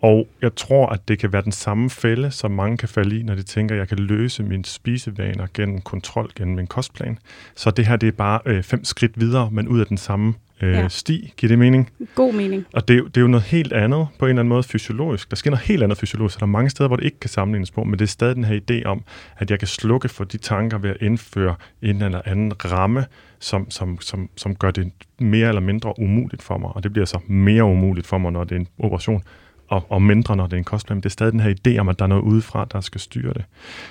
Og 0.00 0.28
jeg 0.42 0.54
tror, 0.56 0.86
at 0.86 1.08
det 1.08 1.18
kan 1.18 1.32
være 1.32 1.42
den 1.42 1.52
samme 1.52 1.90
fælde, 1.90 2.30
som 2.30 2.50
mange 2.50 2.76
kan 2.76 2.88
falde 2.88 3.18
i, 3.20 3.22
når 3.22 3.34
de 3.34 3.42
tænker, 3.42 3.74
at 3.74 3.78
jeg 3.78 3.88
kan 3.88 3.98
løse 3.98 4.42
mine 4.42 4.64
spisevaner 4.64 5.46
gennem 5.54 5.80
kontrol, 5.80 6.30
gennem 6.36 6.56
min 6.56 6.66
kostplan. 6.66 7.18
Så 7.56 7.70
det 7.70 7.86
her, 7.86 7.96
det 7.96 8.06
er 8.06 8.12
bare 8.12 8.40
øh, 8.46 8.62
fem 8.62 8.84
skridt 8.84 9.20
videre, 9.20 9.48
men 9.52 9.68
ud 9.68 9.80
af 9.80 9.86
den 9.86 9.96
samme 9.96 10.34
øh, 10.62 10.72
Ja. 10.72 10.88
sti. 10.88 11.32
Giver 11.36 11.48
det 11.48 11.58
mening? 11.58 11.90
god 12.14 12.32
mening. 12.32 12.66
Og 12.72 12.88
det 12.88 12.94
er, 12.94 12.98
jo, 12.98 13.04
det 13.06 13.16
er 13.16 13.20
jo 13.20 13.26
noget 13.26 13.44
helt 13.44 13.72
andet 13.72 14.06
på 14.18 14.24
en 14.24 14.28
eller 14.28 14.40
anden 14.40 14.48
måde 14.48 14.62
fysiologisk. 14.62 15.30
Der 15.30 15.36
sker 15.36 15.50
noget 15.50 15.64
helt 15.64 15.82
andet 15.82 15.98
fysiologisk. 15.98 16.34
Så 16.34 16.38
der 16.38 16.46
er 16.46 16.50
mange 16.50 16.70
steder, 16.70 16.88
hvor 16.88 16.96
det 16.96 17.04
ikke 17.04 17.20
kan 17.20 17.30
sammenlignes 17.30 17.70
på, 17.70 17.84
men 17.84 17.98
det 17.98 18.04
er 18.04 18.08
stadig 18.08 18.36
den 18.36 18.44
her 18.44 18.60
idé 18.70 18.84
om, 18.84 19.02
at 19.38 19.50
jeg 19.50 19.58
kan 19.58 19.68
slukke 19.68 20.08
for 20.08 20.24
de 20.24 20.38
tanker 20.38 20.78
ved 20.78 20.90
at 20.90 20.96
indføre 21.00 21.54
en 21.82 22.02
eller 22.02 22.20
anden 22.24 22.52
ramme, 22.64 23.04
som, 23.42 23.70
som, 23.70 24.00
som, 24.00 24.28
som 24.36 24.54
gør 24.54 24.70
det 24.70 24.92
mere 25.18 25.48
eller 25.48 25.60
mindre 25.60 25.98
umuligt 25.98 26.42
for 26.42 26.58
mig. 26.58 26.70
Og 26.76 26.82
det 26.82 26.92
bliver 26.92 27.06
så 27.06 27.18
mere 27.26 27.64
umuligt 27.64 28.06
for 28.06 28.18
mig, 28.18 28.32
når 28.32 28.44
det 28.44 28.52
er 28.52 28.60
en 28.60 28.68
operation, 28.78 29.22
og, 29.68 29.86
og 29.88 30.02
mindre, 30.02 30.36
når 30.36 30.46
det 30.46 30.52
er 30.52 30.58
en 30.58 30.64
kostplan. 30.64 30.96
Det 30.96 31.06
er 31.06 31.10
stadig 31.10 31.32
den 31.32 31.40
her 31.40 31.54
idé 31.66 31.78
om, 31.78 31.88
at 31.88 31.98
der 31.98 32.04
er 32.04 32.08
noget 32.08 32.22
udefra, 32.22 32.66
der 32.72 32.80
skal 32.80 33.00
styre 33.00 33.32
det. 33.32 33.44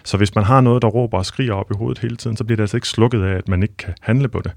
Så 0.03 0.17
hvis 0.17 0.35
man 0.35 0.43
har 0.43 0.61
noget, 0.61 0.81
der 0.81 0.87
råber 0.87 1.17
og 1.17 1.25
skriger 1.25 1.53
op 1.53 1.71
i 1.71 1.77
hovedet 1.77 1.99
hele 1.99 2.15
tiden, 2.15 2.37
så 2.37 2.43
bliver 2.43 2.55
det 2.55 2.63
altså 2.63 2.77
ikke 2.77 2.87
slukket 2.87 3.23
af, 3.23 3.35
at 3.35 3.47
man 3.47 3.63
ikke 3.63 3.77
kan 3.77 3.93
handle 4.01 4.27
på 4.27 4.41
det. 4.41 4.51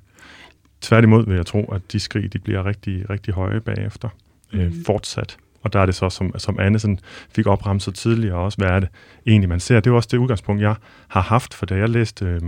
Tværtimod 0.81 1.27
vil 1.27 1.37
jeg 1.37 1.47
tro, 1.47 1.65
at 1.73 1.93
de 1.93 2.01
skrig 2.01 2.33
de 2.33 2.39
bliver 2.39 2.67
rigtig, 2.67 3.11
rigtig 3.11 3.35
høje 3.35 3.61
bagefter. 3.61 4.09
Mm. 4.53 4.61
Øh, 4.61 4.73
fortsat. 4.87 5.37
Og 5.63 5.73
der 5.73 5.81
er 5.81 5.87
det 5.87 5.95
så, 5.95 6.11
som, 6.11 6.39
som 6.39 6.59
Anne 6.61 6.79
sådan 6.79 6.99
fik 7.35 7.47
opremset 7.47 7.95
tidligere 7.95 8.37
også, 8.37 8.59
hvad 8.59 8.69
er 8.69 8.81
det 8.81 8.89
egentlig, 9.27 9.49
man 9.49 9.61
ser. 9.61 9.75
Det 9.75 9.87
er 9.87 9.91
jo 9.91 9.97
også 9.97 10.09
det 10.13 10.19
udgangspunkt, 10.19 10.63
jeg 10.63 10.75
har 11.09 11.21
haft, 11.21 11.55
for 11.55 11.67
da 11.67 11.77
jeg 11.77 11.89
læste, 11.89 12.25
øh, 12.25 12.41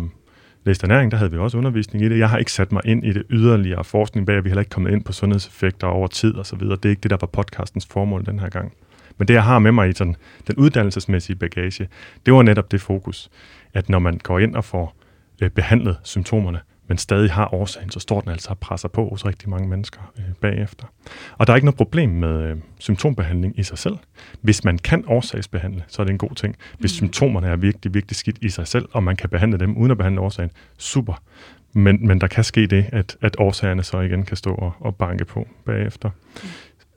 læste 0.66 0.84
ernæring, 0.84 1.10
der 1.10 1.16
havde 1.16 1.30
vi 1.30 1.38
også 1.38 1.58
undervisning 1.58 2.04
i 2.04 2.08
det. 2.08 2.18
Jeg 2.18 2.30
har 2.30 2.38
ikke 2.38 2.52
sat 2.52 2.72
mig 2.72 2.82
ind 2.84 3.04
i 3.04 3.12
det 3.12 3.22
yderligere 3.30 3.84
forskning 3.84 4.26
bag, 4.26 4.34
vi 4.34 4.38
har 4.38 4.42
heller 4.48 4.60
ikke 4.60 4.70
kommet 4.70 4.92
ind 4.92 5.04
på 5.04 5.12
sundhedseffekter 5.12 5.86
over 5.86 6.06
tid 6.06 6.34
og 6.34 6.46
så 6.46 6.56
videre. 6.56 6.76
Det 6.76 6.84
er 6.84 6.90
ikke 6.90 7.00
det, 7.00 7.10
der 7.10 7.16
var 7.20 7.26
podcastens 7.26 7.86
formål 7.86 8.26
den 8.26 8.38
her 8.38 8.48
gang. 8.48 8.72
Men 9.18 9.28
det, 9.28 9.34
jeg 9.34 9.44
har 9.44 9.58
med 9.58 9.72
mig 9.72 9.88
i 9.88 9.92
sådan, 9.92 10.16
den 10.46 10.56
uddannelsesmæssige 10.56 11.36
bagage, 11.36 11.88
det 12.26 12.34
var 12.34 12.42
netop 12.42 12.72
det 12.72 12.80
fokus, 12.80 13.30
at 13.74 13.88
når 13.88 13.98
man 13.98 14.18
går 14.22 14.38
ind 14.38 14.56
og 14.56 14.64
får 14.64 14.96
øh, 15.42 15.50
behandlet 15.50 15.96
symptomerne, 16.02 16.60
men 16.88 16.98
stadig 16.98 17.32
har 17.32 17.54
årsagen, 17.54 17.90
så 17.90 18.00
står 18.00 18.20
den 18.20 18.30
altså 18.30 18.50
og 18.50 18.58
presser 18.58 18.88
på 18.88 19.08
hos 19.08 19.26
rigtig 19.26 19.48
mange 19.50 19.68
mennesker 19.68 20.12
øh, 20.18 20.24
bagefter. 20.40 20.86
Og 21.38 21.46
der 21.46 21.52
er 21.52 21.56
ikke 21.56 21.66
noget 21.66 21.76
problem 21.76 22.10
med 22.10 22.42
øh, 22.42 22.56
symptombehandling 22.78 23.58
i 23.58 23.62
sig 23.62 23.78
selv. 23.78 23.96
Hvis 24.40 24.64
man 24.64 24.78
kan 24.78 25.04
årsagsbehandle, 25.06 25.84
så 25.88 26.02
er 26.02 26.04
det 26.04 26.12
en 26.12 26.18
god 26.18 26.34
ting. 26.34 26.56
Hvis 26.78 26.92
mm. 26.92 26.96
symptomerne 26.96 27.46
er 27.46 27.56
virkelig, 27.56 27.94
virkelig 27.94 28.16
skidt 28.16 28.38
i 28.42 28.48
sig 28.48 28.66
selv, 28.66 28.88
og 28.92 29.02
man 29.02 29.16
kan 29.16 29.30
behandle 29.30 29.58
dem 29.58 29.76
uden 29.76 29.90
at 29.90 29.96
behandle 29.96 30.20
årsagen, 30.20 30.50
super. 30.78 31.22
Men, 31.72 32.06
men 32.06 32.20
der 32.20 32.26
kan 32.26 32.44
ske 32.44 32.66
det, 32.66 32.86
at, 32.92 33.16
at 33.22 33.36
årsagerne 33.38 33.82
så 33.82 34.00
igen 34.00 34.24
kan 34.24 34.36
stå 34.36 34.54
og, 34.54 34.72
og 34.80 34.96
banke 34.96 35.24
på 35.24 35.48
bagefter. 35.64 36.10
Mm. 36.42 36.48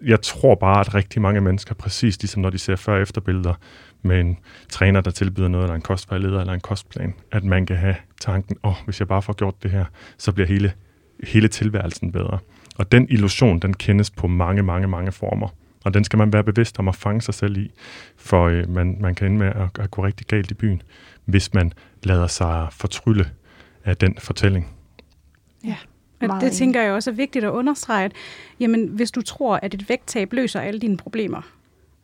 Jeg 0.06 0.22
tror 0.22 0.56
bare, 0.56 0.80
at 0.80 0.95
rigtig 0.95 1.22
mange 1.22 1.41
mennesker, 1.41 1.76
præcis 1.76 2.22
ligesom 2.22 2.41
når 2.41 2.50
de 2.50 2.58
ser 2.58 2.76
før- 2.76 2.95
og 2.95 3.02
efterbilleder, 3.02 3.54
med 4.02 4.20
en 4.20 4.38
træner, 4.70 5.02
der 5.02 5.12
tilbyder 5.12 5.47
noget, 5.47 5.64
eller 5.64 5.76
en 5.76 5.82
kostvejleder, 5.82 6.39
eller 6.39 6.54
en 6.54 6.60
kostplan, 6.60 7.14
at 7.32 7.43
man 7.43 7.66
kan 7.66 7.76
have 7.76 7.95
tanken, 8.22 8.58
åh, 8.64 8.70
oh, 8.72 8.86
hvis 8.86 9.00
jeg 9.00 9.08
bare 9.08 9.22
får 9.22 9.34
gjort 9.34 9.64
det 9.64 9.72
her, 9.72 9.86
så 10.18 10.32
bliver 10.32 10.47
hele, 10.47 10.74
hele 11.24 11.47
tilværelsen 11.47 12.12
bedre. 12.12 12.39
Og 12.76 12.91
den 12.91 13.08
illusion, 13.10 13.60
den 13.60 13.74
kendes 13.74 14.12
på 14.12 14.28
mange, 14.28 14.64
mange, 14.64 14.88
mange 14.88 15.12
former. 15.12 15.47
Og 15.86 15.93
den 15.93 16.04
skal 16.04 16.18
man 16.18 16.34
være 16.34 16.43
bevidst 16.43 16.80
om 16.80 16.88
at 16.88 16.95
fange 16.95 17.22
sig 17.22 17.34
selv 17.34 17.58
i, 17.58 17.72
for 18.18 18.45
øh, 18.45 18.70
man, 18.70 18.97
man 19.00 19.16
kan 19.16 19.28
ende 19.28 19.38
med 19.38 19.47
at, 19.47 19.80
at 19.80 19.91
gå 19.91 20.06
rigtig 20.06 20.28
galt 20.28 20.52
i 20.52 20.54
byen, 20.54 20.82
hvis 21.26 21.54
man 21.54 21.74
lader 22.04 22.28
sig 22.28 22.68
fortrylle 22.72 23.30
af 23.86 23.97
den 23.97 24.18
fortælling. 24.18 24.68
Ja. 25.66 25.76
Og 26.22 26.41
det 26.41 26.51
tænker 26.51 26.82
jeg 26.82 26.91
også 26.91 27.09
er 27.09 27.13
vigtigt 27.13 27.45
at 27.45 27.51
understrege, 27.51 28.05
at 28.05 28.11
jamen, 28.59 28.88
hvis 28.88 29.11
du 29.11 29.22
tror, 29.22 29.59
at 29.63 29.74
et 29.74 29.89
vægttab 29.89 30.34
løser 30.34 30.59
alle 30.59 30.80
dine 30.80 30.97
problemer, 30.97 31.41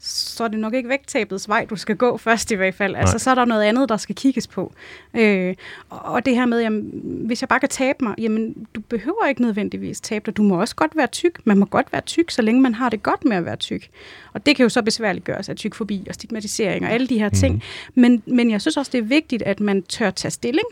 så 0.07 0.43
er 0.43 0.47
det 0.47 0.59
nok 0.59 0.73
ikke 0.73 0.89
vægttabets 0.89 1.49
vej, 1.49 1.65
du 1.65 1.75
skal 1.75 1.95
gå 1.95 2.17
først 2.17 2.51
i 2.51 2.55
hvert 2.55 2.75
fald. 2.75 2.91
Nej. 2.91 3.01
Altså, 3.01 3.19
så 3.19 3.31
er 3.31 3.35
der 3.35 3.45
noget 3.45 3.63
andet, 3.63 3.89
der 3.89 3.97
skal 3.97 4.15
kigges 4.15 4.47
på. 4.47 4.73
Øh, 5.13 5.55
og 5.89 6.25
det 6.25 6.35
her 6.35 6.45
med, 6.45 6.61
jamen, 6.61 6.91
hvis 7.25 7.41
jeg 7.41 7.49
bare 7.49 7.59
kan 7.59 7.69
tabe 7.69 7.97
mig, 8.01 8.15
jamen, 8.17 8.67
du 8.75 8.81
behøver 8.81 9.25
ikke 9.29 9.41
nødvendigvis 9.41 10.01
tabe 10.01 10.25
dig. 10.25 10.37
Du 10.37 10.43
må 10.43 10.59
også 10.59 10.75
godt 10.75 10.95
være 10.95 11.07
tyk. 11.07 11.39
Man 11.45 11.57
må 11.57 11.65
godt 11.65 11.87
være 11.91 12.01
tyk, 12.01 12.31
så 12.31 12.41
længe 12.41 12.61
man 12.61 12.73
har 12.73 12.89
det 12.89 13.03
godt 13.03 13.25
med 13.25 13.37
at 13.37 13.45
være 13.45 13.55
tyk. 13.55 13.89
Og 14.33 14.45
det 14.45 14.55
kan 14.55 14.63
jo 14.63 14.69
så 14.69 14.81
besværligt 14.81 15.25
gøres 15.25 15.49
af 15.49 15.55
tykfobi 15.55 16.05
og 16.09 16.13
stigmatisering 16.13 16.85
og 16.85 16.91
alle 16.91 17.07
de 17.07 17.19
her 17.19 17.29
ting. 17.29 17.55
Mm. 17.55 18.01
Men, 18.01 18.23
men 18.25 18.51
jeg 18.51 18.61
synes 18.61 18.77
også, 18.77 18.91
det 18.91 18.97
er 18.97 19.03
vigtigt, 19.03 19.43
at 19.43 19.59
man 19.59 19.83
tør 19.83 20.09
tage 20.09 20.31
stilling. 20.31 20.67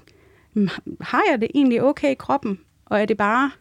Har 1.01 1.23
jeg 1.31 1.41
det 1.41 1.51
egentlig 1.55 1.83
okay 1.83 2.11
i 2.11 2.13
kroppen? 2.13 2.59
Og 2.93 3.01
er 3.01 3.05
det 3.05 3.17
bare 3.17 3.51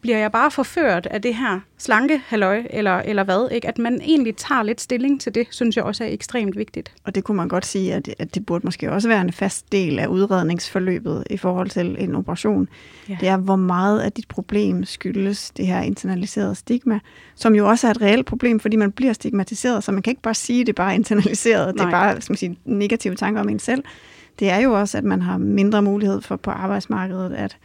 bliver 0.00 0.18
jeg 0.18 0.32
bare 0.32 0.50
forført 0.50 1.06
af 1.06 1.22
det 1.22 1.34
her 1.34 1.60
slanke 1.78 2.22
halløj, 2.26 2.62
eller, 2.70 2.98
eller 2.98 3.24
hvad? 3.24 3.48
Ikke? 3.50 3.68
At 3.68 3.78
man 3.78 4.00
egentlig 4.00 4.36
tager 4.36 4.62
lidt 4.62 4.80
stilling 4.80 5.20
til 5.20 5.34
det, 5.34 5.46
synes 5.50 5.76
jeg 5.76 5.84
også 5.84 6.04
er 6.04 6.08
ekstremt 6.08 6.56
vigtigt. 6.56 6.92
Og 7.04 7.14
det 7.14 7.24
kunne 7.24 7.36
man 7.36 7.48
godt 7.48 7.66
sige, 7.66 7.94
at, 7.94 8.14
at 8.18 8.34
det 8.34 8.46
burde 8.46 8.66
måske 8.66 8.92
også 8.92 9.08
være 9.08 9.20
en 9.20 9.32
fast 9.32 9.72
del 9.72 9.98
af 9.98 10.06
udredningsforløbet 10.06 11.24
i 11.30 11.36
forhold 11.36 11.70
til 11.70 11.96
en 11.98 12.14
operation. 12.14 12.68
Ja. 13.08 13.16
Det 13.20 13.28
er, 13.28 13.36
hvor 13.36 13.56
meget 13.56 14.00
af 14.00 14.12
dit 14.12 14.28
problem 14.28 14.84
skyldes 14.84 15.50
det 15.50 15.66
her 15.66 15.80
internaliserede 15.80 16.54
stigma, 16.54 17.00
som 17.34 17.54
jo 17.54 17.68
også 17.68 17.86
er 17.86 17.90
et 17.90 18.02
reelt 18.02 18.26
problem, 18.26 18.60
fordi 18.60 18.76
man 18.76 18.92
bliver 18.92 19.12
stigmatiseret, 19.12 19.84
så 19.84 19.92
man 19.92 20.02
kan 20.02 20.10
ikke 20.10 20.22
bare 20.22 20.34
sige, 20.34 20.60
at 20.60 20.66
det 20.66 20.72
er 20.72 20.82
bare 20.82 20.94
internaliseret, 20.94 21.74
Nej. 21.76 21.84
det 21.84 21.94
er 21.94 21.98
bare 21.98 22.20
skal 22.20 22.32
man 22.32 22.38
sige, 22.38 22.58
negative 22.64 23.14
tanker 23.14 23.40
om 23.40 23.48
en 23.48 23.58
selv. 23.58 23.84
Det 24.38 24.50
er 24.50 24.58
jo 24.58 24.72
også, 24.72 24.98
at 24.98 25.04
man 25.04 25.22
har 25.22 25.38
mindre 25.38 25.82
mulighed 25.82 26.20
for 26.20 26.36
på 26.36 26.50
arbejdsmarkedet 26.50 27.32
at 27.32 27.56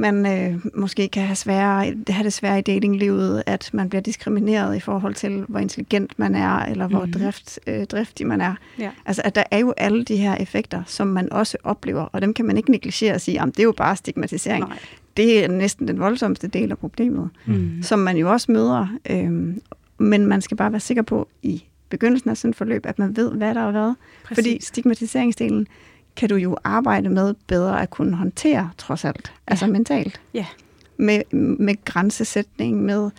man 0.00 0.26
øh, 0.26 0.66
måske 0.74 1.08
kan 1.08 1.22
have, 1.22 1.36
svære, 1.36 1.94
have 2.08 2.24
det 2.24 2.32
svære 2.32 2.58
i 2.58 2.62
datinglivet, 2.62 3.42
at 3.46 3.70
man 3.72 3.88
bliver 3.88 4.02
diskrimineret 4.02 4.76
i 4.76 4.80
forhold 4.80 5.14
til, 5.14 5.44
hvor 5.48 5.58
intelligent 5.58 6.18
man 6.18 6.34
er, 6.34 6.64
eller 6.64 6.86
hvor 6.86 7.04
mm. 7.04 7.12
drift, 7.12 7.58
øh, 7.66 7.84
driftig 7.84 8.26
man 8.26 8.40
er. 8.40 8.54
Ja. 8.78 8.90
Altså, 9.06 9.22
at 9.24 9.34
der 9.34 9.42
er 9.50 9.58
jo 9.58 9.74
alle 9.76 10.04
de 10.04 10.16
her 10.16 10.34
effekter, 10.34 10.82
som 10.86 11.06
man 11.06 11.32
også 11.32 11.58
oplever, 11.64 12.02
og 12.02 12.22
dem 12.22 12.34
kan 12.34 12.44
man 12.44 12.56
ikke 12.56 12.70
negligere 12.70 13.14
og 13.14 13.20
sige, 13.20 13.42
at 13.42 13.46
det 13.46 13.58
er 13.58 13.64
jo 13.64 13.72
bare 13.72 13.96
stigmatisering. 13.96 14.64
Nej. 14.64 14.78
Det 15.16 15.44
er 15.44 15.48
næsten 15.48 15.88
den 15.88 16.00
voldsomste 16.00 16.48
del 16.48 16.70
af 16.70 16.78
problemet, 16.78 17.30
mm. 17.46 17.82
som 17.82 17.98
man 17.98 18.16
jo 18.16 18.32
også 18.32 18.52
møder. 18.52 18.86
Øh, 19.10 19.54
men 19.98 20.26
man 20.26 20.40
skal 20.40 20.56
bare 20.56 20.72
være 20.72 20.80
sikker 20.80 21.02
på 21.02 21.28
i 21.42 21.64
begyndelsen 21.88 22.30
af 22.30 22.36
sådan 22.36 22.50
et 22.50 22.56
forløb, 22.56 22.86
at 22.86 22.98
man 22.98 23.16
ved, 23.16 23.32
hvad 23.32 23.54
der 23.54 23.60
er 23.60 23.70
hvad. 23.70 23.94
Præcis. 24.24 24.38
Fordi 24.38 24.58
stigmatiseringsdelen, 24.64 25.66
kan 26.16 26.28
du 26.28 26.34
jo 26.34 26.56
arbejde 26.64 27.08
med 27.08 27.34
bedre 27.46 27.82
at 27.82 27.90
kunne 27.90 28.16
håndtere, 28.16 28.70
trods 28.78 29.04
alt. 29.04 29.32
Ja. 29.34 29.52
Altså 29.52 29.66
mentalt. 29.66 30.20
Ja. 30.34 30.46
Med, 30.96 31.34
med 31.58 31.84
grænsesætning, 31.84 32.82
med 32.82 33.10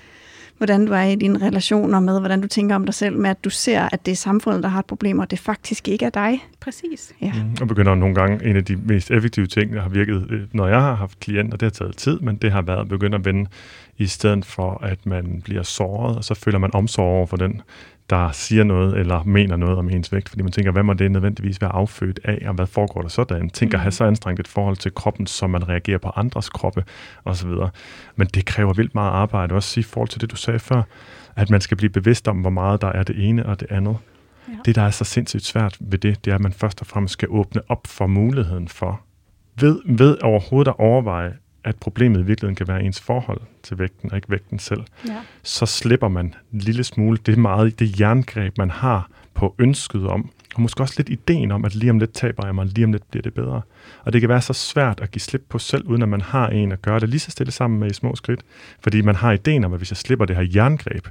hvordan 0.61 0.85
du 0.85 0.93
er 0.93 1.01
i 1.01 1.15
dine 1.15 1.47
relationer, 1.47 1.99
med 1.99 2.19
hvordan 2.19 2.41
du 2.41 2.47
tænker 2.47 2.75
om 2.75 2.85
dig 2.85 2.93
selv, 2.93 3.17
med 3.17 3.29
at 3.29 3.43
du 3.43 3.49
ser, 3.49 3.89
at 3.91 4.05
det 4.05 4.11
er 4.11 4.15
samfundet, 4.15 4.63
der 4.63 4.69
har 4.69 4.79
et 4.79 4.85
problem, 4.85 5.19
og 5.19 5.31
det 5.31 5.39
faktisk 5.39 5.87
ikke 5.87 6.05
er 6.05 6.09
dig. 6.09 6.45
Præcis. 6.59 7.13
Ja. 7.21 7.33
Mm, 7.33 7.55
og 7.61 7.67
begynder 7.67 7.95
nogle 7.95 8.15
gange, 8.15 8.45
en 8.45 8.55
af 8.55 8.65
de 8.65 8.75
mest 8.75 9.11
effektive 9.11 9.47
ting, 9.47 9.73
der 9.73 9.81
har 9.81 9.89
virket, 9.89 10.27
øh, 10.29 10.41
når 10.51 10.67
jeg 10.67 10.81
har 10.81 10.95
haft 10.95 11.19
klienter, 11.19 11.57
det 11.57 11.65
har 11.65 11.69
taget 11.69 11.97
tid, 11.97 12.19
men 12.19 12.35
det 12.35 12.51
har 12.51 12.61
været 12.61 12.79
at 12.79 12.89
begynde 12.89 13.15
at 13.15 13.25
vende, 13.25 13.49
i 13.97 14.07
stedet 14.07 14.45
for 14.45 14.83
at 14.83 15.05
man 15.05 15.41
bliver 15.43 15.63
såret, 15.63 16.17
og 16.17 16.23
så 16.23 16.33
føler 16.33 16.59
man 16.59 16.69
omsorg 16.73 17.05
over 17.05 17.25
for 17.25 17.37
den 17.37 17.61
der 18.11 18.31
siger 18.31 18.63
noget 18.63 18.97
eller 18.97 19.23
mener 19.23 19.55
noget 19.55 19.77
om 19.77 19.89
ens 19.89 20.11
vægt, 20.11 20.29
fordi 20.29 20.43
man 20.43 20.51
tænker, 20.51 20.71
hvad 20.71 20.83
må 20.83 20.93
det 20.93 21.11
nødvendigvis 21.11 21.61
være 21.61 21.71
affødt 21.71 22.19
af, 22.23 22.43
og 22.47 22.53
hvad 22.53 22.67
foregår 22.67 23.01
der 23.01 23.09
sådan? 23.09 23.49
Tænker 23.49 23.77
mm. 23.77 23.81
have 23.81 23.91
så 23.91 24.03
anstrengt 24.03 24.39
et 24.39 24.47
forhold 24.47 24.77
til 24.77 24.93
kroppen, 24.93 25.27
som 25.27 25.49
man 25.49 25.69
reagerer 25.69 25.97
på 25.97 26.11
andres 26.15 26.49
kroppe, 26.49 26.83
osv. 27.25 27.49
Men 28.15 28.27
det 28.27 28.45
kræver 28.45 28.73
vildt 28.73 28.95
meget 28.95 29.11
arbejde, 29.11 29.55
også 29.55 29.79
i 29.79 29.83
forhold 29.83 30.09
til 30.09 30.21
det, 30.21 30.31
du 30.31 30.35
sagde 30.35 30.59
før, 30.59 30.83
at 31.35 31.49
man 31.49 31.61
skal 31.61 31.77
blive 31.77 31.89
bevidst 31.89 32.27
om, 32.27 32.37
hvor 32.37 32.49
meget 32.49 32.81
der 32.81 32.87
er 32.87 33.03
det 33.03 33.29
ene 33.29 33.45
og 33.45 33.59
det 33.59 33.71
andet. 33.71 33.97
Ja. 34.47 34.53
Det, 34.65 34.75
der 34.75 34.81
er 34.81 34.89
så 34.89 35.03
sindssygt 35.03 35.45
svært 35.45 35.77
ved 35.79 35.99
det, 35.99 36.25
det 36.25 36.31
er, 36.31 36.35
at 36.35 36.41
man 36.41 36.53
først 36.53 36.81
og 36.81 36.87
fremmest 36.87 37.13
skal 37.13 37.27
åbne 37.31 37.61
op 37.67 37.87
for 37.87 38.07
muligheden 38.07 38.67
for, 38.67 39.01
ved, 39.59 39.79
ved 39.85 40.17
overhovedet 40.23 40.71
at 40.71 40.79
overveje, 40.79 41.33
at 41.63 41.75
problemet 41.75 42.19
i 42.19 42.23
virkeligheden 42.23 42.55
kan 42.55 42.67
være 42.67 42.83
ens 42.83 43.01
forhold 43.01 43.41
til 43.63 43.79
vægten, 43.79 44.11
og 44.11 44.17
ikke 44.17 44.29
vægten 44.29 44.59
selv, 44.59 44.81
ja. 45.07 45.17
så 45.43 45.65
slipper 45.65 46.07
man 46.07 46.33
en 46.53 46.59
lille 46.59 46.83
smule 46.83 47.17
det 47.25 47.37
meget 47.37 47.79
det 47.79 47.99
jerngreb, 47.99 48.57
man 48.57 48.69
har 48.69 49.09
på 49.33 49.55
ønsket 49.59 50.07
om, 50.07 50.29
og 50.55 50.61
måske 50.61 50.83
også 50.83 50.93
lidt 50.97 51.09
ideen 51.09 51.51
om, 51.51 51.65
at 51.65 51.75
lige 51.75 51.89
om 51.89 51.99
lidt 51.99 52.13
taber 52.13 52.45
jeg 52.45 52.55
mig, 52.55 52.65
lige 52.65 52.85
om 52.85 52.91
lidt 52.91 53.11
bliver 53.11 53.21
det 53.21 53.33
bedre. 53.33 53.61
Og 54.03 54.13
det 54.13 54.21
kan 54.21 54.29
være 54.29 54.41
så 54.41 54.53
svært 54.53 54.99
at 54.99 55.11
give 55.11 55.21
slip 55.21 55.43
på 55.49 55.59
selv, 55.59 55.87
uden 55.87 56.01
at 56.01 56.09
man 56.09 56.21
har 56.21 56.47
en 56.47 56.71
at 56.71 56.81
gøre 56.81 56.99
det 56.99 57.09
lige 57.09 57.19
så 57.19 57.31
stille 57.31 57.51
sammen 57.51 57.79
med 57.79 57.91
i 57.91 57.93
små 57.93 58.15
skridt. 58.15 58.41
Fordi 58.79 59.01
man 59.01 59.15
har 59.15 59.31
ideen 59.31 59.63
om, 59.63 59.73
at 59.73 59.79
hvis 59.79 59.91
jeg 59.91 59.97
slipper 59.97 60.25
det 60.25 60.35
her 60.35 60.47
jerngreb 60.55 61.07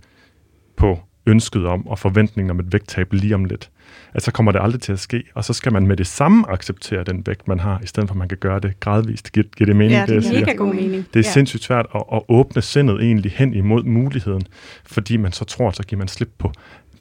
på 0.77 1.01
ønsket 1.27 1.67
om 1.67 1.87
og 1.87 1.99
forventningen 1.99 2.51
om 2.51 2.61
et 2.61 2.73
vægttab 2.73 3.13
lige 3.13 3.35
om 3.35 3.45
lidt, 3.45 3.71
at 4.15 4.23
så 4.23 4.33
kommer 4.33 4.53
det 4.53 4.61
aldrig 4.63 4.81
til 4.81 4.93
at 4.93 4.99
ske, 4.99 5.23
og 5.35 5.45
så 5.45 5.53
skal 5.53 5.73
man 5.73 5.87
med 5.87 5.97
det 5.97 6.07
samme 6.07 6.51
acceptere 6.51 7.05
den 7.05 7.27
vægt, 7.27 7.49
man 7.49 7.61
har, 7.61 7.81
i 7.83 7.87
stedet 7.87 8.09
for 8.09 8.15
at 8.15 8.19
man 8.19 8.29
kan 8.29 8.39
gøre 8.39 8.61
det 8.61 8.81
gradvist. 8.81 9.33
Giver, 9.33 9.47
giver 9.57 9.67
det 9.67 9.77
mening? 9.77 9.93
Ja, 9.93 10.07
det, 10.07 10.23
det 10.23 10.33
giver 10.33 10.55
god 10.55 10.75
mening. 10.75 11.07
Det 11.15 11.21
er 11.21 11.29
ja. 11.29 11.33
sindssygt 11.33 11.63
svært 11.63 11.87
at, 11.95 12.03
at 12.13 12.23
åbne 12.29 12.63
sindet 12.63 13.01
egentlig 13.01 13.33
hen 13.33 13.55
imod 13.55 13.85
muligheden, 13.85 14.43
fordi 14.85 15.17
man 15.17 15.33
så 15.33 15.45
tror, 15.45 15.71
så 15.71 15.83
giver 15.83 15.99
man 15.99 16.09
slip 16.09 16.31
på, 16.39 16.53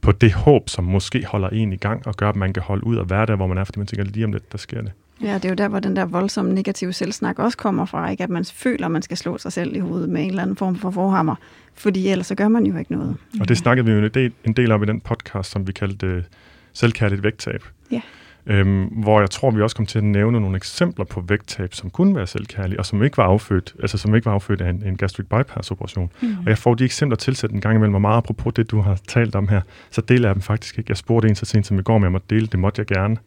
på 0.01 0.11
det 0.11 0.33
håb, 0.33 0.69
som 0.69 0.83
måske 0.83 1.25
holder 1.25 1.49
en 1.49 1.73
i 1.73 1.77
gang 1.77 2.07
og 2.07 2.15
gør, 2.15 2.29
at 2.29 2.35
man 2.35 2.53
kan 2.53 2.63
holde 2.63 2.87
ud 2.87 2.95
og 2.95 3.09
være 3.09 3.25
der, 3.25 3.35
hvor 3.35 3.47
man 3.47 3.57
er, 3.57 3.63
fordi 3.63 3.79
man 3.79 3.87
tænker, 3.87 4.03
lige 4.03 4.25
om 4.25 4.31
lidt, 4.31 4.51
der 4.51 4.57
sker 4.57 4.81
det. 4.81 4.91
Ja, 5.21 5.33
det 5.33 5.45
er 5.45 5.49
jo 5.49 5.55
der, 5.55 5.67
hvor 5.67 5.79
den 5.79 5.95
der 5.95 6.05
voldsomme 6.05 6.53
negative 6.53 6.93
selvsnak 6.93 7.39
også 7.39 7.57
kommer 7.57 7.85
fra, 7.85 8.09
ikke? 8.09 8.23
at 8.23 8.29
man 8.29 8.45
føler, 8.45 8.85
at 8.85 8.91
man 8.91 9.01
skal 9.01 9.17
slå 9.17 9.37
sig 9.37 9.53
selv 9.53 9.75
i 9.75 9.79
hovedet 9.79 10.09
med 10.09 10.23
en 10.23 10.29
eller 10.29 10.41
anden 10.41 10.55
form 10.55 10.75
for 10.75 10.91
forhammer, 10.91 11.35
fordi 11.73 12.07
ellers 12.07 12.27
så 12.27 12.35
gør 12.35 12.47
man 12.47 12.65
jo 12.65 12.77
ikke 12.77 12.91
noget. 12.91 13.15
Og 13.39 13.47
det 13.47 13.57
snakkede 13.57 13.85
vi 13.85 13.91
jo 13.91 13.97
en 13.97 14.09
del, 14.13 14.31
en 14.45 14.53
del 14.53 14.71
om 14.71 14.83
i 14.83 14.85
den 14.85 14.99
podcast, 14.99 15.51
som 15.51 15.67
vi 15.67 15.71
kaldte 15.71 16.23
selvkærligt 16.79 17.23
vægttab. 17.23 17.63
Ja. 17.91 18.01
Øhm, 18.45 18.83
hvor 18.83 19.19
jeg 19.19 19.29
tror, 19.29 19.51
vi 19.51 19.61
også 19.61 19.75
kom 19.75 19.85
til 19.85 19.97
at 19.97 20.03
nævne 20.03 20.39
nogle 20.39 20.55
eksempler 20.57 21.05
på 21.05 21.21
vægttab, 21.27 21.73
som 21.73 21.89
kunne 21.89 22.15
være 22.15 22.27
selvkærlige, 22.27 22.79
og 22.79 22.85
som 22.85 23.03
ikke 23.03 23.17
var 23.17 23.23
affødt, 23.23 23.75
altså 23.81 23.97
som 23.97 24.15
ikke 24.15 24.25
var 24.25 24.31
affødt 24.31 24.61
af 24.61 24.69
en, 24.69 24.83
en 24.85 24.97
gastric 24.97 25.25
bypass 25.25 25.71
operation. 25.71 26.11
Mm. 26.21 26.37
Og 26.37 26.45
jeg 26.45 26.57
får 26.57 26.73
de 26.73 26.85
eksempler 26.85 27.15
tilsat 27.15 27.51
en 27.51 27.61
gang 27.61 27.75
imellem, 27.75 27.95
og 27.95 28.01
meget 28.01 28.17
apropos 28.17 28.53
det, 28.53 28.71
du 28.71 28.81
har 28.81 28.99
talt 29.07 29.35
om 29.35 29.47
her, 29.47 29.61
så 29.91 30.01
deler 30.01 30.27
jeg 30.29 30.35
dem 30.35 30.41
faktisk 30.41 30.77
ikke. 30.77 30.89
Jeg 30.89 30.97
spurgte 30.97 31.29
en 31.29 31.35
så 31.35 31.45
sent 31.45 31.67
som 31.67 31.79
i 31.79 31.81
går, 31.81 31.95
om 31.95 32.03
jeg 32.03 32.11
måtte 32.11 32.35
dele, 32.35 32.47
det 32.47 32.59
måtte 32.59 32.79
jeg 32.79 32.85
gerne. 32.85 33.17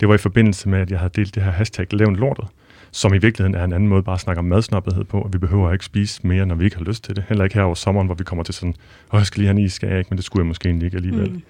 Det 0.00 0.08
var 0.08 0.14
i 0.14 0.18
forbindelse 0.18 0.68
med, 0.68 0.78
at 0.78 0.90
jeg 0.90 0.98
havde 0.98 1.12
delt 1.16 1.34
det 1.34 1.42
her 1.42 1.50
hashtag 1.50 1.86
levn 1.90 2.16
lortet, 2.16 2.44
som 2.90 3.14
i 3.14 3.18
virkeligheden 3.18 3.54
er 3.54 3.64
en 3.64 3.72
anden 3.72 3.88
måde 3.88 4.02
bare 4.02 4.14
at 4.14 4.20
snakke 4.20 4.38
om 4.38 4.44
madsnoppethed 4.44 5.04
på, 5.04 5.20
og 5.20 5.32
vi 5.32 5.38
behøver 5.38 5.72
ikke 5.72 5.84
spise 5.84 6.26
mere, 6.26 6.46
når 6.46 6.54
vi 6.54 6.64
ikke 6.64 6.76
har 6.76 6.84
lyst 6.84 7.04
til 7.04 7.16
det. 7.16 7.24
Heller 7.28 7.44
ikke 7.44 7.56
her 7.56 7.62
over 7.62 7.74
sommeren, 7.74 8.06
hvor 8.06 8.14
vi 8.14 8.24
kommer 8.24 8.42
til 8.44 8.54
sådan, 8.54 8.74
åh, 9.12 9.18
jeg 9.18 9.26
skal 9.26 9.40
lige 9.40 9.48
have 9.48 9.58
en 9.58 9.64
is, 9.64 9.72
skal 9.72 9.88
jeg 9.88 9.98
ikke, 9.98 10.08
men 10.10 10.16
det 10.16 10.24
skulle 10.24 10.40
jeg 10.40 10.46
måske 10.46 10.68
ikke 10.68 10.96
alligevel. 10.96 11.30
Mm. 11.30 11.42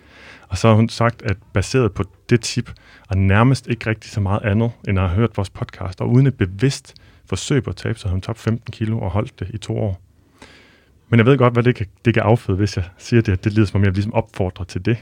Og 0.49 0.59
så 0.59 0.69
har 0.69 0.75
hun 0.75 0.89
sagt, 0.89 1.23
at 1.23 1.37
baseret 1.53 1.93
på 1.93 2.05
det 2.31 2.41
tip, 2.41 2.73
og 3.09 3.19
nærmest 3.19 3.67
ikke 3.67 3.91
rigtig 3.91 4.11
så 4.11 4.21
meget 4.21 4.43
andet, 4.43 4.71
end 4.89 4.99
at 4.99 5.09
have 5.09 5.17
hørt 5.17 5.37
vores 5.37 5.51
podcast, 5.51 6.01
og 6.01 6.11
uden 6.11 6.27
et 6.27 6.35
bevidst 6.35 6.95
forsøg 7.27 7.63
på 7.63 7.71
at 7.71 7.77
tabe, 7.77 7.99
så 7.99 8.09
har 8.09 8.13
hun 8.13 8.21
tabt 8.21 8.39
15 8.39 8.73
kilo 8.73 9.01
og 9.01 9.11
holdt 9.11 9.41
det 9.41 9.51
i 9.51 9.59
to 9.59 9.79
år. 9.79 10.01
Men 11.09 11.19
jeg 11.19 11.27
ved 11.27 11.39
godt, 11.39 11.53
hvad 11.53 11.63
det 11.63 11.75
kan, 11.75 11.87
det 12.05 12.15
kan 12.15 12.23
afføde, 12.23 12.59
hvis 12.59 12.77
jeg 12.77 12.85
siger 12.99 13.23
det, 13.23 13.33
at 13.33 13.45
det 13.45 13.53
lyder 13.53 13.67
som 13.67 13.81
om, 13.81 13.85
jeg 13.85 13.93
ligesom 13.93 14.15
opfordrer 14.15 14.65
til 14.65 14.85
det. 14.85 14.97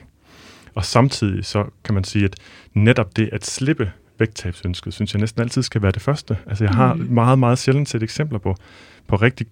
Og 0.75 0.85
samtidig 0.85 1.45
så 1.45 1.65
kan 1.85 1.95
man 1.95 2.05
sige, 2.05 2.25
at 2.25 2.37
netop 2.75 3.17
det 3.17 3.29
at 3.33 3.47
slippe 3.47 3.93
vægttabsønsket, 4.19 4.95
synes 4.95 5.15
jeg 5.15 5.21
næsten 5.21 5.43
altid 5.43 5.63
skal 5.63 5.83
være 5.83 5.93
det 5.93 6.03
første. 6.03 6.37
Altså 6.47 6.65
jeg 6.65 6.75
har 6.75 6.95
mm. 6.95 7.01
meget, 7.01 7.39
meget 7.39 7.59
sjældent 7.59 7.89
set 7.89 8.03
eksempler 8.03 8.39
på, 8.39 8.57
på 9.07 9.17
rigtig 9.17 9.47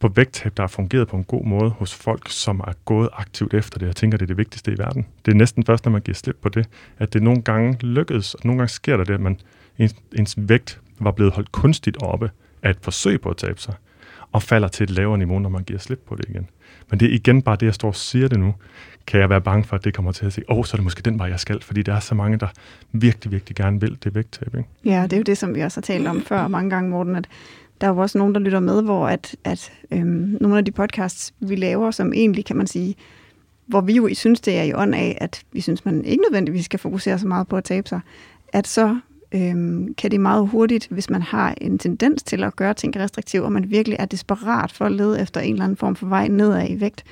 på 0.00 0.08
vægttab, 0.08 0.56
der 0.56 0.62
har 0.62 0.68
fungeret 0.68 1.08
på 1.08 1.16
en 1.16 1.24
god 1.24 1.44
måde 1.44 1.70
hos 1.70 1.94
folk, 1.94 2.30
som 2.30 2.60
er 2.60 2.72
gået 2.84 3.08
aktivt 3.12 3.54
efter 3.54 3.78
det. 3.78 3.86
Jeg 3.86 3.96
tænker, 3.96 4.18
det 4.18 4.24
er 4.24 4.26
det 4.26 4.36
vigtigste 4.36 4.72
i 4.72 4.78
verden. 4.78 5.06
Det 5.26 5.32
er 5.32 5.36
næsten 5.36 5.64
først, 5.64 5.84
når 5.84 5.92
man 5.92 6.00
giver 6.00 6.14
slip 6.14 6.36
på 6.42 6.48
det, 6.48 6.68
at 6.98 7.12
det 7.12 7.22
nogle 7.22 7.42
gange 7.42 7.78
lykkedes, 7.80 8.34
og 8.34 8.40
nogle 8.44 8.58
gange 8.58 8.68
sker 8.68 8.96
der 8.96 9.04
det, 9.04 9.14
at 9.14 9.20
man, 9.20 9.40
ens, 9.78 9.94
ens 10.18 10.34
vægt 10.38 10.80
var 10.98 11.10
blevet 11.10 11.32
holdt 11.32 11.52
kunstigt 11.52 12.02
oppe 12.02 12.30
af 12.62 12.70
et 12.70 12.78
forsøg 12.82 13.20
på 13.20 13.28
at 13.28 13.36
tabe 13.36 13.60
sig, 13.60 13.74
og 14.32 14.42
falder 14.42 14.68
til 14.68 14.84
et 14.84 14.90
lavere 14.90 15.18
niveau, 15.18 15.38
når 15.38 15.48
man 15.48 15.64
giver 15.64 15.78
slip 15.78 16.00
på 16.06 16.16
det 16.16 16.24
igen. 16.28 16.48
Men 16.90 17.00
det 17.00 17.10
er 17.10 17.14
igen 17.14 17.42
bare 17.42 17.56
det, 17.56 17.66
jeg 17.66 17.74
står 17.74 17.88
og 17.88 17.96
siger 17.96 18.28
det 18.28 18.38
nu, 18.38 18.54
kan 19.06 19.20
jeg 19.20 19.30
være 19.30 19.40
bange 19.40 19.64
for, 19.64 19.76
at 19.76 19.84
det 19.84 19.94
kommer 19.94 20.12
til 20.12 20.26
at 20.26 20.32
sige, 20.32 20.50
åh, 20.50 20.58
oh, 20.58 20.64
så 20.64 20.74
er 20.74 20.76
det 20.76 20.84
måske 20.84 21.02
den 21.02 21.18
vej, 21.18 21.28
jeg 21.28 21.40
skal, 21.40 21.62
fordi 21.62 21.82
der 21.82 21.94
er 21.94 22.00
så 22.00 22.14
mange, 22.14 22.38
der 22.38 22.48
virkelig, 22.92 23.32
virkelig 23.32 23.56
gerne 23.56 23.80
vil 23.80 23.98
det 24.04 24.14
vægttab. 24.14 24.54
Ikke? 24.54 24.68
Ja, 24.84 25.02
det 25.02 25.12
er 25.12 25.16
jo 25.16 25.22
det, 25.22 25.38
som 25.38 25.54
vi 25.54 25.60
også 25.60 25.80
har 25.80 25.82
talt 25.82 26.06
om 26.06 26.22
før 26.22 26.48
mange 26.48 26.70
gange, 26.70 26.90
Morten, 26.90 27.16
at 27.16 27.28
der 27.80 27.86
er 27.86 27.90
jo 27.90 27.98
også 27.98 28.18
nogen, 28.18 28.34
der 28.34 28.40
lytter 28.40 28.60
med, 28.60 28.82
hvor 28.82 29.08
at, 29.08 29.36
at 29.44 29.72
øhm, 29.90 30.36
nogle 30.40 30.58
af 30.58 30.64
de 30.64 30.70
podcasts, 30.70 31.34
vi 31.40 31.56
laver, 31.56 31.90
som 31.90 32.12
egentlig, 32.12 32.44
kan 32.44 32.56
man 32.56 32.66
sige, 32.66 32.94
hvor 33.66 33.80
vi 33.80 33.92
jo 33.92 34.08
synes, 34.14 34.40
det 34.40 34.58
er 34.58 34.62
i 34.62 34.72
ånd 34.74 34.94
af, 34.94 35.18
at 35.20 35.42
vi 35.52 35.60
synes, 35.60 35.84
man 35.84 36.04
ikke 36.04 36.22
nødvendigvis 36.22 36.64
skal 36.64 36.78
fokusere 36.78 37.18
så 37.18 37.26
meget 37.26 37.48
på 37.48 37.56
at 37.56 37.64
tabe 37.64 37.88
sig, 37.88 38.00
at 38.52 38.66
så 38.66 38.98
øhm, 39.32 39.94
kan 39.94 40.10
det 40.10 40.20
meget 40.20 40.48
hurtigt, 40.48 40.88
hvis 40.90 41.10
man 41.10 41.22
har 41.22 41.54
en 41.60 41.78
tendens 41.78 42.22
til 42.22 42.44
at 42.44 42.56
gøre 42.56 42.74
ting 42.74 42.96
restriktivt, 42.96 43.44
og 43.44 43.52
man 43.52 43.70
virkelig 43.70 43.96
er 43.98 44.06
desperat 44.06 44.72
for 44.72 44.84
at 44.84 44.92
lede 44.92 45.20
efter 45.20 45.40
en 45.40 45.52
eller 45.52 45.64
anden 45.64 45.76
form 45.76 45.96
for 45.96 46.06
vej 46.06 46.28
nedad 46.28 46.70
i 46.70 46.80
vægt, 46.80 47.04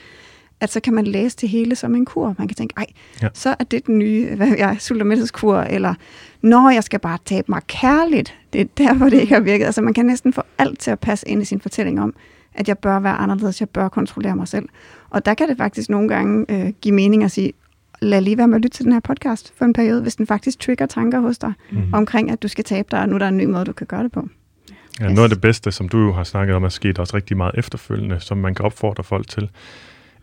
at 0.61 0.73
så 0.73 0.81
kan 0.81 0.95
man 0.95 1.07
læse 1.07 1.37
det 1.37 1.49
hele 1.49 1.77
som 1.77 1.95
en 1.95 2.05
kur. 2.05 2.35
Man 2.39 2.49
kan 2.49 2.55
tænke, 2.55 2.75
ej, 2.77 2.87
ja. 3.23 3.29
så 3.35 3.57
er 3.59 3.65
det 3.65 3.87
den 3.87 3.99
nye, 3.99 4.35
hvad 4.37 4.55
jeg, 4.59 4.77
sultermættelseskur, 4.79 5.57
eller 5.57 5.95
når 6.43 6.71
jeg 6.71 6.85
skal 6.85 6.99
bare 7.01 7.19
tabe 7.25 7.45
mig 7.49 7.63
kærligt. 7.67 8.35
Det 8.53 8.61
er 8.61 8.65
der, 8.79 8.95
hvor 8.95 9.09
det 9.09 9.21
ikke 9.21 9.35
har 9.35 9.41
virket. 9.41 9.65
Altså 9.65 9.81
man 9.81 9.95
kan 9.95 10.07
næsten 10.07 10.33
få 10.33 10.43
alt 10.59 10.79
til 10.79 10.91
at 10.91 11.01
passe 11.01 11.29
ind 11.29 11.43
i 11.43 11.45
sin 11.45 11.61
fortælling 11.61 12.01
om, 12.01 12.15
at 12.55 12.69
jeg 12.69 12.79
bør 12.79 13.01
være 13.01 13.15
anderledes, 13.15 13.61
jeg 13.61 13.69
bør 13.69 13.89
kontrollere 13.89 14.37
mig 14.37 14.49
selv. 14.49 14.69
Og 15.11 15.27
der 15.27 15.35
kan 15.35 15.49
det 15.49 15.57
faktisk 15.57 15.91
nogle 15.91 16.09
gange 16.09 16.47
øh, 16.49 16.73
give 16.81 16.95
mening 16.95 17.25
at 17.25 17.31
sige, 17.31 17.53
lad 18.03 18.21
lige 18.21 18.39
være 18.39 18.49
med 18.49 18.57
at 18.57 18.63
lytte 18.63 18.77
til 18.77 18.85
den 18.85 18.93
her 18.93 19.01
podcast 19.01 19.53
for 19.57 19.65
en 19.65 19.73
periode, 19.73 20.03
hvis 20.03 20.17
den 20.17 20.27
faktisk 20.27 20.61
trigger 20.61 20.87
tanker 20.87 21.21
hos 21.21 21.39
dig 21.39 21.53
mm. 21.73 21.79
omkring, 21.93 22.31
at 22.31 22.43
du 22.43 22.49
skal 22.49 22.65
tabe 22.65 22.89
dig, 22.91 23.01
og 23.01 23.09
nu 23.09 23.15
er 23.15 23.19
der 23.19 23.29
en 23.29 23.37
ny 23.37 23.45
måde, 23.45 23.65
du 23.65 23.73
kan 23.73 23.87
gøre 23.87 24.03
det 24.03 24.13
på. 24.13 24.29
Ja, 25.01 25.09
noget 25.09 25.23
af 25.23 25.29
det 25.29 25.41
bedste, 25.41 25.73
som 25.73 25.89
du 25.89 25.99
jo 25.99 26.13
har 26.13 26.25
snakket 26.25 26.57
om, 26.57 26.65
er 26.65 26.69
sket 26.69 26.99
også 26.99 27.17
rigtig 27.17 27.37
meget 27.37 27.55
efterfølgende, 27.55 28.21
som 28.21 28.39
man 28.39 28.55
kan 28.55 28.65
opfordre 28.65 29.05
folk 29.05 29.29
til. 29.29 29.51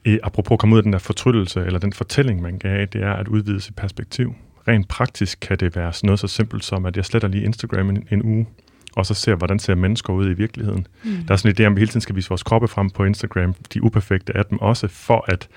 I, 0.06 0.20
apropos 0.24 0.56
at 0.56 0.60
komme 0.60 0.74
ud 0.74 0.80
af 0.80 0.84
den 0.84 0.94
der 0.94 1.00
fortryllelse, 1.00 1.66
eller 1.66 1.80
den 1.80 1.94
fortælling, 1.94 2.42
man 2.42 2.58
gav, 2.58 2.86
det 2.86 3.04
er 3.04 3.14
at 3.14 3.28
udvide 3.28 3.62
sit 3.62 3.76
perspektiv. 3.76 4.36
Rent 4.68 4.88
praktisk 4.88 5.38
kan 5.42 5.58
det 5.58 5.76
være 5.76 5.94
sådan 5.94 6.08
noget 6.08 6.20
så 6.20 6.28
simpelt 6.28 6.64
som, 6.64 6.86
at 6.86 6.98
jeg 6.98 7.06
sletter 7.06 7.28
lige 7.28 7.44
Instagram 7.44 7.90
en, 7.90 8.08
en 8.12 8.26
uge, 8.26 8.48
og 8.96 9.06
så 9.06 9.14
ser, 9.14 9.36
hvordan 9.36 9.60
ser 9.60 9.76
mennesker 9.76 10.14
ud 10.14 10.30
i 10.30 10.34
virkeligheden. 10.34 10.88
Mm. 11.04 11.12
Der 11.28 11.34
er 11.34 11.38
sådan 11.38 11.56
en 11.56 11.64
idé 11.64 11.68
om, 11.68 11.74
at 11.74 11.76
vi 11.76 11.82
hele 11.82 11.90
tiden 11.90 12.02
skal 12.02 12.16
vise 12.16 12.30
vores 12.30 12.44
kroppe 12.44 12.68
frem 12.68 12.90
på 12.90 13.04
Instagram, 13.04 13.54
de 13.74 13.84
uperfekte 13.84 14.38
af 14.38 14.46
dem 14.46 14.58
også, 14.58 14.88
for 14.88 15.26
at 15.28 15.48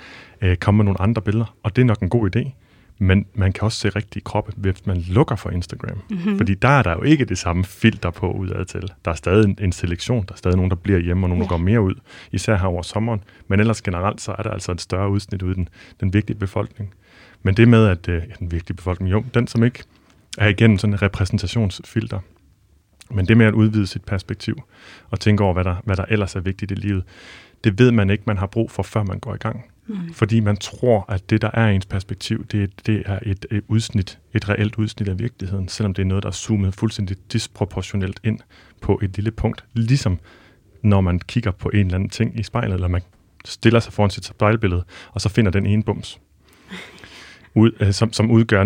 øh, 0.42 0.57
komme 0.57 0.76
med 0.76 0.84
nogle 0.84 1.01
andre 1.01 1.22
billeder. 1.22 1.57
Og 1.62 1.76
det 1.76 1.82
er 1.82 1.86
nok 1.86 2.01
en 2.01 2.09
god 2.09 2.36
idé. 2.36 2.51
Men 2.99 3.26
man 3.34 3.53
kan 3.53 3.62
også 3.62 3.78
se 3.78 3.88
rigtige 3.88 4.22
kroppe, 4.22 4.53
hvis 4.57 4.86
man 4.86 4.97
lukker 4.97 5.36
for 5.36 5.51
Instagram. 5.51 6.03
Mm-hmm. 6.11 6.36
Fordi 6.36 6.55
der 6.55 6.68
er 6.68 6.82
der 6.82 6.92
jo 6.92 7.03
ikke 7.03 7.24
det 7.24 7.38
samme 7.38 7.64
filter 7.64 8.11
på 8.11 8.32
udad 8.32 8.64
til. 8.64 8.92
Der 9.05 9.11
er 9.11 9.14
stadig 9.14 9.45
en, 9.45 9.59
en 9.61 9.72
selektion, 9.72 10.24
der 10.28 10.32
er 10.32 10.36
stadig 10.36 10.57
nogen, 10.57 10.70
der 10.70 10.76
bliver 10.76 10.99
hjemme, 10.99 11.24
og 11.24 11.28
nogen, 11.28 11.42
ja. 11.42 11.45
der 11.45 11.49
går 11.49 11.57
mere 11.57 11.80
ud, 11.80 11.95
især 12.32 12.57
her 12.57 12.66
over 12.66 12.82
sommeren. 12.82 13.24
Men 13.49 13.61
ellers 13.61 13.82
generelt, 13.82 14.20
så 14.20 14.34
er 14.38 14.42
der 14.42 14.51
altså 14.51 14.72
et 14.72 14.80
større 14.80 15.11
udsnit 15.11 15.42
ud 15.42 15.55
den, 15.55 15.68
den 16.01 16.12
vigtige 16.12 16.36
befolkning. 16.36 16.95
Men 17.42 17.57
det 17.57 17.68
med, 17.68 17.86
at 17.86 18.09
øh, 18.09 18.14
ja, 18.14 18.34
den 18.38 18.53
vigtige 18.53 18.76
befolkning, 18.76 19.12
jo, 19.12 19.24
den 19.34 19.47
som 19.47 19.64
ikke 19.64 19.82
er 20.38 20.49
igennem 20.49 20.78
sådan 20.78 20.95
en 20.95 21.03
repræsentationsfilter, 21.03 22.18
men 23.11 23.28
det 23.28 23.36
med 23.36 23.47
at 23.47 23.55
udvide 23.55 23.86
sit 23.86 24.05
perspektiv 24.05 24.62
og 25.11 25.20
tænke 25.20 25.45
over, 25.45 25.53
hvad 25.53 25.64
der, 25.64 25.76
hvad 25.84 25.97
der 25.97 26.05
ellers 26.09 26.36
er 26.36 26.40
vigtigt 26.40 26.70
i 26.70 26.74
livet, 26.74 27.05
det 27.64 27.78
ved 27.78 27.92
man 27.92 28.11
ikke, 28.11 28.24
man 28.26 28.38
har 28.38 28.47
brug 28.47 28.70
for, 28.70 28.82
før 28.82 29.03
man 29.03 29.18
går 29.18 29.34
i 29.34 29.38
gang. 29.38 29.64
Mm. 29.87 30.12
Fordi 30.12 30.41
man 30.41 30.57
tror, 30.57 31.05
at 31.09 31.30
det, 31.30 31.43
der 31.43 31.51
er 31.55 31.68
ens 31.68 31.87
perspektiv, 31.87 32.47
det, 32.47 32.87
det 32.87 33.03
er 33.07 33.18
et, 33.22 33.47
et 33.51 33.64
udsnit, 33.68 34.18
et 34.35 34.49
reelt 34.49 34.76
udsnit 34.76 35.09
af 35.09 35.18
virkeligheden, 35.18 35.68
selvom 35.68 35.95
det 35.95 36.03
er 36.03 36.07
noget, 36.07 36.22
der 36.22 36.28
er 36.28 36.32
zoomet 36.32 36.74
fuldstændig 36.74 37.16
disproportionelt 37.32 38.20
ind 38.24 38.39
på 38.80 39.01
et 39.03 39.16
lille 39.16 39.30
punkt. 39.30 39.64
Ligesom 39.74 40.18
når 40.82 41.01
man 41.01 41.18
kigger 41.18 41.51
på 41.51 41.68
en 41.68 41.78
eller 41.78 41.95
anden 41.95 42.11
ting 42.11 42.41
i 42.41 42.43
spejlet, 42.43 42.74
eller 42.74 42.89
man 42.89 43.03
stiller 43.45 43.80
sig 43.80 43.93
foran 43.93 44.11
sit 44.11 44.24
spejlbillede, 44.24 44.85
og 45.12 45.20
så 45.20 45.28
finder 45.28 45.51
den 45.51 45.66
ene 45.66 45.82
bums, 45.82 46.20
ud, 47.55 47.70
øh, 47.80 47.93
som, 47.93 48.12
som 48.12 48.30
udgør 48.30 48.64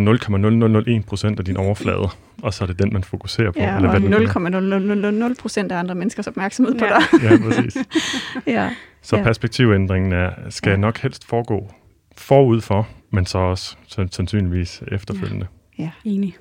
0,0001 1.00 1.06
procent 1.06 1.38
af 1.38 1.44
din 1.44 1.56
overflade, 1.56 2.08
og 2.42 2.54
så 2.54 2.64
er 2.64 2.66
det 2.66 2.78
den, 2.78 2.92
man 2.92 3.04
fokuserer 3.04 3.50
på. 3.50 3.58
Ja, 3.58 3.76
eller 3.76 3.90
og 3.90 5.28
0,0000 5.28 5.34
procent 5.40 5.72
af 5.72 5.78
andre 5.78 5.94
menneskers 5.94 6.26
opmærksomhed 6.26 6.74
ja. 6.74 6.78
på 6.78 6.86
dig. 6.86 7.22
ja, 7.22 7.38
præcis. 7.48 7.76
ja. 8.46 8.70
Så 9.02 9.16
ja. 9.16 9.22
perspektivændringen 9.22 10.12
er, 10.12 10.30
skal 10.48 10.70
ja. 10.70 10.76
nok 10.76 10.98
helst 10.98 11.24
foregå 11.24 11.70
forud 12.16 12.60
for, 12.60 12.88
men 13.10 13.26
så 13.26 13.38
også 13.38 13.76
sandsynligvis 14.10 14.82
efterfølgende. 14.92 15.46
Ja, 15.78 15.82
ja. 15.82 15.90
enig. 16.04 16.36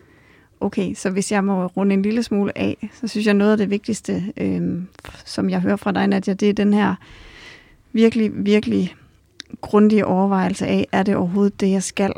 Okay, 0.59 0.93
så 0.93 1.09
hvis 1.09 1.31
jeg 1.31 1.43
må 1.43 1.65
runde 1.65 1.93
en 1.93 2.01
lille 2.01 2.23
smule 2.23 2.57
af, 2.57 2.89
så 2.93 3.07
synes 3.07 3.25
jeg 3.25 3.33
noget 3.33 3.51
af 3.51 3.57
det 3.57 3.69
vigtigste, 3.69 4.23
øh, 4.37 4.81
som 5.25 5.49
jeg 5.49 5.61
hører 5.61 5.75
fra 5.75 5.91
dig, 5.91 6.07
Nadia, 6.07 6.33
det 6.33 6.49
er 6.49 6.53
den 6.53 6.73
her 6.73 6.95
virkelig, 7.93 8.31
virkelig 8.33 8.95
grundige 9.61 10.05
overvejelse 10.05 10.67
af, 10.67 10.87
er 10.91 11.03
det 11.03 11.15
overhovedet 11.15 11.61
det, 11.61 11.71
jeg 11.71 11.83
skal? 11.83 12.13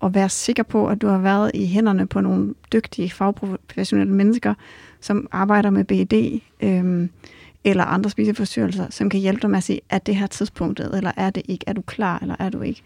Og 0.00 0.14
være 0.14 0.28
sikker 0.28 0.62
på, 0.62 0.88
at 0.88 1.02
du 1.02 1.06
har 1.06 1.18
været 1.18 1.50
i 1.54 1.66
hænderne 1.66 2.06
på 2.06 2.20
nogle 2.20 2.54
dygtige 2.72 3.10
fagprofessionelle 3.10 4.12
mennesker, 4.12 4.54
som 5.00 5.28
arbejder 5.32 5.70
med 5.70 5.84
BED, 5.84 6.40
øh, 6.60 7.08
eller 7.64 7.84
andre 7.84 8.10
spiseforstyrrelser, 8.10 8.86
som 8.90 9.10
kan 9.10 9.20
hjælpe 9.20 9.40
dig 9.40 9.50
med 9.50 9.58
at 9.58 9.64
sige, 9.64 9.80
er 9.90 9.98
det 9.98 10.16
her 10.16 10.26
tidspunktet, 10.26 10.96
eller 10.96 11.12
er 11.16 11.30
det 11.30 11.42
ikke? 11.48 11.64
Er 11.66 11.72
du 11.72 11.82
klar, 11.82 12.18
eller 12.22 12.36
er 12.38 12.50
du 12.50 12.60
ikke? 12.60 12.82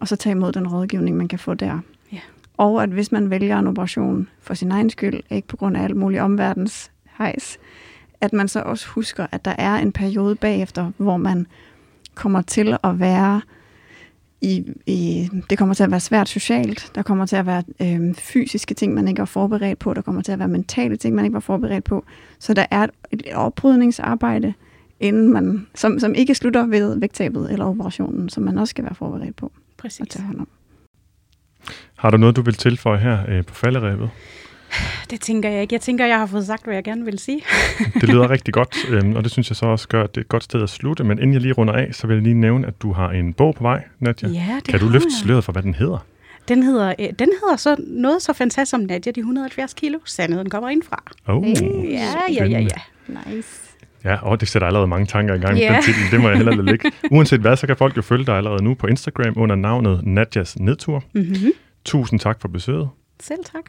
Og 0.00 0.08
så 0.08 0.16
tage 0.16 0.32
imod 0.32 0.52
den 0.52 0.68
rådgivning, 0.68 1.16
man 1.16 1.28
kan 1.28 1.38
få 1.38 1.54
der. 1.54 1.78
Ja. 2.12 2.20
Og 2.56 2.82
at 2.82 2.88
hvis 2.88 3.12
man 3.12 3.30
vælger 3.30 3.58
en 3.58 3.66
operation 3.66 4.28
for 4.40 4.54
sin 4.54 4.72
egen 4.72 4.90
skyld, 4.90 5.20
ikke 5.30 5.48
på 5.48 5.56
grund 5.56 5.76
af 5.76 5.82
alt 5.82 5.96
muligt 5.96 6.22
omverdens 6.22 6.90
hejs, 7.18 7.58
at 8.20 8.32
man 8.32 8.48
så 8.48 8.60
også 8.60 8.88
husker, 8.88 9.26
at 9.32 9.44
der 9.44 9.54
er 9.58 9.74
en 9.74 9.92
periode 9.92 10.34
bagefter, 10.34 10.90
hvor 10.96 11.16
man 11.16 11.46
kommer 12.14 12.42
til 12.42 12.76
at 12.84 13.00
være 13.00 13.40
i, 14.40 14.64
i, 14.86 15.28
det 15.50 15.58
kommer 15.58 15.74
til 15.74 15.84
at 15.84 15.90
være 15.90 16.00
svært 16.00 16.28
socialt, 16.28 16.90
der 16.94 17.02
kommer 17.02 17.26
til 17.26 17.36
at 17.36 17.46
være 17.46 17.62
øh, 17.82 18.14
fysiske 18.14 18.74
ting, 18.74 18.94
man 18.94 19.08
ikke 19.08 19.18
var 19.18 19.24
forberedt 19.24 19.78
på, 19.78 19.94
der 19.94 20.02
kommer 20.02 20.22
til 20.22 20.32
at 20.32 20.38
være 20.38 20.48
mentale 20.48 20.96
ting, 20.96 21.14
man 21.14 21.24
ikke 21.24 21.34
var 21.34 21.40
forberedt 21.40 21.84
på. 21.84 22.04
Så 22.38 22.54
der 22.54 22.66
er 22.70 22.84
et, 22.84 22.90
et 23.10 23.22
oprydningsarbejde, 23.34 24.54
inden 25.00 25.32
man, 25.32 25.66
som, 25.74 25.98
som 25.98 26.14
ikke 26.14 26.34
slutter 26.34 26.66
ved 26.66 26.98
vægttabet 26.98 27.52
eller 27.52 27.64
operationen, 27.64 28.28
som 28.28 28.42
man 28.42 28.58
også 28.58 28.70
skal 28.70 28.84
være 28.84 28.94
forberedt 28.94 29.36
på 29.36 29.52
Præcis. 29.76 30.00
at 30.00 30.08
tage 30.08 30.24
hånd 30.24 30.40
om. 30.40 30.48
Har 31.96 32.10
du 32.10 32.16
noget, 32.16 32.36
du 32.36 32.42
vil 32.42 32.54
tilføje 32.54 32.98
her 32.98 33.18
øh, 33.28 33.44
på 33.44 33.54
falderæbet? 33.54 34.10
Det 35.10 35.20
tænker 35.20 35.48
jeg 35.48 35.62
ikke. 35.62 35.74
Jeg 35.74 35.80
tænker, 35.80 36.06
jeg 36.06 36.18
har 36.18 36.26
fået 36.26 36.46
sagt, 36.46 36.64
hvad 36.64 36.74
jeg 36.74 36.84
gerne 36.84 37.04
vil 37.04 37.18
sige. 37.18 37.42
det 38.00 38.08
lyder 38.08 38.30
rigtig 38.30 38.54
godt, 38.54 38.76
øhm, 38.88 39.16
og 39.16 39.24
det 39.24 39.32
synes 39.32 39.50
jeg 39.50 39.56
så 39.56 39.66
også 39.66 39.88
gør, 39.88 40.04
at 40.04 40.14
det 40.14 40.20
er 40.20 40.24
et 40.24 40.28
godt 40.28 40.44
sted 40.44 40.62
at 40.62 40.70
slutte. 40.70 41.04
Men 41.04 41.18
inden 41.18 41.32
jeg 41.32 41.40
lige 41.40 41.52
runder 41.52 41.74
af, 41.74 41.88
så 41.92 42.06
vil 42.06 42.14
jeg 42.14 42.22
lige 42.22 42.34
nævne, 42.34 42.66
at 42.66 42.82
du 42.82 42.92
har 42.92 43.10
en 43.10 43.32
bog 43.32 43.54
på 43.54 43.62
vej, 43.62 43.84
Nadja. 43.98 44.28
Ja, 44.28 44.56
det 44.56 44.68
Kan 44.68 44.80
du 44.80 44.88
løfte 44.88 45.10
sløret 45.22 45.44
for, 45.44 45.52
hvad 45.52 45.62
den 45.62 45.74
hedder? 45.74 46.06
Den 46.48 46.62
hedder, 46.62 46.94
øh, 46.98 47.06
den 47.18 47.28
hedder 47.42 47.56
så 47.56 47.76
noget 47.78 48.22
så 48.22 48.32
fantastisk 48.32 48.70
som 48.70 48.80
Nadja, 48.80 49.10
de 49.10 49.20
170 49.20 49.74
kilo. 49.74 49.98
Sandheden 50.04 50.50
kommer 50.50 50.68
ind 50.68 50.82
fra. 50.82 51.02
Oh, 51.26 51.44
hey, 51.44 51.54
ja, 51.90 52.12
ja, 52.32 52.44
ja, 52.44 52.58
ja. 52.58 52.68
Nice. 53.08 53.48
Ja, 54.04 54.16
og 54.22 54.40
det 54.40 54.48
sætter 54.48 54.66
allerede 54.66 54.88
mange 54.88 55.06
tanker 55.06 55.34
i 55.34 55.38
gang. 55.38 55.58
Yeah. 55.58 55.74
Den 55.74 55.82
titel, 55.82 56.10
det 56.10 56.20
må 56.20 56.28
jeg 56.28 56.36
heller 56.36 56.54
lade 56.54 56.66
ligge. 56.66 56.92
Uanset 57.14 57.40
hvad, 57.40 57.56
så 57.56 57.66
kan 57.66 57.76
folk 57.76 57.96
jo 57.96 58.02
følge 58.02 58.26
dig 58.26 58.36
allerede 58.36 58.64
nu 58.64 58.74
på 58.74 58.86
Instagram 58.86 59.32
under 59.36 59.56
navnet 59.56 60.00
Nadjas 60.04 60.58
Nedtur. 60.58 61.04
Mm-hmm. 61.12 61.52
Tusind 61.84 62.20
tak 62.20 62.40
for 62.40 62.48
besøget. 62.48 62.88
Selv 63.20 63.44
tak. 63.44 63.62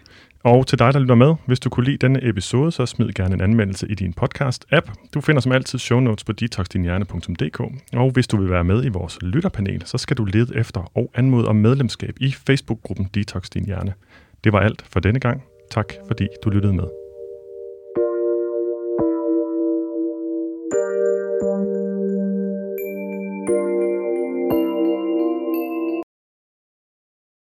Og 0.44 0.68
til 0.68 0.80
dig, 0.80 0.94
der 0.94 1.00
lytter 1.00 1.16
med, 1.16 1.36
hvis 1.46 1.60
du 1.60 1.70
kunne 1.70 1.86
lide 1.86 1.98
denne 1.98 2.30
episode, 2.30 2.72
så 2.72 2.86
smid 2.86 3.14
gerne 3.14 3.34
en 3.34 3.42
anmeldelse 3.42 3.88
i 3.90 3.96
din 3.96 4.14
podcast-app. 4.22 4.92
Du 5.14 5.22
finder 5.22 5.42
som 5.42 5.52
altid 5.52 5.80
show 5.80 6.00
notes 6.00 6.24
på 6.24 6.32
detoxdinhjerne.dk. 6.32 7.60
Og 7.94 8.12
hvis 8.12 8.28
du 8.28 8.38
vil 8.38 8.50
være 8.50 8.64
med 8.64 8.86
i 8.86 8.90
vores 8.90 9.18
lytterpanel, 9.22 9.82
så 9.86 9.98
skal 9.98 10.18
du 10.18 10.26
lede 10.26 10.56
efter 10.56 10.92
og 10.94 11.12
anmode 11.16 11.48
om 11.48 11.56
medlemskab 11.56 12.16
i 12.20 12.32
Facebook-gruppen 12.32 13.10
Detox 13.14 13.50
Din 13.50 13.66
Hjerne. 13.66 13.94
Det 14.44 14.54
var 14.54 14.60
alt 14.60 14.86
for 14.90 15.00
denne 15.00 15.20
gang. 15.20 15.44
Tak 15.72 15.94
fordi 16.08 16.28
du 16.44 16.50
lyttede 16.50 16.74
med. 16.74 17.09